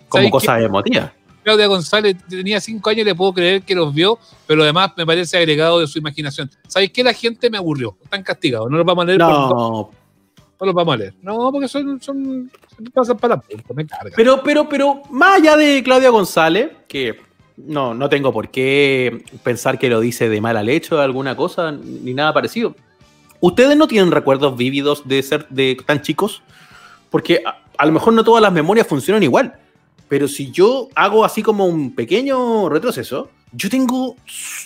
como 0.10 0.20
¿Sabes 0.24 0.32
cosas 0.32 0.62
emotivas. 0.63 1.12
Claudia 1.44 1.67
González 1.67 2.17
tenía 2.30 2.60
cinco 2.60 2.89
años, 2.89 3.06
le 3.06 3.15
puedo 3.15 3.34
creer 3.34 3.62
que 3.63 3.74
los 3.74 3.94
vio, 3.94 4.20
pero 4.46 4.58
lo 4.60 4.63
demás 4.65 4.91
me 4.98 5.06
parece 5.06 5.38
agregado 5.38 5.80
de 5.80 5.88
su 5.88 5.98
imaginación. 6.00 6.52
¿Sabéis 6.67 6.91
qué? 6.91 7.04
La 7.04 7.13
gente 7.13 7.50
me 7.50 7.58
aburrió. 7.58 7.96
Están 8.04 8.22
castigados. 8.22 8.70
No 8.70 8.78
los 8.78 8.86
vamos 8.86 9.04
a 9.04 9.06
leer. 9.08 9.20
por- 9.20 9.89
No, 10.62 10.67
los 10.67 10.76
vamos 10.76 10.93
a 10.93 10.97
leer. 10.97 11.15
No, 11.24 11.52
porque 11.52 11.67
son. 11.67 12.00
son 12.00 12.52
pasan 12.93 13.17
para 13.17 13.36
la 13.36 13.43
me 13.74 13.88
carga. 13.88 14.13
pero, 14.15 14.43
pero, 14.43 14.69
pero, 14.69 15.02
más 15.10 15.39
allá 15.39 15.58
de 15.58 15.82
Claudia 15.84 16.12
González, 16.12 16.69
que 16.88 17.15
no, 17.58 17.95
no 17.95 18.08
tengo 18.10 18.32
por 18.32 18.50
qué 18.50 19.24
pensar 19.43 19.80
que 19.80 19.89
lo 19.89 20.00
dice 20.00 20.30
de 20.30 20.39
mala 20.39 20.62
leche 20.62 20.93
o 20.93 21.00
alguna 21.00 21.36
cosa, 21.36 21.71
ni 21.71 22.13
nada 22.13 22.32
parecido. 22.32 22.76
¿Ustedes 23.39 23.76
no 23.76 23.88
tienen 23.88 24.12
recuerdos 24.12 24.56
vívidos 24.56 25.08
de 25.08 25.24
ser 25.24 25.47
de 25.50 25.76
tan 25.84 26.04
chicos? 26.04 26.43
Porque 27.10 27.41
a, 27.43 27.63
a 27.76 27.86
lo 27.88 27.91
mejor 27.91 28.13
no 28.13 28.24
todas 28.24 28.43
las 28.43 28.54
memorias 28.54 28.86
funcionan 28.86 29.24
igual. 29.24 29.56
Pero 30.08 30.28
si 30.28 30.52
yo 30.52 30.89
hago 30.93 31.26
así 31.26 31.41
como 31.41 31.65
un 31.65 31.95
pequeño 31.95 32.69
retroceso, 32.69 33.32
yo 33.54 33.70
tengo 33.70 34.16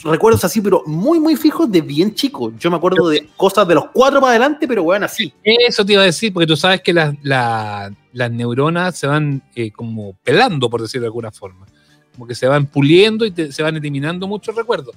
recuerdos 0.03 0.43
así, 0.45 0.61
pero 0.61 0.83
muy, 0.85 1.19
muy 1.19 1.35
fijos 1.35 1.71
de 1.71 1.81
bien 1.81 2.13
chico. 2.13 2.53
Yo 2.59 2.69
me 2.69 2.77
acuerdo 2.77 3.09
de 3.09 3.29
cosas 3.35 3.67
de 3.67 3.75
los 3.75 3.85
cuatro 3.91 4.19
para 4.21 4.31
adelante, 4.31 4.67
pero 4.67 4.83
weón, 4.83 5.03
así. 5.03 5.33
Eso 5.43 5.85
te 5.85 5.93
iba 5.93 6.01
a 6.03 6.05
decir, 6.05 6.31
porque 6.31 6.47
tú 6.47 6.55
sabes 6.55 6.81
que 6.81 6.93
las, 6.93 7.15
la- 7.23 7.91
las 8.13 8.31
neuronas 8.31 8.97
se 8.97 9.07
van 9.07 9.41
eh, 9.55 9.71
como 9.71 10.13
pelando, 10.23 10.69
por 10.69 10.81
decirlo 10.81 11.03
de 11.03 11.07
alguna 11.07 11.31
forma. 11.31 11.65
Como 12.13 12.27
que 12.27 12.35
se 12.35 12.47
van 12.47 12.65
puliendo 12.67 13.25
y 13.25 13.31
te- 13.31 13.51
se 13.51 13.63
van 13.63 13.75
eliminando 13.75 14.27
muchos 14.27 14.55
recuerdos. 14.55 14.95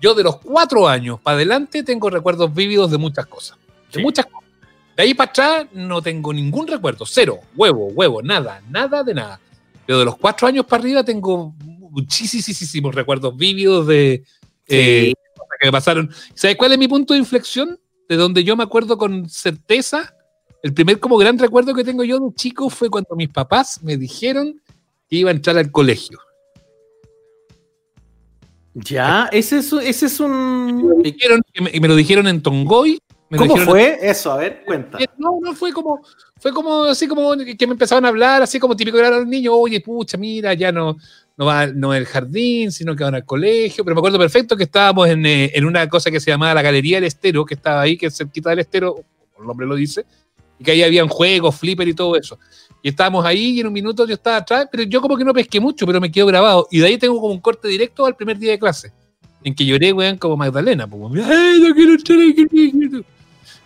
Yo 0.00 0.14
de 0.14 0.22
los 0.22 0.36
cuatro 0.38 0.86
años 0.88 1.18
para 1.20 1.36
adelante 1.36 1.82
tengo 1.82 2.08
recuerdos 2.10 2.54
vívidos 2.54 2.90
de 2.90 2.98
muchas 2.98 3.26
cosas. 3.26 3.58
De 3.92 3.98
Sí. 3.98 4.02
muchas 4.02 4.26
cosas. 4.26 4.48
De 4.96 5.02
ahí 5.02 5.14
para 5.14 5.30
atrás 5.30 5.66
no 5.72 6.00
tengo 6.02 6.32
ningún 6.32 6.66
recuerdo. 6.66 7.04
Cero. 7.06 7.40
Huevo, 7.56 7.86
huevo, 7.88 8.22
nada, 8.22 8.60
nada 8.70 9.02
de 9.02 9.14
nada. 9.14 9.40
Pero 9.86 9.98
de 9.98 10.04
los 10.04 10.16
cuatro 10.16 10.46
años 10.46 10.64
para 10.66 10.82
arriba 10.82 11.02
tengo 11.02 11.52
muchísimos 11.90 12.94
recuerdos 12.94 13.36
vívidos 13.36 13.86
de 13.86 14.24
eh, 14.68 15.12
cosas 15.36 15.56
que 15.60 15.66
me 15.66 15.72
pasaron. 15.72 16.10
¿Sabes 16.34 16.56
cuál 16.56 16.72
es 16.72 16.78
mi 16.78 16.88
punto 16.88 17.14
de 17.14 17.20
inflexión? 17.20 17.78
De 18.08 18.16
donde 18.16 18.44
yo 18.44 18.56
me 18.56 18.62
acuerdo 18.64 18.96
con 18.98 19.28
certeza. 19.28 20.14
El 20.62 20.74
primer 20.74 21.00
como 21.00 21.16
gran 21.16 21.38
recuerdo 21.38 21.74
que 21.74 21.84
tengo 21.84 22.04
yo 22.04 22.18
de 22.18 22.34
chico 22.34 22.68
fue 22.70 22.90
cuando 22.90 23.16
mis 23.16 23.28
papás 23.28 23.82
me 23.82 23.96
dijeron 23.96 24.60
que 25.08 25.16
iba 25.16 25.30
a 25.30 25.34
entrar 25.34 25.56
al 25.58 25.70
colegio. 25.70 26.18
Ya, 28.74 29.28
ese 29.32 29.58
es, 29.58 29.72
ese 29.72 30.06
es 30.06 30.20
un. 30.20 30.98
Me 30.98 31.10
dijeron- 31.10 31.42
y 31.54 31.62
me, 31.62 31.70
y 31.74 31.80
me 31.80 31.88
lo 31.88 31.96
dijeron 31.96 32.28
en 32.28 32.40
Tongoy. 32.42 33.00
Me 33.30 33.38
¿Cómo 33.38 33.56
fue 33.58 33.98
eso? 34.02 34.32
A 34.32 34.38
ver, 34.38 34.64
cuenta. 34.66 34.98
Eh, 34.98 35.06
No, 35.16 35.38
no, 35.40 35.54
fue 35.54 35.72
como, 35.72 36.02
fue 36.36 36.52
como 36.52 36.84
así 36.84 37.06
como 37.06 37.36
que 37.36 37.66
me 37.66 37.74
empezaban 37.74 38.04
a 38.04 38.08
hablar, 38.08 38.42
así 38.42 38.58
como 38.58 38.74
típico 38.74 38.98
era 38.98 39.08
los 39.10 39.26
niños, 39.26 39.54
oye, 39.56 39.80
pucha, 39.80 40.18
mira, 40.18 40.52
ya 40.54 40.72
no, 40.72 40.96
no 41.36 41.46
va 41.46 41.68
no 41.68 41.94
el 41.94 42.06
jardín, 42.06 42.72
sino 42.72 42.96
que 42.96 43.04
van 43.04 43.14
al 43.14 43.24
colegio. 43.24 43.84
Pero 43.84 43.94
me 43.94 44.00
acuerdo 44.00 44.18
perfecto 44.18 44.56
que 44.56 44.64
estábamos 44.64 45.08
en, 45.08 45.24
eh, 45.24 45.52
en 45.54 45.64
una 45.64 45.88
cosa 45.88 46.10
que 46.10 46.18
se 46.18 46.30
llamaba 46.30 46.54
la 46.54 46.62
Galería 46.62 46.96
del 46.96 47.04
Estero, 47.04 47.44
que 47.44 47.54
estaba 47.54 47.82
ahí, 47.82 47.96
que 47.96 48.06
es 48.06 48.16
cerquita 48.16 48.50
del 48.50 48.58
estero, 48.58 48.94
como 48.94 49.42
el 49.42 49.46
nombre 49.46 49.66
lo 49.66 49.76
dice, 49.76 50.04
y 50.58 50.64
que 50.64 50.72
ahí 50.72 50.82
habían 50.82 51.06
juegos, 51.06 51.54
flipper 51.54 51.86
y 51.86 51.94
todo 51.94 52.16
eso. 52.16 52.36
Y 52.82 52.88
estábamos 52.88 53.24
ahí 53.24 53.52
y 53.52 53.60
en 53.60 53.68
un 53.68 53.72
minuto 53.72 54.06
yo 54.06 54.14
estaba 54.14 54.38
atrás, 54.38 54.66
pero 54.72 54.82
yo 54.82 55.00
como 55.00 55.16
que 55.16 55.24
no 55.24 55.32
pesqué 55.32 55.60
mucho, 55.60 55.86
pero 55.86 56.00
me 56.00 56.10
quedó 56.10 56.26
grabado. 56.26 56.66
Y 56.70 56.80
de 56.80 56.86
ahí 56.86 56.98
tengo 56.98 57.20
como 57.20 57.32
un 57.32 57.40
corte 57.40 57.68
directo 57.68 58.06
al 58.06 58.16
primer 58.16 58.38
día 58.38 58.50
de 58.52 58.58
clase, 58.58 58.92
en 59.44 59.54
que 59.54 59.64
lloré, 59.64 59.92
weón, 59.92 60.16
como 60.16 60.36
Magdalena. 60.36 60.88
Pues, 60.88 61.24
¡Ay, 61.24 61.60
no 61.60 61.74
quiero 61.74 61.96
colegio! 62.04 62.46
De 62.50 63.04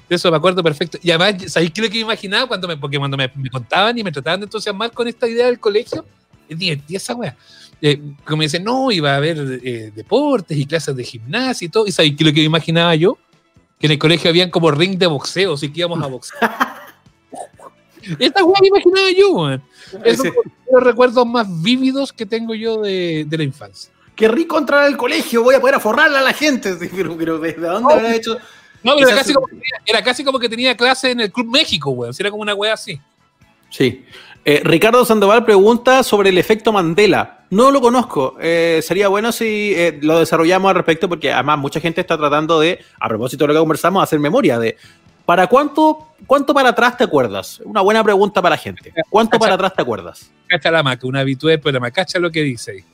eso 0.09 0.31
me 0.31 0.37
acuerdo 0.37 0.63
perfecto. 0.63 0.99
Y 1.03 1.11
además, 1.11 1.51
¿sabéis 1.51 1.73
qué 1.73 1.81
es 1.81 1.87
lo 1.87 1.91
que 1.91 1.99
me 1.99 2.03
imaginaba? 2.03 2.47
Cuando 2.47 2.69
me, 2.69 2.77
porque 2.77 2.99
cuando 2.99 3.17
me, 3.17 3.31
me 3.35 3.51
contaban 3.51 3.97
y 3.99 4.05
me 4.05 4.13
trataban 4.13 4.41
de 4.41 4.45
entusiasmar 4.45 4.93
con 4.93 5.09
esta 5.09 5.27
idea 5.29 5.47
del 5.47 5.59
colegio, 5.59 6.05
es 6.49 6.59
divertida 6.59 6.99
esa 6.99 7.15
wea. 7.15 7.37
Eh, 7.81 8.01
como 8.25 8.39
me 8.39 8.45
dicen, 8.45 8.65
no, 8.65 8.91
iba 8.91 9.13
a 9.13 9.17
haber 9.17 9.61
eh, 9.63 9.93
deportes 9.95 10.57
y 10.57 10.67
clases 10.67 10.95
de 10.95 11.05
gimnasia 11.05 11.67
y 11.67 11.69
todo. 11.69 11.87
¿Y 11.87 11.93
sabéis 11.93 12.17
qué 12.17 12.25
es 12.25 12.29
lo 12.29 12.35
que 12.35 12.41
me 12.41 12.47
imaginaba 12.47 12.95
yo? 12.95 13.19
Que 13.79 13.87
en 13.87 13.93
el 13.93 13.99
colegio 13.99 14.31
habían 14.31 14.51
como 14.51 14.71
ring 14.71 14.99
de 14.99 15.07
boxeo, 15.07 15.55
así 15.55 15.71
que 15.71 15.81
íbamos 15.81 16.03
a 16.03 16.07
boxear. 16.07 16.75
Esta 18.19 18.45
weá 18.45 18.59
me 18.61 18.69
imaginaba 18.69 19.11
yo, 19.11 19.33
weón. 19.33 19.63
Esos 20.05 20.27
son 20.27 20.35
los 20.71 20.83
recuerdos 20.83 21.27
más 21.27 21.63
vívidos 21.63 22.13
que 22.13 22.27
tengo 22.27 22.55
yo 22.55 22.83
de, 22.83 23.25
de 23.27 23.39
la 23.39 23.45
infancia. 23.45 23.91
Rico 24.17 24.59
entrar 24.59 24.85
al 24.85 24.97
colegio, 24.97 25.43
voy 25.43 25.55
a 25.55 25.61
poder 25.61 25.77
aforrarle 25.77 26.19
a 26.19 26.23
la 26.23 26.33
gente. 26.33 26.75
Sí, 26.79 26.89
Pero, 26.95 27.17
pero 27.17 27.39
¿desde 27.39 27.61
dónde 27.61 27.93
habrá 27.93 28.15
hecho? 28.15 28.39
No, 28.85 28.95
pero 28.97 29.09
era 29.09 29.17
casi, 29.17 29.33
como 29.33 29.47
que 29.47 29.55
tenía, 29.57 29.81
era 29.87 30.03
casi 30.03 30.25
como 30.25 30.39
que 30.39 30.49
tenía 30.49 30.77
clase 30.77 31.11
en 31.11 31.21
el 31.21 31.33
Club 31.33 31.51
México, 31.51 31.91
weón. 31.91 32.15
Era 32.19 32.31
como 32.31 32.43
una 32.43 32.55
weá 32.55 32.75
así. 32.75 33.01
Sí. 33.71 34.05
Eh, 34.45 34.61
Ricardo 34.63 35.05
Sandoval 35.07 35.45
pregunta 35.45 36.03
sobre 36.03 36.29
el 36.29 36.37
efecto 36.37 36.71
Mandela. 36.71 37.47
No 37.49 37.71
lo 37.71 37.81
conozco. 37.81 38.37
Eh, 38.41 38.81
sería 38.83 39.09
bueno 39.09 39.33
si 39.33 39.73
eh, 39.75 39.99
lo 40.03 40.19
desarrollamos 40.19 40.69
al 40.69 40.77
respecto, 40.77 41.09
porque 41.09 41.33
además 41.33 41.59
mucha 41.59 41.81
gente 41.81 42.03
está 42.03 42.19
tratando 42.19 42.61
de, 42.61 42.79
a 43.01 43.09
propósito 43.09 43.45
de 43.45 43.49
lo 43.49 43.55
que 43.55 43.61
conversamos, 43.61 44.03
hacer 44.03 44.21
memoria 44.21 44.59
de. 44.59 44.77
¿Para 45.25 45.47
cuánto, 45.47 46.09
cuánto 46.27 46.53
para 46.53 46.69
atrás 46.69 46.99
te 46.99 47.05
acuerdas? 47.05 47.63
Una 47.65 47.81
buena 47.81 48.05
pregunta 48.05 48.43
para 48.43 48.57
la 48.57 48.61
gente. 48.61 48.93
¿Cuánto 49.09 49.39
para 49.39 49.55
atrás 49.55 49.73
te 49.75 49.81
acuerdas? 49.81 50.31
Cacha 50.47 50.71
la 50.71 50.83
maca, 50.83 51.07
una 51.07 51.21
habitué, 51.21 51.57
pero 51.57 51.81
me 51.81 51.91
cacha 51.91 52.19
lo 52.19 52.31
que 52.31 52.43
dice 52.43 52.73
ahí. 52.73 52.85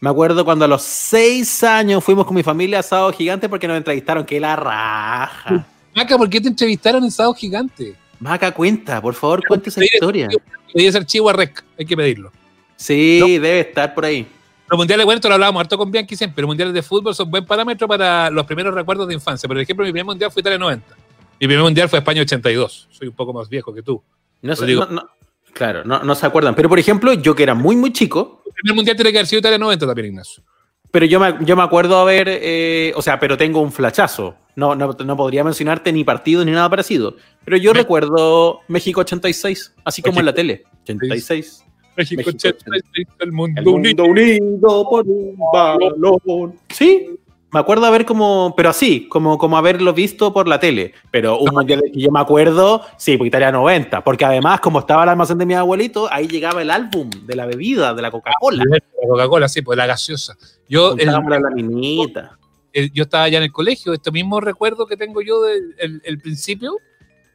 Me 0.00 0.10
acuerdo 0.10 0.44
cuando 0.44 0.64
a 0.64 0.68
los 0.68 0.82
seis 0.82 1.64
años 1.64 2.04
fuimos 2.04 2.24
con 2.24 2.36
mi 2.36 2.42
familia 2.42 2.78
a 2.78 2.82
Sábado 2.82 3.12
Gigante 3.12 3.48
porque 3.48 3.66
nos 3.66 3.76
entrevistaron. 3.76 4.24
¡Qué 4.24 4.38
la 4.38 4.54
raja! 4.54 5.66
Maca, 5.94 6.16
¿por 6.16 6.30
qué 6.30 6.40
te 6.40 6.48
entrevistaron 6.48 7.02
en 7.02 7.10
Sábado 7.10 7.34
Gigante? 7.34 7.94
Maca, 8.20 8.52
cuenta, 8.52 9.00
por 9.02 9.14
favor, 9.14 9.42
cuenta 9.46 9.68
esa 9.70 9.82
historia. 9.84 10.28
Pedí 10.72 10.86
ese 10.86 10.98
archivo 10.98 11.28
a 11.30 11.32
Rec, 11.32 11.64
hay 11.78 11.84
que 11.86 11.96
pedirlo. 11.96 12.30
Sí, 12.76 13.18
debe 13.38 13.60
estar 13.60 13.92
por 13.94 14.04
ahí. 14.04 14.26
Los 14.68 14.76
mundiales, 14.78 15.04
bueno, 15.04 15.16
esto 15.16 15.28
lo 15.28 15.34
hablábamos 15.34 15.60
harto 15.60 15.78
con 15.78 15.90
Bianchi 15.90 16.14
siempre. 16.14 16.42
Los 16.42 16.48
mundiales 16.48 16.74
de 16.74 16.82
fútbol 16.82 17.14
son 17.14 17.30
buen 17.30 17.44
parámetro 17.46 17.88
para 17.88 18.30
los 18.30 18.44
primeros 18.46 18.74
recuerdos 18.74 19.08
de 19.08 19.14
infancia. 19.14 19.48
Por 19.48 19.58
ejemplo, 19.58 19.84
mi 19.84 19.90
primer 19.92 20.04
mundial 20.04 20.30
fue 20.30 20.40
Italia 20.40 20.58
90. 20.58 20.94
Mi 21.40 21.46
primer 21.46 21.62
mundial 21.62 21.88
fue 21.88 21.98
España 22.00 22.20
82. 22.22 22.86
Soy 22.90 23.08
un 23.08 23.14
poco 23.14 23.32
más 23.32 23.48
viejo 23.48 23.72
que 23.72 23.82
tú. 23.82 24.00
No 24.42 24.54
sé, 24.54 24.66
digo. 24.66 24.84
no- 24.84 24.92
no- 24.92 25.08
claro, 25.52 25.84
no, 25.84 26.02
no 26.02 26.14
se 26.14 26.26
acuerdan. 26.26 26.54
Pero 26.54 26.68
por 26.68 26.78
ejemplo, 26.78 27.12
yo 27.12 27.34
que 27.34 27.42
era 27.42 27.54
muy, 27.54 27.76
muy 27.76 27.92
chico, 27.92 28.42
El 28.46 28.52
primer 28.52 28.76
mundial 28.76 28.96
tiene 28.96 29.12
que 29.12 29.18
haber 29.18 29.26
sido 29.26 29.40
Italia 29.40 29.58
90 29.58 29.86
también, 29.86 30.06
Ignacio. 30.08 30.42
pero 30.90 31.06
yo 31.06 31.20
me, 31.20 31.36
yo 31.44 31.56
me 31.56 31.62
acuerdo 31.62 31.98
haber, 31.98 32.28
eh, 32.28 32.92
o 32.96 33.02
sea, 33.02 33.18
pero 33.20 33.36
tengo 33.36 33.60
un 33.60 33.72
flachazo. 33.72 34.36
No, 34.56 34.74
no, 34.74 34.92
no 34.92 35.16
podría 35.16 35.44
mencionarte 35.44 35.92
ni 35.92 36.02
partido 36.02 36.44
ni 36.44 36.50
nada 36.50 36.68
parecido. 36.68 37.14
Pero 37.44 37.56
yo 37.56 37.72
recuerdo 37.72 38.60
México 38.68 39.00
86, 39.02 39.74
así 39.84 40.02
como 40.02 40.18
en 40.20 40.26
la 40.26 40.34
tele. 40.34 40.64
86. 40.82 41.64
México, 41.96 42.18
México 42.18 42.30
86, 42.36 43.06
el 43.20 43.32
mundo, 43.32 43.60
El 43.60 43.64
mundo 43.66 44.04
unido 44.04 44.88
por 44.88 45.04
un 45.06 45.36
balón. 45.52 46.58
Sí, 46.70 47.10
me 47.50 47.60
acuerdo 47.60 47.86
haber 47.86 48.04
como, 48.04 48.54
pero 48.56 48.68
así, 48.70 49.08
como, 49.08 49.38
como 49.38 49.56
haberlo 49.56 49.92
visto 49.94 50.32
por 50.32 50.46
la 50.48 50.60
tele. 50.60 50.92
Pero 51.10 51.38
un 51.38 51.54
mundial 51.54 51.82
que 51.92 52.00
yo 52.00 52.10
me 52.10 52.20
acuerdo, 52.20 52.82
sí, 52.98 53.16
pues 53.16 53.28
Italia 53.28 53.50
90. 53.50 54.04
Porque 54.04 54.24
además, 54.24 54.60
como 54.60 54.80
estaba 54.80 55.02
el 55.04 55.08
almacén 55.08 55.38
de 55.38 55.46
mi 55.46 55.54
abuelito, 55.54 56.08
ahí 56.12 56.28
llegaba 56.28 56.60
el 56.62 56.70
álbum 56.70 57.08
de 57.24 57.36
la 57.36 57.46
bebida, 57.46 57.94
de 57.94 58.02
la 58.02 58.10
Coca-Cola. 58.10 58.64
La 58.68 58.80
Coca-Cola, 59.08 59.48
sí, 59.48 59.62
pues 59.62 59.78
la 59.78 59.86
gaseosa. 59.86 60.36
Yo, 60.68 60.94
el- 60.98 61.06
la 61.06 61.40
laminita. 61.40 62.38
el- 62.72 62.92
yo 62.92 63.04
estaba 63.04 63.28
ya 63.28 63.38
en 63.38 63.44
el 63.44 63.52
colegio, 63.52 63.92
este 63.94 64.10
mismo 64.10 64.40
recuerdo 64.40 64.86
que 64.86 64.96
tengo 64.96 65.22
yo 65.22 65.42
del 65.42 65.74
el, 65.78 66.02
el 66.04 66.18
principio, 66.20 66.76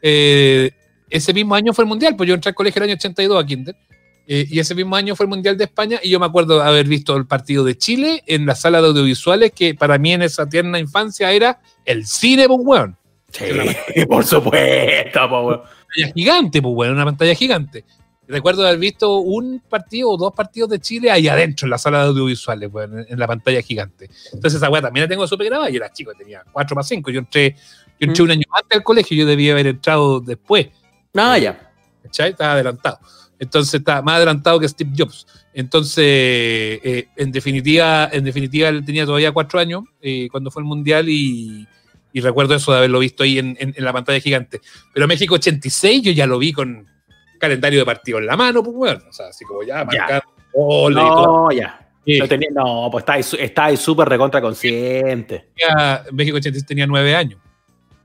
eh, 0.02 0.71
ese 1.10 1.34
mismo 1.34 1.56
año 1.56 1.73
fue 1.73 1.84
el 1.84 1.89
mundial, 1.89 2.15
pues 2.15 2.28
yo 2.28 2.36
entré 2.36 2.49
al 2.49 2.56
colegio 2.56 2.80
el 2.80 2.89
año 2.89 2.95
82 2.95 3.43
a 3.43 3.45
Kinder, 3.45 3.76
eh, 4.25 4.47
y 4.49 4.59
ese 4.59 4.73
mismo 4.73 4.95
año 4.95 5.15
fue 5.15 5.25
el 5.25 5.29
mundial 5.29 5.57
de 5.57 5.65
España, 5.65 5.99
y 6.01 6.09
yo 6.09 6.19
me 6.19 6.25
acuerdo 6.25 6.62
haber 6.62 6.88
visto 6.88 7.15
el 7.17 7.25
partido 7.25 7.63
de 7.63 7.77
Chile 7.77 8.23
en 8.25 8.45
la 8.45 8.55
sala 8.55 8.81
de 8.81 8.88
audiovisuales, 8.88 9.51
que 9.51 9.75
para 9.75 9.97
mí 9.97 10.13
en 10.13 10.21
esa 10.21 10.47
tierna 10.47 10.79
infancia 10.79 11.31
era 11.31 11.59
el 11.86 12.05
cine, 12.05 12.47
pues, 12.47 12.59
weón. 12.63 12.97
Sí, 13.31 13.45
por 14.07 14.25
supuesto, 14.25 15.29
po, 15.29 15.41
weón. 15.41 15.62
pantalla 15.62 16.13
gigante, 16.13 16.62
pues, 16.62 16.73
weón, 16.75 16.93
una 16.93 17.05
pantalla 17.05 17.36
gigante. 17.36 17.83
Recuerdo 18.25 18.65
haber 18.65 18.79
visto 18.79 19.17
un 19.17 19.62
partido 19.67 20.12
o 20.12 20.17
dos 20.17 20.33
partidos 20.33 20.69
de 20.69 20.79
Chile 20.79 21.12
ahí 21.12 21.27
adentro, 21.27 21.65
en 21.65 21.71
la 21.71 21.77
sala 21.77 22.03
de 22.03 22.07
audiovisuales, 22.07 22.69
weón, 22.71 22.99
en, 22.99 23.05
en 23.09 23.19
la 23.19 23.27
pantalla 23.27 23.62
gigante. 23.62 24.09
Entonces 24.31 24.55
esa 24.55 24.69
weá 24.69 24.81
también 24.81 25.03
la 25.03 25.09
tengo 25.09 25.27
súper 25.27 25.47
grabada. 25.47 25.69
Yo 25.69 25.77
era 25.77 25.91
chico, 25.91 26.13
tenía 26.17 26.43
4 26.49 26.75
más 26.75 26.88
5. 26.88 27.12
Yo 27.12 27.19
entré, 27.19 27.57
yo 27.99 28.07
entré 28.07 28.23
un 28.23 28.31
año 28.31 28.43
antes 28.53 28.77
al 28.77 28.83
colegio, 28.83 29.17
yo 29.17 29.25
debía 29.25 29.51
haber 29.51 29.67
entrado 29.67 30.21
después. 30.21 30.67
Ah, 31.13 31.38
ya. 31.38 31.69
¿Cachai? 32.03 32.31
Estaba 32.31 32.53
adelantado. 32.53 32.99
Entonces 33.39 33.74
estaba 33.76 34.02
más 34.02 34.15
adelantado 34.17 34.60
que 34.60 34.67
Steve 34.69 34.91
Jobs. 34.98 35.28
Entonces, 35.54 36.04
eh, 36.06 37.08
en 37.15 37.32
definitiva, 37.32 38.10
en 38.12 38.24
definitiva, 38.24 38.69
él 38.69 38.84
tenía 38.86 39.06
todavía 39.06 39.32
cuatro 39.32 39.60
años 39.60 39.84
eh, 40.02 40.28
cuando 40.32 40.50
fue 40.52 40.62
el 40.62 40.67
Mundial 40.67 41.10
y, 41.10 41.67
y 42.13 42.22
recuerdo 42.22 42.56
eso 42.56 42.72
de 42.72 42.78
haberlo 42.80 43.00
visto 43.00 43.24
ahí 43.24 43.39
en, 43.39 43.56
en- 43.60 43.74
en 43.76 43.84
la 43.84 43.91
pantalla 43.93 44.19
gigante. 44.19 44.62
Pero 44.93 45.08
México 45.08 45.36
86 45.36 46.02
yo 46.04 46.12
ya 46.12 46.26
lo 46.26 46.38
vi 46.39 46.54
con 46.54 46.88
calendario 47.39 47.80
de 47.80 47.86
partido 47.86 48.19
en 48.19 48.26
la 48.28 48.38
mano, 48.38 48.63
pues 48.63 48.76
bueno, 48.76 49.02
o 49.10 49.13
sea, 49.13 49.28
así 49.28 49.43
como 49.46 49.63
ya 49.63 49.84
marcando 49.84 50.24
goles. 50.54 51.04
No, 51.04 51.52
ya. 51.52 51.80
Lo 52.06 52.28
tenía- 52.28 52.50
no, 52.54 52.89
pues 52.91 53.02
está 53.04 53.17
está 53.38 53.76
súper 53.78 54.08
recontra 54.10 54.41
consciente. 54.41 55.50
México 56.12 56.38
86 56.38 56.65
tenía 56.65 56.86
nueve 56.88 57.15
años. 57.15 57.39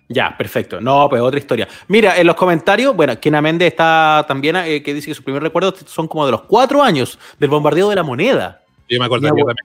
Ya, 0.08 0.34
perfecto. 0.36 0.80
No, 0.80 1.08
pues 1.08 1.20
otra 1.20 1.38
historia. 1.38 1.68
Mira, 1.86 2.18
en 2.18 2.26
los 2.26 2.34
comentarios, 2.34 2.96
bueno, 2.96 3.18
Kena 3.20 3.42
Méndez 3.42 3.68
está 3.68 4.24
también, 4.26 4.56
eh, 4.56 4.82
que 4.82 4.94
dice 4.94 5.08
que 5.08 5.14
sus 5.14 5.24
primeros 5.24 5.44
recuerdos 5.44 5.84
son 5.86 6.08
como 6.08 6.24
de 6.24 6.32
los 6.32 6.42
cuatro 6.42 6.82
años 6.82 7.18
del 7.38 7.50
bombardeo 7.50 7.90
de 7.90 7.96
la 7.96 8.02
moneda. 8.02 8.62
Yo 8.88 8.98
me 8.98 9.04
acuerdo 9.04 9.28
yo 9.28 9.34
también. 9.34 9.56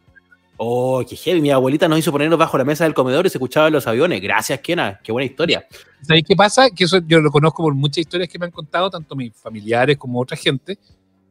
Oh, 0.57 1.03
qué 1.07 1.15
heavy. 1.15 1.41
Mi 1.41 1.49
abuelita 1.49 1.87
nos 1.87 1.99
hizo 1.99 2.11
ponernos 2.11 2.37
bajo 2.37 2.57
la 2.57 2.63
mesa 2.63 2.83
del 2.83 2.93
comedor 2.93 3.25
y 3.25 3.29
se 3.29 3.37
escuchaba 3.37 3.67
en 3.67 3.73
los 3.73 3.87
aviones. 3.87 4.21
Gracias, 4.21 4.59
Kena. 4.59 4.99
Qué 5.03 5.11
buena 5.11 5.25
historia. 5.25 5.65
¿Sabéis 6.01 6.25
qué 6.27 6.35
pasa? 6.35 6.69
Que 6.69 6.83
eso 6.83 6.99
yo 7.07 7.21
lo 7.21 7.31
conozco 7.31 7.63
por 7.63 7.73
muchas 7.73 7.99
historias 7.99 8.29
que 8.29 8.37
me 8.37 8.45
han 8.45 8.51
contado, 8.51 8.89
tanto 8.89 9.15
mis 9.15 9.33
familiares 9.33 9.97
como 9.97 10.19
otra 10.19 10.37
gente. 10.37 10.77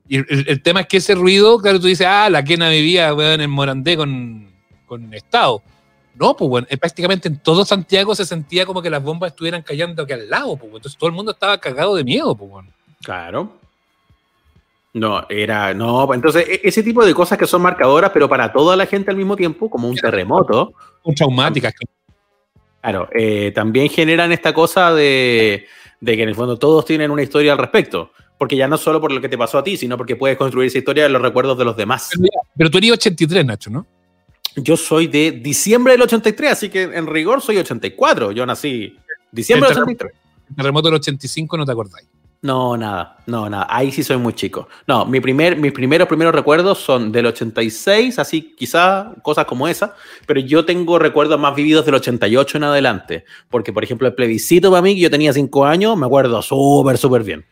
Y 0.09 0.17
el, 0.17 0.61
tema 0.63 0.81
es 0.81 0.87
que 0.89 0.97
ese 0.97 1.15
ruido, 1.15 1.59
claro, 1.59 1.79
tú 1.81 1.87
dices, 1.87 2.07
ah, 2.07 2.29
la 2.29 2.43
quena 2.43 2.69
vivía 2.69 3.15
weón, 3.15 3.41
en 3.41 3.51
Morandé 3.51 3.97
con, 3.97 4.51
con 4.87 5.15
Estado. 5.15 5.63
No, 6.15 6.37
pues 6.37 6.49
bueno, 6.49 6.67
eh, 6.71 6.77
prácticamente 6.77 7.29
en 7.29 7.39
todo 7.39 7.65
Santiago 7.65 8.15
se 8.15 8.25
sentía 8.27 8.67
como 8.67 8.83
que 8.83 8.91
las 8.91 9.03
bombas 9.03 9.33
estuvieran 9.33 9.63
cayendo 9.63 10.03
aquí 10.03 10.13
al 10.13 10.29
lado, 10.29 10.57
pues. 10.57 10.73
Entonces 10.75 10.99
todo 10.99 11.09
el 11.09 11.17
mundo 11.17 11.33
estaba 11.33 11.59
cagado 11.59 11.97
de 11.97 12.05
miedo, 12.05 12.35
pues 12.35 12.51
bueno. 12.51 12.69
Claro. 13.03 13.53
No, 14.95 15.27
era, 15.31 15.73
no, 15.73 16.07
pues 16.07 16.19
entonces 16.19 16.47
e- 16.47 16.61
ese 16.65 16.83
tipo 16.83 17.05
de 17.05 17.15
cosas 17.15 17.39
que 17.39 17.47
son 17.47 17.63
marcadoras, 17.63 18.11
pero 18.13 18.29
para 18.29 18.53
toda 18.53 18.77
la 18.77 18.85
gente 18.85 19.11
al 19.11 19.17
mismo 19.17 19.37
tiempo, 19.37 19.71
como 19.71 19.89
un 19.89 19.97
terremoto. 19.97 20.75
Son 21.03 21.15
traumáticas. 21.15 21.73
Claro, 22.83 23.09
eh, 23.15 23.53
también 23.55 23.89
generan 23.89 24.33
esta 24.33 24.53
cosa 24.53 24.93
de, 24.93 25.67
de 26.01 26.17
que 26.17 26.23
en 26.23 26.29
el 26.29 26.35
fondo 26.35 26.59
todos 26.59 26.85
tienen 26.85 27.11
una 27.11 27.23
historia 27.23 27.53
al 27.53 27.59
respecto. 27.59 28.13
Porque 28.37 28.57
ya 28.57 28.67
no 28.67 28.77
solo 28.77 29.01
por 29.01 29.13
lo 29.13 29.21
que 29.21 29.29
te 29.29 29.39
pasó 29.39 29.59
a 29.59 29.65
ti, 29.65 29.77
sino 29.77 29.97
porque 29.97 30.17
puedes 30.17 30.37
construir 30.37 30.67
esa 30.67 30.79
historia 30.79 31.05
de 31.05 31.09
los 31.11 31.23
recuerdos 31.23 31.57
de 31.57 31.65
los 31.65 31.77
demás. 31.77 32.11
Pero 32.57 32.71
tú 32.71 32.79
eres 32.79 32.91
83, 32.93 33.47
Nacho, 33.47 33.71
¿no? 33.71 33.87
Yo 34.57 34.77
soy 34.77 35.07
de 35.07 35.33
diciembre 35.33 35.93
del 35.93 36.03
83, 36.03 36.53
así 36.53 36.69
que 36.69 36.83
en 36.83 37.07
rigor 37.07 37.41
soy 37.41 37.59
84. 37.59 38.33
Yo 38.33 38.45
nací 38.45 38.97
diciembre 39.31 39.69
del 39.69 39.79
El 39.79 39.83
83. 39.83 40.13
El 40.51 40.57
terremoto 40.57 40.89
del 40.89 40.97
85 40.97 41.57
no 41.57 41.65
te 41.65 41.73
acordáis. 41.73 42.09
No, 42.43 42.77
nada, 42.77 43.19
no, 43.27 43.49
nada. 43.49 43.69
Ahí 43.71 43.93
sí 43.93 44.03
soy 44.03 44.17
muy 44.17 44.33
chico. 44.33 44.69
No, 44.89 45.07
mi 45.07 45.21
primer, 45.21 45.57
mis 45.57 45.71
primeros, 45.71 46.09
primeros 46.09 46.35
recuerdos 46.35 46.79
son 46.79 47.13
del 47.13 47.27
86, 47.27 48.19
así 48.19 48.55
quizá 48.57 49.15
cosas 49.23 49.45
como 49.45 49.69
esa, 49.69 49.95
pero 50.27 50.41
yo 50.41 50.65
tengo 50.65 50.99
recuerdos 50.99 51.39
más 51.39 51.55
vividos 51.55 51.87
del 51.87 51.95
88 51.95 52.57
en 52.57 52.65
adelante. 52.65 53.25
Porque, 53.49 53.73
por 53.73 53.85
ejemplo, 53.85 54.09
el 54.09 54.15
plebiscito 54.15 54.71
para 54.71 54.83
mí, 54.83 54.97
que 54.97 55.03
yo 55.03 55.11
tenía 55.11 55.33
5 55.33 55.65
años, 55.65 55.97
me 55.97 56.07
acuerdo 56.07 56.43
súper, 56.43 56.99
súper 56.99 57.23
bien. 57.23 57.47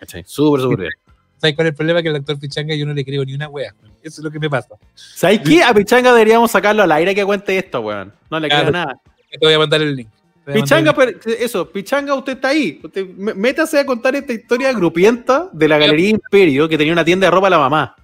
¿Cachai? 0.00 0.24
Súper, 0.26 0.62
súper 0.62 0.78
bien. 0.80 0.92
¿Sabes 1.38 1.54
cuál 1.54 1.68
es 1.68 1.70
el 1.70 1.76
problema? 1.76 2.02
Que 2.02 2.08
el 2.08 2.16
actor 2.16 2.36
Pichanga 2.38 2.74
yo 2.74 2.86
no 2.86 2.92
le 2.92 3.04
creo 3.04 3.24
ni 3.24 3.34
una 3.34 3.48
wea. 3.48 3.72
Eso 4.04 4.20
es 4.20 4.24
lo 4.24 4.30
que 4.30 4.38
me 4.38 4.50
pasa. 4.50 4.68
¿Sabes 4.94 5.40
qué? 5.40 5.62
A 5.64 5.72
Pichanga 5.74 6.12
deberíamos 6.12 6.50
sacarlo 6.50 6.82
al 6.82 6.92
aire 6.92 7.14
que 7.14 7.24
cuente 7.24 7.56
esto, 7.58 7.80
weón. 7.80 8.12
No 8.30 8.38
le 8.38 8.48
creo 8.48 8.60
Claro. 8.60 8.72
nada. 8.72 8.96
Te 9.30 9.38
voy 9.40 9.54
a 9.54 9.58
mandar 9.58 9.80
el 9.82 9.96
link. 9.96 10.08
Pichanga, 10.52 10.92
pero- 10.94 11.18
eso, 11.40 11.70
Pichanga, 11.70 12.14
usted 12.14 12.34
está 12.34 12.48
ahí. 12.48 12.78
Usted, 12.84 13.06
métase 13.16 13.78
a 13.78 13.86
contar 13.86 14.14
esta 14.14 14.34
historia 14.34 14.72
grupienta 14.74 15.48
de 15.52 15.66
la 15.68 15.78
Galería 15.78 16.10
Imperio 16.10 16.68
que 16.68 16.76
tenía 16.76 16.92
una 16.92 17.04
tienda 17.04 17.26
de 17.26 17.30
ropa 17.30 17.46
a 17.46 17.50
la 17.50 17.58
mamá. 17.58 17.96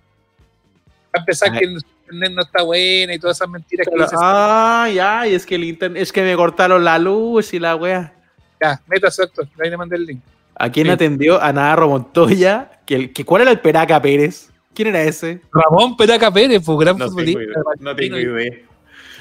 a 1.12 1.18
empezar 1.18 1.50
que 1.52 1.64
el 1.64 1.72
internet 1.72 2.32
no 2.36 2.42
está 2.42 2.62
buena 2.62 3.12
y 3.14 3.18
todas 3.18 3.36
esas 3.36 3.48
mentiras 3.48 3.86
que 3.88 3.94
dices. 3.96 4.18
Ah, 4.22 4.88
ya, 4.94 5.26
y 5.26 5.34
es 5.34 5.44
que 5.44 5.56
el 5.56 5.64
internet, 5.64 6.00
es 6.00 6.12
que 6.12 6.22
me 6.22 6.36
cortaron 6.36 6.82
la 6.84 6.98
luz 7.00 7.52
y 7.52 7.58
la 7.58 7.74
wea. 7.76 8.14
Ya, 8.62 8.80
métase, 8.86 9.22
doctor. 9.22 9.48
Ahí 9.62 9.68
le 9.70 9.76
mandé 9.76 9.96
el 9.96 10.06
link. 10.06 10.20
¿A 10.54 10.70
quién 10.70 10.86
Sí. 10.86 10.92
atendió? 10.92 11.42
A 11.42 11.52
Navarro 11.52 11.88
Montoya. 11.88 12.70
Que, 12.86 12.94
el- 12.94 13.12
que, 13.12 13.24
¿Cuál 13.24 13.42
era 13.42 13.50
el 13.50 13.58
Peraca 13.60 14.00
Pérez? 14.00 14.50
¿Quién 14.74 14.88
era 14.88 15.02
ese? 15.02 15.40
Ramón 15.52 15.96
Peraca 15.96 16.30
Pérez, 16.32 16.64
fue 16.64 16.76
gran 16.84 16.96
No 16.96 17.08
futbolista. 17.08 17.40
tengo 17.40 17.50
idea, 17.52 17.62
no 17.80 17.96
tengo 17.96 18.18
idea. 18.18 18.58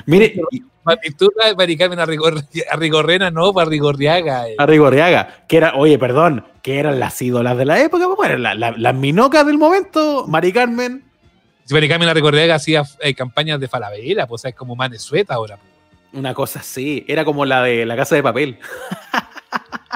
Mire, 0.05 0.35
y- 0.51 0.63
Partitura, 0.81 1.53
Mari 1.55 1.77
Carmen 1.77 1.99
Arrigor- 1.99 2.43
Arrigorrena, 2.71 3.29
no, 3.29 3.53
para 3.53 3.69
Rigorriaga. 3.69 4.47
eh. 4.49 4.55
a 4.57 4.65
Rigorriaga, 4.65 5.43
que 5.47 5.57
era, 5.57 5.75
oye, 5.75 5.99
perdón, 5.99 6.45
que 6.63 6.79
eran 6.79 6.99
las 6.99 7.21
ídolas 7.21 7.57
de 7.57 7.65
la 7.65 7.79
época, 7.79 8.05
pues 8.15 8.29
eran 8.29 8.41
la- 8.43 8.55
la- 8.55 8.71
las 8.75 8.95
minocas 8.95 9.45
del 9.45 9.57
momento, 9.57 10.25
Mari 10.27 10.51
Carmen. 10.53 11.03
Si 11.65 11.73
Mari 11.73 11.87
Carmen 11.89 12.09
Arrigorriaga 12.09 12.55
hacía 12.55 12.83
eh, 13.01 13.13
campañas 13.13 13.59
de 13.59 13.67
Falabella, 13.67 14.25
pues 14.25 14.45
es 14.45 14.55
como 14.55 14.75
Manesueta 14.75 15.35
ahora. 15.35 15.57
pues. 15.57 15.69
Una 16.13 16.33
cosa 16.33 16.61
así, 16.61 17.05
era 17.07 17.23
como 17.23 17.45
la 17.45 17.61
de 17.63 17.85
la 17.85 17.95
casa 17.95 18.15
de 18.15 18.23
papel. 18.23 18.57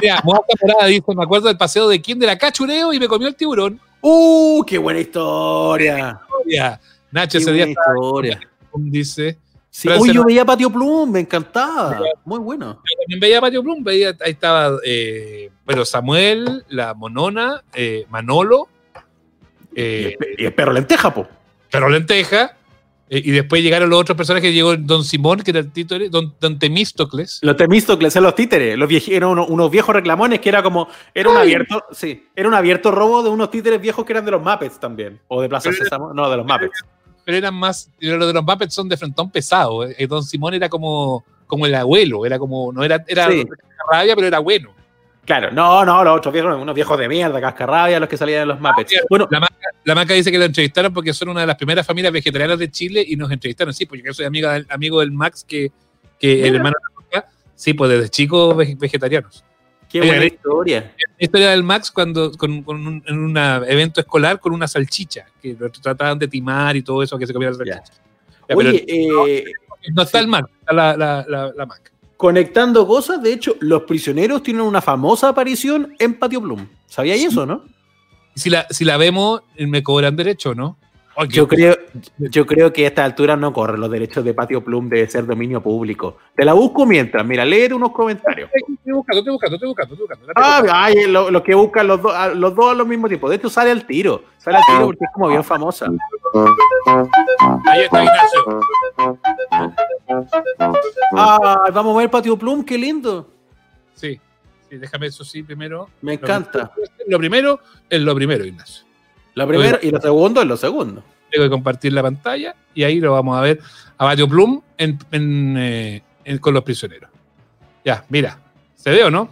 Mira, 0.01 0.21
Morada 0.23 0.85
dice, 0.87 1.03
me 1.15 1.23
acuerdo 1.23 1.47
del 1.47 1.57
paseo 1.57 1.87
de 1.87 2.01
quién 2.01 2.19
de 2.19 2.27
la 2.27 2.37
cachureo 2.37 2.93
y 2.93 2.99
me 2.99 3.07
comió 3.07 3.27
el 3.29 3.35
tiburón. 3.35 3.79
¡Uh, 4.05 4.65
qué 4.65 4.77
buena 4.77 4.99
historia! 4.99 6.19
Nacho 7.09 7.37
Qué 7.37 7.37
ese 7.37 7.53
día 7.53 7.67
historia. 7.69 8.39
dice. 8.75 9.37
Sí, 9.69 9.87
hoy 9.87 10.13
yo 10.13 10.25
veía 10.25 10.43
Patio 10.43 10.69
Plum, 10.69 11.09
me 11.09 11.21
encantaba. 11.21 12.01
Muy 12.25 12.39
bueno. 12.39 12.81
Yo 12.83 12.97
también 13.03 13.19
veía 13.21 13.39
Patio 13.39 13.63
Plum, 13.63 13.81
veía, 13.81 14.09
ahí 14.19 14.31
estaba, 14.31 14.77
eh, 14.85 15.49
bueno, 15.65 15.85
Samuel, 15.85 16.65
la 16.67 16.93
Monona, 16.93 17.63
eh, 17.73 18.05
Manolo, 18.09 18.67
eh, 19.73 20.17
Y 20.37 20.45
el 20.45 20.53
perro 20.53 20.73
lenteja, 20.73 21.13
po. 21.13 21.25
Perro 21.71 21.89
Lenteja, 21.89 22.55
eh, 23.09 23.21
y 23.23 23.31
después 23.31 23.61
llegaron 23.61 23.89
los 23.89 23.99
otros 23.99 24.15
personajes, 24.17 24.53
llegó 24.53 24.75
Don 24.77 25.03
Simón, 25.03 25.39
que 25.41 25.51
era 25.51 25.59
el 25.59 25.71
título, 25.71 26.07
Don, 26.09 26.33
Don 26.39 26.57
Temístocles. 26.57 27.39
Los 27.41 27.55
Temístocles, 27.57 28.15
los 28.15 28.35
títeres, 28.35 28.77
los 28.77 28.89
vieji- 28.89 29.13
eran 29.13 29.29
unos, 29.29 29.49
unos 29.49 29.69
viejos 29.69 29.93
reclamones 29.93 30.39
que 30.39 30.49
era 30.49 30.63
como, 30.63 30.87
era 31.13 31.29
un 31.29 31.37
Ay. 31.37 31.43
abierto, 31.43 31.83
sí, 31.91 32.27
era 32.35 32.47
un 32.47 32.53
abierto 32.53 32.91
robo 32.91 33.21
de 33.23 33.29
unos 33.29 33.51
títeres 33.51 33.79
viejos 33.81 34.05
que 34.05 34.13
eran 34.13 34.25
de 34.25 34.31
los 34.31 34.41
Muppets 34.41 34.79
también, 34.79 35.19
o 35.27 35.41
de 35.41 35.49
Plaza 35.49 35.71
Sésamo, 35.71 36.13
no, 36.13 36.29
de 36.29 36.37
los 36.37 36.45
Muppets. 36.45 36.83
Pero 37.25 37.37
eran 37.37 37.53
más, 37.55 37.89
los 37.99 38.27
de 38.27 38.33
los 38.33 38.43
Muppets 38.43 38.73
son 38.73 38.89
de 38.89 38.97
frontón 38.97 39.29
pesado. 39.31 39.85
eh, 39.85 40.07
Don 40.07 40.23
Simón 40.23 40.53
era 40.53 40.67
como, 40.69 41.23
como 41.47 41.65
el 41.65 41.75
abuelo, 41.75 42.25
era 42.25 42.37
como, 42.39 42.71
no 42.73 42.83
era, 42.83 43.03
era 43.07 43.29
Sí. 43.29 43.45
rabia, 43.91 44.15
pero 44.15 44.27
era 44.27 44.39
bueno. 44.39 44.71
Claro, 45.25 45.51
no, 45.51 45.85
no, 45.85 46.03
los 46.03 46.17
otros 46.17 46.33
viejos, 46.33 46.53
unos 46.61 46.75
viejos 46.75 46.99
de 46.99 47.07
mierda, 47.07 47.39
cascarrabia, 47.39 47.97
los 47.99 48.09
que 48.09 48.17
salían 48.17 48.41
en 48.41 48.47
los 48.49 48.59
Muppets. 48.59 48.93
Bueno, 49.09 49.25
La 49.31 49.39
maca, 49.39 49.55
la 49.85 49.95
Maca 49.95 50.13
dice 50.13 50.29
que 50.31 50.37
lo 50.37 50.43
entrevistaron 50.43 50.93
porque 50.93 51.13
son 51.13 51.29
una 51.29 51.41
de 51.41 51.47
las 51.47 51.55
primeras 51.55 51.87
familias 51.87 52.11
vegetarianas 52.11 52.59
de 52.59 52.69
Chile 52.69 53.05
y 53.07 53.15
nos 53.15 53.31
entrevistaron. 53.31 53.73
Sí, 53.73 53.85
porque 53.85 54.03
yo 54.05 54.13
soy 54.13 54.25
amiga 54.25 54.51
del, 54.53 54.67
amigo 54.69 54.99
del 54.99 55.11
Max, 55.13 55.45
que, 55.47 55.71
que 56.19 56.45
el 56.45 56.55
hermano 56.55 56.75
de 56.77 56.89
la 57.15 57.21
Maca, 57.21 57.29
sí, 57.55 57.73
pues 57.73 57.89
desde 57.91 58.09
chicos 58.09 58.53
vege- 58.55 58.77
vegetarianos. 58.77 59.45
qué 59.89 59.99
buena 60.01 60.25
historia. 60.25 60.91
La 60.97 61.23
historia 61.25 61.49
del 61.51 61.63
Max 61.63 61.89
cuando 61.89 62.31
con, 62.33 62.61
con 62.63 62.85
un, 62.85 63.01
en 63.07 63.17
un 63.17 63.37
evento 63.37 64.01
escolar 64.01 64.41
con 64.41 64.51
una 64.51 64.67
salchicha, 64.67 65.25
que 65.41 65.55
lo 65.57 65.71
trataban 65.71 66.19
de 66.19 66.27
timar 66.27 66.75
y 66.75 66.81
todo 66.81 67.01
eso, 67.01 67.17
que 67.17 67.25
se 67.27 67.31
comía 67.33 67.49
la 67.51 67.55
salchicha. 67.55 67.93
Ya, 68.49 68.55
Oye, 68.57 68.83
eh, 68.89 69.43
no 69.93 70.01
está 70.01 70.19
el 70.19 70.27
Max, 70.27 70.49
está 70.59 70.73
la, 70.73 70.97
la, 70.97 71.25
la, 71.29 71.51
la 71.55 71.65
Maca. 71.65 71.91
Conectando 72.23 72.87
cosas, 72.87 73.21
de 73.21 73.33
hecho, 73.33 73.57
los 73.59 73.83
prisioneros 73.83 74.43
tienen 74.43 74.61
una 74.61 74.81
famosa 74.81 75.27
aparición 75.27 75.93
en 75.99 76.13
Patio 76.13 76.41
Plum. 76.41 76.67
¿Sabíais 76.87 77.19
Sí. 77.19 77.27
eso, 77.27 77.45
no? 77.45 77.65
Si 78.33 78.49
la, 78.49 78.65
si 78.69 78.85
la 78.85 78.95
vemos, 78.95 79.41
me 79.59 79.83
cobran 79.83 80.15
derecho, 80.15 80.55
¿no? 80.55 80.77
Yo 81.29 81.47
qué- 81.47 81.55
creo, 81.55 81.75
yo 82.17 82.45
creo 82.45 82.73
que 82.73 82.85
a 82.85 82.87
esta 82.87 83.05
altura 83.05 83.35
no 83.35 83.53
corren 83.53 83.79
los 83.79 83.89
derechos 83.91 84.23
de 84.25 84.33
Patio 84.33 84.63
Plum 84.63 84.89
de 84.89 85.07
ser 85.07 85.25
dominio 85.27 85.61
público. 85.61 86.17
Te 86.35 86.43
la 86.43 86.53
busco 86.53 86.85
mientras, 86.87 87.23
mira, 87.25 87.45
léete 87.45 87.73
unos 87.75 87.91
comentarios. 87.91 88.49
Estoy 88.53 88.93
buscando, 88.93 89.19
estoy 89.19 89.31
buscando, 89.33 89.55
estoy 89.55 89.67
buscando, 89.69 89.93
estoy 89.93 90.07
buscando. 90.07 90.33
Ah, 90.35 90.83
ay, 90.85 91.05
lo, 91.07 91.29
lo 91.29 91.43
que 91.43 91.53
buscan 91.53 91.85
los, 91.87 92.01
dos 92.01 92.13
a- 92.15 92.29
los 92.29 92.55
dos 92.55 92.71
al 92.79 92.85
mismo 92.87 93.07
tiempo. 93.07 93.29
De 93.29 93.35
hecho, 93.35 93.49
sale 93.49 93.69
al 93.71 93.85
tiro. 93.85 94.23
Sale 94.37 94.57
al 94.57 94.63
tiro 94.65 94.85
porque 94.87 95.05
es 95.05 95.11
como 95.13 95.27
bien 95.29 95.43
famosa. 95.43 95.85
Ahí 97.65 97.81
está 97.81 98.03
Ignacio. 98.03 98.59
Ah, 101.15 101.69
vamos 101.73 101.95
a 101.95 101.99
ver 101.99 102.09
Patio 102.09 102.37
Plum, 102.37 102.63
qué 102.63 102.77
lindo. 102.77 103.29
Sí, 103.93 104.19
sí, 104.69 104.77
déjame 104.77 105.07
eso 105.07 105.23
sí 105.23 105.43
primero. 105.43 105.89
Me 106.01 106.13
encanta. 106.13 106.71
Lo 107.07 107.17
primero 107.19 107.59
es 107.89 108.01
lo 108.01 108.15
primero, 108.15 108.43
Ignacio. 108.45 108.85
Lo 109.35 109.47
primero 109.47 109.79
y 109.81 109.89
lo 109.91 109.99
segundo 109.99 110.41
es 110.41 110.47
lo 110.47 110.57
segundo. 110.57 111.03
Tengo 111.31 111.45
que 111.45 111.49
compartir 111.49 111.93
la 111.93 112.03
pantalla 112.03 112.55
y 112.75 112.83
ahí 112.83 112.99
lo 112.99 113.13
vamos 113.13 113.37
a 113.37 113.41
ver 113.41 113.59
a 113.97 114.05
Batio 114.05 114.27
Plum 114.27 114.61
en, 114.77 114.99
en, 115.11 115.55
eh, 115.57 116.03
en- 116.23 116.37
con 116.37 116.53
los 116.53 116.63
prisioneros. 116.63 117.09
Ya, 117.83 118.03
mira. 118.09 118.37
¿Se 118.75 118.91
ve 118.91 119.03
o 119.03 119.09
no? 119.11 119.29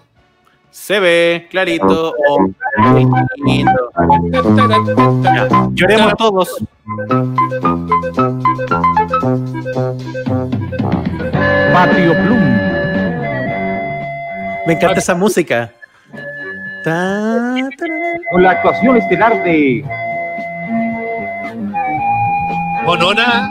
Se 0.72 1.00
ve 1.00 1.48
clarito. 1.52 2.16
Oh, 2.30 2.48
qué 2.48 3.44
lindo. 3.46 3.92
Ya, 5.24 5.48
lloremos 5.74 6.14
todos. 6.18 6.58
Patio 11.74 12.14
Plum. 12.14 12.40
Me 14.66 14.74
encanta 14.74 15.00
esa 15.00 15.16
música. 15.16 15.72
Con 18.32 18.44
la 18.44 18.52
actuación 18.52 18.98
estelar 18.98 19.44
de 19.44 19.84
Monona. 22.86 23.50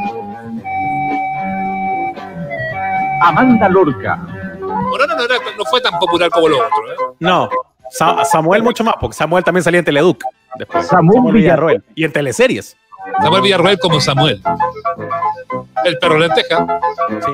Amanda 3.23 3.69
Lorca. 3.69 4.17
Monona 4.61 5.15
no, 5.15 5.23
era- 5.25 5.35
no 5.57 5.65
fue 5.67 5.81
tan 5.81 5.99
popular 5.99 6.31
como 6.31 6.49
los 6.49 6.59
otros. 6.59 6.91
¿eh? 6.91 7.15
No, 7.21 7.49
Sa- 7.91 8.25
Samuel 8.25 8.63
mucho 8.63 8.83
más, 8.85 8.95
porque 9.01 9.15
Samuel 9.17 9.45
también 9.45 9.63
salía 9.65 9.79
en 9.81 9.85
Teleduc. 9.85 10.23
Después. 10.59 10.87
Samuel 10.87 11.35
Villarroel. 11.35 11.85
Y 11.95 12.05
en 12.05 12.13
teleseries. 12.13 12.77
Samuel 13.23 13.43
Villarroel 13.43 13.79
como 13.79 14.01
Samuel. 14.01 14.41
El 15.85 15.99
perro 15.99 16.19
lenteja. 16.19 16.67
Sí. 17.25 17.33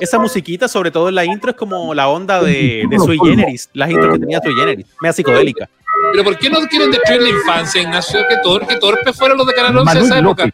Esa 0.00 0.18
musiquita, 0.18 0.68
sobre 0.68 0.90
todo 0.90 1.08
en 1.08 1.14
la 1.14 1.24
intro, 1.24 1.50
es 1.50 1.56
como 1.56 1.94
la 1.94 2.08
onda 2.08 2.42
de, 2.42 2.84
de 2.88 2.98
Sui 2.98 3.18
Generis. 3.18 3.68
Las 3.72 3.90
intros 3.90 4.14
que 4.14 4.18
tenía 4.20 4.40
Sui 4.42 4.54
Generis. 4.54 4.86
Mea 5.00 5.12
psicodélica. 5.12 5.68
Pero 6.12 6.24
¿por 6.24 6.38
qué 6.38 6.48
no 6.48 6.60
quieren 6.68 6.90
destruir 6.90 7.22
la 7.22 7.28
infancia, 7.28 7.82
Ignacio? 7.82 8.20
Qué, 8.28 8.36
tor 8.42 8.66
qué 8.66 8.76
torpes 8.76 9.16
fueron 9.16 9.36
los 9.38 9.46
de 9.46 9.52
Canal 9.54 9.76
11 9.78 9.98
de 9.98 10.04
esa 10.04 10.18
época. 10.18 10.48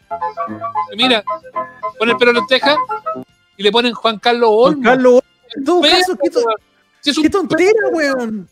Mira, 0.95 1.23
ponen 1.97 2.13
el 2.13 2.17
perro 2.17 2.33
lenteja 2.33 2.75
y 3.55 3.63
le 3.63 3.71
ponen 3.71 3.93
Juan 3.93 4.19
Carlos 4.19 4.49
Olmo. 4.51 4.83
Carlos, 4.83 5.21
en 5.55 5.63
todo 5.63 5.81
Perro, 5.81 5.95
caso, 5.97 6.17
qué, 6.21 6.29
to- 6.29 6.41
Si 7.01 7.09
es 7.11 7.17
un 7.17 7.23
qué 7.23 7.29
tontera, 7.29 7.71
weón. 7.91 8.49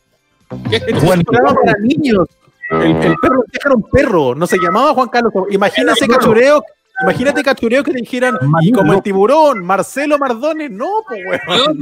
¿Qué? 0.69 0.77
Esto 0.77 0.89
es 0.95 1.03
un 1.03 1.21
programa 1.23 1.55
para 1.55 1.77
niños. 1.79 2.27
El, 2.69 2.95
el 2.95 3.15
perro 3.17 3.43
era 3.53 3.75
un 3.75 3.83
perro, 3.89 4.35
no 4.35 4.47
se 4.47 4.57
llamaba 4.57 4.93
Juan 4.93 5.09
Carlos. 5.09 5.31
Imagínate 5.51 6.07
cachureo, 6.07 6.63
imagínate 7.03 7.43
cachureo 7.43 7.83
que 7.83 7.91
te 7.91 7.99
dijeran, 7.99 8.37
y 8.61 8.71
como 8.71 8.93
el 8.93 9.01
tiburón, 9.01 9.63
Marcelo 9.63 10.17
Mardones, 10.17 10.71
no, 10.71 10.89
pues 11.07 11.21
weón. 11.47 11.79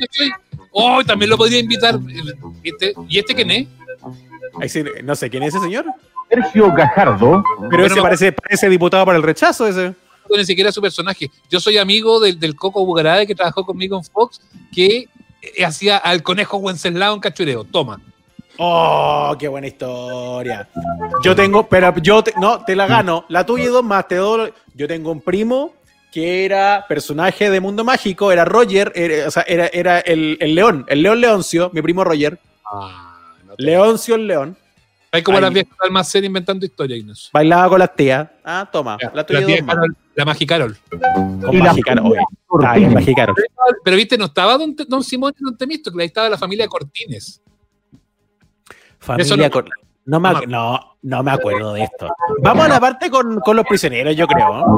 Oh, 0.71 1.03
también 1.03 1.29
lo 1.29 1.37
podría 1.37 1.59
invitar. 1.59 1.99
¿Y 2.63 2.69
este, 2.69 2.93
¿y 3.07 3.19
este 3.19 3.35
quién 3.35 3.51
es? 3.51 3.67
Ahí 4.59 4.69
sí, 4.69 4.83
no 5.03 5.15
sé 5.15 5.29
quién 5.29 5.43
es 5.43 5.55
ese 5.55 5.63
señor, 5.63 5.85
Sergio 6.29 6.71
Gajardo. 6.73 7.43
pero 7.69 7.85
ese 7.85 7.95
no. 7.95 8.01
parece, 8.01 8.31
parece 8.31 8.69
diputado 8.69 9.05
para 9.05 9.17
el 9.17 9.23
rechazo 9.23 9.67
ese. 9.67 9.95
No, 10.29 10.37
Ni 10.37 10.45
siquiera 10.45 10.71
su 10.71 10.81
personaje. 10.81 11.29
Yo 11.49 11.59
soy 11.59 11.77
amigo 11.77 12.19
del, 12.19 12.39
del 12.39 12.55
Coco 12.55 12.85
Bugarade 12.85 13.27
que 13.27 13.35
trabajó 13.35 13.65
conmigo 13.65 13.97
en 13.97 14.03
Fox, 14.03 14.41
que 14.73 15.07
eh, 15.41 15.65
hacía 15.65 15.97
al 15.97 16.23
conejo 16.23 16.57
Wenceslao 16.57 17.13
en 17.13 17.19
cachureo. 17.19 17.63
Toma. 17.63 17.99
Oh, 18.57 19.35
qué 19.39 19.47
buena 19.47 19.67
historia. 19.67 20.69
Yo 21.23 21.35
tengo, 21.35 21.67
pero 21.67 21.93
yo 21.97 22.23
te- 22.23 22.33
no, 22.39 22.63
te 22.63 22.75
la 22.75 22.85
gano. 22.87 23.25
La 23.29 23.45
tuya 23.45 23.63
y 23.65 23.67
dos 23.67 23.83
más, 23.83 24.07
te 24.07 24.15
doy. 24.15 24.53
Yo 24.75 24.87
tengo 24.87 25.11
un 25.11 25.21
primo 25.21 25.73
que 26.11 26.45
era 26.45 26.85
personaje 26.87 27.49
de 27.49 27.59
Mundo 27.59 27.83
Mágico, 27.83 28.31
era 28.31 28.45
Roger, 28.45 28.91
era- 28.95 29.27
o 29.27 29.31
sea, 29.31 29.43
era, 29.47 29.67
era 29.67 29.99
el, 30.01 30.37
el 30.39 30.53
león, 30.53 30.85
el 30.87 31.01
león 31.01 31.19
Leoncio, 31.19 31.71
mi 31.73 31.81
primo 31.81 32.03
Roger. 32.03 32.37
Leoncio 33.57 34.15
el 34.15 34.27
león. 34.27 34.57
Hay 35.11 35.21
como 35.21 35.37
Ay. 35.37 35.43
las 35.43 35.53
viejas 35.53 35.71
del 35.71 35.87
almacén 35.89 36.23
inventando 36.25 36.65
historia, 36.65 36.97
Ignacio. 36.97 37.29
Bailaba 37.33 37.69
con 37.69 37.79
las 37.79 37.95
tías. 37.95 38.27
Ah, 38.43 38.67
toma, 38.71 38.97
la 39.13 39.23
tuya 39.25 39.41
La, 39.41 39.45
tía 39.45 39.57
dos 39.57 39.65
más. 39.65 39.75
Carol, 39.75 39.95
la 40.15 40.25
Magi 40.25 40.45
Carol. 40.47 40.77
Con 40.89 41.53
Y 41.53 41.57
la 41.57 41.63
Magicarol, 41.65 42.17
Magicarol. 42.93 43.35
Pero 43.83 43.95
viste, 43.97 44.17
no 44.17 44.25
estaba 44.25 44.57
Don, 44.57 44.75
don 44.87 45.03
Simón 45.03 45.33
y 45.39 45.43
Don 45.43 45.55
Temístocle, 45.55 46.01
ahí 46.01 46.07
estaba 46.07 46.29
la 46.29 46.37
familia 46.37 46.67
Cortines. 46.67 47.41
Familia 49.03 49.47
no- 49.47 49.51
con- 49.51 49.69
no, 50.05 50.19
me, 50.19 50.29
ac- 50.29 50.47
no, 50.47 50.97
no 51.01 51.23
me 51.23 51.31
acuerdo 51.31 51.73
de 51.73 51.83
esto. 51.83 52.09
Vamos 52.41 52.65
a 52.65 52.67
la 52.69 52.79
parte 52.79 53.09
con, 53.09 53.39
con 53.39 53.55
los 53.55 53.65
prisioneros, 53.65 54.15
yo 54.15 54.27
creo. 54.27 54.77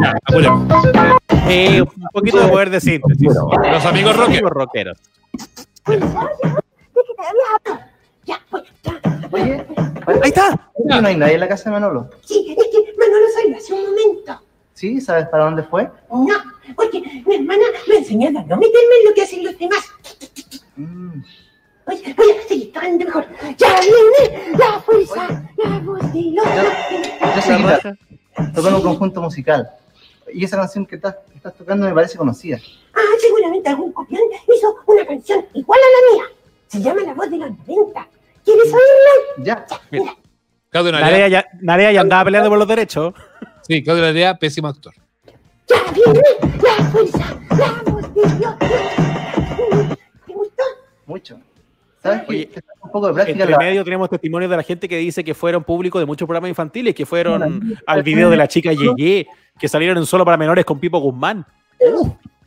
Eh, 1.47 1.81
un 1.81 2.07
poquito 2.11 2.39
de 2.41 2.47
poder 2.47 2.69
de 2.69 2.79
síntesis. 2.81 3.27
Los 3.33 3.85
amigos 3.85 4.15
Los 4.15 4.25
rockeros. 4.27 4.51
rockeros. 4.51 4.97
Ahí 10.07 10.29
está. 10.29 10.59
¿no 10.83 11.07
hay 11.07 11.17
nadie 11.17 11.33
en 11.35 11.39
la 11.39 11.47
casa 11.47 11.65
de 11.65 11.71
Manolo? 11.71 12.09
Sí, 12.23 12.55
es 12.57 12.65
que 12.71 12.93
Manolo 12.97 13.25
salió 13.33 13.57
hace 13.57 13.73
un 13.73 13.81
momento. 13.81 14.41
¿Sí? 14.73 15.01
¿Sabes 15.01 15.27
para 15.29 15.45
dónde 15.45 15.63
fue? 15.63 15.89
No, 16.11 16.27
porque 16.75 17.01
mi 17.25 17.35
hermana 17.35 17.63
me 17.87 17.97
enseñó 17.97 18.27
a 18.27 18.31
no 18.31 18.57
meterme 18.57 18.95
en 19.01 19.05
lo 19.09 19.13
que 19.15 19.21
hacen 19.23 19.43
los 19.43 19.57
demás. 19.57 19.85
Oye, 21.87 22.13
voy 22.17 22.31
a 22.31 22.47
seguir 22.47 22.71
tocando 22.73 23.05
mejor. 23.05 23.25
Ya 23.57 23.79
viene 23.79 24.57
la 24.57 24.79
fuerza, 24.79 25.43
la 25.57 25.79
voz 25.79 26.13
de 26.13 26.21
los 26.31 27.35
Yo 27.35 27.41
soy 27.41 27.57
guitarra. 27.57 27.97
En 28.37 28.73
un 28.73 28.81
conjunto 28.81 29.21
musical. 29.21 29.69
Y 30.33 30.43
esa 30.43 30.57
canción 30.57 30.85
que 30.85 30.95
estás, 30.95 31.15
que 31.29 31.37
estás 31.37 31.53
tocando 31.55 31.87
me 31.87 31.93
parece 31.93 32.17
conocida. 32.17 32.57
Ah, 32.93 32.99
seguramente 33.19 33.69
algún 33.69 33.91
copión 33.93 34.21
hizo 34.53 34.75
una 34.87 35.05
canción 35.05 35.45
igual 35.53 35.79
a 35.79 36.15
la 36.17 36.17
mía. 36.17 36.35
Se 36.67 36.81
llama 36.81 37.01
La 37.01 37.13
voz 37.13 37.29
de 37.29 37.37
los 37.37 37.49
90. 37.67 38.07
¿Quieres 38.43 38.65
oírla? 38.65 39.43
Ya. 39.43 39.65
Claudio 40.69 40.91
Narea 40.91 41.09
Narea. 41.09 41.27
ya, 41.27 41.45
Narea 41.61 41.91
ya 41.91 42.01
andaba 42.01 42.25
peleando 42.25 42.49
por 42.49 42.59
los 42.59 42.67
derechos. 42.67 43.13
Sí, 43.61 43.83
Claudio 43.83 44.03
Narea, 44.03 44.35
pésimo 44.35 44.67
actor. 44.67 44.93
Ya 45.67 45.77
viene 45.93 46.21
la 46.61 46.83
fuerza, 46.85 47.39
la 47.57 47.91
voz 47.91 48.13
de 48.13 48.21
Dios. 48.37 48.55
¿Te 50.27 50.33
gustó? 50.33 50.63
Mucho. 51.05 51.39
¿Sabes? 52.05 52.21
Oye, 52.29 52.49
un 52.83 52.91
poco 52.91 53.07
de 53.07 53.13
práctica. 53.15 53.39
Entre 53.39 53.51
la- 53.51 53.57
medio 53.57 53.83
tenemos 53.83 54.07
testimonios 54.11 54.51
de 54.51 54.57
la 54.57 54.61
gente 54.63 54.87
que 54.87 54.97
dice 54.97 55.23
que 55.23 55.33
fueron 55.33 55.63
públicos 55.63 55.99
de 55.99 56.05
muchos 56.05 56.27
programas 56.27 56.49
infantiles, 56.49 56.93
que 56.93 57.03
fueron 57.03 57.79
al 57.87 58.03
video 58.03 58.29
de 58.29 58.37
la 58.37 58.47
chica 58.47 58.71
Yeye, 58.73 59.25
que 59.59 59.67
salieron 59.67 59.97
en 59.97 60.05
solo 60.05 60.23
para 60.23 60.37
menores 60.37 60.65
con 60.65 60.79
Pipo 60.79 60.99
Guzmán. 60.99 61.43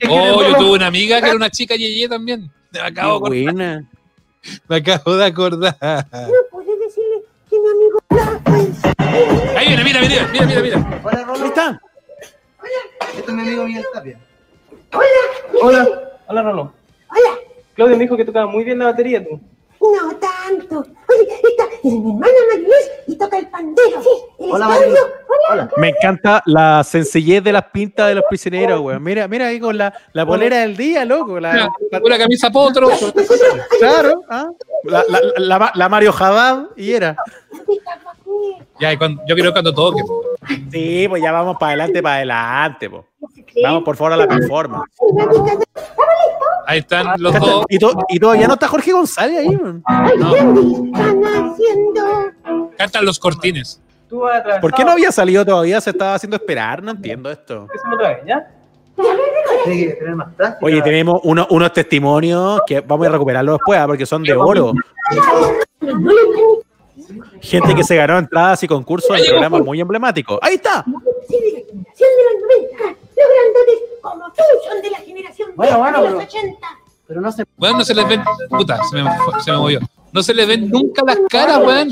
Oh, 0.08 0.42
yo 0.48 0.56
tuve 0.56 0.70
una 0.76 0.86
amiga 0.86 1.20
que 1.20 1.26
era 1.26 1.34
una 1.36 1.50
chica 1.50 1.74
Yeye 1.74 2.08
también. 2.08 2.48
Me 2.70 2.78
acabo, 2.78 3.20
Qué 3.24 3.30
de 3.34 3.48
acordar, 3.48 3.54
buena. 3.54 3.88
me 4.68 4.76
acabo 4.76 5.16
de 5.16 5.24
acordar. 5.26 5.76
No 5.82 6.36
puedes 6.52 6.78
decirle 6.78 7.22
que 7.50 7.56
mi 7.58 7.68
amigo. 7.68 9.56
Ahí 9.58 9.66
viene, 9.66 9.82
mira, 9.82 10.00
mira, 10.02 10.28
mira, 10.32 10.46
mira, 10.46 10.60
mira. 10.62 11.00
Hola, 11.02 11.24
Rolo. 11.24 11.42
Ahí 11.42 11.48
está. 11.48 11.80
Este 13.16 13.20
es 13.28 13.32
mi 13.36 13.42
amigo 13.42 13.64
Miguel 13.64 13.84
Tapia. 13.92 14.20
Hola, 15.60 15.88
hola 16.28 16.42
Rolo. 16.42 16.72
Hola. 17.10 17.38
Claudio 17.78 17.96
me 17.96 18.02
dijo 18.02 18.16
que 18.16 18.24
tocaba 18.24 18.48
muy 18.50 18.64
bien 18.64 18.76
la 18.80 18.86
batería 18.86 19.22
tú. 19.22 19.38
No 19.80 20.16
tanto. 20.16 20.80
Oye, 20.80 21.28
esta 21.48 21.62
es 21.72 21.84
mi 21.84 22.10
hermana 22.10 22.32
Mariluz 22.50 22.74
y 23.06 23.16
toca 23.16 23.38
el 23.38 23.46
pandero. 23.46 24.02
Sí, 24.02 24.08
el 24.40 24.50
Hola. 24.50 24.66
Mariluz. 24.66 24.98
Hola. 24.98 25.12
Hola. 25.52 25.70
Me 25.76 25.90
encanta 25.90 26.42
la 26.46 26.82
sencillez 26.82 27.44
de 27.44 27.52
las 27.52 27.66
pintas 27.66 28.08
de 28.08 28.16
los 28.16 28.24
prisioneros, 28.28 28.80
weón. 28.80 29.00
Mira, 29.00 29.28
mira 29.28 29.46
ahí 29.46 29.60
con 29.60 29.78
la, 29.78 29.94
la 30.12 30.26
polera 30.26 30.56
del 30.62 30.76
día, 30.76 31.04
loco. 31.04 31.38
La, 31.38 31.70
Una 32.04 32.18
camisa 32.18 32.50
potro. 32.50 32.88
claro, 33.78 34.22
¿ah? 34.28 34.48
la, 34.82 35.04
la, 35.08 35.20
la- 35.38 35.72
la 35.72 35.88
Mario 35.88 36.12
Haddad 36.18 36.64
y 36.74 36.90
era. 36.94 37.16
Ya, 38.80 38.92
y 38.92 38.96
cuando, 38.96 39.22
yo 39.28 39.36
quiero 39.36 39.52
cuando 39.52 39.72
toque. 39.72 40.02
Sí, 40.72 41.06
pues 41.08 41.22
ya 41.22 41.30
vamos 41.30 41.56
para 41.60 41.68
adelante, 41.70 42.02
para 42.02 42.16
adelante, 42.16 42.90
po. 42.90 43.04
Vamos 43.62 43.84
por 43.84 43.94
favor 43.96 44.14
a 44.14 44.16
la 44.16 44.26
performance. 44.26 44.90
Ahí 46.68 46.80
están 46.80 47.14
los 47.18 47.32
dos. 47.40 47.64
Y, 47.70 47.78
to- 47.78 47.94
y 48.10 48.18
todavía 48.18 48.46
no 48.46 48.52
está 48.52 48.68
Jorge 48.68 48.92
González 48.92 49.38
ahí, 49.38 49.56
weón. 49.56 49.82
No, 50.18 50.34
Están 50.36 51.24
haciendo. 51.24 52.30
cantan 52.76 53.06
los 53.06 53.18
cortines. 53.18 53.80
¿Por 54.60 54.74
qué 54.74 54.84
no 54.84 54.90
había 54.92 55.10
salido 55.10 55.46
todavía? 55.46 55.80
Se 55.80 55.90
estaba 55.90 56.14
haciendo 56.14 56.36
esperar, 56.36 56.82
no 56.82 56.90
entiendo 56.90 57.30
esto. 57.30 57.66
Oye, 60.60 60.82
tenemos 60.82 61.20
uno- 61.24 61.46
unos 61.48 61.72
testimonios 61.72 62.60
que 62.66 62.80
vamos 62.80 63.06
a 63.06 63.10
recuperarlos 63.10 63.56
después, 63.58 63.78
¿ah? 63.78 63.86
porque 63.86 64.04
son 64.04 64.22
de 64.22 64.34
oro. 64.34 64.74
Gente 67.40 67.74
que 67.74 67.82
se 67.84 67.96
ganó 67.96 68.18
entradas 68.18 68.62
y 68.62 68.68
concursos 68.68 69.18
en 69.18 69.24
programas 69.26 69.62
muy 69.62 69.80
emblemáticos. 69.80 70.38
Ahí 70.42 70.56
está. 70.56 70.84
De 70.86 70.92
los 73.18 73.28
90. 73.28 73.28
Los 73.28 73.28
grandotes 73.34 73.78
como 74.02 74.24
tú 74.32 74.42
son 74.70 74.82
de 74.82 74.90
la 74.90 74.98
generación 74.98 75.50
Bueno, 75.56 75.78
bueno, 75.78 76.02
de 76.02 76.10
los 76.10 76.24
pero- 76.24 76.42
80. 76.42 76.68
Pero 77.06 77.20
no 77.22 77.32
se. 77.32 77.44
Bueno, 77.56 77.78
no 77.78 77.84
se 77.84 77.94
les 77.94 78.06
ven. 78.08 78.22
Puta, 78.50 78.78
se 78.90 78.96
me, 79.02 79.10
fue- 79.24 79.40
se 79.42 79.50
me 79.50 79.56
movió. 79.58 79.80
No 80.12 80.22
se 80.22 80.34
les 80.34 80.46
ven 80.46 80.68
nunca 80.70 81.02
las 81.06 81.18
caras, 81.28 81.58
weón. 81.64 81.90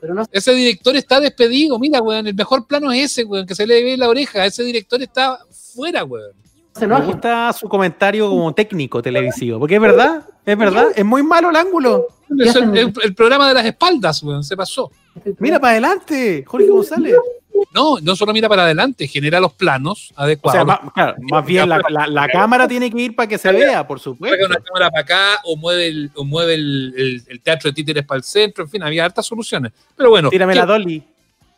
Pero 0.00 0.14
no 0.14 0.24
Ese 0.32 0.52
director 0.52 0.96
está 0.96 1.20
despedido. 1.20 1.78
Mira, 1.78 2.00
weón. 2.02 2.26
El 2.26 2.34
mejor 2.34 2.66
plano 2.66 2.90
es 2.90 3.04
ese, 3.12 3.24
weón. 3.24 3.46
Que 3.46 3.54
se 3.54 3.66
le 3.66 3.82
ve 3.84 3.96
la 3.96 4.08
oreja. 4.08 4.44
Ese 4.44 4.64
director 4.64 5.00
está 5.00 5.38
fuera, 5.74 6.02
weón. 6.04 6.32
se 6.74 6.86
Me 6.88 7.00
gusta 7.02 7.52
su 7.52 7.68
comentario 7.68 8.28
como 8.30 8.52
técnico 8.52 9.00
televisivo, 9.00 9.60
porque 9.60 9.76
es 9.76 9.80
verdad, 9.80 10.26
es 10.44 10.58
verdad, 10.58 10.86
es 10.96 11.04
muy 11.04 11.22
malo 11.22 11.50
el 11.50 11.56
ángulo. 11.56 12.06
El, 12.30 12.92
el 13.02 13.14
programa 13.14 13.46
de 13.48 13.54
las 13.54 13.64
espaldas, 13.66 14.22
weón. 14.24 14.42
Se 14.42 14.56
pasó. 14.56 14.90
Mira 15.38 15.60
para 15.60 15.72
adelante, 15.72 16.44
Jorge 16.46 16.68
González. 16.68 17.14
No, 17.74 17.98
no 18.00 18.16
solo 18.16 18.32
mira 18.32 18.48
para 18.48 18.64
adelante, 18.64 19.06
genera 19.06 19.38
los 19.40 19.52
planos 19.52 20.12
O 20.16 20.20
adecuados. 20.22 20.56
sea, 20.58 20.64
más, 20.64 20.92
claro, 20.92 21.14
más 21.30 21.44
bien 21.46 21.68
la, 21.68 21.80
la- 21.88 22.06
la 22.06 22.28
cámara 22.28 22.66
tiene 22.66 22.90
que 22.90 22.98
ir 23.00 23.14
para 23.14 23.28
que 23.28 23.38
se 23.38 23.52
vea, 23.52 23.86
por 23.86 24.00
supuesto. 24.00 24.46
una 24.46 24.56
cámara 24.56 24.90
para 24.90 25.02
acá 25.02 25.40
o 25.44 25.56
mueve 25.56 25.86
el, 25.86 26.10
o 26.14 26.24
mueve 26.24 26.54
el, 26.54 26.94
el- 26.96 27.22
el 27.28 27.40
teatro 27.40 27.70
de 27.70 27.74
títeres 27.74 28.04
para 28.04 28.16
el 28.18 28.24
centro, 28.24 28.64
en 28.64 28.70
fin, 28.70 28.82
había 28.82 29.04
hartas 29.04 29.26
soluciones. 29.26 29.72
Pero 29.96 30.10
bueno, 30.10 30.28
Tírame 30.30 30.54
¿qué, 30.54 30.58
la 30.58 30.66
Dolly. 30.66 31.02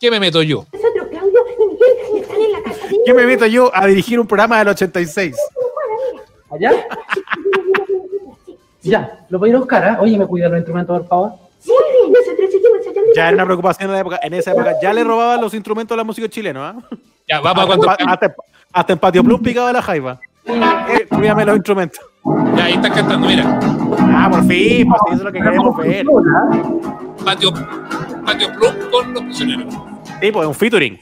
qué 0.01 0.11
me 0.11 0.21
meto 0.21 0.43
yo? 0.43 0.67
Nosotros, 0.73 1.07
Claudio 1.11 1.41
y 1.59 1.73
Miguel, 1.73 2.23
están 2.23 2.41
en 2.41 2.53
la 2.53 2.63
casa 2.63 2.81
¿Qué 3.07 3.15
me 3.15 3.27
meto 3.27 3.47
yo 3.47 3.71
a 3.75 3.87
dirigir 3.87 4.19
un 4.21 4.27
programa 4.27 4.59
del 4.59 4.69
86? 4.69 5.37
¿Allá? 6.51 6.73
Ya, 8.83 9.25
lo 9.31 9.39
voy 9.39 9.49
a 9.49 9.51
ir 9.51 9.57
a 9.57 9.59
buscar, 9.61 9.85
¿ah? 9.85 9.99
Oye, 10.03 10.19
¿me 10.19 10.27
cuida 10.27 10.47
los 10.49 10.59
instrumentos, 10.59 10.99
por 10.99 11.09
favor? 11.09 11.33
Sí, 11.59 11.73
nosotros 12.07 12.51
seguimos 12.51 12.87
allá 12.87 13.01
en 13.01 13.04
Ya 13.15 13.27
era 13.29 13.35
una 13.37 13.45
preocupación 13.45 13.89
en, 13.91 13.95
la 13.95 14.01
época, 14.01 14.21
en 14.23 14.35
esa 14.35 14.53
época. 14.53 14.73
Ya 14.83 14.93
le 14.93 15.05
robaban 15.05 15.41
los 15.41 15.55
instrumentos 15.55 15.95
a 15.95 15.99
la 15.99 16.05
música 16.05 16.29
chilena, 16.29 16.69
¿ah? 16.71 16.77
Ya, 17.29 17.41
vamos 17.41 17.65
a 17.65 17.67
cuando. 17.67 17.91
Hasta, 17.91 18.35
hasta- 18.73 18.93
en 18.93 18.99
Patio 18.99 19.25
Plus 19.25 19.41
picaba 19.41 19.73
la 19.73 19.81
jaiba. 19.83 20.21
Eh, 20.47 21.07
cuídame 21.09 21.45
los 21.45 21.57
instrumentos. 21.57 22.01
Ya, 22.57 22.65
ahí 22.65 22.75
están 22.75 22.93
cantando, 22.93 23.27
mira. 23.27 23.59
Ah, 23.99 24.29
por 24.31 24.45
fin, 24.47 24.87
pues 24.89 25.01
eso 25.07 25.17
es 25.17 25.23
lo 25.23 25.33
que 25.33 25.41
queremos 25.41 25.77
ver. 25.77 26.05
Patio, 27.25 27.53
patio 28.27 28.53
Plum 28.53 28.75
con 28.91 29.15
los 29.15 29.23
prisioneros. 29.23 29.75
Sí, 30.21 30.31
pues 30.33 30.47
un 30.47 30.55
featuring. 30.55 31.01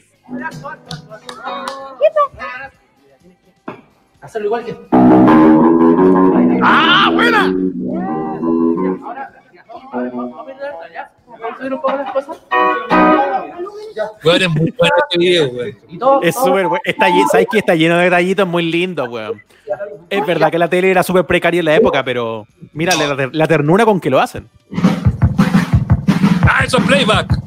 Hacerlo 4.21 4.47
igual 4.47 4.63
que. 4.65 4.77
¡Ah, 6.63 7.09
buena! 7.13 7.53
Vamos 9.93 10.39
a 10.39 10.43
mirar 10.43 10.73
allá. 10.89 11.11
Vamos 11.27 11.41
a 11.53 11.57
subir 11.57 11.73
un 11.73 11.81
poco 11.81 11.95
las 11.97 12.11
cosas. 12.11 12.37
Weón, 14.23 14.41
es 14.41 14.49
muy 14.49 14.71
bueno 14.77 14.93
este 15.09 15.17
video, 15.19 15.47
weón. 15.49 15.77
Es 16.23 16.35
súper 16.35 16.67
bueno. 16.67 16.81
Está, 16.83 17.09
lle- 17.09 17.27
¿Sabes 17.29 17.47
que 17.51 17.59
está 17.59 17.75
lleno 17.75 17.97
de 17.97 18.05
detallitos 18.05 18.47
muy 18.47 18.63
lindos, 18.63 19.07
weón? 19.07 19.41
Es 20.09 20.25
verdad 20.25 20.49
que 20.51 20.57
la 20.57 20.67
tele 20.67 20.89
era 20.89 21.03
súper 21.03 21.25
precaria 21.25 21.59
en 21.59 21.65
la 21.65 21.75
época, 21.75 22.03
pero 22.03 22.47
mira 22.73 22.93
la, 22.95 23.29
la 23.31 23.47
ternura 23.47 23.85
con 23.85 23.99
que 23.99 24.09
lo 24.09 24.19
hacen. 24.19 24.49
Ah, 26.47 26.63
eso 26.65 26.77
es 26.79 26.83
playback. 26.85 27.37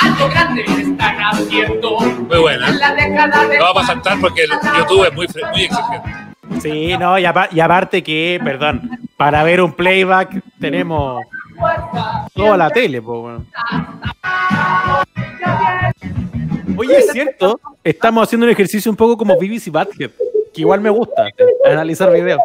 Algo 0.00 0.28
grande 0.30 0.62
están 0.62 1.16
haciendo. 1.20 1.98
Muy 2.28 2.38
buena. 2.38 2.70
No 2.70 3.64
vamos 3.64 3.84
a 3.84 3.86
saltar 3.86 4.20
porque 4.20 4.42
el 4.44 4.50
YouTube 4.50 5.06
es 5.06 5.14
muy, 5.14 5.24
exigente. 5.24 6.02
Sí, 6.60 6.96
no, 6.98 7.18
y, 7.18 7.24
apa- 7.24 7.48
y 7.50 7.60
aparte 7.60 8.02
que, 8.02 8.40
perdón, 8.42 8.90
para 9.16 9.42
ver 9.44 9.60
un 9.60 9.72
playback 9.72 10.40
tenemos 10.60 11.22
toda 12.34 12.56
la 12.56 12.70
tele, 12.70 13.00
po, 13.02 13.20
weón. 13.20 13.46
Oye, 16.76 16.98
es 16.98 17.10
cierto, 17.12 17.60
estamos 17.82 18.24
haciendo 18.26 18.46
un 18.46 18.52
ejercicio 18.52 18.90
un 18.90 18.96
poco 18.96 19.16
como 19.16 19.36
BBC 19.36 19.70
Badhead, 19.70 20.10
que 20.54 20.60
igual 20.60 20.80
me 20.80 20.90
gusta, 20.90 21.26
analizar 21.64 22.10
videos. 22.12 22.40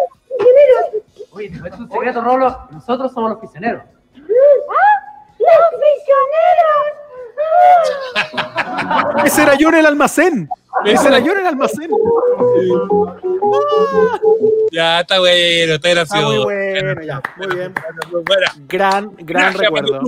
Oye, 1.31 1.49
te 1.49 1.59
cuento 1.59 1.77
un 1.79 1.89
secreto, 1.91 2.21
Rolo. 2.21 2.57
Nosotros 2.71 3.11
somos 3.11 3.31
los 3.31 3.39
prisioneros. 3.39 3.83
¡Los 4.15 4.27
prisioneros! 5.79 7.02
Ese 9.25 9.43
era 9.43 9.55
yo 9.57 9.69
en 9.69 9.75
el 9.75 9.85
almacén. 9.85 10.49
Ese 10.85 11.07
era 11.07 11.19
yo 11.19 11.31
en 11.33 11.39
el 11.39 11.45
almacén. 11.47 11.89
Ya, 14.71 15.01
está 15.01 15.19
bueno, 15.19 15.73
está 15.75 15.89
Ah, 15.89 15.93
gracioso. 15.93 16.27
muy 16.27 16.43
bueno, 16.43 17.01
ya, 17.03 17.21
muy 17.37 17.55
bien. 17.55 17.73
Gran, 18.67 19.11
gran 19.17 19.53
Gracias, 19.53 19.57
recuerdo. 19.57 20.01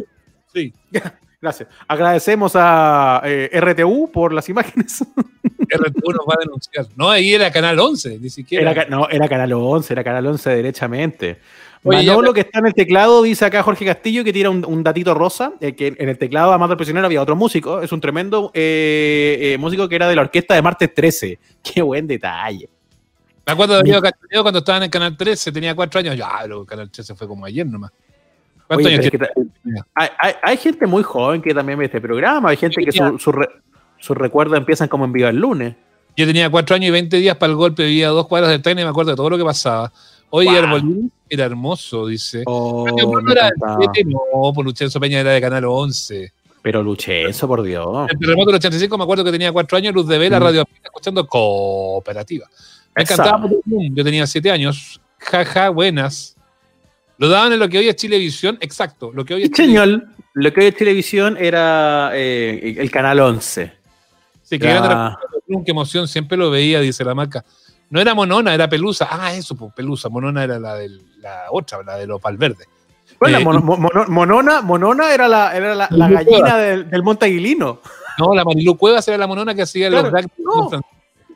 Sí. 0.54 0.74
Gracias. 1.42 1.70
Agradecemos 1.88 2.54
a 2.56 3.22
eh, 3.24 3.50
RTU 3.62 4.10
por 4.12 4.34
las 4.34 4.50
imágenes. 4.50 5.02
RTU 5.44 6.12
nos 6.12 6.26
va 6.28 6.34
a 6.34 6.40
denunciar. 6.44 6.88
No, 6.96 7.10
ahí 7.10 7.34
era 7.36 7.52
Canal 7.52 7.78
11, 7.80 8.18
ni 8.20 8.30
siquiera. 8.32 8.72
Era, 8.72 8.86
no, 8.86 9.08
era 9.10 9.28
Canal 9.28 9.54
11, 9.54 9.94
era 9.94 10.04
Canal 10.04 10.26
11 10.26 10.50
derechamente. 10.50 11.38
Oye, 11.88 12.08
Manolo, 12.08 12.34
que 12.34 12.42
está 12.42 12.60
en 12.60 12.66
el 12.68 12.74
teclado, 12.74 13.22
dice 13.24 13.46
acá 13.46 13.62
Jorge 13.64 13.86
Castillo 13.86 14.24
que 14.24 14.34
tira 14.34 14.50
un, 14.50 14.66
un 14.66 14.84
datito 14.84 15.14
rosa, 15.14 15.54
eh, 15.60 15.76
que 15.76 15.96
en 15.98 16.10
el 16.10 16.18
teclado, 16.18 16.50
además 16.50 16.70
del 16.70 16.78
prisionero, 16.78 17.06
había 17.06 17.22
otro 17.22 17.36
músico, 17.36 17.82
es 17.82 17.92
un 17.92 18.02
tremendo 18.02 18.50
eh, 18.54 19.38
eh, 19.54 19.58
músico 19.60 19.88
que 19.88 19.96
era 19.96 20.08
de 20.10 20.16
la 20.16 20.22
orquesta 20.24 20.56
de 20.56 20.62
Martes 20.62 20.94
13. 20.94 21.40
Qué 21.64 21.82
buen 21.82 22.08
detalle. 22.08 22.68
Me 23.46 23.54
acuerdo 23.54 23.78
de 23.78 23.84
Diego 23.84 24.02
Castaneda 24.02 24.42
cuando 24.42 24.60
estaba 24.60 24.78
en 24.80 24.84
el 24.86 24.90
Canal 24.90 25.16
13, 25.16 25.52
tenía 25.52 25.76
cuatro 25.76 26.00
años. 26.00 26.18
Ya, 26.18 26.30
pero 26.42 26.62
el 26.62 26.68
Canal 26.68 26.90
13 26.90 27.14
fue 27.14 27.28
como 27.28 27.46
ayer 27.46 27.68
nomás. 27.68 27.92
¿Cuántos 28.66 28.88
Oye, 28.88 28.96
años 28.96 29.06
es 29.06 29.12
que 29.12 29.20
hay, 29.94 30.10
hay- 30.18 30.34
hay 30.42 30.58
gente 30.58 30.88
muy 30.88 31.04
joven 31.04 31.40
que 31.44 31.54
también 31.54 31.78
ve 31.78 31.86
este 31.86 32.02
programa, 32.02 32.50
hay 32.50 32.58
gente 32.58 32.84
que 32.84 32.92
su- 32.92 33.20
su 33.20 33.32
re- 33.32 33.50
sus 34.00 34.18
recuerdos 34.18 34.58
empiezan 34.58 34.88
como 34.88 35.06
en 35.06 35.14
Viva 35.14 35.30
el 35.30 35.38
lunes. 35.38 35.76
Yo 36.18 36.26
tenía 36.26 36.50
cuatro 36.50 36.76
años 36.76 36.88
y 36.88 36.92
20 36.92 37.18
días 37.18 37.38
para 37.38 37.52
el 37.52 37.58
golpe, 37.58 37.86
vivía 37.86 38.08
a 38.08 38.12
dos 38.12 38.28
cuadras 38.28 38.50
del 38.50 38.62
tren 38.64 38.80
y 38.80 38.84
me 38.84 38.90
acuerdo 38.90 39.12
de 39.12 39.18
todo 39.18 39.30
lo 39.30 39.38
que 39.38 39.44
pasaba. 39.44 39.92
Oye, 40.36 40.50
Wow. 40.50 40.58
Arbolín 40.58 41.12
era 41.30 41.46
hermoso, 41.46 42.08
dice. 42.08 42.44
Oh, 42.46 42.86
me 43.24 43.32
era 43.32 43.50
7, 43.94 44.04
no, 44.06 44.52
por 44.54 44.66
Lucenzo 44.66 45.00
Peña 45.00 45.22
era 45.22 45.32
de 45.32 45.40
Canal 45.40 45.64
11. 45.64 46.34
Pero 46.62 46.84
luché 46.84 47.24
eso, 47.30 47.48
por 47.48 47.64
Dios. 47.64 48.10
El 48.10 48.20
terremoto 48.20 48.48
del 48.48 48.56
85 48.56 48.98
me 48.98 49.04
acuerdo 49.06 49.24
que 49.24 49.32
tenía 49.32 49.54
cuatro 49.54 49.78
años, 49.78 49.94
Luz 49.94 50.08
de 50.08 50.18
Vela, 50.18 50.40
Mm. 50.40 50.44
Radio 50.44 50.66
escuchando 50.84 51.26
Cooperativa. 51.26 52.50
Me 52.96 53.04
encantaba 53.04 53.48
yo 53.70 54.04
tenía 54.04 54.28
siete 54.28 54.52
años. 54.52 55.00
Jaja, 55.20 55.70
buenas. 55.70 56.36
Lo 57.18 57.30
daban 57.30 57.54
en 57.54 57.60
lo 57.60 57.70
que 57.70 57.78
hoy 57.78 57.88
es 57.88 57.96
Chilevisión, 57.96 58.58
exacto. 58.60 59.12
Lo 59.14 59.24
que 59.24 59.36
hoy 59.36 59.44
es 59.44 59.52
señor, 59.54 60.06
lo 60.34 60.52
que 60.54 60.60
hoy 60.60 60.66
es 60.68 60.76
televisión 60.76 61.38
era 61.40 62.12
eh, 62.14 62.76
el 62.78 62.92
canal 62.92 63.22
11. 63.22 63.72
Sí, 64.44 64.60
que 64.60 64.68
repente 64.68 65.16
Plum, 65.48 65.64
qué 65.64 65.72
emoción, 65.72 66.10
siempre 66.10 66.38
lo 66.38 66.50
veía, 66.50 66.82
dice 66.82 67.06
la 67.06 67.16
marca. 67.16 67.46
No 67.96 68.02
era 68.02 68.14
Monona, 68.14 68.54
era 68.54 68.68
Pelusa. 68.68 69.08
Ah, 69.10 69.34
eso, 69.34 69.56
pues, 69.56 69.72
Pelusa. 69.74 70.10
Monona 70.10 70.44
era 70.44 70.60
la 70.60 70.76
de 70.76 70.90
la 71.22 71.46
otra, 71.50 71.82
la 71.82 71.96
de 71.96 72.06
los 72.06 72.22
Valverde. 72.22 72.66
Bueno, 73.18 73.38
Eh, 73.38 73.42
mono- 73.46 73.62
mono- 73.62 74.06
monona, 74.10 74.62
monona 74.62 75.14
era 75.14 75.30
la, 75.30 75.56
era 75.56 75.74
la, 75.74 75.88
la 75.90 76.10
gallina 76.10 76.58
del, 76.58 76.90
del 76.90 77.04
Monte 77.04 77.28
Aguilino. 77.28 77.80
No, 78.20 78.36
la 78.36 78.44
Marilu 78.44 78.76
Cuevas 78.76 79.08
era 79.08 79.18
la 79.18 79.28
Monona 79.28 79.56
que 79.56 79.62
hacía 79.62 79.88
Claro, 79.88 80.12
los 80.12 80.70
no. 80.70 80.82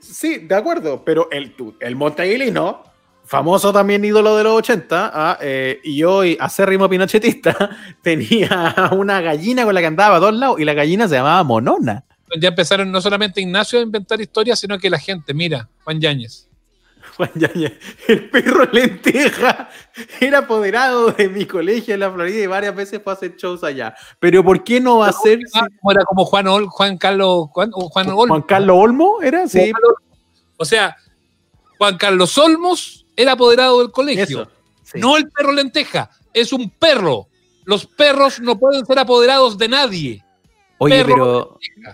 Sí, 0.01 0.39
de 0.39 0.53
acuerdo, 0.53 1.01
pero 1.05 1.29
el, 1.31 1.55
el 1.79 1.95
Monte 1.95 2.23
Aguilino, 2.23 2.83
famoso 3.23 3.71
también 3.71 4.03
ídolo 4.03 4.35
de 4.35 4.43
los 4.43 4.53
80, 4.55 5.11
ah, 5.13 5.37
eh, 5.39 5.79
y 5.85 6.03
hoy 6.03 6.35
acérrimo 6.41 6.89
pinochetista, 6.89 7.69
tenía 8.03 8.89
una 8.91 9.21
gallina 9.21 9.63
con 9.63 9.73
la 9.75 9.79
que 9.79 9.87
andaba 9.87 10.17
a 10.17 10.19
todos 10.19 10.33
lados 10.35 10.59
y 10.59 10.65
la 10.65 10.73
gallina 10.73 11.07
se 11.07 11.15
llamaba 11.15 11.41
Monona. 11.45 12.03
Ya 12.37 12.49
empezaron 12.49 12.91
no 12.91 12.99
solamente 12.99 13.39
Ignacio 13.39 13.79
a 13.79 13.81
inventar 13.81 14.19
historias, 14.19 14.59
sino 14.59 14.77
que 14.77 14.89
la 14.89 14.99
gente, 14.99 15.33
mira, 15.33 15.69
Juan 15.85 16.01
Yáñez. 16.01 16.48
Juan 17.19 17.31
Yañez, 17.35 17.73
el 18.07 18.29
perro 18.29 18.63
lenteja 18.71 19.67
era 20.21 20.37
apoderado 20.37 21.11
de 21.11 21.27
mi 21.27 21.45
colegio 21.45 21.93
en 21.93 21.99
la 21.99 22.09
Florida 22.09 22.41
y 22.41 22.47
varias 22.47 22.73
veces 22.73 23.01
fue 23.03 23.11
a 23.11 23.15
hacer 23.17 23.35
shows 23.35 23.61
allá. 23.61 23.93
Pero 24.21 24.41
¿por 24.41 24.63
qué 24.63 24.79
no 24.79 24.99
va 24.99 25.09
a 25.09 25.11
ser 25.11 25.39
era 25.39 26.05
como 26.05 26.23
Juan, 26.23 26.47
Ol- 26.47 26.67
Juan 26.67 26.97
Carlos 26.97 27.49
Juan, 27.51 27.71
Juan. 27.71 28.07
Juan 28.29 28.41
Carlos 28.43 28.77
Olmo? 28.79 29.21
¿Era? 29.21 29.49
Sí. 29.49 29.69
O 30.55 30.63
sea, 30.63 30.95
Juan 31.77 31.97
Carlos 31.97 32.37
Olmos 32.37 33.05
era 33.17 33.33
apoderado 33.33 33.79
del 33.79 33.91
colegio. 33.91 34.23
Eso, 34.43 34.51
sí. 34.83 34.97
No 35.01 35.17
el 35.17 35.29
perro 35.29 35.51
lenteja, 35.51 36.09
es 36.33 36.53
un 36.53 36.69
perro. 36.69 37.27
Los 37.65 37.85
perros 37.85 38.39
no 38.39 38.57
pueden 38.57 38.85
ser 38.85 38.97
apoderados 38.97 39.57
de 39.57 39.67
nadie. 39.67 40.23
Oye, 40.77 41.03
Perro 41.03 41.59
pero. 41.83 41.93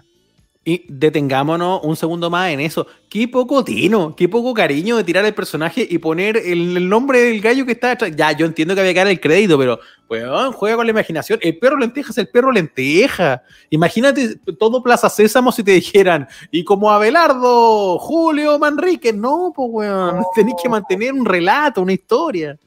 Y 0.67 0.83
detengámonos 0.89 1.81
un 1.83 1.95
segundo 1.95 2.31
más 2.31 2.49
en 2.49 2.59
eso. 2.59 2.87
Qué 3.07 3.27
poco 3.27 3.63
tino, 3.63 4.15
qué 4.15 4.27
poco 4.27 4.51
cariño 4.51 4.97
de 4.97 5.03
tirar 5.03 5.23
el 5.23 5.35
personaje 5.35 5.87
y 5.87 5.99
poner 5.99 6.37
el, 6.37 6.75
el 6.75 6.89
nombre 6.89 7.21
del 7.21 7.39
gallo 7.39 7.67
que 7.67 7.73
está 7.73 7.89
detrás. 7.89 8.15
Ya, 8.15 8.31
yo 8.31 8.47
entiendo 8.47 8.73
que 8.73 8.81
había 8.81 8.93
que 8.93 8.99
dar 8.99 9.07
el 9.07 9.19
crédito, 9.19 9.59
pero, 9.59 9.79
weón, 10.09 10.53
juega 10.53 10.77
con 10.77 10.87
la 10.87 10.91
imaginación. 10.91 11.37
El 11.43 11.59
perro 11.59 11.77
lenteja 11.77 12.09
es 12.09 12.17
el 12.17 12.29
perro 12.29 12.51
lenteja. 12.51 13.43
Imagínate 13.69 14.37
todo 14.57 14.81
Plaza 14.81 15.07
Sésamo 15.07 15.51
si 15.51 15.63
te 15.63 15.73
dijeran, 15.73 16.27
y 16.49 16.63
como 16.63 16.89
Abelardo, 16.89 17.99
Julio 17.99 18.57
Manrique. 18.57 19.13
No, 19.13 19.53
pues, 19.55 19.69
weón, 19.71 20.23
tenés 20.33 20.55
que 20.63 20.67
mantener 20.67 21.13
un 21.13 21.25
relato, 21.25 21.83
una 21.83 21.93
historia. 21.93 22.57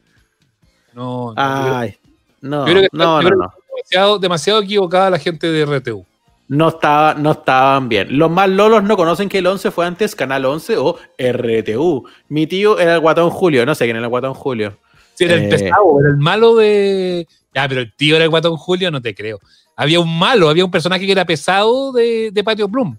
No, 0.93 1.33
no, 1.33 1.35
Ay, 1.37 1.97
no, 2.41 2.65
yo 2.65 2.73
creo 2.73 2.83
que, 2.83 2.89
no, 2.93 3.21
no, 3.21 3.27
creo 3.27 3.31
que 3.33 3.37
no. 3.39 3.45
está 3.45 3.57
demasiado, 3.75 4.19
demasiado 4.21 4.61
equivocada 4.63 5.11
la 5.11 5.19
gente 5.19 5.51
de 5.51 5.67
RTU. 5.67 6.07
No, 6.49 6.69
estaba, 6.69 7.15
no 7.15 7.33
estaban 7.33 7.89
bien. 7.89 8.17
Los 8.19 8.31
más 8.31 8.49
lolos 8.49 8.83
no 8.83 8.97
conocen 8.97 9.29
que 9.29 9.39
el 9.39 9.47
11 9.47 9.71
fue 9.71 9.85
antes 9.87 10.17
Canal 10.17 10.45
11 10.47 10.77
o 10.79 10.97
RTU. 11.19 12.09
Mi 12.29 12.47
tío 12.47 12.79
era 12.79 12.95
el 12.95 13.01
guatón 13.01 13.29
Julio. 13.31 13.67
No 13.67 13.75
sé 13.75 13.85
quién 13.85 13.97
era 13.97 14.07
el 14.07 14.11
guatón 14.11 14.33
Julio. 14.35 14.79
Sí, 15.15 15.25
era 15.25 15.35
el 15.35 15.45
Eh, 15.45 15.49
pesado, 15.49 16.01
era 16.01 16.09
el 16.11 16.17
malo 16.17 16.57
de. 16.57 17.27
Ya, 17.55 17.69
pero 17.69 17.83
el 17.83 17.93
tío 17.95 18.17
era 18.17 18.25
el 18.25 18.31
guatón 18.31 18.57
Julio, 18.57 18.91
no 18.91 19.03
te 19.03 19.15
creo. 19.15 19.39
Había 19.77 20.01
un 20.01 20.19
malo, 20.19 20.49
había 20.49 20.65
un 20.65 20.71
personaje 20.71 21.05
que 21.07 21.13
era 21.13 21.25
pesado 21.25 21.93
de, 21.93 22.31
de 22.33 22.45
Patio 22.45 22.69
Plum. 22.69 22.97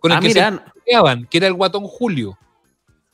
Con 0.00 0.12
el 0.12 0.18
Ah, 0.18 0.20
que 0.20 0.28
mira. 0.28 0.50
se 0.50 0.80
peleaban, 0.84 1.26
que 1.30 1.38
era 1.38 1.46
el 1.46 1.54
guatón 1.54 1.84
Julio. 1.84 2.36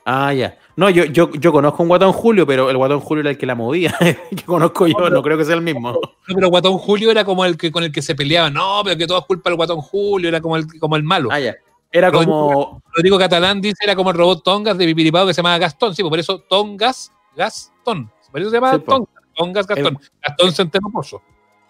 Ah, 0.04 0.32
ya. 0.32 0.56
No, 0.76 0.88
yo, 0.88 1.04
yo, 1.04 1.30
yo 1.32 1.52
conozco 1.52 1.82
un 1.82 1.88
guatón 1.88 2.12
Julio, 2.12 2.46
pero 2.46 2.70
el 2.70 2.76
guatón 2.76 3.00
Julio 3.00 3.20
era 3.20 3.30
el 3.30 3.38
que 3.38 3.46
la 3.46 3.54
movía. 3.54 3.94
que 4.30 4.42
conozco 4.44 4.86
yo, 4.86 5.10
no 5.10 5.22
creo 5.22 5.36
que 5.36 5.44
sea 5.44 5.54
el 5.54 5.60
mismo. 5.62 5.92
No, 5.92 6.34
pero 6.34 6.48
Guatón 6.48 6.78
Julio 6.78 7.10
era 7.10 7.24
como 7.24 7.44
el 7.44 7.56
que 7.56 7.70
con 7.70 7.84
el 7.84 7.92
que 7.92 8.00
se 8.02 8.14
peleaban. 8.14 8.54
No, 8.54 8.80
pero 8.84 8.96
que 8.96 9.06
todo 9.06 9.18
es 9.18 9.24
culpa 9.26 9.50
del 9.50 9.56
Guatón 9.56 9.80
Julio, 9.80 10.28
era 10.28 10.40
como 10.40 10.56
el, 10.56 10.66
como 10.78 10.96
el 10.96 11.02
malo. 11.02 11.28
Ah, 11.30 11.38
ya. 11.40 11.54
Era 11.92 12.10
como. 12.12 12.80
Rodrigo 12.94 13.18
Catalán 13.18 13.60
dice 13.60 13.76
era 13.82 13.94
como 13.96 14.10
el 14.10 14.16
robot 14.16 14.42
Tongas 14.44 14.78
de 14.78 14.86
Pipiripao 14.86 15.26
que 15.26 15.34
se 15.34 15.38
llamaba 15.42 15.58
Gastón. 15.58 15.94
Sí, 15.94 16.02
pues 16.02 16.10
por 16.10 16.18
eso 16.18 16.38
Tongas, 16.48 17.12
Gastón. 17.36 18.10
Por 18.30 18.40
eso 18.40 18.50
se 18.50 18.56
llamaba 18.56 18.74
Sí, 18.74 18.80
po. 18.80 18.92
Tongas, 18.92 19.14
Tongas, 19.34 19.66
Gastón. 19.66 19.98
Gastón 20.22 20.52
Centeno 20.52 20.88
Pozo. 20.92 21.20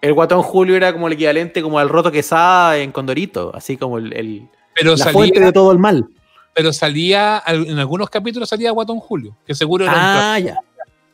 El 0.03 0.13
guatón 0.15 0.43
Julio 0.43 0.77
era 0.77 0.93
como 0.93 1.09
el 1.09 1.15
equivalente 1.15 1.63
como 1.63 1.79
al 1.79 1.89
roto 1.89 2.13
quesada 2.13 2.77
en 2.79 2.93
Condorito. 2.93 3.51
Así 3.55 3.77
como 3.77 3.99
el, 3.99 4.13
el- 4.13 4.49
Pero 4.75 4.93
la 4.93 4.97
salía- 4.99 5.13
fuente 5.13 5.41
de 5.41 5.53
todo 5.53 5.73
el 5.73 5.79
mal. 5.79 6.09
Pero 6.55 6.73
salía, 6.73 7.39
al- 7.39 7.67
en 7.67 7.79
algunos 7.79 8.11
capítulos 8.11 8.49
salía 8.49 8.71
Guatón 8.73 8.99
Julio, 8.99 9.37
que 9.47 9.55
seguro 9.55 9.85
era 9.85 9.93
Ah, 9.95 10.37
un, 10.39 10.45
ya. 10.47 10.57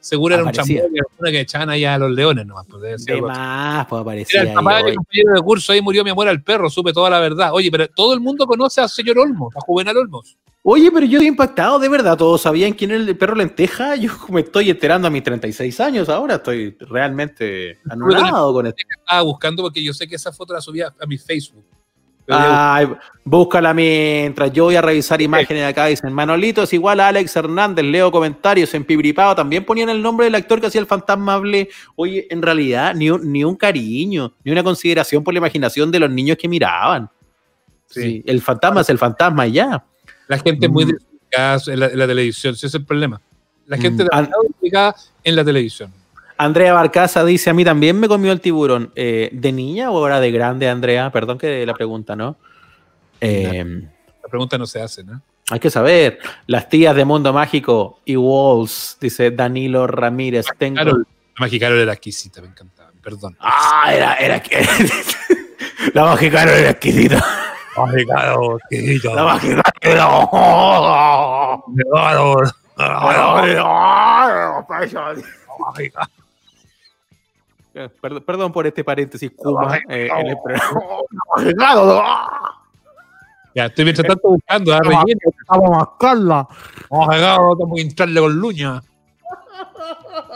seguro 0.00 0.34
era 0.34 0.42
un 0.44 0.48
Aparecía. 0.48 0.80
era 0.92 1.04
una 1.18 1.30
que 1.30 1.40
echaban 1.40 1.70
ahí 1.70 1.84
a 1.84 1.98
los 1.98 2.10
leones 2.10 2.46
nomás. 2.46 2.66
pues, 2.70 3.04
De 3.04 3.20
más, 3.20 3.86
pues 3.86 4.00
aparecía. 4.02 4.40
Era 4.42 4.50
el 4.50 4.54
papá 4.56 4.76
ahí, 4.78 4.84
de 4.84 4.94
compañero 4.94 5.42
curso, 5.42 5.72
ahí 5.72 5.82
murió 5.82 6.02
mi 6.04 6.10
amor 6.10 6.28
al 6.28 6.42
perro, 6.42 6.70
supe 6.70 6.92
toda 6.92 7.10
la 7.10 7.20
verdad. 7.20 7.50
Oye, 7.52 7.70
pero 7.70 7.86
todo 7.88 8.14
el 8.14 8.20
mundo 8.20 8.46
conoce 8.46 8.80
al 8.80 8.88
señor 8.88 9.18
Olmos, 9.18 9.54
a 9.56 9.60
Juvenal 9.60 9.96
Olmos. 9.98 10.36
Oye, 10.68 10.90
pero 10.90 11.06
yo 11.06 11.18
estoy 11.18 11.28
impactado, 11.28 11.78
de 11.78 11.88
verdad. 11.88 12.16
Todos 12.16 12.40
sabían 12.42 12.72
quién 12.72 12.90
era 12.90 12.98
el 12.98 13.16
perro 13.16 13.36
lenteja. 13.36 13.94
Yo 13.94 14.10
me 14.30 14.40
estoy 14.40 14.68
enterando 14.70 15.06
a 15.06 15.10
mis 15.10 15.22
36 15.22 15.78
años 15.80 16.08
ahora. 16.08 16.36
Estoy 16.36 16.76
realmente 16.80 17.78
anonadado 17.88 18.52
con 18.52 18.66
esto. 18.66 18.82
Estaba 18.98 19.22
buscando 19.22 19.62
porque 19.62 19.80
yo 19.84 19.92
sé 19.94 20.08
que 20.08 20.16
esa 20.16 20.32
foto 20.32 20.54
la 20.54 20.60
subía 20.60 20.92
a 21.00 21.06
mi 21.06 21.18
Facebook. 21.18 21.64
Ay, 22.28 22.88
búscala 23.24 23.72
mientras 23.72 24.52
yo 24.52 24.64
voy 24.64 24.74
a 24.76 24.82
revisar 24.82 25.20
imágenes 25.22 25.62
de 25.62 25.66
acá. 25.68 25.86
Dicen 25.86 26.12
Manolito 26.12 26.62
es 26.62 26.72
igual 26.72 26.98
a 27.00 27.08
Alex 27.08 27.36
Hernández. 27.36 27.84
Leo 27.84 28.10
comentarios 28.10 28.74
en 28.74 28.84
Pibripao. 28.84 29.34
También 29.34 29.64
ponían 29.64 29.88
el 29.90 30.02
nombre 30.02 30.24
del 30.24 30.34
actor 30.34 30.60
que 30.60 30.66
hacía 30.66 30.80
el 30.80 30.86
fantasmable. 30.86 31.68
Oye, 31.94 32.26
en 32.30 32.42
realidad, 32.42 32.94
ni 32.94 33.10
un, 33.10 33.30
ni 33.32 33.44
un 33.44 33.54
cariño, 33.54 34.32
ni 34.44 34.50
una 34.52 34.62
consideración 34.64 35.22
por 35.22 35.34
la 35.34 35.38
imaginación 35.38 35.90
de 35.90 36.00
los 36.00 36.10
niños 36.10 36.36
que 36.36 36.48
miraban. 36.48 37.08
Sí, 37.86 38.22
el 38.26 38.40
fantasma 38.42 38.80
es 38.80 38.90
el 38.90 38.98
fantasma 38.98 39.46
y 39.46 39.52
ya. 39.52 39.84
La 40.26 40.38
gente 40.38 40.68
muy 40.68 40.84
Mm. 40.84 40.88
desubicada 40.88 41.60
en 41.68 41.80
la, 41.80 41.86
en 41.86 41.98
la 41.98 42.06
televisión, 42.08 42.54
ese 42.54 42.66
es 42.66 42.74
el 42.74 42.84
problema. 42.84 43.20
La 43.66 43.76
gente 43.76 44.02
Mm. 44.04 44.28
desubicada 44.52 44.94
en 45.22 45.36
la 45.36 45.44
televisión. 45.44 45.92
Andrea 46.38 46.72
Barcaza 46.72 47.24
dice, 47.24 47.50
a 47.50 47.54
mí 47.54 47.64
también 47.64 47.98
me 47.98 48.08
comió 48.08 48.32
el 48.32 48.40
tiburón. 48.40 48.92
Eh, 48.94 49.30
¿De 49.32 49.52
niña 49.52 49.90
o 49.90 49.98
ahora 49.98 50.20
de 50.20 50.30
grande, 50.30 50.68
Andrea? 50.68 51.10
Perdón 51.10 51.38
que 51.38 51.64
la 51.64 51.74
pregunta, 51.74 52.14
¿no? 52.16 52.36
Eh, 53.20 53.64
La 54.22 54.28
pregunta 54.28 54.58
no 54.58 54.66
se 54.66 54.80
hace, 54.82 55.02
¿no? 55.04 55.22
hay 55.50 55.60
que 55.60 55.70
saber. 55.70 56.18
Las 56.46 56.68
tías 56.68 56.94
de 56.96 57.04
Mundo 57.04 57.32
Mágico 57.32 58.00
y 58.04 58.16
Walls, 58.16 58.98
dice 59.00 59.30
Danilo 59.30 59.86
Ramírez. 59.86 60.46
Tengo... 60.58 60.76
Carol, 60.76 61.06
la 61.08 61.40
Magicarol 61.40 61.78
era 61.78 61.92
exquisita, 61.92 62.40
me 62.40 62.48
encantaba. 62.48 62.90
Perdón. 63.02 63.36
Ah, 63.40 63.92
era, 63.94 64.14
era 64.14 64.42
la 65.94 66.04
Magicarol 66.04 66.54
era 66.54 66.70
exquisita. 66.70 67.24
Magicarol, 67.76 68.60
exquisita. 68.70 69.14
La 69.14 69.24
Magicarol. 69.24 69.62
Perdón, 78.00 78.22
perdón 78.24 78.52
por 78.52 78.66
este 78.66 78.82
paréntesis, 78.84 79.30
Kuma. 79.36 79.76
eh, 79.88 80.08
en 80.16 80.26
el 80.28 80.36
programa. 80.42 80.76
Ya, 83.54 83.66
estoy 83.66 83.84
mientras 83.86 84.06
tanto 84.06 84.28
buscando, 84.28 84.74
ah, 84.74 84.80
relleno. 84.82 85.18
Vamos 85.48 85.70
a 85.70 85.78
mascarla. 85.78 86.46
Vamos 86.90 87.08
a 87.08 87.10
pegar, 87.10 87.38
vamos 87.40 87.78
a 87.78 87.80
hincharle 87.80 88.20
con 88.20 88.34
luña. 88.36 88.82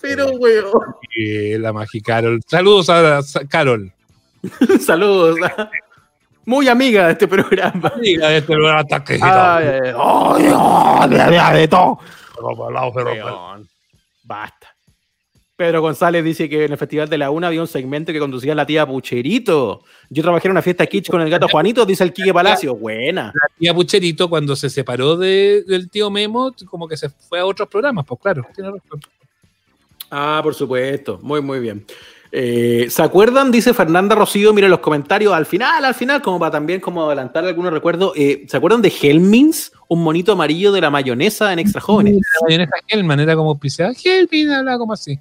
Pero, 0.00 0.26
weón. 0.38 0.70
Eh, 1.18 1.56
la 1.58 1.72
Magicarol. 1.72 2.40
Saludos 2.46 2.88
a, 2.90 3.18
a 3.18 3.22
Carol. 3.48 3.92
Saludos. 4.80 5.38
Muy 6.44 6.68
amiga 6.68 7.06
de 7.06 7.12
este 7.12 7.26
programa. 7.26 7.88
Amiga 7.94 8.28
de 8.28 8.36
este 8.38 8.52
programa, 8.52 8.80
está 8.82 9.02
que- 9.02 9.18
Ay, 9.20 9.66
ay, 9.96 11.18
ay, 11.18 11.36
ay, 11.36 11.60
de- 11.62 11.68
todo. 11.68 11.98
Basta. 14.22 14.68
Pedro 15.56 15.80
González 15.80 16.22
dice 16.22 16.50
que 16.50 16.66
en 16.66 16.72
el 16.72 16.76
Festival 16.78 17.08
de 17.08 17.16
la 17.16 17.30
Una 17.30 17.46
había 17.46 17.62
un 17.62 17.66
segmento 17.66 18.12
que 18.12 18.18
conducía 18.18 18.54
la 18.54 18.66
tía 18.66 18.86
Pucherito. 18.86 19.82
Yo 20.10 20.22
trabajé 20.22 20.48
en 20.48 20.52
una 20.52 20.60
fiesta 20.60 20.84
kitsch 20.86 21.08
con 21.10 21.22
el 21.22 21.30
gato 21.30 21.48
Juanito, 21.48 21.86
dice 21.86 22.04
el 22.04 22.12
Quique 22.12 22.34
Palacio. 22.34 22.76
Buena. 22.76 23.32
La 23.34 23.48
tía 23.58 23.72
Pucherito, 23.72 24.28
cuando 24.28 24.54
se 24.54 24.68
separó 24.68 25.16
de- 25.16 25.64
del 25.66 25.88
tío 25.88 26.10
Memo, 26.10 26.52
como 26.66 26.86
que 26.86 26.98
se 26.98 27.08
fue 27.08 27.40
a 27.40 27.46
otros 27.46 27.68
programas, 27.68 28.04
pues 28.06 28.20
claro, 28.20 28.46
tiene 28.54 28.70
razón. 28.70 29.00
Ah, 30.10 30.40
por 30.42 30.54
supuesto. 30.54 31.18
Muy, 31.22 31.40
muy 31.40 31.58
bien. 31.58 31.86
Eh, 32.30 32.88
¿Se 32.90 33.02
acuerdan? 33.02 33.50
Dice 33.50 33.72
Fernanda 33.72 34.14
Rocío, 34.14 34.52
mire 34.52 34.68
los 34.68 34.80
comentarios 34.80 35.32
al 35.32 35.46
final, 35.46 35.82
al 35.86 35.94
final, 35.94 36.20
como 36.20 36.38
para 36.38 36.50
también 36.50 36.80
como 36.82 37.06
adelantar 37.06 37.46
algunos 37.46 37.72
recuerdos. 37.72 38.12
Eh, 38.14 38.44
¿Se 38.46 38.58
acuerdan 38.58 38.82
de 38.82 38.92
Helmins? 39.00 39.72
Un 39.88 40.02
monito 40.02 40.32
amarillo 40.32 40.70
de 40.70 40.82
la 40.82 40.90
mayonesa 40.90 41.50
en 41.50 41.60
Extra 41.60 41.80
Jóvenes. 41.80 42.16
La 42.16 42.46
mayonesa 42.46 42.72
Hellman 42.88 43.20
era 43.20 43.34
como 43.34 43.50
auspiciada. 43.50 43.92
Hellman 44.04 44.50
hablaba 44.54 44.78
como 44.78 44.92
así. 44.92 45.18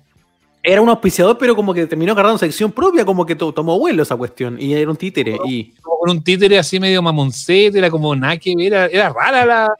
Era 0.68 0.82
un 0.82 0.90
auspiciador, 0.90 1.38
pero 1.38 1.56
como 1.56 1.74
que 1.74 1.86
terminó 1.86 2.14
agarrando 2.14 2.40
sección 2.40 2.72
propia, 2.72 3.06
como 3.06 3.24
que 3.26 3.36
to- 3.36 3.54
tomó 3.54 3.78
vuelo 3.78 4.02
esa 4.04 4.16
cuestión. 4.16 4.60
Y 4.60 4.74
era 4.74 4.90
un 4.90 4.98
títere. 4.98 5.38
Y 5.46 5.72
Como 5.82 6.00
con 6.00 6.10
un 6.10 6.24
títere 6.24 6.58
así 6.58 6.80
medio 6.80 7.02
mamoncete, 7.04 7.78
era 7.78 7.92
como 7.92 8.16
nada 8.16 8.38
que 8.38 8.56
ver, 8.56 8.68
era, 8.74 8.86
era 8.88 9.10
rara 9.10 9.46
la, 9.46 9.74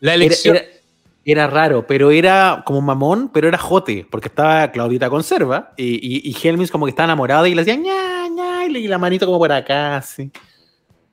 la 0.00 0.14
elección. 0.14 0.56
era- 0.56 0.66
era 1.22 1.46
raro, 1.46 1.86
pero 1.86 2.10
era 2.10 2.62
como 2.64 2.80
mamón, 2.80 3.28
pero 3.32 3.46
era 3.46 3.58
jote, 3.58 4.06
porque 4.10 4.28
estaba 4.28 4.70
Claudita 4.72 5.10
Conserva 5.10 5.72
y, 5.76 5.84
y, 5.94 6.30
y 6.30 6.36
Helmins 6.48 6.70
como 6.70 6.86
que 6.86 6.90
estaba 6.90 7.04
enamorada 7.04 7.46
y 7.48 7.54
le 7.54 7.62
decía 7.62 7.76
ña, 7.80 8.26
ña, 8.28 8.66
y 8.66 8.76
y 8.78 8.88
la 8.88 8.98
manito 8.98 9.26
como 9.26 9.38
por 9.38 9.52
acá, 9.52 9.96
así. 9.98 10.30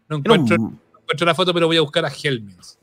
No 0.07 0.15
un- 0.18 0.22
encuentro, 0.22 0.57
no 0.57 0.80
encuentro 1.01 1.26
la 1.26 1.36
foto, 1.36 1.53
pero 1.53 1.68
voy 1.68 1.78
a 1.78 1.82
buscar 1.82 2.05
a 2.05 2.09
Helmins. 2.24 2.76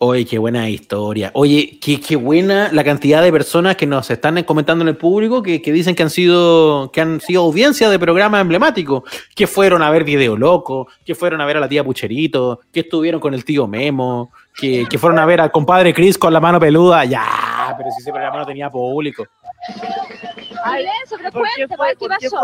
Oye, 0.00 0.24
qué 0.24 0.38
buena 0.38 0.70
historia. 0.70 1.32
Oye, 1.34 1.76
qué, 1.82 2.00
qué 2.00 2.14
buena 2.14 2.70
la 2.72 2.84
cantidad 2.84 3.20
de 3.20 3.32
personas 3.32 3.74
que 3.74 3.84
nos 3.84 4.08
están 4.08 4.40
comentando 4.44 4.82
en 4.82 4.88
el 4.88 4.96
público 4.96 5.42
que, 5.42 5.60
que 5.60 5.72
dicen 5.72 5.96
que 5.96 6.04
han 6.04 6.10
sido 6.10 6.92
que 6.92 7.00
han 7.00 7.20
sido 7.20 7.42
audiencia 7.42 7.90
de 7.90 7.98
programas 7.98 8.40
emblemáticos, 8.42 9.02
que 9.34 9.48
fueron 9.48 9.82
a 9.82 9.90
ver 9.90 10.04
Video 10.04 10.36
Loco, 10.36 10.86
que 11.04 11.16
fueron 11.16 11.40
a 11.40 11.46
ver 11.46 11.56
a 11.56 11.60
la 11.60 11.68
tía 11.68 11.82
Pucherito, 11.82 12.60
que 12.72 12.80
estuvieron 12.80 13.20
con 13.20 13.34
el 13.34 13.44
tío 13.44 13.66
Memo, 13.66 14.30
que, 14.54 14.86
que 14.88 14.98
fueron 14.98 15.18
a 15.18 15.26
ver 15.26 15.40
al 15.40 15.50
compadre 15.50 15.92
Chris 15.92 16.16
con 16.16 16.32
la 16.32 16.38
mano 16.38 16.60
peluda. 16.60 17.04
Ya, 17.04 17.74
pero 17.76 17.90
si 17.90 18.00
ese 18.00 18.12
programa 18.12 18.38
no 18.38 18.46
tenía 18.46 18.70
público. 18.70 19.26
Ay, 20.64 20.86
pero 21.10 21.32
cuenta, 21.32 21.66
¿qué 21.98 22.06
pasó? 22.06 22.36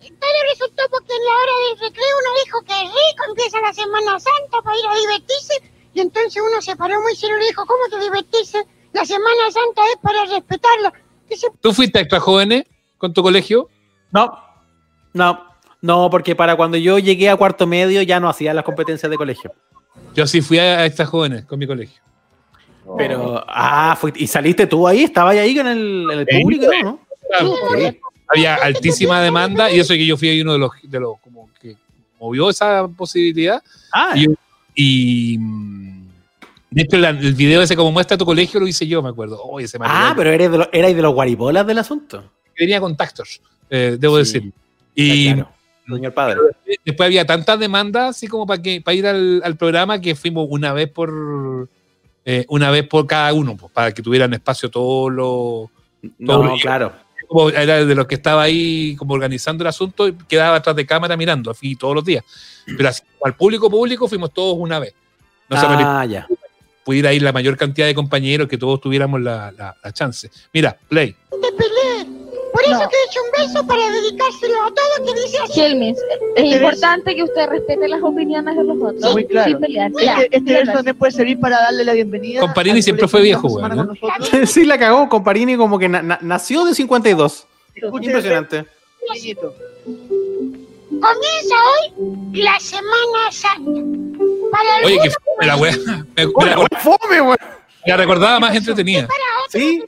Pero 0.00 0.38
resultó 0.50 0.82
porque 0.90 1.12
en 1.12 1.24
la 1.26 1.32
hora 1.32 1.52
del 1.68 1.90
recreo 1.90 2.14
uno 2.22 2.30
dijo 2.42 2.62
que 2.62 2.72
rico 2.72 3.24
empieza 3.28 3.60
la 3.60 3.74
Semana 3.74 4.18
Santa 4.18 4.62
para 4.62 4.78
ir 4.78 4.86
a 4.86 4.94
divertirse 4.94 5.79
y 5.94 6.00
entonces 6.00 6.40
uno 6.40 6.60
se 6.62 6.76
paró 6.76 7.00
muy 7.02 7.14
serio 7.16 7.36
y 7.36 7.40
le 7.40 7.46
dijo, 7.48 7.64
¿cómo 7.66 7.80
te 7.90 7.98
divertirse? 8.02 8.64
La 8.92 9.04
Semana 9.04 9.50
Santa 9.52 9.82
es 9.92 9.98
para 10.02 10.24
respetarla. 10.24 10.92
Dice, 11.28 11.48
¿Tú 11.60 11.72
fuiste 11.72 11.98
a 11.98 12.02
extra 12.02 12.20
jóvenes 12.20 12.64
con 12.98 13.12
tu 13.12 13.22
colegio? 13.22 13.68
No, 14.12 14.36
no, 15.12 15.44
no, 15.80 16.10
porque 16.10 16.34
para 16.34 16.56
cuando 16.56 16.76
yo 16.76 16.98
llegué 16.98 17.30
a 17.30 17.36
cuarto 17.36 17.66
medio 17.66 18.02
ya 18.02 18.18
no 18.20 18.28
hacía 18.28 18.52
las 18.54 18.64
competencias 18.64 19.08
de 19.10 19.16
colegio. 19.16 19.52
Yo 20.14 20.26
sí 20.26 20.40
fui 20.40 20.58
a 20.58 20.84
extra 20.86 21.06
jóvenes 21.06 21.44
con 21.44 21.58
mi 21.58 21.66
colegio. 21.66 22.02
Pero, 22.96 23.44
ah, 23.46 23.96
fue- 24.00 24.12
¿y 24.16 24.26
saliste 24.26 24.66
tú 24.66 24.88
ahí? 24.88 25.04
¿Estabas 25.04 25.36
ahí 25.36 25.56
en 25.58 25.66
el, 25.68 26.08
en 26.10 26.18
el 26.20 26.26
Sí, 26.28 26.40
público, 26.42 26.66
no? 26.82 27.00
Claro, 27.28 27.54
Sí. 27.78 28.00
Había 28.32 28.54
altísima 28.56 29.20
demanda 29.20 29.70
y 29.70 29.80
eso 29.80 29.92
que 29.94 30.06
yo 30.06 30.16
fui 30.16 30.28
ahí 30.28 30.40
uno 30.40 30.52
de 30.52 30.58
los, 30.60 30.70
de 30.82 31.00
los 31.00 31.18
como 31.20 31.48
que 31.60 31.76
movió 32.18 32.48
esa 32.50 32.86
posibilidad. 32.88 33.60
Ah, 33.92 34.12
y, 34.16 34.26
y, 34.74 35.36
mm, 35.38 36.06
de 36.70 36.82
hecho, 36.82 36.96
la- 36.98 37.10
el 37.10 37.34
video 37.34 37.62
ese 37.62 37.76
como 37.76 37.92
muestra 37.92 38.16
tu 38.16 38.24
colegio 38.24 38.60
lo 38.60 38.66
hice 38.68 38.86
yo, 38.86 39.02
me 39.02 39.08
acuerdo. 39.08 39.40
Oh, 39.42 39.58
ese 39.60 39.78
Ah, 39.80 40.14
pero 40.16 40.30
eres 40.30 40.50
de, 40.50 40.58
los, 40.58 40.68
erais 40.72 40.94
de 40.94 41.02
los 41.02 41.12
guaribolas 41.14 41.66
del 41.66 41.78
asunto. 41.78 42.24
tenía 42.56 42.78
contactos, 42.80 43.40
eh, 43.70 43.96
debo 43.98 44.22
Sí. 44.22 44.34
decir. 44.38 44.52
Y 44.94 45.32
Claro, 45.32 45.48
señor 45.88 46.12
padre. 46.14 46.36
después 46.84 47.06
había 47.06 47.24
tantas 47.24 47.58
demandas 47.58 48.10
así 48.16 48.26
como 48.26 48.46
para 48.46 48.60
que 48.60 48.80
para 48.82 48.94
ir 48.94 49.06
al, 49.06 49.40
al 49.42 49.56
programa 49.56 49.98
que 50.00 50.14
fuimos 50.14 50.46
una 50.50 50.72
vez 50.74 50.90
por 50.90 51.68
eh, 52.26 52.44
una 52.48 52.70
vez 52.70 52.86
por 52.86 53.06
cada 53.06 53.32
uno, 53.32 53.56
pues, 53.56 53.72
para 53.72 53.92
que 53.92 54.02
tuvieran 54.02 54.32
espacio 54.34 54.70
todos 54.70 55.10
los 55.10 55.70
todos 56.26 56.44
No, 56.44 56.44
los- 56.50 56.60
claro. 56.60 56.92
Como 57.30 57.48
era 57.48 57.84
de 57.84 57.94
los 57.94 58.06
que 58.08 58.16
estaba 58.16 58.42
ahí 58.42 58.96
como 58.96 59.14
organizando 59.14 59.62
el 59.62 59.68
asunto 59.68 60.08
y 60.08 60.14
quedaba 60.28 60.56
atrás 60.56 60.74
de 60.74 60.84
cámara 60.84 61.16
mirando 61.16 61.52
así 61.52 61.76
todos 61.76 61.94
los 61.94 62.04
días. 62.04 62.24
Pero 62.66 62.88
así, 62.88 63.02
al 63.24 63.36
público 63.36 63.70
público 63.70 64.08
fuimos 64.08 64.34
todos 64.34 64.56
una 64.58 64.80
vez. 64.80 64.92
No 65.48 65.56
se 65.60 65.64
Ah, 65.68 66.04
ya. 66.06 66.26
pudiera 66.84 67.12
ir 67.12 67.22
la 67.22 67.30
mayor 67.32 67.56
cantidad 67.56 67.86
de 67.86 67.94
compañeros 67.94 68.48
que 68.48 68.58
todos 68.58 68.80
tuviéramos 68.80 69.20
la, 69.20 69.52
la- 69.52 69.76
la 69.82 69.92
chance. 69.92 70.28
Mira, 70.52 70.76
play. 70.88 71.14
Por 72.52 72.62
eso 72.64 72.88
que 72.88 72.96
he 72.96 73.04
hecho 73.06 73.20
un 73.24 73.46
beso 73.46 73.66
para 73.66 73.90
dedicárselo 73.90 74.62
a 74.64 74.70
todos 74.74 75.14
que 75.14 75.20
dice 75.22 75.38
así. 75.44 75.60
Helmis, 75.60 75.98
es 76.36 76.44
importante 76.56 77.14
que 77.14 77.22
usted 77.22 77.46
respete 77.48 77.88
las 77.88 78.02
opiniones 78.02 78.56
de 78.56 78.64
los 78.64 78.76
otros. 78.82 79.12
Muy 79.12 79.24
claro. 79.26 79.50
Sin 79.50 79.60
pelear. 79.60 79.90
Este, 79.98 80.24
este 80.24 80.40
mira, 80.40 80.58
verso 80.58 80.72
también 80.72 80.96
puede 80.98 81.12
servir 81.12 81.38
para 81.40 81.60
darle 81.60 81.84
la 81.84 81.92
bienvenida. 81.92 82.40
Comparini 82.40 82.82
siempre 82.82 83.06
fue 83.08 83.20
viejo, 83.22 83.60
nosotros. 83.60 83.98
sí, 84.50 84.64
la 84.64 84.78
cagó. 84.78 85.08
Comparini 85.08 85.56
como 85.56 85.78
que 85.78 85.88
na- 85.88 86.02
na- 86.02 86.18
nació 86.22 86.64
de 86.64 86.74
52. 86.74 87.46
Escuchen 87.74 88.04
Impresionante. 88.10 88.64
Niñito. 89.14 89.54
Comienza 90.88 91.54
hoy 91.54 92.40
la 92.42 92.58
Semana 92.60 93.30
Santa. 93.30 93.70
Para 94.50 94.86
Oye, 94.86 94.98
que 95.02 95.10
fome 95.10 95.46
la 95.46 95.56
wea. 95.56 95.72
Me, 96.16 96.26
me 96.26 96.32
Oye, 96.34 96.50
la- 96.70 96.78
fome, 96.80 97.20
weón. 97.20 97.36
la 97.86 97.96
recordaba 97.96 98.40
más 98.40 98.54
entretenida. 98.54 99.08
Sí. 99.48 99.82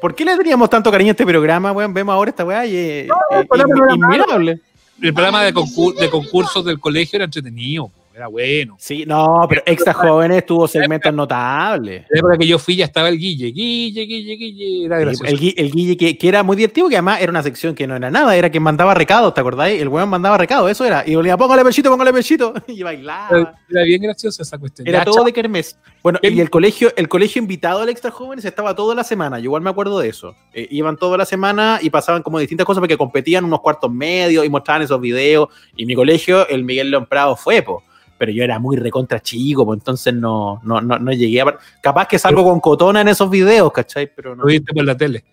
¿Por 0.00 0.14
qué 0.14 0.24
le 0.24 0.36
teníamos 0.36 0.70
tanto 0.70 0.90
cariño 0.90 1.10
a 1.10 1.12
este 1.12 1.26
programa, 1.26 1.72
weón? 1.72 1.92
Vemos 1.94 2.12
ahora 2.14 2.30
esta 2.30 2.44
weá 2.44 2.64
y 2.66 2.76
es 2.76 3.08
no 3.08 3.46
malo. 3.68 3.94
inmirable. 3.94 4.60
El 5.02 5.14
programa 5.14 5.42
de, 5.44 5.54
concur- 5.54 5.94
de 5.94 6.10
concursos 6.10 6.64
del 6.64 6.78
colegio 6.78 7.16
era 7.16 7.24
entretenido, 7.24 7.90
era 8.20 8.28
bueno. 8.28 8.76
Sí, 8.78 9.04
no, 9.06 9.46
pero 9.48 9.62
Extra 9.66 9.92
Jóvenes 9.94 10.44
tuvo 10.46 10.68
segmentos 10.68 11.12
notables. 11.12 12.04
La 12.10 12.18
época 12.18 12.36
que 12.38 12.46
yo 12.46 12.58
fui 12.58 12.76
ya 12.76 12.84
estaba 12.84 13.08
el 13.08 13.18
Guille. 13.18 13.46
Guille, 13.50 14.02
Guille, 14.02 14.34
Guille. 14.36 14.84
Era 14.86 14.98
gracioso. 14.98 15.24
El, 15.32 15.38
Gui- 15.40 15.54
el 15.56 15.70
Guille, 15.70 15.96
que, 15.96 16.16
que 16.18 16.28
era 16.28 16.42
muy 16.42 16.56
divertido, 16.56 16.88
que 16.88 16.96
además 16.96 17.20
era 17.20 17.30
una 17.30 17.42
sección 17.42 17.74
que 17.74 17.86
no 17.86 17.96
era 17.96 18.10
nada, 18.10 18.36
era 18.36 18.50
que 18.50 18.60
mandaba 18.60 18.94
recados, 18.94 19.32
¿te 19.34 19.40
acordáis? 19.40 19.80
El 19.80 19.88
weón 19.88 20.08
mandaba 20.08 20.36
recados, 20.38 20.70
eso 20.70 20.84
era. 20.84 21.02
Y 21.06 21.14
volvía, 21.14 21.36
póngale 21.36 21.64
pechito, 21.64 21.90
póngale 21.90 22.12
pechito. 22.12 22.52
Y 22.68 22.82
bailaba. 22.82 23.54
Era 23.68 23.82
bien 23.84 24.02
graciosa 24.02 24.42
esa 24.42 24.58
cuestión. 24.58 24.86
Era 24.86 24.98
Ya, 25.00 25.04
todo 25.04 25.16
chao. 25.16 25.24
de 25.24 25.32
kermés. 25.32 25.78
Bueno, 26.02 26.18
y 26.22 26.40
el 26.40 26.50
colegio, 26.50 26.92
el 26.96 27.08
colegio 27.08 27.40
invitado 27.42 27.80
al 27.80 27.88
Extra 27.88 28.10
Jóvenes 28.10 28.44
estaba 28.44 28.74
toda 28.74 28.94
la 28.94 29.04
semana. 29.04 29.38
Yo 29.38 29.44
igual 29.44 29.62
me 29.62 29.70
acuerdo 29.70 29.98
de 29.98 30.08
eso. 30.08 30.34
Eh, 30.52 30.66
iban 30.70 30.96
toda 30.96 31.16
la 31.18 31.24
semana 31.26 31.78
y 31.82 31.90
pasaban 31.90 32.22
como 32.22 32.38
distintas 32.38 32.64
cosas 32.66 32.80
porque 32.80 32.96
competían 32.96 33.44
unos 33.44 33.60
cuartos 33.60 33.90
medios 33.92 34.44
y 34.44 34.48
mostraban 34.48 34.82
esos 34.82 35.00
videos. 35.00 35.48
Y 35.76 35.86
mi 35.86 35.94
colegio, 35.94 36.48
el 36.48 36.64
Miguel 36.64 36.90
León 36.90 37.06
Prado, 37.06 37.36
fue, 37.36 37.62
po. 37.62 37.82
Pero 38.20 38.32
yo 38.32 38.44
era 38.44 38.58
muy 38.58 38.76
recontra 38.76 39.18
chico, 39.18 39.64
pues 39.64 39.78
entonces 39.78 40.12
no, 40.12 40.60
no, 40.62 40.82
no, 40.82 40.98
no 40.98 41.10
llegué 41.10 41.40
a. 41.40 41.56
Capaz 41.82 42.06
que 42.06 42.18
salgo 42.18 42.44
con 42.44 42.60
cotona 42.60 43.00
en 43.00 43.08
esos 43.08 43.30
videos, 43.30 43.72
¿cachai? 43.72 44.12
Pero 44.14 44.36
no. 44.36 44.42
Lo 44.42 44.46
viste 44.48 44.74
por 44.74 44.84
la 44.84 44.94
tele. 44.94 45.24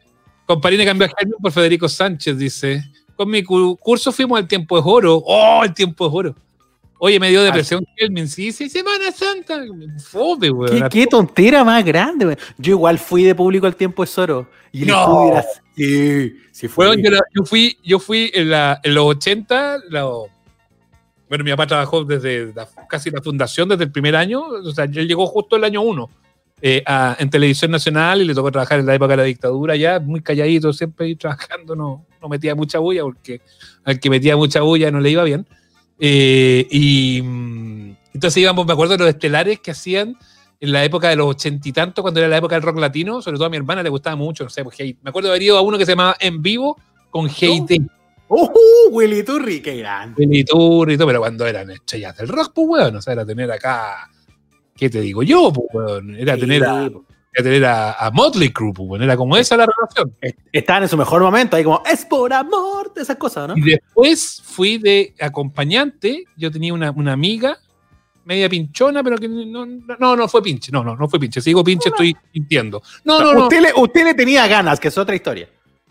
Comparine 0.45 0.85
cambió 0.85 1.05
a 1.07 1.09
Jaime 1.09 1.33
por 1.41 1.51
Federico 1.51 1.89
Sánchez, 1.89 2.37
dice. 2.37 2.81
Con 3.17 3.29
mi 3.29 3.43
cu- 3.43 3.75
curso 3.75 4.13
fuimos 4.13 4.39
al 4.39 4.47
tiempo 4.47 4.79
es 4.79 4.85
oro. 4.87 5.21
¡Oh, 5.25 5.63
el 5.65 5.73
tiempo 5.73 6.07
es 6.07 6.13
oro! 6.13 6.35
Oye, 6.99 7.19
me 7.19 7.29
dio 7.29 7.43
depresión 7.43 7.85
Kelvin. 7.97 8.29
Sí, 8.29 8.53
sí, 8.53 8.69
Semana 8.69 9.11
Santa. 9.11 9.59
Fome, 10.09 10.49
weón. 10.49 10.83
¿Qué, 10.89 11.01
qué 11.01 11.07
tontera 11.07 11.65
más 11.65 11.83
grande, 11.83 12.25
weón. 12.25 12.37
Yo 12.57 12.71
igual 12.71 12.99
fui 12.99 13.23
de 13.25 13.35
público 13.35 13.67
al 13.67 13.75
tiempo 13.75 14.01
es 14.05 14.17
oro. 14.17 14.49
Y 14.71 14.85
No. 14.85 15.27
era- 15.27 15.43
Sí, 15.75 16.33
sí 16.53 16.69
fue. 16.69 16.87
Weón, 16.87 17.03
yo, 17.03 17.11
yo 17.35 17.43
fui, 17.43 17.77
yo 17.83 17.99
fui 17.99 18.31
en, 18.33 18.49
la- 18.49 18.79
en 18.81 18.93
los 18.95 19.05
80, 19.07 19.79
la- 19.89 20.07
bueno, 21.29 21.43
mi 21.43 21.51
papá 21.51 21.67
trabajó 21.67 22.03
desde 22.03 22.53
casi 22.87 23.11
la 23.11 23.21
fundación, 23.21 23.69
desde 23.69 23.83
el 23.85 23.91
primer 23.91 24.15
año, 24.15 24.41
o 24.41 24.71
sea, 24.71 24.85
él 24.85 25.07
llegó 25.07 25.27
justo 25.27 25.55
el 25.55 25.63
año 25.63 25.81
1 25.81 26.09
en 26.61 27.29
Televisión 27.29 27.71
Nacional 27.71 28.21
y 28.21 28.25
le 28.25 28.33
tocó 28.33 28.51
trabajar 28.51 28.79
en 28.79 28.85
la 28.85 28.95
época 28.95 29.11
de 29.11 29.17
la 29.17 29.23
dictadura 29.23 29.75
ya, 29.75 29.99
muy 29.99 30.21
calladito, 30.21 30.73
siempre 30.73 31.07
ahí 31.07 31.15
trabajando, 31.15 31.75
no, 31.75 32.05
no 32.21 32.29
metía 32.29 32.55
mucha 32.55 32.79
bulla, 32.79 33.03
porque 33.03 33.41
al 33.83 33.99
que 33.99 34.09
metía 34.09 34.35
mucha 34.35 34.61
bulla 34.61 34.89
no 34.91 34.99
le 34.99 35.11
iba 35.11 35.23
bien. 35.23 35.45
Eh, 35.99 36.67
y 36.69 37.21
mm, 37.21 37.95
entonces 38.13 38.37
íbamos, 38.37 38.65
me 38.65 38.73
acuerdo 38.73 38.93
de 38.93 38.99
los 38.99 39.09
estelares 39.09 39.59
que 39.59 39.71
hacían 39.71 40.15
en 40.59 40.71
la 40.71 40.83
época 40.83 41.09
de 41.09 41.15
los 41.15 41.27
ochenta 41.27 41.69
y 41.69 41.71
tantos, 41.71 42.01
cuando 42.01 42.19
era 42.19 42.29
la 42.29 42.37
época 42.37 42.55
del 42.55 42.63
rock 42.63 42.79
latino, 42.79 43.21
sobre 43.21 43.37
todo 43.37 43.45
a 43.45 43.49
mi 43.49 43.57
hermana 43.57 43.83
le 43.83 43.89
gustaba 43.89 44.15
mucho, 44.15 44.43
no 44.43 44.49
sé, 44.49 44.63
pues, 44.63 44.77
me 44.79 45.09
acuerdo 45.09 45.29
de 45.29 45.33
haber 45.33 45.43
ido 45.43 45.57
a 45.57 45.61
uno 45.61 45.77
que 45.77 45.85
se 45.85 45.91
llamaba 45.91 46.15
En 46.19 46.41
Vivo 46.41 46.77
con 47.11 47.29
Heidi. 47.29 47.85
¡Uh! 48.29 48.89
Willy 48.91 49.23
Turri, 49.23 49.61
qué 49.61 49.77
grande. 49.77 50.15
Willy 50.17 50.43
todo, 50.43 50.85
pero 50.85 51.19
cuando 51.19 51.45
eran 51.45 51.69
estrellas 51.71 52.15
del 52.17 52.27
rock, 52.27 52.51
pues, 52.53 52.67
weón, 52.67 52.95
o 52.95 53.01
sea, 53.01 53.13
era 53.13 53.25
tener 53.25 53.51
acá, 53.51 54.09
¿qué 54.75 54.89
te 54.89 55.01
digo 55.01 55.23
yo, 55.23 55.51
pues, 55.53 55.67
weón? 55.73 56.15
Era 56.15 56.35
Sí, 56.35 56.41
tener, 56.41 56.65
a, 56.65 56.89
pues. 56.89 57.05
era 57.33 57.43
tener 57.43 57.65
a, 57.65 57.93
a 57.93 58.11
Motley 58.11 58.49
Crue, 58.49 58.73
pues, 58.73 58.89
weón, 58.89 59.03
era 59.03 59.15
como 59.15 59.37
esa 59.37 59.55
la 59.57 59.65
relación. 59.65 60.15
Estaban 60.51 60.83
en 60.83 60.89
su 60.89 60.97
mejor 60.97 61.21
momento, 61.21 61.55
ahí 61.55 61.63
como, 61.63 61.81
es 61.89 62.05
por 62.05 62.33
amor, 62.33 62.93
de 62.93 63.01
esas 63.01 63.17
cosas, 63.17 63.47
¿no? 63.49 63.57
Y 63.57 63.61
después 63.61 64.41
fui 64.43 64.77
de 64.77 65.13
acompañante, 65.19 66.25
yo 66.35 66.51
tenía 66.51 66.73
una, 66.73 66.91
una 66.91 67.13
amiga, 67.13 67.57
media 68.25 68.49
pinchona, 68.49 69.01
pero 69.03 69.17
que 69.17 69.29
no, 69.29 69.65
no, 69.65 70.15
no 70.15 70.27
fue 70.27 70.43
pinche, 70.43 70.69
no, 70.69 70.83
no, 70.83 70.97
no 70.97 71.07
fue 71.07 71.17
pinche, 71.17 71.39
si 71.39 71.51
digo 71.51 71.63
pinche 71.63 71.87
estoy 71.89 72.13
mintiendo. 72.33 72.81
No, 73.05 73.21
no, 73.21 73.33
no, 73.33 73.43
Usted, 73.43 73.61
le, 73.61 73.71
usted 73.73 74.03
le 74.03 74.13
tenía 74.13 74.45
ganas, 74.47 74.81
que 74.81 74.89
es 74.89 74.97
otra 74.97 75.15
historia. 75.15 75.47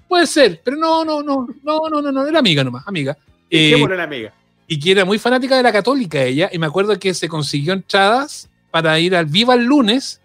Puede 0.09 0.27
ser, 0.27 0.61
pero 0.65 0.77
no, 0.77 1.05
no, 1.05 1.23
no, 1.23 1.47
no, 1.63 1.81
no, 1.91 2.03
no, 2.03 2.13
no, 2.13 2.27
era 2.27 2.39
amiga 2.39 2.63
nomás, 2.65 2.87
amiga. 2.87 3.17
Eh, 3.51 3.75
¿Qué 3.77 3.97
la 3.97 4.03
amiga? 4.03 4.33
y 4.69 4.81
que 4.81 4.91
era 4.91 5.05
muy 5.05 5.19
fanática 5.19 5.57
de 5.57 5.63
la 5.63 5.73
católica 5.73 6.23
ella, 6.23 6.51
y 6.53 6.59
me 6.59 6.67
acuerdo 6.67 6.99
que 6.99 7.15
se 7.15 7.29
consiguió 7.29 7.73
entradas 7.73 8.51
para 8.71 8.99
ir 8.99 9.15
al 9.15 9.27
Viva 9.27 9.55
el 9.55 9.65
lunes, 9.65 10.21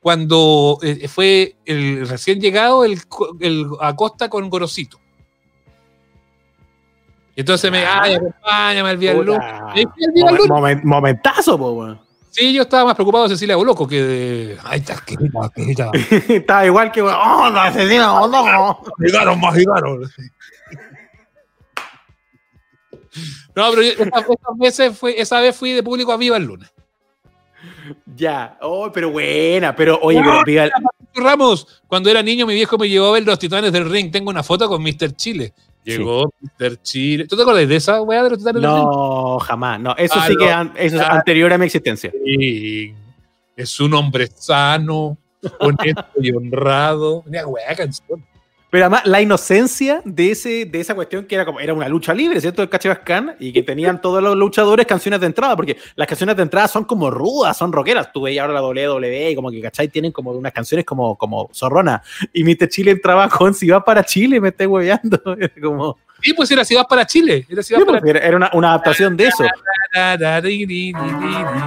cuando 0.00 0.78
eh, 0.82 1.08
fue 1.08 1.56
el 1.66 2.08
recién 2.08 2.40
llegado 2.40 2.84
el, 2.84 3.00
el 3.40 3.66
Acosta 3.80 4.30
con 4.30 4.48
Gorosito. 4.48 4.98
Entonces 7.36 7.70
me, 7.70 7.84
ay, 7.84 8.14
acompáñame 8.14 8.88
al 8.88 8.96
Viva 8.96 9.12
el 9.12 9.26
lunes. 9.26 10.84
Momentazo, 10.84 11.58
po, 11.58 11.72
weón. 11.72 12.09
Sí, 12.30 12.52
yo 12.54 12.62
estaba 12.62 12.84
más 12.86 12.94
preocupado 12.94 13.24
de 13.24 13.30
Cecilia 13.30 13.56
Boloco 13.56 13.86
que 13.88 14.02
de. 14.02 14.58
Ay, 14.64 14.78
está 14.80 14.96
querida, 15.04 15.50
querida. 15.54 15.90
Estaba 16.28 16.64
igual 16.64 16.92
que, 16.92 17.02
oh, 17.02 17.50
no, 17.50 17.60
asesino, 17.60 18.28
no. 18.28 18.80
Llegaron 18.98 19.40
más, 19.40 19.54
llegaron. 19.56 20.00
No, 23.56 23.70
pero 23.70 23.82
yo- 23.82 23.90
esas, 23.92 24.06
esas 24.22 24.58
veces 24.58 24.98
fue, 24.98 25.20
esa 25.20 25.40
vez 25.40 25.56
fui 25.56 25.72
de 25.72 25.82
público 25.82 26.12
a 26.12 26.16
Viva 26.16 26.36
el 26.36 26.44
lunes. 26.44 26.72
Ya, 28.16 28.56
oh, 28.62 28.90
pero 28.92 29.10
buena, 29.10 29.74
pero 29.74 29.98
oye, 30.00 30.20
pero 30.22 30.44
viva 30.44 30.64
el- 30.64 30.72
Ramos, 31.12 31.82
cuando 31.88 32.08
era 32.08 32.22
niño, 32.22 32.46
mi 32.46 32.54
viejo 32.54 32.78
me 32.78 32.88
llevó 32.88 33.06
a 33.08 33.12
ver 33.12 33.24
los 33.26 33.38
titanes 33.38 33.72
del 33.72 33.90
ring. 33.90 34.12
Tengo 34.12 34.30
una 34.30 34.44
foto 34.44 34.68
con 34.68 34.80
Mr. 34.80 35.12
Chile. 35.16 35.52
Llegó 35.84 36.30
Mr. 36.40 36.76
Chile. 36.82 37.26
¿Tú 37.26 37.36
te 37.36 37.42
acuerdas 37.42 37.66
de 37.68 37.76
esa 37.76 38.02
weá 38.02 38.22
de 38.22 38.30
los 38.30 38.38
titanes 38.38 38.62
del 38.62 38.70
ring? 38.70 38.82
No, 38.82 39.38
jamás. 39.40 39.80
No, 39.80 39.94
eso 39.96 40.14
Ah, 40.18 40.26
sí 40.26 40.34
que 40.36 40.44
no. 40.44 40.50
es 40.50 40.56
an- 40.56 40.72
eso 40.76 40.96
es 40.96 41.02
Ah. 41.02 41.12
anterior 41.16 41.52
a 41.52 41.58
mi 41.58 41.64
existencia. 41.66 42.12
Sí. 42.24 42.94
Es 43.56 43.80
un 43.80 43.94
hombre 43.94 44.26
sano, 44.34 45.16
honesto 45.60 46.04
y 46.20 46.32
honrado. 46.32 47.22
Mira, 47.26 47.46
weá, 47.46 47.74
canción. 47.74 48.24
Pero 48.70 48.84
además, 48.84 49.02
la 49.04 49.20
inocencia 49.20 50.00
de, 50.04 50.30
ese, 50.30 50.64
de 50.64 50.80
esa 50.80 50.94
cuestión 50.94 51.24
que 51.24 51.34
era 51.34 51.44
como 51.44 51.58
era 51.58 51.74
una 51.74 51.88
lucha 51.88 52.14
libre, 52.14 52.40
¿cierto? 52.40 52.62
El 52.62 52.68
Cachebascán, 52.68 53.34
y 53.40 53.52
que 53.52 53.64
tenían 53.64 54.00
todos 54.00 54.22
los 54.22 54.36
luchadores 54.36 54.86
canciones 54.86 55.20
de 55.20 55.26
entrada, 55.26 55.56
porque 55.56 55.76
las 55.96 56.06
canciones 56.06 56.36
de 56.36 56.42
entrada 56.42 56.68
son 56.68 56.84
como 56.84 57.10
rudas, 57.10 57.56
son 57.56 57.72
rockeras. 57.72 58.12
Tú 58.12 58.22
veías 58.22 58.42
ahora 58.42 58.54
la 58.54 58.62
WWE 58.62 59.32
y 59.32 59.34
como 59.34 59.50
que, 59.50 59.60
¿cachai? 59.60 59.88
Tienen 59.88 60.12
como 60.12 60.30
unas 60.30 60.52
canciones 60.52 60.86
como, 60.86 61.16
como 61.16 61.50
zorrona. 61.52 62.00
Y 62.32 62.44
Mr. 62.44 62.68
Chile 62.68 62.92
entraba 62.92 63.28
con 63.28 63.54
Si 63.54 63.68
vas 63.68 63.82
para 63.82 64.04
Chile, 64.04 64.40
me 64.40 64.48
esté 64.48 64.66
hueveando. 64.66 65.20
Como. 65.60 65.98
Sí, 66.22 66.34
pues 66.34 66.50
era 66.50 66.64
Ciudad 66.64 66.86
para 66.88 67.06
Chile. 67.06 67.46
Era 67.48 67.62
Ciudad 67.62 67.80
Sí, 67.80 67.86
para 67.86 68.00
pues, 68.00 68.14
era 68.14 68.36
una, 68.36 68.50
una 68.52 68.68
adaptación 68.68 69.16
de 69.16 69.28
eso. 69.28 69.44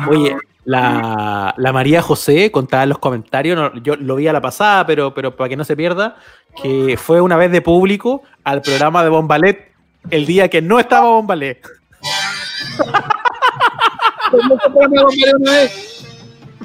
Oye, 0.09 0.37
la, 0.65 1.53
la 1.57 1.73
María 1.73 2.01
José 2.01 2.51
contaba 2.51 2.83
en 2.83 2.89
los 2.89 2.99
comentarios, 2.99 3.57
no, 3.57 3.73
yo 3.81 3.95
lo 3.95 4.15
vi 4.15 4.27
a 4.27 4.33
la 4.33 4.41
pasada, 4.41 4.85
pero, 4.85 5.13
pero 5.13 5.35
para 5.35 5.49
que 5.49 5.55
no 5.57 5.63
se 5.63 5.75
pierda, 5.75 6.15
que 6.61 6.97
fue 6.97 7.19
una 7.21 7.35
vez 7.37 7.51
de 7.51 7.61
público 7.61 8.23
al 8.43 8.61
programa 8.61 9.03
de 9.03 9.09
Bombalet 9.09 9.71
el 10.09 10.25
día 10.25 10.49
que 10.49 10.61
no 10.61 10.79
estaba 10.79 11.07
Bombalet. 11.07 11.65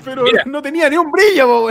Pero 0.05 0.22
Mira. 0.22 0.42
no 0.46 0.62
tenía 0.62 0.88
ni 0.88 0.96
un 0.96 1.11
brillo, 1.11 1.46
po. 1.46 1.68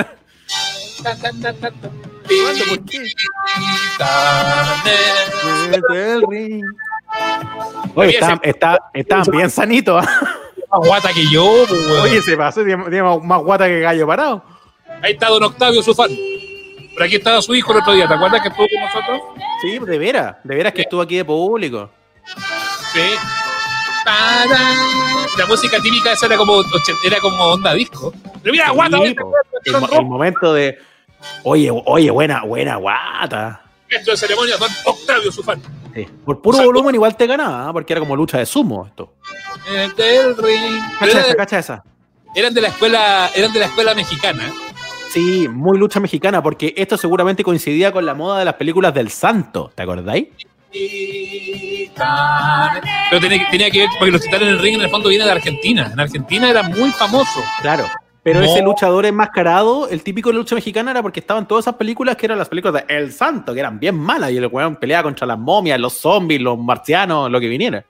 Oye, 7.95 8.09
estaban, 8.11 8.39
está- 8.43 8.79
estaban 8.93 9.25
bien 9.31 9.49
sanitos. 9.49 10.05
Más 10.71 10.87
guata 10.87 11.13
que 11.13 11.25
yo, 11.31 11.63
pues, 11.67 11.87
weón. 11.87 12.01
Oye, 12.01 12.21
se 12.21 12.35
pasó, 12.37 12.63
tiene 12.63 12.83
tiene 12.89 13.03
más 13.03 13.41
guata 13.41 13.67
que 13.67 13.79
gallo 13.79 14.05
parado. 14.07 14.43
Ahí 15.01 15.13
está 15.13 15.29
Don 15.29 15.43
Octavio, 15.43 15.81
su 15.81 15.93
fan. 15.93 16.09
Por 16.93 17.03
aquí 17.03 17.15
estaba 17.17 17.41
su 17.41 17.53
hijo 17.55 17.71
el 17.71 17.79
otro 17.79 17.93
día. 17.93 18.07
¿Te 18.07 18.13
acuerdas 18.15 18.41
que 18.41 18.47
estuvo 18.49 18.67
con 18.67 18.81
nosotros? 18.81 19.21
Sí, 19.61 19.79
de 19.79 19.97
veras, 19.97 20.35
de 20.43 20.55
veras 20.55 20.73
que 20.73 20.81
estuvo 20.81 21.01
aquí 21.01 21.15
de 21.17 21.25
público. 21.25 21.89
Sí. 22.93 23.15
La 25.37 25.45
música 25.47 25.79
típica 25.81 26.13
esa 26.13 26.25
era 26.27 26.37
como, 26.37 26.61
era 27.05 27.19
como 27.19 27.43
onda 27.43 27.73
disco. 27.73 28.13
Pero 28.41 28.51
mira, 28.53 28.69
guata, 28.71 28.97
Sí, 29.03 29.13
po. 29.13 29.33
el, 29.65 29.75
el 29.99 30.05
momento 30.05 30.53
de. 30.53 30.79
Oye, 31.43 31.69
oye, 31.85 32.09
buena, 32.11 32.43
buena 32.43 32.75
guata. 32.77 33.61
esto 33.89 34.11
de 34.11 34.17
ceremonia, 34.17 34.55
Don 34.57 34.69
Octavio, 34.85 35.31
su 35.31 35.43
fan. 35.43 35.61
Sí. 35.97 36.07
Por 36.25 36.41
puro 36.43 36.63
volumen 36.63 36.93
igual 36.93 37.17
te 37.17 37.25
ganaba, 37.25 37.69
¿ah? 37.69 37.73
porque 37.73 37.91
era 37.93 37.99
como 37.99 38.15
lucha 38.15 38.37
de 38.37 38.45
sumo 38.45 38.85
esto. 38.85 39.15
Del 39.97 40.37
ring. 40.37 40.79
Cacha 40.99 41.07
esa, 41.07 41.21
eran, 41.21 41.35
cacha 41.35 41.57
esa. 41.57 41.83
eran 42.35 42.53
de 42.53 42.61
la 42.61 42.67
escuela, 42.67 43.31
eran 43.35 43.51
de 43.51 43.59
la 43.59 43.65
escuela 43.65 43.95
mexicana. 43.95 44.53
Sí, 45.09 45.47
muy 45.47 45.79
lucha 45.79 45.99
mexicana, 45.99 46.43
porque 46.43 46.75
esto 46.77 46.97
seguramente 46.97 47.43
coincidía 47.43 47.91
con 47.91 48.05
la 48.05 48.13
moda 48.13 48.37
de 48.37 48.45
las 48.45 48.53
películas 48.53 48.93
del 48.93 49.09
santo, 49.09 49.71
¿te 49.73 49.81
acordáis? 49.81 50.27
Pero 53.09 53.19
tenía, 53.19 53.49
tenía 53.49 53.71
que 53.71 53.79
ver, 53.79 53.89
porque 53.97 54.11
los 54.11 54.21
titanes 54.21 54.49
en 54.49 54.53
el 54.53 54.59
ring 54.59 54.75
en 54.75 54.81
el 54.81 54.89
fondo 54.91 55.09
vienen 55.09 55.25
de 55.25 55.33
Argentina. 55.33 55.89
En 55.91 55.99
Argentina 55.99 56.47
era 56.47 56.61
muy 56.61 56.91
famoso. 56.91 57.43
Claro. 57.63 57.85
Pero 58.27 58.41
No. 58.41 58.45
ese 58.45 58.61
luchador 58.61 59.05
enmascarado, 59.05 59.87
el 59.87 60.03
típico 60.03 60.27
de 60.27 60.35
lucha 60.35 60.53
mexicana 60.53 60.91
era 60.91 61.01
porque 61.01 61.21
estaban 61.21 61.47
todas 61.47 61.63
esas 61.63 61.75
películas 61.75 62.17
que 62.17 62.25
eran 62.25 62.37
las 62.37 62.49
películas 62.49 62.85
de 62.85 62.93
El 62.93 63.13
Santo, 63.13 63.53
que 63.53 63.61
eran 63.61 63.79
bien 63.79 63.95
malas, 63.97 64.31
y 64.31 64.35
el 64.35 64.47
weón 64.47 64.75
peleaba 64.75 65.03
contra 65.03 65.25
las 65.25 65.39
momias, 65.39 65.79
los 65.79 65.93
zombies, 65.93 66.41
los 66.41 66.59
marcianos, 66.59 67.31
lo 67.31 67.39
que 67.39 67.47
viniera. 67.47 67.85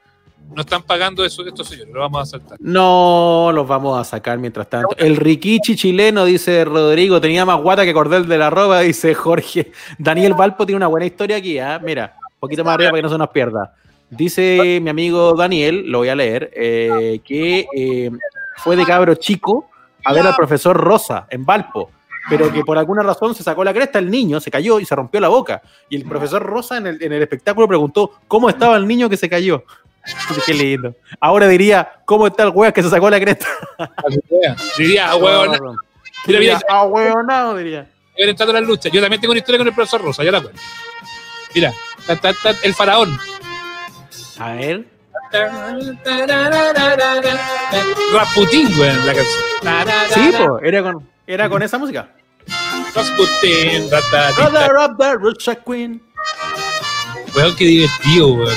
No 0.53 0.61
están 0.61 0.83
pagando 0.83 1.25
eso 1.25 1.43
estos 1.43 1.67
señores, 1.67 1.91
lo 1.91 2.01
vamos 2.01 2.21
a 2.21 2.25
saltar. 2.37 2.55
No 2.61 3.49
los 3.51 3.67
vamos 3.67 3.99
a 3.99 4.03
sacar 4.03 4.37
mientras 4.37 4.69
tanto. 4.69 4.95
El 4.97 5.15
Rikichi 5.15 5.75
chileno, 5.75 6.23
dice 6.23 6.63
Rodrigo, 6.65 7.19
tenía 7.19 7.43
más 7.43 7.59
guata 7.59 7.83
que 7.83 7.91
Cordel 7.91 8.27
de 8.27 8.37
la 8.37 8.51
Roba, 8.51 8.81
dice 8.81 9.15
Jorge. 9.15 9.71
Daniel 9.97 10.35
Valpo 10.35 10.67
tiene 10.67 10.77
una 10.77 10.85
buena 10.87 11.07
historia 11.07 11.37
aquí, 11.37 11.57
¿ah? 11.57 11.81
Mira, 11.83 12.15
un 12.21 12.39
poquito 12.39 12.63
más 12.63 12.75
arriba 12.75 12.91
para 12.91 12.99
que 12.99 13.07
no 13.07 13.09
se 13.09 13.17
nos 13.17 13.29
pierda. 13.29 13.73
Dice 14.11 14.79
mi 14.83 14.89
amigo 14.91 15.33
Daniel, 15.33 15.89
lo 15.89 15.97
voy 15.97 16.09
a 16.09 16.15
leer, 16.15 16.51
eh, 16.55 17.21
que 17.25 17.65
eh, 17.75 18.11
fue 18.57 18.75
de 18.75 18.85
cabro 18.85 19.15
chico 19.15 19.71
a 20.03 20.13
ver 20.13 20.25
al 20.25 20.35
profesor 20.35 20.77
Rosa 20.77 21.27
en 21.29 21.45
Valpo, 21.45 21.91
pero 22.29 22.51
que 22.51 22.63
por 22.63 22.77
alguna 22.77 23.03
razón 23.03 23.35
se 23.35 23.43
sacó 23.43 23.63
la 23.63 23.73
cresta 23.73 23.99
el 23.99 24.09
niño, 24.09 24.39
se 24.39 24.51
cayó 24.51 24.79
y 24.79 24.85
se 24.85 24.95
rompió 24.95 25.19
la 25.19 25.29
boca. 25.29 25.61
Y 25.89 25.95
el 25.95 26.03
profesor 26.03 26.43
Rosa 26.43 26.77
en 26.77 26.87
el, 26.87 27.03
en 27.03 27.13
el 27.13 27.21
espectáculo 27.21 27.67
preguntó 27.67 28.11
cómo 28.27 28.49
estaba 28.49 28.77
el 28.77 28.87
niño 28.87 29.09
que 29.09 29.17
se 29.17 29.29
cayó. 29.29 29.63
Qué 30.45 30.53
lindo. 30.53 30.95
Ahora 31.19 31.47
diría, 31.47 32.01
¿cómo 32.05 32.27
está 32.27 32.43
el 32.43 32.49
weón 32.49 32.73
que 32.73 32.83
se 32.83 32.89
sacó 32.89 33.09
la 33.09 33.19
cresta? 33.19 33.47
Diría, 34.77 35.11
ah, 35.11 35.15
huevón. 35.15 35.49
Mira, 35.49 36.39
mira, 36.39 36.39
Diría, 36.39 36.61
ah, 36.69 36.85
huevonao, 36.85 37.55
diría. 37.55 37.87
Iban 38.15 38.29
entrando 38.29 38.55
en 38.55 38.63
la 38.63 38.67
lucha. 38.67 38.89
Yo 38.89 38.99
también 39.01 39.21
tengo 39.21 39.31
una 39.31 39.39
historia 39.39 39.59
con 39.59 39.67
el 39.67 39.73
profesor 39.73 40.01
Rosa, 40.01 40.23
ya 40.23 40.31
la 40.31 40.41
cuento. 40.41 40.59
Mira, 41.53 41.73
ta, 42.05 42.15
ta, 42.15 42.33
ta, 42.33 42.55
el 42.63 42.73
faraón. 42.73 43.17
A 44.39 44.53
ver. 44.53 44.96
Rasputín, 48.13 48.67
weón, 48.79 49.05
la 49.05 49.13
canción. 49.13 50.13
Sí, 50.13 50.31
pues, 50.37 50.63
era 50.63 50.83
con, 50.83 51.09
era 51.25 51.49
con 51.49 51.63
esa 51.63 51.77
música. 51.77 52.09
The 54.97 55.13
Russia 55.19 55.55
Queen. 55.55 56.01
Weón, 57.35 57.55
qué 57.55 57.65
divertido, 57.65 58.27
weón. 58.33 58.55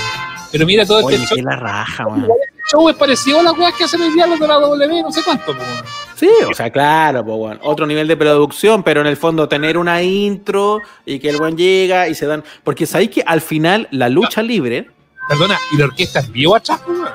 Pero 0.53 0.67
mira 0.67 0.85
todo 0.85 1.05
Oye, 1.05 1.17
este 1.17 1.37
show. 1.37 1.45
la 1.45 1.57
raja, 1.57 2.07
weón. 2.07 2.25
El 2.25 2.65
show 2.71 2.89
es 2.89 2.97
parecido 2.97 3.41
a 3.41 3.43
las 3.43 3.59
weas 3.59 3.75
que 3.75 3.85
hacen 3.85 4.01
día 4.15 4.27
los 4.27 4.39
de 4.41 4.49
la 4.49 4.55
W, 4.55 5.03
no 5.03 5.13
sé 5.13 5.23
cuánto, 5.23 5.53
weón. 5.53 5.85
Sí, 6.17 6.29
o 6.49 6.55
sea, 6.55 6.71
claro, 6.71 7.25
pues, 7.25 7.37
bueno, 7.39 7.61
otro 7.63 7.87
nivel 7.87 8.07
de 8.07 8.17
producción, 8.17 8.83
pero 8.83 9.01
en 9.01 9.07
el 9.07 9.17
fondo 9.17 9.49
tener 9.49 9.79
una 9.79 10.03
intro 10.03 10.81
y 11.07 11.19
que 11.19 11.31
el 11.31 11.39
buen 11.39 11.57
llega 11.57 12.09
y 12.09 12.15
se 12.15 12.27
dan. 12.27 12.45
Porque 12.63 12.85
sabéis 12.87 13.11
que 13.11 13.23
al 13.25 13.41
final 13.41 13.89
la 13.91 14.09
lucha 14.09 14.43
libre, 14.43 14.91
Perdona, 15.31 15.57
¿y 15.71 15.77
la 15.77 15.85
orquesta 15.85 16.19
es 16.19 16.27
atrás, 16.57 16.81
weón? 16.89 17.09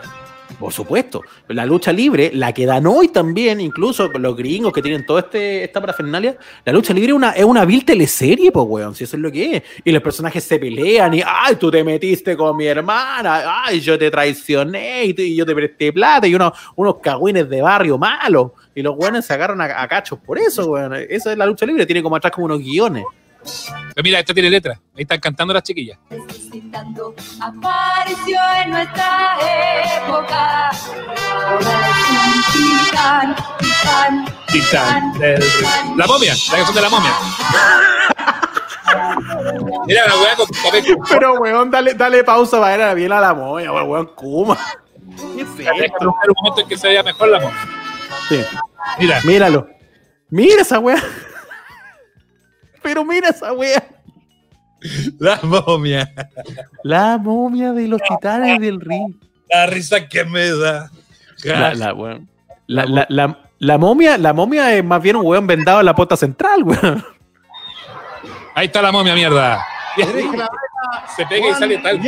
por 0.57 0.71
supuesto, 0.71 1.21
la 1.49 1.65
lucha 1.65 1.91
libre, 1.91 2.31
la 2.33 2.53
que 2.53 2.65
dan 2.65 2.87
hoy 2.87 3.09
también, 3.09 3.59
incluso 3.59 4.07
los 4.07 4.37
gringos 4.37 4.71
que 4.71 4.81
tienen 4.81 5.05
toda 5.05 5.19
este, 5.19 5.65
esta 5.65 5.81
parafernalia, 5.81 6.37
la 6.63 6.71
lucha 6.71 6.93
libre 6.93 7.09
es 7.09 7.15
una, 7.15 7.31
es 7.31 7.43
una 7.43 7.65
vil 7.65 7.83
teleserie, 7.83 8.53
pues, 8.53 8.65
weón, 8.65 8.95
si 8.95 9.03
eso 9.03 9.17
es 9.17 9.21
lo 9.21 9.29
que 9.29 9.57
es. 9.57 9.63
Y 9.83 9.91
los 9.91 10.01
personajes 10.01 10.45
se 10.45 10.57
pelean 10.57 11.13
y, 11.13 11.21
ay, 11.25 11.57
tú 11.57 11.69
te 11.69 11.83
metiste 11.83 12.37
con 12.37 12.55
mi 12.55 12.67
hermana, 12.67 13.63
ay, 13.65 13.81
yo 13.81 13.99
te 13.99 14.09
traicioné 14.09 15.03
y 15.05 15.35
yo 15.35 15.45
te 15.45 15.53
presté 15.53 15.91
plata 15.91 16.25
y 16.25 16.35
unos, 16.35 16.53
unos 16.77 16.99
cagüines 17.01 17.49
de 17.49 17.61
barrio 17.61 17.97
malos. 17.97 18.51
Y 18.73 18.81
los 18.81 18.95
weones 18.95 19.25
se 19.25 19.33
agarran 19.33 19.59
a, 19.59 19.81
a 19.81 19.87
cachos 19.89 20.19
por 20.19 20.37
eso, 20.37 20.67
weón. 20.67 20.93
Esa 21.09 21.33
es 21.33 21.37
la 21.37 21.45
lucha 21.45 21.65
libre, 21.65 21.85
tiene 21.85 22.01
como 22.01 22.15
atrás 22.15 22.31
como 22.31 22.45
unos 22.45 22.59
guiones. 22.59 23.03
Pero 23.93 24.03
mira, 24.03 24.19
esta 24.19 24.33
tiene 24.33 24.49
letra. 24.49 24.79
Ahí 24.95 25.03
están 25.03 25.19
cantando 25.19 25.53
las 25.53 25.63
chiquillas. 25.63 25.97
Apareció 27.39 28.37
en 28.63 28.71
nuestra 28.71 29.37
época. 29.97 30.71
Titán, 32.51 33.35
titán, 33.59 34.25
Titán 34.47 35.13
del. 35.19 35.43
La 35.95 36.07
momia, 36.07 36.33
la 36.33 36.55
canción 36.57 36.75
de 36.75 36.81
la 36.81 36.89
momia. 36.89 37.13
Mira 39.87 40.07
la 40.07 40.15
weá 40.15 40.35
con 40.35 40.47
papel. 40.63 40.97
Pero, 41.09 41.33
weón, 41.39 41.71
dale, 41.71 41.93
dale 41.93 42.23
pausa 42.23 42.59
para 42.59 42.77
ver 42.77 42.87
a 42.87 42.93
bien 42.93 43.11
a 43.11 43.19
la 43.19 43.33
moya, 43.33 43.71
weón, 43.71 43.89
weón, 43.89 44.07
Kuma. 44.15 44.57
¿Qué 45.35 45.41
esto? 45.41 46.05
buscar 46.05 46.29
un 46.29 46.35
momento 46.41 46.61
en 46.61 46.67
que 46.67 46.77
se 46.77 46.87
vea 46.89 47.03
mejor 47.03 47.29
la 47.29 47.39
momia. 47.39 47.67
Sí. 48.27 48.43
Mira. 48.99 49.21
Míralo. 49.23 49.67
Mira 50.29 50.61
esa 50.61 50.79
weá. 50.79 51.01
Pero 52.85 53.03
mira 53.03 53.29
esa 53.29 53.51
weá. 53.51 53.83
La 55.17 55.39
momia. 55.41 56.13
La 56.83 57.17
momia 57.17 57.73
de 57.73 57.87
los 57.87 57.99
titanes 57.99 58.61
del 58.61 58.79
ring. 58.79 59.15
La 59.49 59.65
risa 59.65 60.07
que 60.07 60.23
me 60.23 60.51
da. 60.51 60.91
La, 61.43 61.73
la. 61.73 62.19
La, 62.67 62.85
la, 62.85 63.05
la, 63.09 63.39
la 63.57 63.77
momia, 63.79 64.19
la 64.19 64.33
momia 64.33 64.71
es 64.75 64.83
más 64.83 65.01
bien 65.01 65.15
un 65.15 65.25
weón 65.25 65.47
vendado 65.47 65.79
en 65.79 65.87
la 65.87 65.95
pota 65.95 66.15
central, 66.15 66.61
weón. 66.61 67.03
Ahí 68.53 68.67
está 68.67 68.83
la 68.83 68.91
momia, 68.91 69.15
mierda. 69.15 69.65
Se 71.15 71.25
pega 71.25 71.49
y 71.49 71.53
sale 71.55 71.77
tal. 71.79 71.99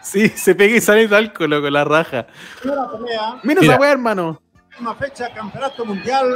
Sí, 0.00 0.28
se 0.30 0.54
pega 0.54 0.76
y 0.76 0.80
sale 0.80 1.08
talco, 1.08 1.46
loco, 1.46 1.68
la 1.68 1.84
raja. 1.84 2.26
Mira. 3.42 3.60
esa 3.60 3.76
weá, 3.76 3.92
hermano. 3.92 4.40
Última 4.74 4.94
fecha, 4.96 5.28
Campeonato 5.34 5.84
Mundial 5.84 6.26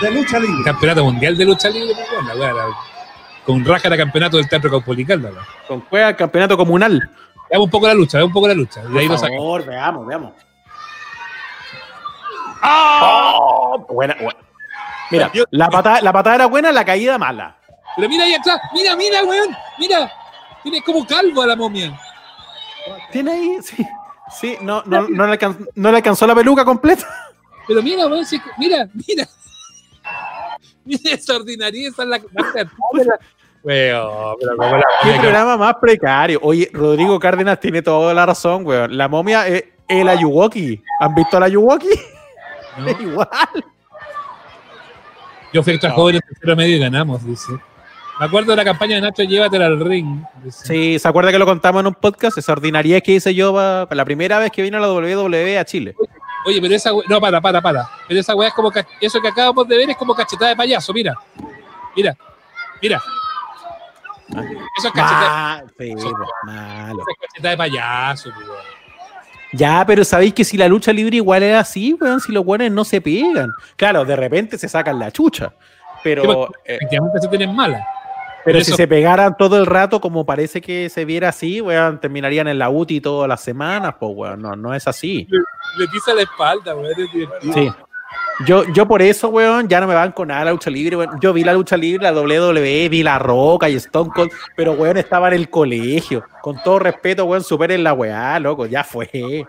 de 0.00 0.10
Lucha 0.10 0.38
Libre. 0.38 0.64
Campeonato 0.64 1.04
mundial 1.04 1.36
de 1.36 1.44
lucha 1.44 1.68
libre, 1.68 1.94
weón, 2.12 2.28
la 2.28 2.34
weá, 2.34 2.52
la- 2.52 2.76
Con 3.44 3.64
raja 3.64 3.88
de 3.88 3.96
campeonato 3.96 4.36
del 4.36 4.48
Teatro 4.48 4.70
Caupolicán. 4.70 5.26
Con 5.66 5.80
juega 5.88 6.14
campeonato 6.16 6.56
comunal. 6.56 7.00
Veamos 7.50 7.66
un 7.66 7.70
poco 7.70 7.86
la 7.88 7.94
lucha, 7.94 8.18
veamos 8.18 8.30
un 8.30 8.34
poco 8.34 8.48
la 8.48 8.54
lucha. 8.54 8.82
De 8.82 9.00
ahí 9.00 9.08
Por 9.08 9.18
favor, 9.18 9.64
veamos, 9.66 10.06
veamos. 10.06 10.32
¡Oh! 12.62 13.84
Buena, 13.88 14.14
buena. 14.20 14.38
Mira, 15.10 15.30
la 15.50 15.68
patada, 15.68 16.00
la 16.00 16.12
patada 16.12 16.36
era 16.36 16.46
buena, 16.46 16.72
la 16.72 16.84
caída 16.84 17.18
mala. 17.18 17.56
Pero 17.96 18.08
mira 18.08 18.24
ahí 18.24 18.34
atrás, 18.34 18.58
mira, 18.72 18.96
mira, 18.96 19.22
weón, 19.24 19.54
mira. 19.78 20.10
Tiene 20.62 20.80
como 20.82 21.04
calvo 21.06 21.42
a 21.42 21.46
la 21.48 21.56
momia. 21.56 21.98
Tiene 23.10 23.32
ahí, 23.32 23.56
sí. 23.62 23.84
Sí, 24.30 24.56
no, 24.62 24.82
no, 24.86 25.08
no, 25.08 25.26
le, 25.26 25.38
alcan- 25.38 25.68
no 25.74 25.90
le 25.90 25.96
alcanzó 25.98 26.26
la 26.26 26.34
peluca 26.34 26.64
completa. 26.64 27.06
Pero 27.68 27.82
mira, 27.82 28.06
weón, 28.06 28.24
si- 28.26 28.40
mira, 28.58 28.88
mira. 28.94 29.26
Mira 30.84 31.12
esa 31.12 31.36
ordinariedad, 31.36 31.92
esa 31.92 32.02
es 32.02 32.08
la 32.08 32.20
Weón, 33.62 34.36
pero 34.40 34.56
como 34.56 34.76
la 34.76 34.84
Qué 35.04 35.12
programa 35.20 35.56
más 35.56 35.74
precario. 35.80 36.40
Oye, 36.42 36.68
Rodrigo 36.72 37.20
Cárdenas 37.20 37.60
tiene 37.60 37.82
toda 37.82 38.12
la 38.12 38.26
razón, 38.26 38.66
weón. 38.66 38.96
La 38.96 39.06
momia 39.08 39.46
es 39.46 39.62
el 39.86 40.08
Ayuwoki. 40.08 40.82
¿Han 41.00 41.14
visto 41.14 41.36
al 41.36 41.44
Ayuwoki? 41.44 41.88
Es 42.86 43.00
igual. 43.00 43.28
Yo 45.52 45.62
fui 45.62 45.74
extra 45.74 45.90
joven 45.92 46.16
en 46.16 46.20
tercero 46.22 46.56
medio 46.56 46.76
y 46.76 46.80
ganamos, 46.80 47.24
dice. 47.24 47.52
Me 48.18 48.26
acuerdo 48.26 48.52
de 48.52 48.56
la 48.56 48.64
campaña 48.64 48.94
de 48.96 49.02
Nacho, 49.02 49.22
llévatela 49.22 49.66
al 49.66 49.78
ring. 49.78 50.22
dice. 50.42 50.66
Sí, 50.66 50.98
¿se 50.98 51.06
acuerda 51.06 51.30
que 51.30 51.38
lo 51.38 51.44
contamos 51.46 51.80
en 51.80 51.88
un 51.88 51.94
podcast? 51.94 52.38
Esa 52.38 52.52
ordinariedad 52.52 53.02
que 53.02 53.12
hice 53.12 53.34
yo 53.34 53.52
pa- 53.54 53.86
pa 53.88 53.94
la 53.94 54.04
primera 54.04 54.38
vez 54.38 54.50
que 54.50 54.62
vino 54.62 54.78
la 54.78 54.90
WWE 54.90 55.58
a 55.58 55.64
Chile. 55.64 55.94
Oye, 56.44 56.60
pero 56.60 56.74
esa 56.74 56.92
we- 56.92 57.04
No, 57.08 57.20
para, 57.20 57.40
para, 57.40 57.60
para. 57.60 57.88
Pero 58.08 58.20
esa 58.20 58.34
weá 58.34 58.48
es 58.48 58.54
como. 58.54 58.70
Eso 59.00 59.20
que 59.20 59.28
acabamos 59.28 59.66
de 59.68 59.76
ver 59.76 59.90
es 59.90 59.96
como 59.96 60.14
cachetada 60.14 60.50
de 60.50 60.56
payaso, 60.56 60.92
mira. 60.92 61.14
Mira. 61.96 62.16
Mira. 62.80 63.02
Eso 64.78 64.88
es 64.88 64.92
cachetada, 64.94 65.56
Ah, 65.58 65.62
pues, 65.76 65.94
malo. 66.44 67.02
eso 67.02 67.10
es 67.10 67.16
cachetada 67.28 67.50
de 67.50 67.56
payaso, 67.56 68.30
pues, 68.34 68.46
weón. 68.48 68.60
Ya, 69.54 69.84
pero 69.86 70.02
sabéis 70.04 70.32
que 70.32 70.44
si 70.44 70.56
la 70.56 70.66
lucha 70.66 70.92
libre 70.92 71.16
igual 71.16 71.42
es 71.42 71.54
así, 71.54 71.94
weón, 72.00 72.20
si 72.20 72.32
los 72.32 72.42
buenos 72.44 72.70
no 72.70 72.84
se 72.84 73.00
pegan. 73.02 73.52
Claro, 73.76 74.04
de 74.04 74.16
repente 74.16 74.56
se 74.56 74.68
sacan 74.68 74.98
la 74.98 75.10
chucha. 75.12 75.52
Pero, 76.02 76.22
pues, 76.24 76.48
eh, 76.64 76.76
Efectivamente 76.76 77.20
se 77.20 77.28
tienen 77.28 77.54
mala. 77.54 77.86
Pero 78.44 78.62
si 78.62 78.72
se 78.72 78.88
pegaran 78.88 79.36
todo 79.36 79.58
el 79.58 79.66
rato, 79.66 80.00
como 80.00 80.26
parece 80.26 80.60
que 80.60 80.88
se 80.88 81.04
viera 81.04 81.28
así, 81.28 81.60
weón, 81.60 82.00
terminarían 82.00 82.48
en 82.48 82.58
la 82.58 82.70
UTI 82.70 83.00
todas 83.00 83.28
las 83.28 83.40
semanas, 83.42 83.94
pues, 83.98 84.12
weón. 84.14 84.42
No, 84.42 84.56
no 84.56 84.74
es 84.74 84.86
así. 84.88 85.28
Le 85.78 85.88
pisa 85.88 86.14
la 86.14 86.22
espalda, 86.22 86.74
weón. 86.74 86.90
Es 86.90 87.12
divertido. 87.12 87.52
Sí. 87.54 87.72
Yo, 88.46 88.64
yo 88.72 88.88
por 88.88 89.02
eso, 89.02 89.28
weón, 89.28 89.68
ya 89.68 89.80
no 89.80 89.86
me 89.86 89.94
van 89.94 90.12
con 90.12 90.28
nada 90.28 90.46
la 90.46 90.52
lucha 90.52 90.70
libre, 90.70 90.96
weón. 90.96 91.20
Yo 91.20 91.32
vi 91.32 91.44
la 91.44 91.52
lucha 91.52 91.76
libre, 91.76 92.10
la 92.10 92.12
WWE, 92.12 92.88
vi 92.88 93.02
la 93.02 93.18
Roca 93.18 93.68
y 93.68 93.76
Stone 93.76 94.10
Cold, 94.14 94.30
pero, 94.56 94.72
weón, 94.72 94.96
estaba 94.96 95.28
en 95.28 95.34
el 95.34 95.50
colegio. 95.50 96.24
Con 96.40 96.62
todo 96.62 96.78
respeto, 96.78 97.24
weón, 97.24 97.44
superen 97.44 97.84
la 97.84 97.92
weá, 97.92 98.38
loco, 98.40 98.66
ya 98.66 98.82
fue. 98.82 99.46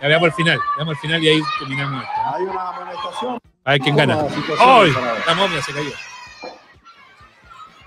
Ya 0.00 0.08
veamos 0.08 0.28
el 0.28 0.34
final. 0.34 0.58
Veamos 0.76 0.94
el 0.94 1.00
final 1.00 1.24
y 1.24 1.28
ahí 1.28 1.40
terminamos 1.58 2.02
esto. 2.02 2.20
Hay 2.34 2.42
una 2.42 2.68
amonestación. 2.68 3.38
A 3.64 3.70
ver 3.72 3.80
quién 3.80 3.96
gana. 3.96 4.18
¡Ay! 4.60 4.92
La 5.26 5.34
momia 5.34 5.62
se 5.62 5.72
cayó. 5.72 5.90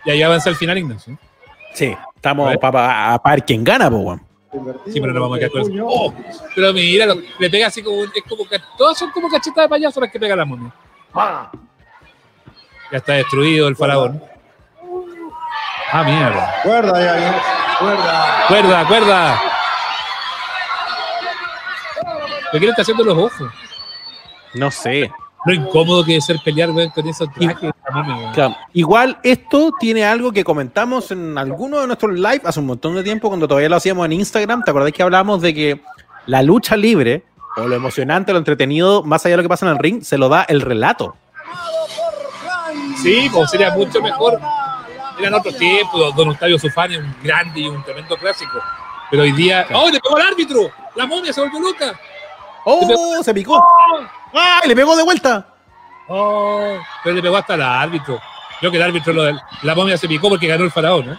Y 0.06 0.12
ahí 0.12 0.22
avanza 0.24 0.49
el 0.49 0.56
final, 0.56 0.78
Ignacio. 0.78 1.18
Sí, 1.74 1.95
estamos 2.16 2.56
para 2.58 3.20
pa, 3.22 3.30
ver 3.32 3.45
quién 3.45 3.64
gana, 3.64 3.89
pues, 3.89 4.02
weón. 4.04 4.22
Sí, 4.91 4.99
pero 4.99 5.14
no 5.14 5.22
vamos 5.22 5.38
a 5.38 5.39
quedar 5.39 5.52
con 5.52 5.62
eso. 5.62 5.72
¡Oh! 5.86 6.14
Pero 6.56 6.74
mira, 6.74 7.06
lo- 7.06 7.22
le 7.39 7.49
pega 7.49 7.68
así 7.68 7.82
como. 7.82 7.99
un- 7.99 8.12
Es 8.14 8.24
como 8.28 8.43
todas 8.78 8.97
son 8.97 9.10
como 9.12 9.30
cachetas 9.30 9.64
de 9.64 9.70
payaso 9.70 10.02
las 10.02 10.12
que 10.12 10.20
pega 10.20 10.36
la 10.36 10.43
momia. 10.45 10.74
Ya 12.91 12.97
está 12.97 13.14
destruido 13.14 13.70
el 13.70 13.76
faraón. 13.78 14.22
Ah, 15.93 16.04
mierda. 16.04 16.56
Cuerda, 16.64 16.99
ya, 17.02 17.20
ya. 17.20 17.41
Cuerda. 17.80 18.45
Cuerda, 18.47 18.88
cuerda. 18.88 19.41
¿Pero 22.52 22.60
qué 22.60 22.66
le 22.66 22.70
está 22.72 22.82
haciendo 22.82 23.04
los 23.06 23.18
ojos? 23.18 23.49
No 24.54 24.70
sé. 24.72 25.10
Lo 25.46 25.54
incómodo 25.54 26.04
que 26.04 26.18
es 26.18 26.26
ser 26.26 26.38
pelear, 26.44 26.70
weón, 26.70 26.92
con 26.92 27.08
esos 27.08 27.32
trajes. 27.34 27.72
Claro, 28.34 28.56
Igual 28.74 29.18
esto 29.24 29.72
tiene 29.80 30.06
algo 30.06 30.32
que 30.32 30.44
comentamos 30.44 31.12
en 31.12 31.38
alguno 31.38 31.82
de 31.82 31.88
nuestros 31.88 32.14
live 32.14 32.42
hace 32.44 32.60
un 32.60 32.68
montón 32.68 32.96
de 32.96 33.04
tiempo, 33.04 33.28
cuando 33.28 33.48
todavía 33.48 33.70
lo 33.70 33.76
hacíamos 33.76 34.06
en 34.06 34.14
Instagram. 34.14 34.64
¿Te 34.64 34.72
acordás 34.72 34.92
que 34.92 35.02
hablamos 35.02 35.42
de 35.42 35.54
que 35.54 35.82
la 36.28 36.44
lucha 36.44 36.78
libre, 36.78 37.24
o 37.58 37.68
lo 37.68 37.76
emocionante, 37.76 38.32
lo 38.32 38.38
entretenido, 38.38 39.04
más 39.04 39.26
allá 39.26 39.34
de 39.34 39.38
lo 39.38 39.44
que 39.44 39.50
pasa 39.50 39.66
en 39.66 39.72
el 39.72 39.80
ring, 39.80 40.04
se 40.04 40.18
lo 40.18 40.30
da 40.30 40.44
el 40.44 40.62
relato? 40.62 41.16
Sí, 43.02 43.28
pues 43.34 43.50
sería 43.50 43.72
mucho 43.72 44.00
mejor. 44.02 44.39
Eran 45.20 45.34
otros 45.34 45.58
tiempos, 45.58 46.16
Don 46.16 46.30
Octavio 46.30 46.60
Sufani, 46.60 46.98
un 46.98 47.16
grande 47.24 47.62
y 47.62 47.68
un 47.68 47.84
tremendo 47.84 48.16
clásico. 48.16 48.60
Pero 49.10 49.24
hoy 49.24 49.32
día. 49.32 49.66
¡Oh, 49.74 49.89
le 49.89 50.00
pegó 50.00 50.18
al 50.18 50.24
árbitro! 50.24 50.72
¡La 50.96 51.06
momia 51.06 51.34
se 51.34 51.42
volvió 51.42 51.60
loca! 51.60 52.00
¡Oh, 52.66 53.22
se 53.24 53.34
picó! 53.34 53.64
¡Ay, 54.34 54.68
le 54.70 54.76
pegó 54.76 54.95
de 54.95 55.03
vuelta! 55.03 55.47
¡Oh! 56.07 56.78
Pero 57.03 57.16
le 57.16 57.22
pegó 57.22 57.38
hasta 57.38 57.53
al 57.55 57.62
árbitro. 57.62 58.20
Creo 58.59 58.72
que 58.72 58.78
el 58.78 58.84
árbitro, 58.84 59.14
lo 59.14 59.24
del- 59.24 59.39
la 59.64 59.74
momia 59.76 59.97
se 59.97 60.07
picó 60.07 60.30
porque 60.30 60.47
ganó 60.47 60.64
el 60.64 60.72
faraón, 60.72 61.12
¿eh? 61.12 61.18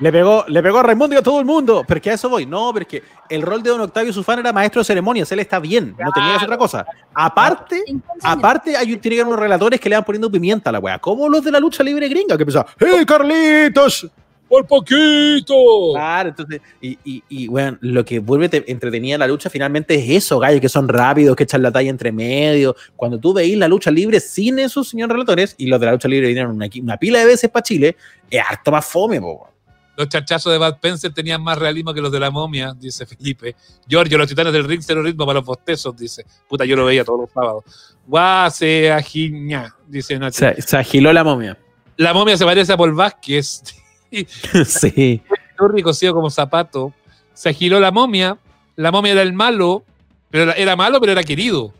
Le 0.00 0.10
pegó, 0.10 0.44
le 0.48 0.60
pegó 0.60 0.80
a 0.80 0.82
Raimundo 0.82 1.14
y 1.14 1.18
a 1.18 1.22
todo 1.22 1.38
el 1.38 1.44
mundo. 1.44 1.84
Pero 1.86 2.00
que 2.02 2.10
a 2.10 2.14
eso 2.14 2.28
voy. 2.28 2.46
No, 2.46 2.72
pero 2.72 2.82
es 2.82 2.88
que 2.88 3.02
el 3.28 3.42
rol 3.42 3.62
de 3.62 3.70
Don 3.70 3.80
Octavio 3.80 4.12
Sufán 4.12 4.40
era 4.40 4.52
maestro 4.52 4.80
de 4.80 4.84
ceremonias. 4.84 5.30
Él 5.30 5.38
está 5.38 5.60
bien. 5.60 5.94
No 5.96 6.10
tenía 6.12 6.30
que 6.30 6.36
hacer 6.36 6.48
otra 6.48 6.58
cosa. 6.58 6.84
Aparte, 7.14 7.80
aparte 8.22 8.76
hay, 8.76 8.92
un- 8.92 9.00
tiene 9.00 9.14
que 9.16 9.22
haber 9.22 9.32
unos 9.32 9.40
relatores 9.40 9.80
que 9.80 9.88
le 9.88 9.94
van 9.94 10.04
poniendo 10.04 10.28
pimienta 10.30 10.70
a 10.70 10.72
la 10.72 10.80
weá. 10.80 10.98
Como 10.98 11.28
los 11.28 11.44
de 11.44 11.52
la 11.52 11.60
lucha 11.60 11.84
libre 11.84 12.08
gringa, 12.08 12.36
que 12.36 12.42
empezaban, 12.42 12.66
¡Hey, 12.78 13.04
Carlitos! 13.06 14.08
¡Por 14.48 14.66
poquito! 14.66 15.54
Claro, 15.94 16.28
entonces, 16.28 16.60
y, 16.80 16.98
y, 17.04 17.24
y 17.28 17.48
bueno, 17.48 17.78
lo 17.80 18.04
que 18.04 18.18
vuelve 18.18 18.48
te- 18.48 18.70
entretenida 18.70 19.18
la 19.18 19.26
lucha 19.26 19.48
finalmente 19.50 19.94
es 19.94 20.24
eso, 20.24 20.38
gallos, 20.38 20.60
que 20.60 20.68
son 20.68 20.86
rápidos, 20.88 21.34
que 21.34 21.44
echan 21.44 21.62
la 21.62 21.72
talla 21.72 21.90
entre 21.90 22.12
medio. 22.12 22.76
Cuando 22.94 23.18
tú 23.18 23.32
veis 23.32 23.56
la 23.56 23.66
lucha 23.68 23.90
libre 23.90 24.20
sin 24.20 24.58
esos 24.58 24.88
señores 24.88 25.12
relatores, 25.14 25.54
y 25.58 25.66
los 25.66 25.80
de 25.80 25.86
la 25.86 25.92
lucha 25.92 26.08
libre 26.08 26.28
vinieron 26.28 26.54
una, 26.54 26.68
una 26.82 26.96
pila 26.98 27.18
de 27.20 27.26
veces 27.26 27.50
para 27.50 27.62
Chile, 27.62 27.96
es 28.30 28.42
harto 28.48 28.70
más 28.70 28.84
fome, 28.84 29.20
po. 29.20 29.48
Los 29.96 30.08
chachazos 30.08 30.52
de 30.52 30.58
Bad 30.58 30.74
Spencer 30.74 31.14
tenían 31.14 31.40
más 31.40 31.56
realismo 31.56 31.94
que 31.94 32.00
los 32.00 32.10
de 32.10 32.18
la 32.18 32.28
momia, 32.30 32.74
dice 32.78 33.06
Felipe. 33.06 33.54
Giorgio, 33.88 34.18
los 34.18 34.26
titanes 34.28 34.52
del 34.52 34.64
ring 34.64 34.82
cero 34.84 35.02
ritmo 35.02 35.24
para 35.24 35.38
los 35.38 35.46
bostezos, 35.46 35.96
dice. 35.96 36.26
Puta, 36.48 36.64
yo 36.64 36.74
lo 36.74 36.84
veía 36.84 37.04
todos 37.04 37.20
los 37.20 37.30
sábados. 37.30 37.64
Guase 38.06 38.90
ajiña, 38.90 39.72
dice 39.86 40.18
Nacho. 40.18 40.38
Se, 40.38 40.60
se 40.60 40.76
agiló 40.76 41.12
la 41.12 41.22
momia. 41.22 41.56
La 41.96 42.12
momia 42.12 42.36
se 42.36 42.44
parece 42.44 42.72
a 42.72 42.76
Paul 42.76 42.92
Vázquez. 42.92 43.62
sí. 44.66 45.22
Turri 45.56 45.82
cosido 45.82 46.14
como 46.14 46.30
zapato. 46.30 46.92
Se 47.32 47.48
agiló 47.48 47.80
la 47.80 47.90
momia. 47.90 48.38
La 48.76 48.90
momia 48.90 49.12
era 49.12 49.22
el 49.22 49.32
malo. 49.32 49.84
Pero 50.30 50.44
era, 50.44 50.52
era 50.54 50.76
malo, 50.76 51.00
pero 51.00 51.12
era 51.12 51.22
querido. 51.22 51.72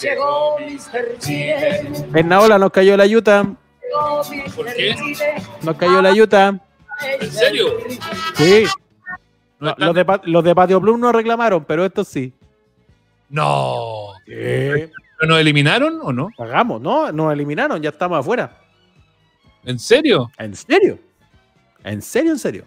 Llegó 0.00 0.58
Mr. 0.58 1.18
Chile. 1.18 1.90
En 2.14 2.28
Naola 2.28 2.58
nos 2.58 2.70
cayó 2.70 2.96
la 2.96 3.06
yuta. 3.06 3.42
Llegó 3.42 4.22
Mr. 4.24 4.54
¿Por 4.54 4.74
qué? 4.74 4.94
Chile. 4.94 5.34
Nos 5.62 5.76
cayó 5.76 6.02
la 6.02 6.12
yuta. 6.12 6.60
¿En 7.20 7.32
serio? 7.32 7.66
Sí. 8.34 8.64
No, 9.58 9.74
los, 9.76 9.94
de, 9.94 10.06
los 10.24 10.44
de 10.44 10.54
Patio 10.54 10.80
Plum 10.80 11.00
no 11.00 11.12
reclamaron, 11.12 11.64
pero 11.64 11.84
estos 11.84 12.08
sí. 12.08 12.32
No. 13.28 14.08
¿Qué? 14.24 14.90
¿Pero 15.20 15.32
nos 15.32 15.40
eliminaron 15.40 16.00
o 16.02 16.12
no? 16.12 16.30
Pagamos, 16.36 16.80
¿no? 16.80 17.12
Nos 17.12 17.32
eliminaron, 17.32 17.80
ya 17.82 17.90
estamos 17.90 18.18
afuera. 18.18 18.56
¿En 19.64 19.78
serio? 19.78 20.30
¿En 20.38 20.56
serio? 20.56 20.98
¿En 21.84 22.00
serio, 22.00 22.32
en 22.32 22.38
serio? 22.38 22.64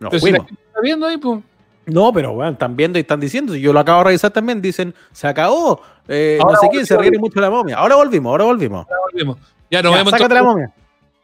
Nos 0.00 0.10
Pero 0.10 0.20
si 0.20 0.30
fuimos. 0.32 0.50
está 0.50 0.80
viendo 0.82 1.06
ahí, 1.06 1.16
pues. 1.18 1.40
No, 1.86 2.12
pero 2.12 2.32
bueno, 2.32 2.52
están 2.52 2.74
viendo 2.76 2.98
y 2.98 3.02
están 3.02 3.20
diciendo. 3.20 3.54
Yo 3.54 3.72
lo 3.72 3.78
acabo 3.78 3.98
de 4.00 4.04
revisar 4.06 4.30
también. 4.32 4.60
Dicen, 4.60 4.92
se 5.12 5.28
acabó. 5.28 5.80
eh, 6.08 6.38
Ahora 6.42 6.54
no 6.54 6.60
sé 6.62 6.68
qué, 6.72 6.84
se 6.86 6.96
ríen 6.96 7.20
mucho 7.20 7.40
la 7.40 7.50
momia. 7.50 7.76
Ahora 7.76 7.94
volvimos, 7.96 8.30
ahora 8.30 8.44
volvimos. 8.44 8.86
volvimos. 9.12 9.38
Ya 9.70 9.80
nos 9.82 9.92
Ya, 9.92 9.98
vemos. 9.98 10.10
sácate 10.10 10.34
la 10.34 10.42
momia. 10.42 10.72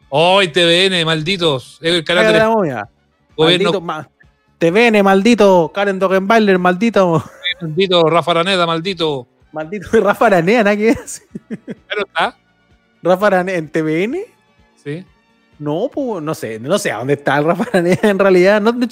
Hoy 0.09 0.47
TVN, 0.49 1.03
malditos. 1.03 1.79
El 1.81 2.05
Sácate 2.05 2.37
la 2.37 2.49
momia. 2.49 2.87
gobierno. 3.35 3.71
Maldito, 3.71 3.81
ma- 3.81 4.09
TVN, 4.59 5.03
maldito. 5.03 5.71
Karen 5.73 5.99
Dogenbailer, 5.99 6.59
maldito. 6.59 7.23
Maldito 7.61 8.03
Rafa 8.09 8.31
Araneda, 8.31 8.65
maldito. 8.65 9.27
Maldito 9.51 9.89
Rafa 10.01 10.27
Aranea, 10.27 10.63
¿nada 10.63 10.75
que 10.77 10.89
es? 10.89 11.27
Claro 11.87 12.05
está. 12.07 12.37
Rafa 13.03 13.27
Aranea 13.27 13.55
en 13.55 13.69
TVN. 13.69 14.17
Sí. 14.83 15.05
No, 15.59 15.89
pues, 15.93 16.23
no 16.23 16.33
sé, 16.33 16.59
no 16.59 16.77
sé 16.79 16.91
a 16.91 16.97
dónde 16.99 17.13
está 17.13 17.37
el 17.37 17.45
Rafa 17.45 17.63
Aranea 17.65 17.99
en 18.03 18.19
realidad. 18.19 18.61
No, 18.61 18.71
no- 18.71 18.87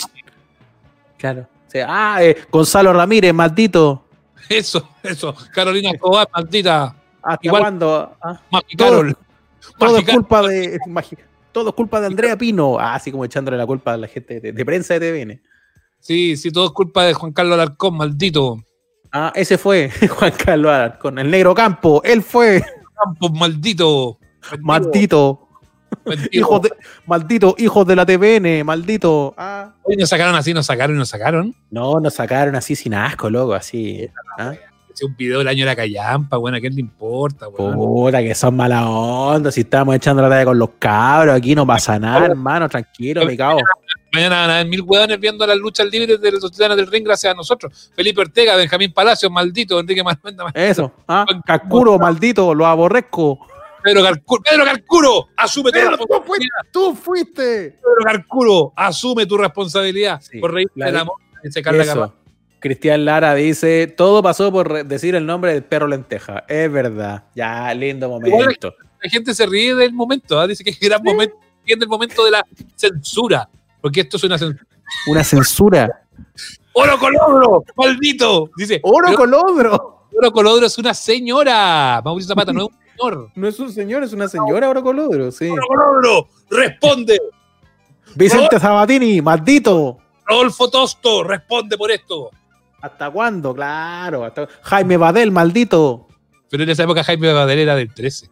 claro. 1.17 1.41
O 1.67 1.71
sea, 1.71 1.85
ah, 1.89 2.23
eh, 2.23 2.35
Gonzalo 2.51 2.91
Ramírez, 2.93 3.33
maldito. 3.33 4.05
Eso, 4.49 4.89
eso. 5.03 5.35
Carolina 5.53 5.91
Escobar, 5.91 6.27
maldita. 6.33 6.95
¿Hasta 7.21 7.47
Igual- 7.47 7.61
cuándo? 7.61 8.17
Ah, 8.21 8.39
todo, 8.75 8.89
Carol. 8.89 9.17
todo 9.77 9.97
es 9.97 10.05
culpa 10.05 10.41
de. 10.47 10.79
Magi- 10.87 11.17
Todo 11.51 11.69
es 11.69 11.75
culpa 11.75 11.99
de 12.01 12.07
Andrea 12.07 12.35
Pino. 12.37 12.79
Ah, 12.79 12.95
así 12.95 13.11
como 13.11 13.25
echándole 13.25 13.57
la 13.57 13.65
culpa 13.67 13.93
a 13.93 13.97
la 13.97 14.07
gente 14.07 14.39
de, 14.39 14.51
de 14.51 14.65
prensa 14.65 14.97
de 14.97 15.11
TVN. 15.11 15.41
Sí, 15.99 16.37
sí, 16.37 16.51
todo 16.51 16.65
es 16.67 16.71
culpa 16.71 17.03
de 17.03 17.13
Juan 17.13 17.33
Carlos 17.33 17.53
Alarcón, 17.55 17.97
maldito. 17.97 18.63
Ah, 19.11 19.31
ese 19.35 19.57
fue 19.57 19.89
Juan 20.09 20.33
Carlos 20.43 20.71
Alarcón, 20.71 21.19
el 21.19 21.31
negro 21.31 21.53
campo. 21.55 22.01
Él 22.03 22.21
fue. 22.21 22.63
Campos, 23.03 23.31
maldito. 23.31 24.19
Maldito. 24.61 25.47
Maldito. 26.05 26.29
Hijos 26.31 26.61
de, 26.61 26.71
maldito, 27.05 27.55
hijos 27.57 27.87
de 27.87 27.95
la 27.95 28.05
TVN, 28.05 28.63
maldito. 28.63 29.33
Ah. 29.37 29.73
Hoy 29.83 29.95
nos 29.95 30.09
sacaron 30.09 30.35
así, 30.35 30.53
nos 30.53 30.65
sacaron 30.65 30.95
y 30.95 30.99
nos 30.99 31.09
sacaron. 31.09 31.55
No, 31.71 31.99
nos 31.99 32.13
sacaron 32.13 32.55
así 32.55 32.75
sin 32.75 32.93
asco, 32.93 33.29
loco, 33.29 33.53
así. 33.53 34.07
¿ah? 34.37 34.53
Un 35.01 35.15
video 35.15 35.39
del 35.39 35.47
año 35.47 35.63
era 35.63 35.75
callampa, 35.75 36.37
bueno, 36.37 36.57
¿a 36.57 36.59
quién 36.59 36.75
le 36.75 36.81
importa, 36.81 37.47
weón? 37.47 37.73
Puta, 37.73 38.21
que 38.21 38.35
son 38.35 38.55
mala 38.55 38.89
onda. 38.89 39.51
Si 39.51 39.61
estamos 39.61 39.95
echando 39.95 40.21
la 40.21 40.29
talla 40.29 40.45
con 40.45 40.59
los 40.59 40.71
cabros, 40.77 41.35
aquí 41.35 41.55
no 41.55 41.65
pasa 41.65 41.97
nada, 41.97 42.25
hermano. 42.25 42.67
Tranquilo, 42.67 43.25
me 43.25 43.37
cago. 43.37 43.59
Mañana 44.11 44.41
van 44.41 44.49
a 44.49 44.53
haber 44.55 44.67
mil 44.67 44.81
hueones 44.81 45.19
viendo 45.19 45.45
las 45.45 45.57
luchas 45.57 45.87
libres 45.87 46.19
de 46.19 46.31
los 46.31 46.51
titanes 46.51 46.77
del 46.77 46.87
ring 46.87 47.03
gracias 47.03 47.31
a 47.33 47.35
nosotros. 47.35 47.91
Felipe 47.95 48.21
Ortega, 48.21 48.55
Benjamín 48.55 48.91
Palacios, 48.91 49.31
maldito, 49.31 49.79
Enrique 49.79 50.03
Manuel. 50.03 50.35
Eso, 50.53 50.91
¿ah? 51.07 51.25
Maldito, 51.99 52.53
lo 52.53 52.65
aborrezco. 52.65 53.39
Pedro 53.83 54.03
Carcuro, 54.03 54.41
Pedro 54.43 54.65
Carcuro, 54.65 55.27
asume 55.37 55.71
tu 55.71 55.77
Pero 55.79 55.97
tú 55.97 56.05
responsabilidad. 56.05 56.25
fuiste, 56.25 56.69
tú 56.71 56.95
fuiste. 56.95 57.43
Pedro 57.81 58.03
Carcuro, 58.03 58.73
asume 58.75 59.25
tu 59.25 59.37
responsabilidad 59.37 60.21
por 60.41 60.53
reírte 60.53 60.73
del 60.83 60.93
de- 60.93 60.99
amor. 60.99 61.15
Dice 61.43 61.61
Carla 61.61 61.83
Eso. 61.83 62.13
Cristian 62.59 63.05
Lara 63.05 63.33
dice, 63.35 63.87
todo 63.87 64.21
pasó 64.21 64.51
por 64.51 64.83
decir 64.85 65.15
el 65.15 65.25
nombre 65.25 65.53
del 65.53 65.63
perro 65.63 65.87
lenteja. 65.87 66.43
Es 66.49 66.69
verdad. 66.69 67.23
Ya, 67.35 67.73
lindo 67.73 68.09
momento. 68.09 68.73
La 69.01 69.09
gente 69.09 69.33
se 69.33 69.45
ríe 69.45 69.73
del 69.75 69.93
momento, 69.93 70.37
¿ah? 70.37 70.45
dice 70.45 70.61
que 70.61 70.71
es 70.71 70.79
gran 70.81 71.01
momento, 71.01 71.37
entiende 71.59 71.85
el 71.85 71.89
momento 71.89 72.25
de 72.25 72.31
la 72.31 72.45
censura, 72.75 73.47
porque 73.81 74.01
esto 74.01 74.17
es 74.17 74.23
una 74.23 74.37
censura. 74.37 74.65
Una 75.07 75.23
censura. 75.23 76.01
¡Oro 76.73 76.97
Colodro! 76.97 77.63
¡Maldito! 77.75 78.49
Dice. 78.57 78.79
¡Oro 78.83 79.13
Colodro! 79.15 80.07
Oro 80.17 80.31
Colodro 80.31 80.65
es 80.65 80.77
una 80.77 80.93
señora. 80.93 82.01
Mauricio 82.03 82.29
Zapata 82.29 82.51
no 82.53 82.61
es 82.61 82.65
un 82.67 82.73
señor. 82.97 83.31
No 83.35 83.47
es 83.47 83.59
un 83.59 83.71
señor, 83.71 84.03
es 84.03 84.13
una 84.13 84.27
señora 84.27 84.69
Oro 84.69 84.83
Colodro, 84.83 85.31
sí. 85.31 85.47
¡Oro 85.49 85.63
Colodro! 85.67 86.27
¡Responde! 86.49 87.19
Vicente 88.15 88.59
Sabatini, 88.59 89.21
maldito. 89.21 89.97
Rodolfo 90.25 90.69
Tosto, 90.69 91.23
responde 91.23 91.77
por 91.77 91.91
esto. 91.91 92.31
¿Hasta 92.81 93.09
cuándo? 93.11 93.53
Claro. 93.53 94.23
hasta- 94.25 94.47
Jaime 94.61 94.97
Badel, 94.97 95.31
maldito. 95.31 96.07
Pero 96.49 96.63
en 96.63 96.69
esa 96.69 96.83
época 96.83 97.03
Jaime 97.03 97.31
Badel 97.33 97.59
era 97.59 97.75
del 97.75 97.93
13. 97.93 98.29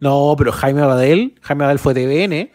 No, 0.00 0.34
pero 0.38 0.52
Jaime 0.52 0.82
Badel, 0.82 1.34
Jaime 1.42 1.64
Badel 1.64 1.78
fue 1.78 1.94
TVN 1.94 2.50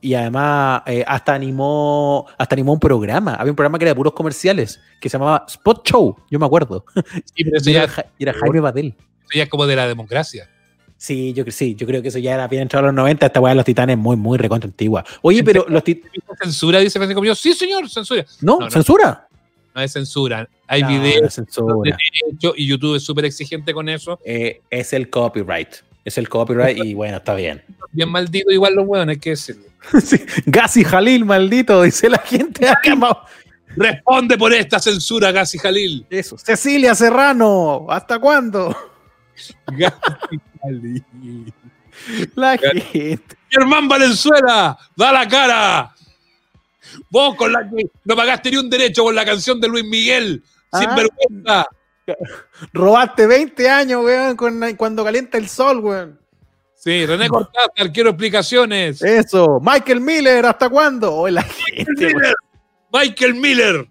y 0.00 0.14
además 0.14 0.82
eh, 0.86 1.04
hasta 1.06 1.34
animó 1.34 2.26
hasta 2.38 2.54
animó 2.54 2.72
un 2.72 2.80
programa. 2.80 3.34
Había 3.34 3.52
un 3.52 3.56
programa 3.56 3.78
que 3.78 3.84
era 3.84 3.90
de 3.92 3.96
puros 3.96 4.12
comerciales 4.12 4.80
que 5.00 5.08
se 5.08 5.18
llamaba 5.18 5.44
Spot 5.48 5.86
Show, 5.88 6.16
yo 6.30 6.38
me 6.38 6.46
acuerdo. 6.46 6.84
Sí, 7.34 7.44
pero 7.44 7.56
eso 7.58 7.70
Y 7.70 7.72
ya, 7.74 7.88
era, 8.18 8.32
Jaime 8.34 8.60
Badel. 8.60 8.94
eso 8.96 9.30
ya 9.34 9.42
es 9.44 9.48
como 9.48 9.66
de 9.66 9.76
la 9.76 9.86
democracia. 9.88 10.48
Sí, 10.96 11.32
yo, 11.32 11.44
sí, 11.48 11.76
yo 11.76 11.86
creo 11.86 12.02
que 12.02 12.08
eso 12.08 12.18
ya 12.18 12.34
era 12.34 12.48
bien 12.48 12.62
entrado 12.62 12.86
a 12.86 12.88
los 12.88 12.94
90, 12.96 13.26
esta 13.26 13.40
weá 13.40 13.50
de 13.52 13.56
los 13.56 13.64
titanes 13.64 13.96
muy, 13.96 14.16
muy 14.16 14.36
recontra 14.36 14.66
antigua. 14.68 15.04
Oye, 15.22 15.44
pero 15.44 15.64
los 15.68 15.84
titanes... 15.84 16.12
¿Censura? 16.42 16.80
Dice 16.80 16.98
Francisco 16.98 17.20
Muñoz. 17.20 17.38
Sí, 17.38 17.52
señor, 17.52 17.88
censura. 17.88 18.24
¿No? 18.40 18.54
No, 18.58 18.64
no. 18.66 18.70
¿Censura? 18.70 19.28
No 19.74 19.80
es 19.82 19.92
censura. 19.92 20.48
Hay 20.66 20.82
No, 20.82 20.88
videos 20.88 21.20
no 21.22 21.26
es 21.28 21.34
censura. 21.34 21.74
de 21.84 21.96
derecho 22.30 22.52
y 22.56 22.66
YouTube 22.66 22.96
es 22.96 23.04
súper 23.04 23.26
exigente 23.26 23.72
con 23.72 23.88
eso. 23.88 24.18
Eh, 24.24 24.60
es 24.70 24.92
el 24.92 25.08
copyright. 25.08 25.68
Es 26.04 26.16
el 26.18 26.28
copyright 26.28 26.78
y 26.84 26.94
bueno, 26.94 27.18
está 27.18 27.34
bien. 27.34 27.62
Bien 27.92 28.08
maldito 28.10 28.50
igual 28.50 28.74
los 28.74 28.86
hueones, 28.86 29.14
hay 29.16 29.20
que 29.20 29.30
decirlo. 29.30 29.64
Gassi 30.46 30.84
Jalil, 30.84 31.24
maldito, 31.24 31.82
dice 31.82 32.08
la 32.08 32.18
gente 32.18 32.68
acá. 32.68 32.96
Responde 33.76 34.38
por 34.38 34.52
esta 34.52 34.78
censura, 34.80 35.30
Gassi 35.32 35.58
Jalil. 35.58 36.06
Eso. 36.10 36.38
Cecilia 36.38 36.94
Serrano, 36.94 37.86
¿hasta 37.90 38.18
cuándo? 38.18 38.74
Gassi 39.66 40.40
Jalil. 40.62 41.52
La 42.34 42.56
gente. 42.56 43.36
Germán 43.50 43.88
Valenzuela, 43.88 44.78
da 44.96 45.12
la 45.12 45.28
cara. 45.28 45.94
Vos 47.10 47.34
con 47.34 47.52
la 47.52 47.68
que 47.68 47.84
no 48.04 48.16
pagaste 48.16 48.50
ni 48.50 48.56
un 48.56 48.70
derecho 48.70 49.04
con 49.04 49.14
la 49.14 49.24
canción 49.24 49.60
de 49.60 49.68
Luis 49.68 49.84
Miguel, 49.84 50.42
sin 50.72 50.88
Ah. 50.88 50.96
vergüenza. 50.96 51.66
Robaste 52.72 53.26
20 53.26 53.68
años, 53.68 54.04
weón, 54.04 54.36
con- 54.36 54.76
cuando 54.76 55.04
calienta 55.04 55.38
el 55.38 55.48
sol, 55.48 55.80
weón. 55.80 56.20
Sí, 56.74 57.04
René 57.06 57.28
Cortázar, 57.28 57.92
quiero 57.92 58.10
explicaciones. 58.10 59.02
Eso. 59.02 59.58
Michael 59.60 60.00
Miller, 60.00 60.46
¿hasta 60.46 60.68
cuándo? 60.68 61.12
Oh, 61.12 61.28
la 61.28 61.42
gente, 61.42 61.84
weón. 62.06 62.14
Miller, 62.16 62.34
Michael 62.92 63.34
Miller. 63.34 63.88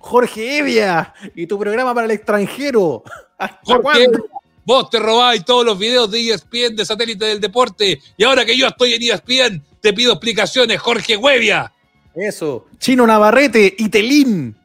Jorge 0.00 0.58
Evia. 0.58 1.14
Y 1.34 1.46
tu 1.46 1.58
programa 1.58 1.94
para 1.94 2.04
el 2.06 2.10
extranjero. 2.10 3.02
¿Hasta 3.38 3.58
Jorge, 3.64 3.82
cuándo? 3.82 4.26
vos 4.64 4.90
te 4.90 4.98
robáis 4.98 5.44
todos 5.44 5.64
los 5.64 5.78
videos 5.78 6.10
de 6.10 6.20
ESPN, 6.30 6.76
de 6.76 6.84
satélite 6.84 7.24
del 7.24 7.40
deporte, 7.40 7.98
y 8.16 8.24
ahora 8.24 8.44
que 8.44 8.56
yo 8.56 8.66
estoy 8.66 8.94
en 8.94 9.02
ESPN, 9.02 9.62
te 9.80 9.92
pido 9.92 10.12
explicaciones, 10.12 10.78
Jorge 10.80 11.16
Huevia. 11.16 11.72
Eso. 12.14 12.66
Chino 12.78 13.06
Navarrete 13.06 13.74
y 13.78 13.88
Telín. 13.88 14.56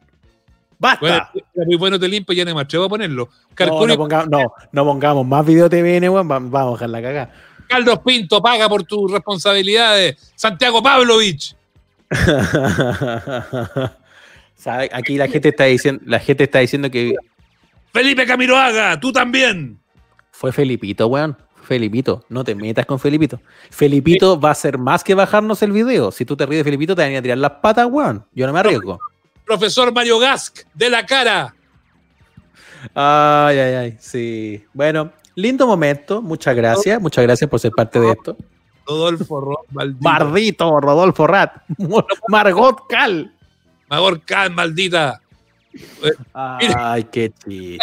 Basta. 0.78 1.00
Bueno, 1.00 1.26
era 1.54 1.64
muy 1.66 1.76
bueno 1.76 1.98
te 1.98 2.06
limpio, 2.08 2.34
ya 2.34 2.44
no 2.44 2.54
me 2.54 2.60
atrevo 2.60 2.84
a 2.84 2.88
ponerlo. 2.88 3.28
no, 3.58 3.86
no, 3.86 3.96
pongamos, 3.96 4.28
no, 4.28 4.52
no 4.72 4.84
pongamos 4.84 5.26
más 5.26 5.44
video 5.46 5.68
TVN, 5.70 6.08
weón. 6.10 6.30
va- 6.30 6.38
Vamos 6.38 6.68
a 6.68 6.72
dejar 6.72 6.90
la 6.90 7.02
cagada. 7.02 7.34
Carlos 7.68 7.98
Pinto, 8.04 8.40
paga 8.42 8.68
por 8.68 8.84
tus 8.84 9.10
responsabilidades. 9.10 10.32
Santiago 10.36 10.82
Pavlovich. 10.82 11.56
¿Sabe? 14.54 14.88
Aquí 14.92 15.16
la 15.16 15.28
gente 15.28 15.48
está 15.50 15.64
diciendo, 15.64 16.02
la 16.06 16.18
gente 16.18 16.44
está 16.44 16.60
diciendo 16.60 16.90
que 16.90 17.14
Felipe 17.92 18.26
Camiroaga, 18.26 18.98
tú 19.00 19.12
también. 19.12 19.78
fue 20.30 20.52
Felipito, 20.52 21.06
weón. 21.08 21.36
Felipito, 21.62 22.24
no 22.28 22.44
te 22.44 22.54
metas 22.54 22.86
con 22.86 23.00
Felipito. 23.00 23.40
Felipito 23.70 24.38
va 24.38 24.52
a 24.52 24.54
ser 24.54 24.78
más 24.78 25.02
que 25.02 25.14
bajarnos 25.16 25.62
el 25.62 25.72
video. 25.72 26.12
Si 26.12 26.24
tú 26.24 26.36
te 26.36 26.46
ríes 26.46 26.60
de 26.60 26.64
Felipito, 26.64 26.94
te 26.94 27.02
van 27.02 27.16
a 27.16 27.22
tirar 27.22 27.38
las 27.38 27.50
patas, 27.60 27.88
weón. 27.90 28.24
Yo 28.32 28.46
no 28.46 28.52
me 28.52 28.60
arriesgo. 28.60 29.00
Profesor 29.46 29.92
Mario 29.92 30.18
Gask, 30.18 30.58
de 30.74 30.90
la 30.90 31.06
cara. 31.06 31.54
Ay, 32.94 33.58
ay, 33.58 33.74
ay. 33.74 33.96
Sí. 34.00 34.64
Bueno, 34.74 35.12
lindo 35.34 35.66
momento. 35.66 36.20
Muchas 36.20 36.54
gracias. 36.56 37.00
Muchas 37.00 37.22
gracias 37.24 37.48
por 37.48 37.60
ser 37.60 37.70
parte 37.72 38.00
de 38.00 38.10
esto. 38.10 38.36
Rodolfo 38.86 39.40
Ro- 39.40 39.64
maldito. 39.70 40.02
Mardito, 40.08 40.80
Rodolfo 40.80 41.26
Rat. 41.26 41.62
Margot 42.28 42.86
Cal. 42.88 43.32
Magor 43.88 44.20
Khan, 44.22 44.52
maldita. 44.54 45.20
Ay, 46.34 47.04
qué 47.04 47.30
chiste. 47.30 47.78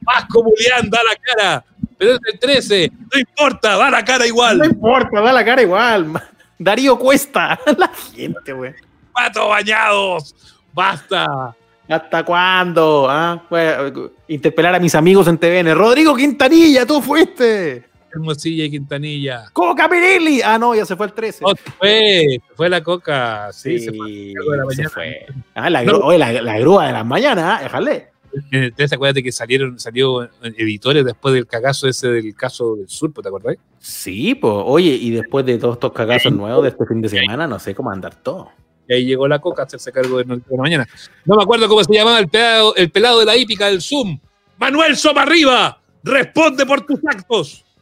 Vasco 0.00 0.42
Mulián, 0.42 0.90
da 0.90 0.98
la 1.04 1.16
cara. 1.16 1.64
Pero 1.96 2.14
es 2.14 2.20
el 2.32 2.38
13. 2.40 2.90
No 3.12 3.18
importa, 3.20 3.76
da 3.76 3.90
la 3.90 4.04
cara 4.04 4.26
igual. 4.26 4.58
No 4.58 4.64
importa, 4.64 5.20
da 5.20 5.32
la 5.32 5.44
cara 5.44 5.62
igual. 5.62 6.12
Darío 6.58 6.98
Cuesta. 6.98 7.58
La 7.78 7.88
gente, 7.88 8.52
weón. 8.52 8.74
Pato 9.20 9.48
bañados. 9.48 10.34
Basta. 10.72 11.54
¿Hasta 11.86 12.24
cuándo? 12.24 13.06
Ah, 13.10 13.42
bueno, 13.50 14.10
interpelar 14.28 14.74
a 14.74 14.78
mis 14.80 14.94
amigos 14.94 15.28
en 15.28 15.36
TVN. 15.36 15.74
Rodrigo 15.74 16.16
Quintanilla, 16.16 16.86
tú 16.86 17.02
fuiste. 17.02 17.84
Hermosilla 18.14 18.64
y 18.64 18.70
Quintanilla. 18.70 19.44
Coca 19.52 19.90
Pirelli. 19.90 20.40
Ah, 20.42 20.56
no, 20.58 20.74
ya 20.74 20.86
se 20.86 20.96
fue 20.96 21.04
el 21.06 21.12
13. 21.12 21.44
No, 21.44 21.52
fue, 21.78 22.38
fue 22.54 22.70
la 22.70 22.82
coca. 22.82 23.52
Sí, 23.52 23.78
Sí, 23.78 23.84
se 23.86 23.92
fue. 23.92 24.32
la 24.56 24.74
se 24.74 24.88
fue. 24.88 25.26
Ah, 25.54 25.68
la, 25.68 25.82
oye, 25.82 26.16
la, 26.16 26.32
la 26.40 26.58
grúa 26.58 26.86
de 26.86 26.92
las 26.94 27.04
mañanas, 27.04 27.44
ah, 27.46 27.62
déjale. 27.62 28.08
En 28.52 28.62
el 28.62 28.72
13, 28.72 28.94
acuérdate 28.94 29.22
que 29.22 29.32
salieron, 29.32 29.78
salió 29.78 30.22
editores 30.42 31.04
después 31.04 31.34
del 31.34 31.46
cagazo 31.46 31.88
ese 31.88 32.08
del 32.08 32.34
caso 32.34 32.76
del 32.76 32.88
sur, 32.88 33.12
¿te 33.12 33.28
acordás? 33.28 33.56
Sí, 33.80 34.34
pues, 34.36 34.54
oye, 34.64 34.90
y 34.92 35.10
después 35.10 35.44
de 35.44 35.58
todos 35.58 35.74
estos 35.74 35.92
cagazos 35.92 36.32
nuevos 36.32 36.62
de 36.62 36.70
este 36.70 36.86
fin 36.86 37.02
de 37.02 37.08
semana, 37.10 37.46
no 37.48 37.58
sé 37.58 37.74
cómo 37.74 37.90
andar 37.90 38.14
todo. 38.14 38.50
Y 38.90 38.92
ahí 38.92 39.04
llegó 39.04 39.28
la 39.28 39.38
coca 39.38 39.62
a 39.62 39.66
hacerse 39.66 39.92
cargo 39.92 40.18
de 40.18 40.24
la 40.24 40.40
mañana. 40.56 40.88
No 41.24 41.36
me 41.36 41.44
acuerdo 41.44 41.68
cómo 41.68 41.84
se 41.84 41.92
llamaba 41.92 42.18
el 42.18 42.28
pelado, 42.28 42.74
el 42.74 42.90
pelado 42.90 43.20
de 43.20 43.24
la 43.24 43.36
hípica 43.36 43.66
del 43.66 43.80
Zoom. 43.80 44.18
Manuel 44.58 44.96
Somarriba, 44.96 45.80
responde 46.02 46.66
por 46.66 46.84
tus 46.84 46.98
actos. 47.06 47.64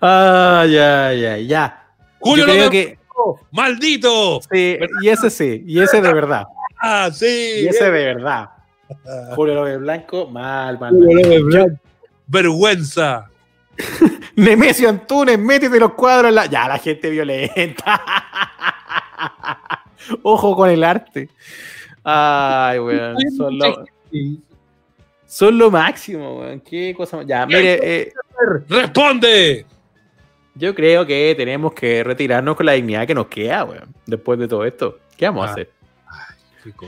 Ah, 0.00 0.66
ya, 0.68 1.14
ya, 1.14 1.36
ya. 1.38 1.86
Julio 2.18 2.44
Yo 2.44 2.52
creo 2.52 2.64
López 2.64 2.86
que. 2.86 2.98
¡Maldito! 3.52 4.40
Sí, 4.50 4.76
y 5.00 5.08
ese 5.08 5.30
sí, 5.30 5.62
y 5.64 5.80
ese 5.80 6.00
de 6.00 6.12
verdad. 6.12 6.44
Ah, 6.80 7.08
sí. 7.12 7.62
Y 7.62 7.68
ese 7.68 7.84
de 7.84 7.90
verdad. 7.90 8.50
Julio 9.36 9.54
López 9.54 9.78
Blanco, 9.78 10.26
mal, 10.26 10.78
mal. 10.80 10.92
Julio. 10.92 11.14
López 11.14 11.44
Blanco, 11.44 11.80
Vergüenza. 12.26 13.30
Nemesio 14.36 14.88
Antunes, 14.88 15.38
métete 15.38 15.78
los 15.78 15.92
cuadros 15.94 16.28
en 16.30 16.34
la. 16.36 16.46
Ya, 16.46 16.66
la 16.68 16.78
gente 16.78 17.10
violenta. 17.10 18.00
Ojo 20.22 20.56
con 20.56 20.70
el 20.70 20.84
arte. 20.84 21.28
Ay, 22.04 22.78
weón. 22.78 23.16
Son 23.36 23.58
lo, 23.58 23.84
son 25.26 25.58
lo 25.58 25.70
máximo, 25.70 26.40
weón. 26.40 26.60
Qué 26.60 26.94
cosa 26.96 27.22
Ya, 27.22 27.46
mire, 27.46 27.78
eh, 27.82 28.12
¡Responde! 28.68 29.66
yo 30.54 30.74
creo 30.74 31.06
que 31.06 31.34
tenemos 31.36 31.72
que 31.72 32.04
retirarnos 32.04 32.56
con 32.56 32.66
la 32.66 32.72
dignidad 32.72 33.06
que 33.06 33.14
nos 33.14 33.26
queda, 33.26 33.64
weón. 33.64 33.88
Después 34.06 34.38
de 34.38 34.48
todo 34.48 34.64
esto. 34.64 34.98
¿Qué 35.16 35.26
vamos 35.26 35.46
a 35.46 35.48
Ah. 35.48 35.52
hacer? 35.52 35.70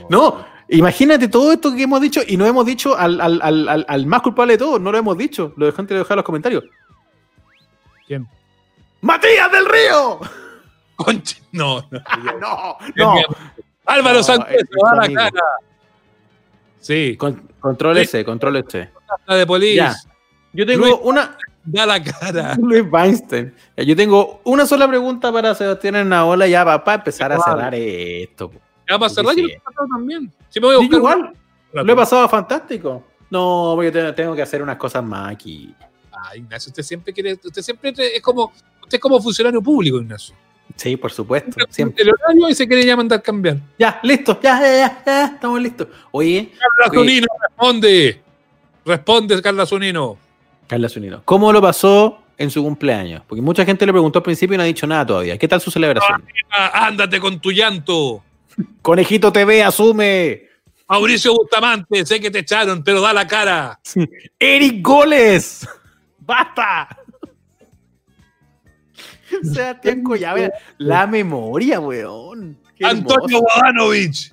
No, 0.08 0.44
imagínate 0.68 1.26
todo 1.28 1.52
esto 1.52 1.74
que 1.74 1.82
hemos 1.82 2.00
dicho 2.00 2.20
y 2.26 2.36
no 2.36 2.46
hemos 2.46 2.64
dicho 2.66 2.96
al, 2.96 3.20
al- 3.20 3.40
al- 3.42 3.68
al- 3.68 3.84
al 3.88 4.06
más 4.06 4.22
culpable 4.22 4.52
de 4.54 4.58
todo. 4.58 4.78
No 4.78 4.92
lo 4.92 4.98
hemos 4.98 5.16
dicho. 5.18 5.52
Lo 5.56 5.66
dejan 5.66 5.86
de 5.86 5.96
dejar 5.96 6.12
en 6.12 6.16
los 6.18 6.24
comentarios. 6.24 6.64
¿Quién? 8.06 8.26
¡Matías 9.00 9.50
del 9.52 9.66
Río! 9.66 10.20
Conche. 10.96 11.42
No, 11.52 11.80
no. 11.90 12.00
no, 12.40 13.14
no. 13.14 13.14
Álvaro 13.86 14.16
No, 14.18 14.22
Santos, 14.22 14.48
da 14.82 14.94
la 14.94 15.12
cara. 15.12 15.42
Sí. 16.80 17.16
Con- 17.16 17.48
control 17.60 17.98
S, 17.98 18.24
control 18.24 18.56
S. 18.56 18.90
La 19.26 19.34
de 19.36 19.46
Polis. 19.46 19.76
Ya. 19.76 19.94
Yo 20.52 20.66
tengo 20.66 20.86
Luis- 20.86 20.98
una. 21.02 21.36
Da 21.64 21.86
la 21.86 22.02
cara. 22.02 22.54
Luis 22.60 22.84
Weinstein. 22.90 23.54
Yo 23.76 23.96
tengo 23.96 24.40
una 24.44 24.66
sola 24.66 24.86
pregunta 24.86 25.32
para 25.32 25.54
Sebastián 25.54 25.96
Enaola 25.96 26.46
ya 26.46 26.64
para 26.64 26.94
empezar 26.98 27.32
a 27.32 27.40
cerrar 27.40 27.74
esto. 27.74 28.50
po. 28.50 28.60
Ya 28.88 28.98
para 28.98 29.08
cerrar, 29.08 29.34
Sí. 29.34 29.40
yo 29.42 29.46
lo 29.48 29.52
he 29.54 29.60
pasado 29.60 29.86
también. 29.94 30.32
Sí, 30.50 30.60
me 30.60 30.66
voy 30.66 30.76
a 30.76 30.78
Sí, 30.78 30.84
buscar 30.84 30.98
igual. 30.98 31.18
un 31.18 31.24
rato. 31.26 31.38
Lo 31.86 31.92
he 31.92 31.96
pasado 31.96 32.28
fantástico. 32.28 33.04
No, 33.30 33.72
porque 33.74 33.90
te- 33.90 34.12
tengo 34.12 34.34
que 34.34 34.42
hacer 34.42 34.62
unas 34.62 34.76
cosas 34.76 35.02
más 35.02 35.32
aquí. 35.32 35.74
Ah, 36.26 36.36
Ignacio, 36.36 36.70
usted 36.70 36.82
siempre 36.82 37.12
quiere, 37.12 37.34
usted 37.34 37.60
siempre 37.60 37.92
es 37.98 38.22
como, 38.22 38.50
usted 38.82 38.94
es 38.96 39.00
como 39.00 39.20
funcionario 39.20 39.60
público, 39.60 39.98
Ignacio. 39.98 40.34
Sí, 40.74 40.96
por 40.96 41.12
supuesto. 41.12 41.52
Siempre. 41.68 42.02
El 42.02 42.10
horario 42.10 42.48
y 42.48 42.54
se 42.54 42.66
quiere 42.66 42.84
ya 42.86 42.96
mandar 42.96 43.22
cambiar. 43.22 43.58
Ya, 43.78 44.00
listo. 44.02 44.40
Ya, 44.42 44.58
ya, 44.58 44.72
ya, 44.72 45.02
ya, 45.04 45.24
Estamos 45.34 45.60
listos. 45.60 45.88
Oye, 46.10 46.50
Carla 46.78 46.98
Zunino, 46.98 47.26
responde. 47.46 48.22
Responde, 48.86 49.42
Carla 49.42 49.66
Zunino. 49.66 50.18
Carla 50.66 50.88
Zunino, 50.88 51.20
¿cómo 51.26 51.52
lo 51.52 51.60
pasó 51.60 52.22
en 52.38 52.50
su 52.50 52.62
cumpleaños? 52.62 53.22
Porque 53.28 53.42
mucha 53.42 53.66
gente 53.66 53.84
le 53.84 53.92
preguntó 53.92 54.20
al 54.20 54.22
principio 54.22 54.54
y 54.54 54.56
no 54.56 54.62
ha 54.62 54.66
dicho 54.66 54.86
nada 54.86 55.04
todavía. 55.04 55.36
¿Qué 55.36 55.46
tal 55.46 55.60
su 55.60 55.70
celebración? 55.70 56.24
Ah, 56.50 56.86
ándate 56.86 57.20
con 57.20 57.38
tu 57.38 57.52
llanto. 57.52 58.24
Conejito 58.80 59.30
TV, 59.30 59.62
asume. 59.62 60.48
Mauricio 60.88 61.34
Bustamante, 61.34 62.06
sé 62.06 62.18
que 62.18 62.30
te 62.30 62.38
echaron, 62.38 62.82
pero 62.82 63.02
da 63.02 63.12
la 63.12 63.26
cara. 63.26 63.78
Eric 64.38 64.82
Goles. 64.82 65.66
¡Basta! 66.24 66.88
Sebastián 69.42 70.02
Collave, 70.02 70.52
la 70.78 71.06
memoria, 71.06 71.80
weón. 71.80 72.58
Qué 72.76 72.86
Antonio. 72.86 73.40
Guadanovich. 73.40 74.32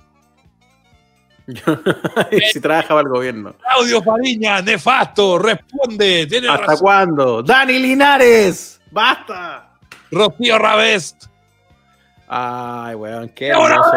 si 2.54 2.60
trabaja 2.62 2.90
para 2.90 3.02
el 3.02 3.10
gobierno. 3.10 3.56
Claudio 3.58 4.04
Fariña, 4.04 4.62
nefasto, 4.62 5.38
responde. 5.40 6.28
Tiene 6.28 6.48
¿Hasta 6.48 6.66
razón. 6.68 6.80
cuándo? 6.82 7.44
¡Dani 7.44 7.80
Linares! 7.80 8.80
¡Basta! 8.92 9.78
Rocío 10.12 10.58
Ravest. 10.58 11.26
Ay, 12.28 12.96
weón, 12.96 13.30
qué 13.30 13.48
hermoso. 13.48 13.92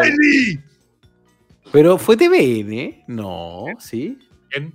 Pero 1.71 1.97
fue 1.97 2.17
TVN, 2.17 3.03
no, 3.07 3.65
¿sí? 3.79 4.17
¿Quién? 4.49 4.73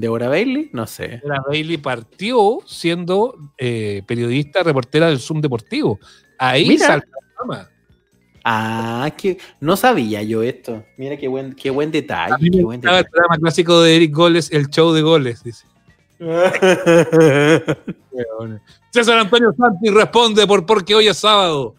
¿Deborah 0.00 0.28
Bailey? 0.28 0.70
No 0.72 0.86
sé. 0.86 1.20
Deborah 1.22 1.42
Bailey 1.46 1.76
partió 1.76 2.58
siendo 2.66 3.36
eh, 3.58 4.02
periodista, 4.06 4.62
reportera 4.62 5.08
del 5.08 5.20
Zoom 5.20 5.40
Deportivo. 5.40 5.98
Ahí 6.38 6.68
Mira. 6.68 6.86
saltó 6.86 7.08
la 7.10 7.38
fama. 7.38 7.70
Ah, 8.44 9.12
que 9.16 9.38
no 9.60 9.76
sabía 9.76 10.22
yo 10.22 10.42
esto. 10.42 10.84
Mira 10.96 11.16
qué 11.16 11.28
buen, 11.28 11.54
qué 11.54 11.70
buen 11.70 11.90
detalle. 11.90 12.50
Me 12.50 12.62
buen 12.62 12.80
el 12.82 13.04
programa 13.04 13.36
clásico 13.38 13.82
de 13.82 13.96
Eric 13.96 14.14
Goles, 14.14 14.50
el 14.50 14.68
show 14.68 14.92
de 14.92 15.02
goles, 15.02 15.44
dice. 15.44 15.66
César 18.90 19.18
Antonio 19.18 19.54
Santi 19.56 19.88
responde 19.88 20.46
por 20.46 20.66
porque 20.66 20.94
hoy 20.94 21.08
es 21.08 21.16
sábado. 21.18 21.74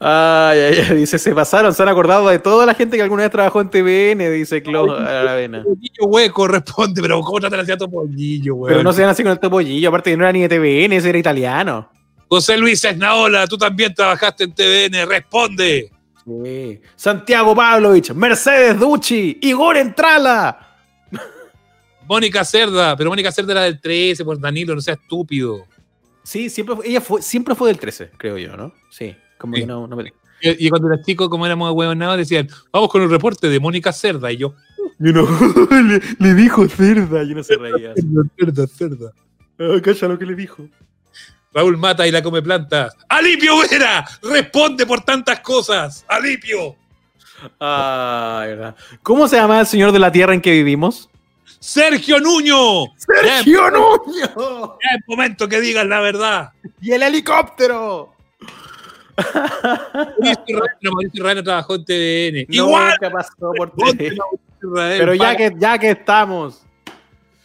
Ay, 0.00 0.58
ay, 0.58 0.86
ay, 0.90 0.96
dice, 0.96 1.18
se 1.18 1.34
pasaron, 1.34 1.72
se 1.72 1.82
han 1.82 1.88
acordado 1.88 2.28
de 2.28 2.38
toda 2.38 2.66
la 2.66 2.74
gente 2.74 2.96
que 2.96 3.02
alguna 3.02 3.22
vez 3.22 3.30
trabajó 3.30 3.60
en 3.60 3.70
TVN, 3.70 4.32
dice 4.32 4.62
Clo 4.62 4.92
Aravena. 4.92 5.62
Pollillo 5.62 6.06
hueco 6.06 6.48
responde, 6.48 7.00
pero 7.00 7.20
¿cómo 7.20 7.38
tratan 7.38 7.60
así 7.60 7.72
a 7.72 7.76
tu 7.76 7.88
pollillo, 7.90 8.56
weón? 8.56 8.72
Pero 8.72 8.82
no 8.82 8.92
sean 8.92 9.08
así 9.08 9.22
con 9.22 9.32
el 9.32 9.38
topollillo, 9.38 9.88
aparte 9.88 10.10
que 10.10 10.16
no 10.16 10.24
era 10.24 10.32
ni 10.32 10.42
de 10.42 10.48
TVN, 10.48 10.92
ese 10.94 11.08
era 11.10 11.18
italiano. 11.18 11.90
José 12.28 12.56
Luis 12.56 12.84
Esnaola, 12.84 13.46
tú 13.46 13.56
también 13.56 13.94
trabajaste 13.94 14.44
en 14.44 14.54
TVN, 14.54 15.06
responde. 15.06 15.90
Sí. 16.24 16.80
Santiago 16.96 17.54
Pavlovich, 17.54 18.12
Mercedes 18.12 18.78
Ducci, 18.78 19.38
Igor 19.42 19.76
Entrala. 19.76 20.68
Mónica 22.08 22.44
Cerda, 22.44 22.96
pero 22.96 23.10
Mónica 23.10 23.30
Cerda 23.30 23.52
era 23.52 23.62
del 23.62 23.80
13, 23.80 24.24
por 24.24 24.38
Danilo, 24.38 24.74
no 24.74 24.80
sea 24.80 24.94
estúpido. 24.94 25.66
Sí, 26.24 26.50
siempre, 26.50 26.76
ella 26.84 27.00
fue, 27.00 27.22
siempre 27.22 27.54
fue 27.54 27.68
del 27.68 27.78
13, 27.78 28.10
creo 28.16 28.38
yo, 28.38 28.56
¿no? 28.56 28.72
Sí, 28.90 29.16
como 29.42 29.54
Sí. 29.56 29.60
que 29.60 29.66
no, 29.66 29.86
no 29.86 29.96
me- 29.96 30.12
Y, 30.40 30.66
y 30.66 30.70
cuando 30.70 30.88
era 30.90 31.02
chico, 31.02 31.28
como 31.28 31.44
éramos 31.44 31.70
huevonados, 31.72 32.16
decían, 32.16 32.48
vamos 32.72 32.88
con 32.88 33.02
el 33.02 33.10
reporte 33.10 33.48
de 33.50 33.60
Mónica 33.60 33.92
Cerda. 33.92 34.32
Y 34.32 34.38
yo, 34.38 34.54
Yo 34.98 35.12
no, 35.12 35.22
le, 35.82 36.00
le 36.18 36.34
dijo 36.34 36.66
cerda, 36.68 37.22
yo 37.24 37.34
no 37.34 37.42
se 37.42 37.56
reía. 37.56 37.92
Cerda, 38.38 38.66
Cerda. 38.66 39.12
Ah, 39.58 39.78
calla 39.82 40.08
lo 40.08 40.18
que 40.18 40.24
le 40.26 40.34
dijo. 40.34 40.66
Raúl 41.54 41.76
Mata 41.76 42.06
y 42.06 42.10
la 42.10 42.22
come 42.22 42.40
plantas. 42.40 42.94
¡Alipio 43.08 43.52
Vera! 43.70 44.04
Responde 44.22 44.86
por 44.86 45.02
tantas 45.04 45.40
cosas. 45.40 46.04
¡Alipio! 46.08 46.76
Ay, 47.60 48.48
verdad. 48.48 48.76
¿Cómo 49.02 49.28
se 49.28 49.36
llama 49.36 49.60
el 49.60 49.66
señor 49.66 49.92
de 49.92 49.98
la 49.98 50.10
tierra 50.10 50.32
en 50.34 50.40
que 50.40 50.52
vivimos? 50.52 51.10
¡Sergio 51.60 52.18
Nuño! 52.20 52.86
¡Sergio 52.96 53.70
Nuño! 53.70 54.78
Ya 54.82 54.96
es 54.96 55.02
momento 55.06 55.48
que 55.48 55.60
digan 55.60 55.88
la 55.88 56.00
verdad. 56.00 56.50
¡Y 56.80 56.92
el 56.92 57.02
helicóptero! 57.02 58.11
Mauricio 59.16 60.60
Reina, 60.60 60.90
Mauricio 60.92 61.24
Reina 61.24 61.42
trabajó 61.42 61.74
en 61.74 61.84
TVN. 61.84 62.46
No, 62.48 62.54
Igual. 62.66 62.96
¿qué 63.00 63.10
pasó 63.10 63.52
por 63.56 63.70
Ponte 63.74 63.96
TV? 63.96 64.16
Mauricio 64.16 64.40
Israel, 64.62 64.98
Pero 64.98 65.14
ya 65.14 65.36
que, 65.36 65.52
ya 65.58 65.78
que 65.78 65.90
estamos. 65.90 66.62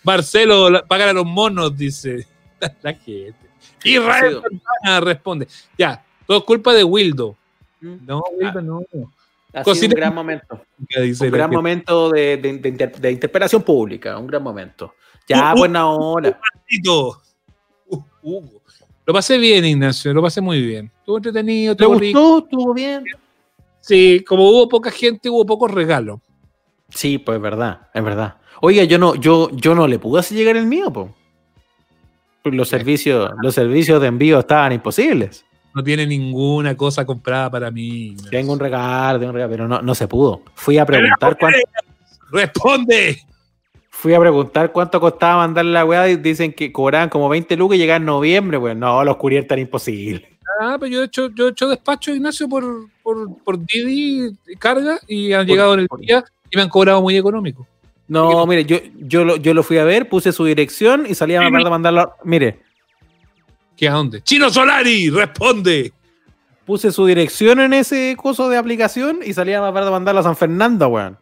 Marcelo, 0.03 0.83
pagan 0.87 1.09
a 1.09 1.13
los 1.13 1.25
monos, 1.25 1.75
dice. 1.75 2.25
La 2.81 2.93
gente. 2.93 3.35
Israel. 3.83 4.41
Santana 4.41 4.99
responde. 5.01 5.47
Ya, 5.77 6.03
todo 6.25 6.37
es 6.39 6.43
culpa 6.43 6.73
de 6.73 6.83
Wildo. 6.83 7.35
Mm. 7.81 7.95
No, 8.05 8.23
Wildo 8.39 8.61
no. 8.61 8.81
Ha 9.53 9.63
sido 9.63 9.87
un 9.87 9.93
gran 9.95 10.13
momento. 10.13 10.61
Un 11.19 11.31
gran 11.31 11.49
momento 11.49 12.09
de, 12.11 12.37
de, 12.37 12.57
de 12.59 12.69
inter- 12.69 12.99
de 12.99 13.11
interpelación 13.11 13.63
pública. 13.63 14.17
Un 14.17 14.27
gran 14.27 14.43
momento. 14.43 14.93
Ya, 15.27 15.51
Uh, 15.51 15.55
uh, 15.55 15.57
buena 15.59 15.89
hora. 15.89 16.39
Uh, 16.87 18.01
Hugo. 18.21 18.61
Lo 19.07 19.13
pasé 19.13 19.37
bien, 19.37 19.63
Ignacio, 19.63 20.13
lo 20.13 20.21
pasé 20.21 20.41
muy 20.41 20.61
bien. 20.61 20.91
Estuvo 20.99 21.15
entretenido, 21.15 21.77
¿Te 21.77 21.83
estuvo 21.85 21.97
rico. 21.97 22.19
gustó? 22.19 22.45
¿Estuvo 22.45 22.73
bien? 22.73 23.05
Sí, 23.79 24.21
como 24.27 24.49
hubo 24.49 24.67
poca 24.67 24.91
gente, 24.91 25.29
hubo 25.29 25.45
pocos 25.45 25.71
regalos. 25.71 26.19
Sí, 26.89 27.17
pues 27.17 27.37
es 27.37 27.41
verdad, 27.41 27.87
es 27.93 28.03
verdad. 28.03 28.35
Oiga, 28.59 28.83
yo 28.83 28.97
no, 28.99 29.15
yo, 29.15 29.49
yo 29.53 29.73
no 29.75 29.87
le 29.87 29.97
pude 29.97 30.19
hacer 30.19 30.37
llegar 30.37 30.57
el 30.57 30.65
mío, 30.65 30.91
po. 30.91 31.15
Los 32.43 32.67
servicios, 32.67 33.31
los 33.41 33.55
servicios 33.55 34.01
de 34.01 34.07
envío 34.07 34.39
estaban 34.39 34.73
imposibles. 34.73 35.45
No 35.73 35.81
tiene 35.81 36.05
ninguna 36.05 36.75
cosa 36.75 37.05
comprada 37.05 37.49
para 37.49 37.71
mí. 37.71 38.07
Ignacio. 38.07 38.29
Tengo 38.29 38.51
un 38.51 38.59
regalo, 38.59 39.19
tengo 39.19 39.29
un 39.29 39.35
regalo, 39.35 39.51
pero 39.51 39.67
no, 39.69 39.81
no 39.81 39.95
se 39.95 40.09
pudo. 40.09 40.41
Fui 40.53 40.77
a 40.77 40.85
preguntar 40.85 41.37
cuánto, 41.39 41.59
¡Responde! 42.29 43.21
Fui 44.07 44.13
a 44.15 44.19
preguntar 44.19 44.71
cuánto 44.71 44.99
costaba 44.99 45.37
mandarle 45.45 45.71
la 45.73 45.85
weá 45.85 46.09
y 46.09 46.15
dicen 46.15 46.53
que 46.53 46.71
cobraban 46.71 47.09
como 47.09 47.27
20 47.29 47.55
lucas 47.57 47.75
y 47.75 47.79
llegaban 47.79 48.03
en 48.03 48.07
noviembre, 48.07 48.59
pues 48.59 48.75
no, 48.75 49.03
los 49.03 49.17
courier 49.17 49.45
tan 49.45 49.59
imposibles. 49.59 50.23
Ah, 50.61 50.77
pero 50.79 50.91
yo 50.91 51.01
he 51.01 51.05
hecho, 51.05 51.29
yo 51.31 51.47
he 51.47 51.51
hecho 51.51 51.67
despacho, 51.67 52.13
Ignacio, 52.15 52.47
por, 52.47 52.63
por, 53.03 53.37
por 53.43 53.59
Didi 53.65 54.31
carga 54.57 54.99
y 55.07 55.33
han 55.33 55.45
llegado 55.45 55.73
en 55.73 55.81
el 55.81 55.87
día 55.99 56.23
y 56.49 56.55
me 56.57 56.63
han 56.63 56.69
cobrado 56.69 57.01
muy 57.01 57.17
económico. 57.17 57.67
No, 58.07 58.45
mire, 58.47 58.63
yo, 58.65 58.77
yo, 58.99 59.25
lo, 59.25 59.35
yo 59.35 59.53
lo 59.53 59.61
fui 59.63 59.77
a 59.77 59.83
ver, 59.83 60.07
puse 60.07 60.31
su 60.31 60.45
dirección 60.45 61.05
y 61.07 61.13
salía 61.13 61.41
más 61.41 61.51
barato 61.51 61.69
mandarlo. 61.69 62.13
Mire, 62.23 62.59
¿Qué 63.75 63.87
a 63.89 63.91
dónde? 63.93 64.21
¡Chino 64.21 64.49
Solari! 64.49 65.09
¡Responde! 65.09 65.91
puse 66.65 66.91
su 66.91 67.05
dirección 67.05 67.61
en 67.61 67.73
ese 67.73 68.15
coso 68.21 68.49
de 68.49 68.57
aplicación 68.57 69.19
y 69.23 69.31
salía 69.33 69.61
más 69.61 69.71
barato 69.73 69.91
mandarlo 69.91 70.19
a 70.19 70.23
San 70.23 70.35
Fernando, 70.35 70.87
weón. 70.89 71.17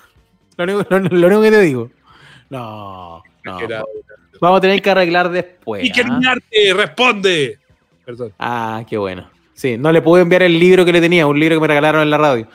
Lo 0.58 0.64
único, 0.64 0.86
lo- 0.90 0.98
lo 0.98 1.26
único 1.28 1.40
que 1.42 1.50
te 1.50 1.60
digo. 1.60 1.90
No, 2.52 3.22
no. 3.44 3.60
Era- 3.60 3.82
Vamos 4.38 4.58
a 4.58 4.60
tener 4.60 4.82
que 4.82 4.90
arreglar 4.90 5.30
después. 5.30 5.84
¡Y 5.84 5.90
que 5.90 6.02
¿ah? 6.02 6.20
¡Responde! 6.76 7.58
Perdón. 8.04 8.32
Ah, 8.38 8.84
qué 8.86 8.98
bueno. 8.98 9.30
Sí, 9.54 9.78
no 9.78 9.90
le 9.90 10.02
pude 10.02 10.20
enviar 10.20 10.42
el 10.42 10.58
libro 10.58 10.84
que 10.84 10.92
le 10.92 11.00
tenía, 11.00 11.26
un 11.26 11.38
libro 11.40 11.56
que 11.56 11.60
me 11.62 11.66
regalaron 11.68 12.02
en 12.02 12.10
la 12.10 12.18
radio. 12.18 12.46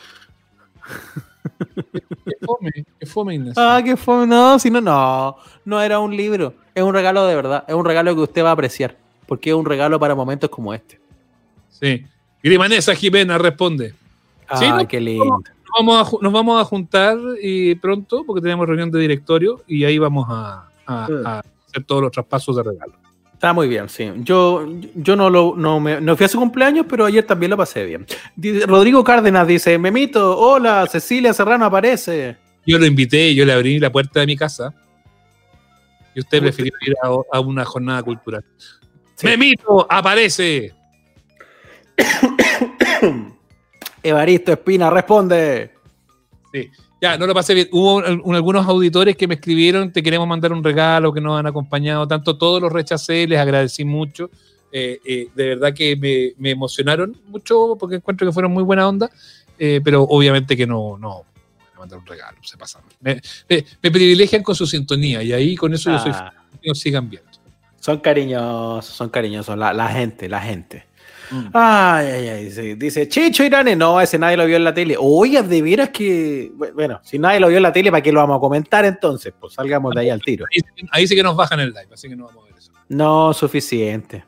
¿Qué 2.25 2.35
fome? 2.45 2.71
¿Qué 2.99 3.05
fome, 3.05 3.35
Ignacio? 3.35 3.63
Ah, 3.63 3.81
qué 3.83 3.97
fue. 3.97 4.27
No, 4.27 4.59
si 4.59 4.69
no, 4.69 4.81
no. 4.81 5.37
No 5.65 5.81
era 5.81 5.99
un 5.99 6.15
libro. 6.15 6.53
Es 6.75 6.83
un 6.83 6.93
regalo 6.93 7.25
de 7.25 7.35
verdad. 7.35 7.63
Es 7.67 7.73
un 7.73 7.85
regalo 7.85 8.13
que 8.13 8.21
usted 8.21 8.43
va 8.43 8.49
a 8.49 8.53
apreciar. 8.53 8.95
Porque 9.25 9.49
es 9.49 9.55
un 9.55 9.65
regalo 9.65 9.99
para 9.99 10.13
momentos 10.13 10.49
como 10.49 10.73
este. 10.73 10.99
Sí. 11.69 12.05
Grimanesa 12.43 12.93
Jimena 12.93 13.37
responde. 13.39 13.95
Ah, 14.47 14.57
Sí, 14.57 14.69
no, 14.69 14.87
qué 14.87 14.99
lindo. 15.01 15.41
Nos 15.77 15.85
vamos, 15.85 16.07
a, 16.13 16.17
nos 16.23 16.33
vamos 16.33 16.61
a 16.61 16.65
juntar 16.65 17.17
y 17.41 17.75
pronto 17.75 18.23
porque 18.25 18.41
tenemos 18.41 18.67
reunión 18.67 18.89
de 18.91 18.99
directorio 18.99 19.61
y 19.67 19.83
ahí 19.85 19.97
vamos 19.97 20.25
a, 20.29 20.69
a- 20.85 21.07
a 21.25 21.39
hacer 21.67 21.83
todos 21.85 22.01
los 22.01 22.11
traspasos 22.11 22.55
de 22.55 22.63
regalo. 22.63 22.93
Está 23.33 23.53
muy 23.53 23.67
bien, 23.67 23.87
sí. 23.87 24.11
Yo, 24.17 24.65
yo 24.95 25.15
no, 25.15 25.29
lo, 25.29 25.53
no, 25.55 25.79
me, 25.79 26.01
no 26.01 26.17
fui 26.17 26.25
a 26.25 26.29
su 26.29 26.39
cumpleaños, 26.39 26.87
pero 26.89 27.05
ayer 27.05 27.23
también 27.23 27.51
lo 27.51 27.57
pasé 27.57 27.85
bien. 27.85 28.05
Dice- 28.35 28.65
Rodrigo 28.65 29.03
Cárdenas 29.03 29.45
dice, 29.47 29.77
Memito, 29.77 30.35
hola, 30.39 30.87
Cecilia 30.89 31.33
Serrano 31.33 31.65
aparece. 31.65 32.35
Yo 32.65 32.79
lo 32.79 32.85
invité, 32.87 33.35
yo 33.35 33.45
le 33.45 33.53
abrí 33.53 33.77
la 33.79 33.91
puerta 33.91 34.19
de 34.21 34.25
mi 34.25 34.35
casa 34.35 34.73
y 36.15 36.19
usted 36.19 36.39
prefirió 36.41 36.73
ir 36.81 36.95
a, 37.03 37.37
a 37.37 37.39
una 37.39 37.63
jornada 37.63 38.01
cultural. 38.01 38.43
Memito, 39.21 39.85
aparece. 39.87 40.73
Evaristo 44.09 44.51
Espina 44.53 44.89
responde. 44.89 45.71
Sí. 46.53 46.69
Ya, 47.01 47.17
no 47.17 47.27
lo 47.27 47.33
pasé 47.33 47.53
bien. 47.53 47.67
Hubo 47.71 47.97
un- 47.97 48.35
algunos 48.35 48.65
auditores 48.67 49.15
que 49.15 49.27
me 49.27 49.35
escribieron, 49.35 49.91
te 49.91 50.01
queremos 50.01 50.27
mandar 50.27 50.51
un 50.51 50.63
regalo, 50.63 51.13
que 51.13 51.21
nos 51.21 51.39
han 51.39 51.45
acompañado 51.45 52.07
tanto, 52.07 52.37
todos 52.37 52.61
los 52.61 52.71
rechacé, 52.73 53.27
les 53.27 53.37
agradecí 53.39 53.85
mucho. 53.85 54.31
Eh, 54.71 54.99
eh, 55.05 55.27
de 55.35 55.47
verdad 55.49 55.73
que 55.73 55.95
me, 55.95 56.33
me 56.37 56.51
emocionaron 56.51 57.15
mucho 57.27 57.75
porque 57.79 57.97
encuentro 57.97 58.25
que 58.27 58.33
fueron 58.33 58.51
muy 58.51 58.63
buena 58.63 58.87
onda, 58.87 59.09
eh, 59.59 59.79
pero 59.83 60.03
obviamente 60.03 60.57
que 60.57 60.65
no, 60.67 60.97
no, 60.97 61.23
a 61.75 61.79
mandar 61.79 61.99
un 61.99 62.05
regalo, 62.05 62.37
se 62.43 62.57
pasan. 62.57 62.81
Me, 62.99 63.21
me- 63.47 63.63
me 63.83 63.91
privilegian 63.91 64.41
con 64.41 64.55
su 64.55 64.65
sintonía 64.65 65.21
y 65.21 65.31
ahí 65.33 65.55
con 65.55 65.73
eso 65.73 65.91
yo 65.91 65.99
soy 65.99 66.11
Ah. 66.15 66.33
que 66.61 66.67
nos 66.69 66.79
sigan 66.79 67.09
viendo. 67.09 67.29
Son 67.79 67.99
cariñosos, 67.99 68.93
son 68.95 69.09
cariñosos, 69.09 69.55
la, 69.57 69.71
la 69.71 69.87
gente, 69.89 70.27
la 70.27 70.41
gente. 70.41 70.86
Mm. 71.29 71.47
Ay, 71.53 72.05
ay, 72.07 72.27
ay, 72.29 72.43
dice, 72.45 72.75
dice, 72.75 73.07
Chicho 73.09 73.43
Irane, 73.43 73.75
no, 73.75 73.99
ese 73.99 74.17
nadie 74.17 74.37
lo 74.37 74.45
vio 74.45 74.55
en 74.57 74.63
la 74.63 74.73
tele. 74.73 74.95
Oiga, 74.99 75.41
de 75.41 75.61
veras 75.61 75.89
que, 75.89 76.51
bueno, 76.73 76.99
si 77.03 77.19
nadie 77.19 77.39
lo 77.39 77.47
vio 77.47 77.57
en 77.57 77.63
la 77.63 77.71
tele, 77.73 77.91
¿para 77.91 78.01
qué 78.01 78.11
lo 78.11 78.19
vamos 78.21 78.37
a 78.37 78.39
comentar 78.39 78.85
entonces? 78.85 79.33
Pues 79.39 79.53
salgamos 79.53 79.93
de 79.93 80.01
ahí 80.01 80.09
al 80.09 80.21
tiro. 80.21 80.45
Ahí, 80.53 80.59
sí- 80.75 80.87
ahí 80.91 81.07
sí 81.07 81.15
que 81.15 81.23
nos 81.23 81.35
bajan 81.35 81.59
el 81.59 81.69
live, 81.69 81.87
así 81.93 82.07
que 82.09 82.15
no 82.15 82.25
vamos 82.27 82.43
a 82.43 82.47
ver 82.47 82.57
eso. 82.57 82.71
No, 82.89 83.33
suficiente. 83.33 84.23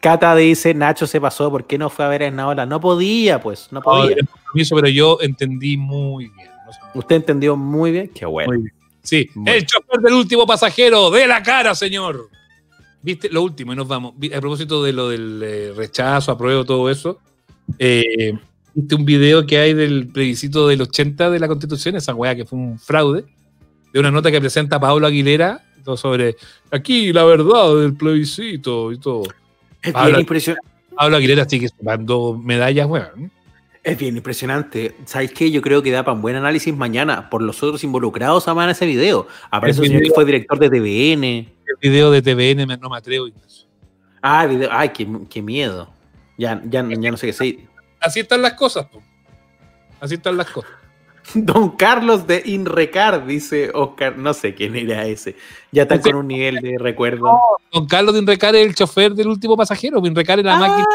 Cata 0.00 0.36
dice, 0.36 0.74
Nacho 0.74 1.06
se 1.06 1.20
pasó, 1.20 1.50
¿por 1.50 1.66
qué 1.66 1.78
no 1.78 1.88
fue 1.90 2.04
a 2.04 2.08
ver 2.08 2.22
a 2.22 2.26
Esnaola? 2.28 2.66
No 2.66 2.78
podía, 2.80 3.40
pues, 3.40 3.68
no 3.72 3.78
No, 3.80 3.82
podía. 3.82 4.16
compromiso, 4.16 4.76
pero 4.76 4.88
yo 4.88 5.18
entendí 5.22 5.76
muy 5.76 6.26
bien. 6.28 6.48
no 6.66 6.72
sé. 6.72 6.78
Usted 6.94 7.16
entendió 7.16 7.56
muy 7.56 7.90
bien, 7.90 8.08
qué 8.14 8.26
bueno. 8.26 8.52
Muy 8.52 8.62
bien. 8.62 8.74
Sí, 9.02 9.28
Muy 9.34 9.50
el 9.50 9.66
chofer 9.66 10.00
del 10.00 10.14
último 10.14 10.46
pasajero, 10.46 11.10
de 11.10 11.26
la 11.26 11.42
cara, 11.42 11.74
señor. 11.74 12.28
Viste, 13.04 13.28
lo 13.28 13.42
último, 13.42 13.74
y 13.74 13.76
nos 13.76 13.86
vamos. 13.86 14.14
A 14.34 14.40
propósito 14.40 14.82
de 14.82 14.94
lo 14.94 15.10
del 15.10 15.42
eh, 15.44 15.72
rechazo, 15.76 16.32
apruebo, 16.32 16.64
todo 16.64 16.90
eso. 16.90 17.20
eh, 17.78 18.32
Viste 18.72 18.94
un 18.96 19.04
video 19.04 19.46
que 19.46 19.58
hay 19.58 19.74
del 19.74 20.08
plebiscito 20.08 20.66
del 20.66 20.80
80 20.80 21.30
de 21.30 21.38
la 21.38 21.46
Constitución, 21.46 21.96
esa 21.96 22.14
weá 22.14 22.34
que 22.34 22.44
fue 22.46 22.58
un 22.58 22.78
fraude, 22.78 23.24
de 23.92 24.00
una 24.00 24.10
nota 24.10 24.32
que 24.32 24.40
presenta 24.40 24.80
Pablo 24.80 25.06
Aguilera 25.06 25.62
sobre 25.96 26.36
aquí 26.70 27.12
la 27.12 27.24
verdad 27.24 27.76
del 27.76 27.94
plebiscito 27.94 28.90
y 28.90 28.98
todo. 28.98 29.24
Es 29.82 29.92
Pablo, 29.92 30.08
bien, 30.08 30.20
impresionante. 30.20 30.66
Pablo 30.96 31.16
Aguilera 31.18 31.48
sigue 31.48 31.68
sumando 31.68 32.40
medallas, 32.42 32.86
weón. 32.88 33.30
es 33.82 33.98
bien 33.98 34.16
impresionante. 34.16 34.96
¿Sabes 35.04 35.32
qué? 35.32 35.50
Yo 35.50 35.60
creo 35.60 35.82
que 35.82 35.90
da 35.90 36.02
para 36.04 36.14
un 36.14 36.22
buen 36.22 36.36
análisis 36.36 36.74
mañana 36.74 37.28
por 37.28 37.42
los 37.42 37.62
otros 37.62 37.84
involucrados 37.84 38.48
a 38.48 38.70
ese 38.70 38.86
video. 38.86 39.28
Aparece 39.50 39.82
un 39.82 39.86
señor 39.88 40.02
que 40.02 40.10
fue 40.10 40.24
director 40.24 40.58
de 40.58 40.70
TVN. 40.70 41.53
El 41.66 41.76
video 41.80 42.10
de 42.10 42.22
TVN, 42.22 42.66
me- 42.66 42.76
no 42.76 42.88
me 42.90 42.96
atrevo. 42.96 43.26
Ignacio. 43.26 43.66
Ah, 44.22 44.46
video. 44.46 44.68
Ay, 44.72 44.90
qué, 44.90 45.06
qué 45.28 45.42
miedo. 45.42 45.90
Ya, 46.38 46.60
ya, 46.64 46.84
ya 46.88 47.10
no 47.10 47.16
sé 47.16 47.26
qué 47.28 47.32
sé. 47.32 47.58
Así 48.00 48.20
están 48.20 48.42
las 48.42 48.54
cosas, 48.54 48.86
po. 48.86 49.02
Así 50.00 50.14
están 50.14 50.36
las 50.36 50.50
cosas. 50.50 50.70
Don 51.34 51.70
Carlos 51.76 52.26
de 52.26 52.42
Inrecar, 52.44 53.26
dice 53.26 53.70
Oscar. 53.72 54.18
No 54.18 54.34
sé 54.34 54.54
quién 54.54 54.76
era 54.76 55.06
ese. 55.06 55.36
Ya 55.72 55.82
están 55.82 56.00
con 56.00 56.16
un 56.16 56.28
nivel 56.28 56.56
de 56.56 56.76
recuerdo. 56.78 57.38
Don 57.72 57.86
Carlos 57.86 58.14
de 58.14 58.20
Inrecar 58.20 58.54
es 58.56 58.66
el 58.66 58.74
chofer 58.74 59.14
del 59.14 59.28
último 59.28 59.56
pasajero. 59.56 60.04
Inrecar 60.06 60.38
es 60.38 60.44
la 60.44 60.56
Ah. 60.56 60.58
máquina. 60.58 60.86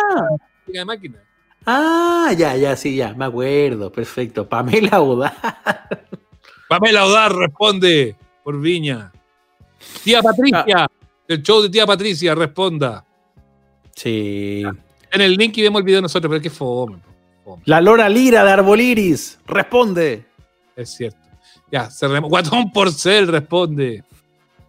la 0.67 0.85
máquina. 0.85 1.17
Ah, 1.65 2.31
ya, 2.37 2.55
ya, 2.55 2.75
sí, 2.75 2.95
ya. 2.95 3.13
Me 3.13 3.25
acuerdo. 3.25 3.91
Perfecto. 3.91 4.47
Pamela 4.47 4.97
Audaz. 4.97 5.33
Pamela 6.67 7.05
Odar 7.05 7.33
responde 7.35 8.15
por 8.43 8.59
Viña. 8.59 9.11
Tía 10.03 10.21
Patricia. 10.21 10.87
El 11.27 11.43
show 11.43 11.61
de 11.61 11.69
tía 11.69 11.85
Patricia 11.85 12.33
responda. 12.33 13.05
Sí. 13.95 14.63
En 15.11 15.21
el 15.21 15.35
link 15.35 15.57
y 15.57 15.61
vemos 15.61 15.79
el 15.79 15.85
video 15.85 16.01
nosotros, 16.01 16.29
pero 16.29 16.37
es 16.37 16.43
que 16.43 16.49
fome. 16.49 16.97
Fome. 17.43 17.61
La 17.65 17.81
Lora 17.81 18.09
Lira 18.09 18.43
de 18.43 18.51
Arboliris. 18.51 19.39
Responde. 19.45 20.25
Es 20.75 20.89
cierto. 20.91 21.19
Ya, 21.71 21.89
cerremos. 21.89 22.29
Guatón 22.29 22.71
Porcel 22.71 23.27
responde. 23.27 24.03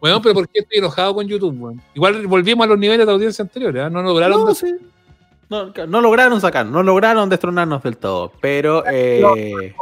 Bueno, 0.00 0.20
pero 0.20 0.34
¿por 0.34 0.48
qué 0.48 0.60
estoy 0.60 0.78
enojado 0.78 1.14
con 1.14 1.26
YouTube? 1.26 1.80
Igual 1.94 2.26
volvimos 2.26 2.64
a 2.64 2.68
los 2.68 2.78
niveles 2.78 3.06
de 3.06 3.12
audiencia 3.12 3.42
anteriores. 3.42 3.82
¿ah? 3.82 3.90
No 3.90 4.02
lograron. 4.02 4.44
No, 4.44 4.54
sí. 4.54 4.74
No, 5.50 5.72
no 5.86 6.00
lograron 6.00 6.40
sacar, 6.40 6.64
no 6.64 6.82
lograron 6.82 7.28
destronarnos 7.28 7.82
del 7.82 7.96
todo, 7.96 8.32
pero... 8.40 8.84
eh. 8.92 9.74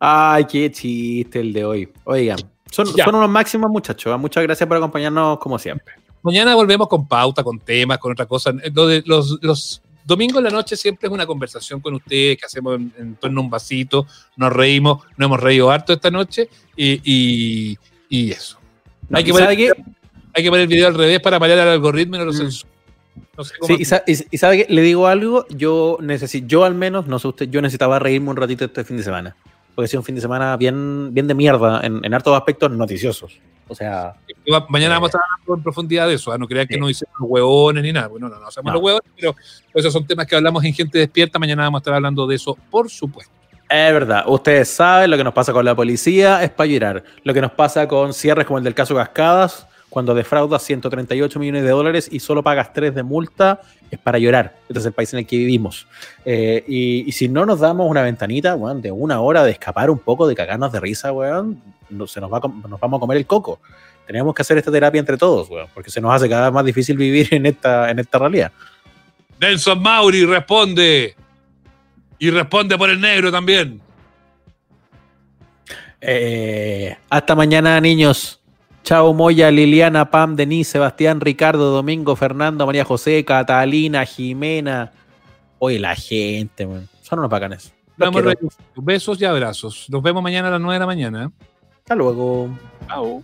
Ay, 0.00 0.44
qué 0.44 0.70
chiste 0.72 1.40
el 1.40 1.52
de 1.52 1.64
hoy. 1.64 1.92
Oigan, 2.04 2.38
son, 2.70 2.86
son 2.86 3.14
unos 3.14 3.28
máximos 3.30 3.70
muchachos. 3.70 4.12
¿eh? 4.14 4.16
Muchas 4.18 4.42
gracias 4.42 4.66
por 4.66 4.76
acompañarnos 4.76 5.38
como 5.38 5.58
siempre. 5.58 5.94
Mañana 6.22 6.54
volvemos 6.54 6.88
con 6.88 7.06
pauta, 7.06 7.42
con 7.42 7.58
temas, 7.60 7.98
con 7.98 8.12
otra 8.12 8.26
cosa. 8.26 8.52
Lo 8.74 8.86
de 8.86 9.02
los, 9.06 9.38
los 9.40 9.80
domingos 10.04 10.38
en 10.38 10.44
la 10.44 10.50
noche 10.50 10.76
siempre 10.76 11.06
es 11.06 11.12
una 11.12 11.26
conversación 11.26 11.80
con 11.80 11.94
ustedes 11.94 12.36
que 12.38 12.46
hacemos 12.46 12.76
en, 12.76 12.92
en 12.98 13.14
torno 13.16 13.40
a 13.40 13.44
un 13.44 13.50
vasito, 13.50 14.06
nos 14.36 14.52
reímos, 14.52 15.04
nos 15.16 15.26
hemos 15.26 15.40
reído 15.40 15.70
harto 15.70 15.92
esta 15.92 16.10
noche 16.10 16.48
y, 16.76 17.00
y- 17.04 17.78
y 18.08 18.30
eso. 18.32 18.58
hay, 19.12 19.22
que 19.24 19.30
¿y 19.30 19.32
poner, 19.32 19.56
qué? 19.56 19.72
hay 20.34 20.42
que 20.42 20.48
poner 20.48 20.62
el 20.62 20.68
video 20.68 20.88
al 20.88 20.94
revés 20.94 21.20
para 21.20 21.38
marear 21.38 21.60
al 21.60 21.68
algoritmo 21.68 22.16
y 22.16 22.18
no 22.18 22.24
lo 22.24 22.32
censura. 22.32 22.72
No 23.36 23.44
sé 23.44 23.54
Sí, 23.62 23.76
y, 23.78 23.84
sa- 23.84 24.02
y- 24.06 24.24
y 24.30 24.38
sabe 24.38 24.66
que 24.66 24.72
le 24.74 24.82
digo 24.82 25.06
algo, 25.06 25.46
yo 25.50 25.98
necesito, 26.00 26.46
yo 26.48 26.64
al 26.64 26.74
menos, 26.74 27.06
no 27.06 27.18
sé 27.18 27.28
usted, 27.28 27.48
yo 27.50 27.60
necesitaba 27.62 27.98
reírme 27.98 28.30
un 28.30 28.36
ratito 28.36 28.64
este 28.64 28.82
fin 28.84 28.96
de 28.96 29.02
semana. 29.04 29.36
Porque 29.78 29.84
ha 29.84 29.90
sido 29.90 30.00
un 30.00 30.04
fin 30.06 30.16
de 30.16 30.20
semana 30.20 30.56
bien, 30.56 31.14
bien 31.14 31.28
de 31.28 31.34
mierda 31.36 31.80
en, 31.84 32.04
en 32.04 32.12
hartos 32.12 32.36
aspectos 32.36 32.68
noticiosos. 32.72 33.38
O 33.68 33.76
sea, 33.76 34.16
Mañana 34.68 34.94
vamos 34.94 35.14
a 35.14 35.18
hablar 35.18 35.56
en 35.58 35.62
profundidad 35.62 36.08
de 36.08 36.14
eso. 36.14 36.32
¿ah? 36.32 36.36
No 36.36 36.48
crean 36.48 36.66
que 36.66 36.76
no 36.76 36.90
hicimos 36.90 37.14
los 37.20 37.30
huevones 37.30 37.84
ni 37.84 37.92
nada. 37.92 38.08
Bueno, 38.08 38.28
no, 38.28 38.40
no 38.40 38.48
hacemos 38.48 38.66
No. 38.66 38.72
los 38.72 38.82
huevones, 38.82 39.08
pero 39.14 39.36
esos 39.72 39.92
son 39.92 40.04
temas 40.04 40.26
que 40.26 40.34
hablamos 40.34 40.64
en 40.64 40.74
Gente 40.74 40.98
Despierta. 40.98 41.38
Mañana 41.38 41.62
vamos 41.62 41.78
a 41.78 41.82
estar 41.82 41.94
hablando 41.94 42.26
de 42.26 42.34
eso, 42.34 42.58
por 42.72 42.90
supuesto. 42.90 43.32
Es 43.70 43.92
verdad, 43.92 44.24
ustedes 44.26 44.68
saben 44.68 45.12
lo 45.12 45.16
que 45.16 45.22
nos 45.22 45.32
pasa 45.32 45.52
con 45.52 45.64
la 45.64 45.76
policía 45.76 46.42
es 46.42 46.50
para 46.50 46.66
llorar. 46.66 47.04
Lo 47.22 47.32
que 47.32 47.40
nos 47.40 47.52
pasa 47.52 47.86
con 47.86 48.12
cierres 48.12 48.46
como 48.46 48.58
el 48.58 48.64
del 48.64 48.74
caso 48.74 48.96
Cascadas, 48.96 49.68
cuando 49.98 50.14
defraudas 50.14 50.62
138 50.62 51.40
millones 51.40 51.64
de 51.64 51.70
dólares 51.70 52.08
y 52.12 52.20
solo 52.20 52.40
pagas 52.40 52.72
3 52.72 52.94
de 52.94 53.02
multa, 53.02 53.60
es 53.90 53.98
para 53.98 54.16
llorar. 54.20 54.54
Este 54.68 54.78
es 54.78 54.86
el 54.86 54.92
país 54.92 55.12
en 55.12 55.18
el 55.18 55.26
que 55.26 55.36
vivimos. 55.36 55.88
Eh, 56.24 56.62
y, 56.68 57.08
y 57.08 57.10
si 57.10 57.28
no 57.28 57.44
nos 57.44 57.58
damos 57.58 57.90
una 57.90 58.02
ventanita, 58.02 58.54
weón, 58.54 58.80
de 58.80 58.92
una 58.92 59.18
hora 59.20 59.42
de 59.42 59.50
escapar 59.50 59.90
un 59.90 59.98
poco, 59.98 60.28
de 60.28 60.36
cagarnos 60.36 60.70
de 60.70 60.78
risa, 60.78 61.10
weón, 61.12 61.60
no- 61.90 62.06
se 62.06 62.20
nos, 62.20 62.32
va 62.32 62.36
a 62.38 62.68
nos 62.68 62.78
vamos 62.78 62.98
a 62.98 63.00
comer 63.00 63.16
el 63.16 63.26
coco. 63.26 63.58
Tenemos 64.06 64.32
que 64.36 64.42
hacer 64.42 64.56
esta 64.56 64.70
terapia 64.70 65.00
entre 65.00 65.16
todos, 65.16 65.50
weón, 65.50 65.66
porque 65.74 65.90
se 65.90 66.00
nos 66.00 66.14
hace 66.14 66.28
cada 66.28 66.44
vez 66.44 66.54
más 66.54 66.64
difícil 66.64 66.96
vivir 66.96 67.26
en 67.34 67.44
esta, 67.46 67.90
en 67.90 67.98
esta 67.98 68.20
realidad. 68.20 68.52
Nelson 69.40 69.82
Mauri 69.82 70.24
responde. 70.26 71.16
Y 72.20 72.30
responde 72.30 72.78
por 72.78 72.88
el 72.88 73.00
negro 73.00 73.32
también. 73.32 73.80
Eh, 76.00 76.96
hasta 77.10 77.34
mañana, 77.34 77.80
niños. 77.80 78.37
Chao, 78.88 79.12
Moya, 79.12 79.50
Liliana, 79.50 80.10
Pam, 80.10 80.34
Denise, 80.34 80.70
Sebastián, 80.70 81.20
Ricardo, 81.20 81.72
Domingo, 81.72 82.16
Fernando, 82.16 82.64
María 82.64 82.86
José, 82.86 83.22
Catalina, 83.22 84.06
Jimena. 84.06 84.92
Oye, 85.58 85.78
la 85.78 85.94
gente, 85.94 86.64
weón. 86.64 86.88
Son 87.02 87.18
unos 87.18 87.30
bacanes. 87.30 87.74
Los 87.98 88.14
Vamos. 88.14 88.34
Besos 88.76 89.20
y 89.20 89.26
abrazos. 89.26 89.88
Nos 89.90 90.02
vemos 90.02 90.22
mañana 90.22 90.48
a 90.48 90.52
las 90.52 90.60
9 90.62 90.72
de 90.72 90.80
la 90.80 90.86
mañana. 90.86 91.30
Hasta 91.80 91.94
luego. 91.96 92.48
Chao. 92.86 93.22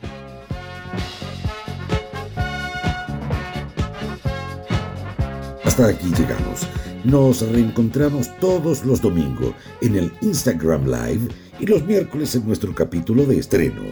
Hasta 5.65 5.86
aquí 5.89 6.09
llegamos. 6.15 6.69
Nos 7.05 7.41
reencontramos 7.41 8.28
todos 8.39 8.85
los 8.85 9.01
domingos 9.01 9.55
en 9.81 9.97
el 9.97 10.12
Instagram 10.20 10.85
Live 10.85 11.28
y 11.60 11.66
los 11.66 11.85
miércoles 11.85 12.35
en 12.35 12.47
nuestro 12.47 12.74
capítulo 12.74 13.24
de 13.24 13.39
estreno. 13.39 13.82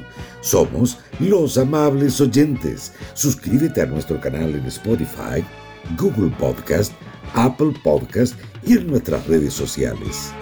Somos 0.41 0.99
los 1.21 1.59
amables 1.59 2.21
oyentes. 2.21 2.93
Suscríbete 3.15 3.83
a 3.83 3.87
nuestro 3.87 4.21
canal 4.21 4.55
en 4.55 4.67
Spotify, 4.67 5.45
Google 5.99 6.35
Podcast, 6.39 6.93
Apple 7.35 7.73
Podcast 7.83 8.35
y 8.67 8.79
en 8.79 8.87
nuestras 8.87 9.27
redes 9.27 9.55
sociales. 9.55 10.33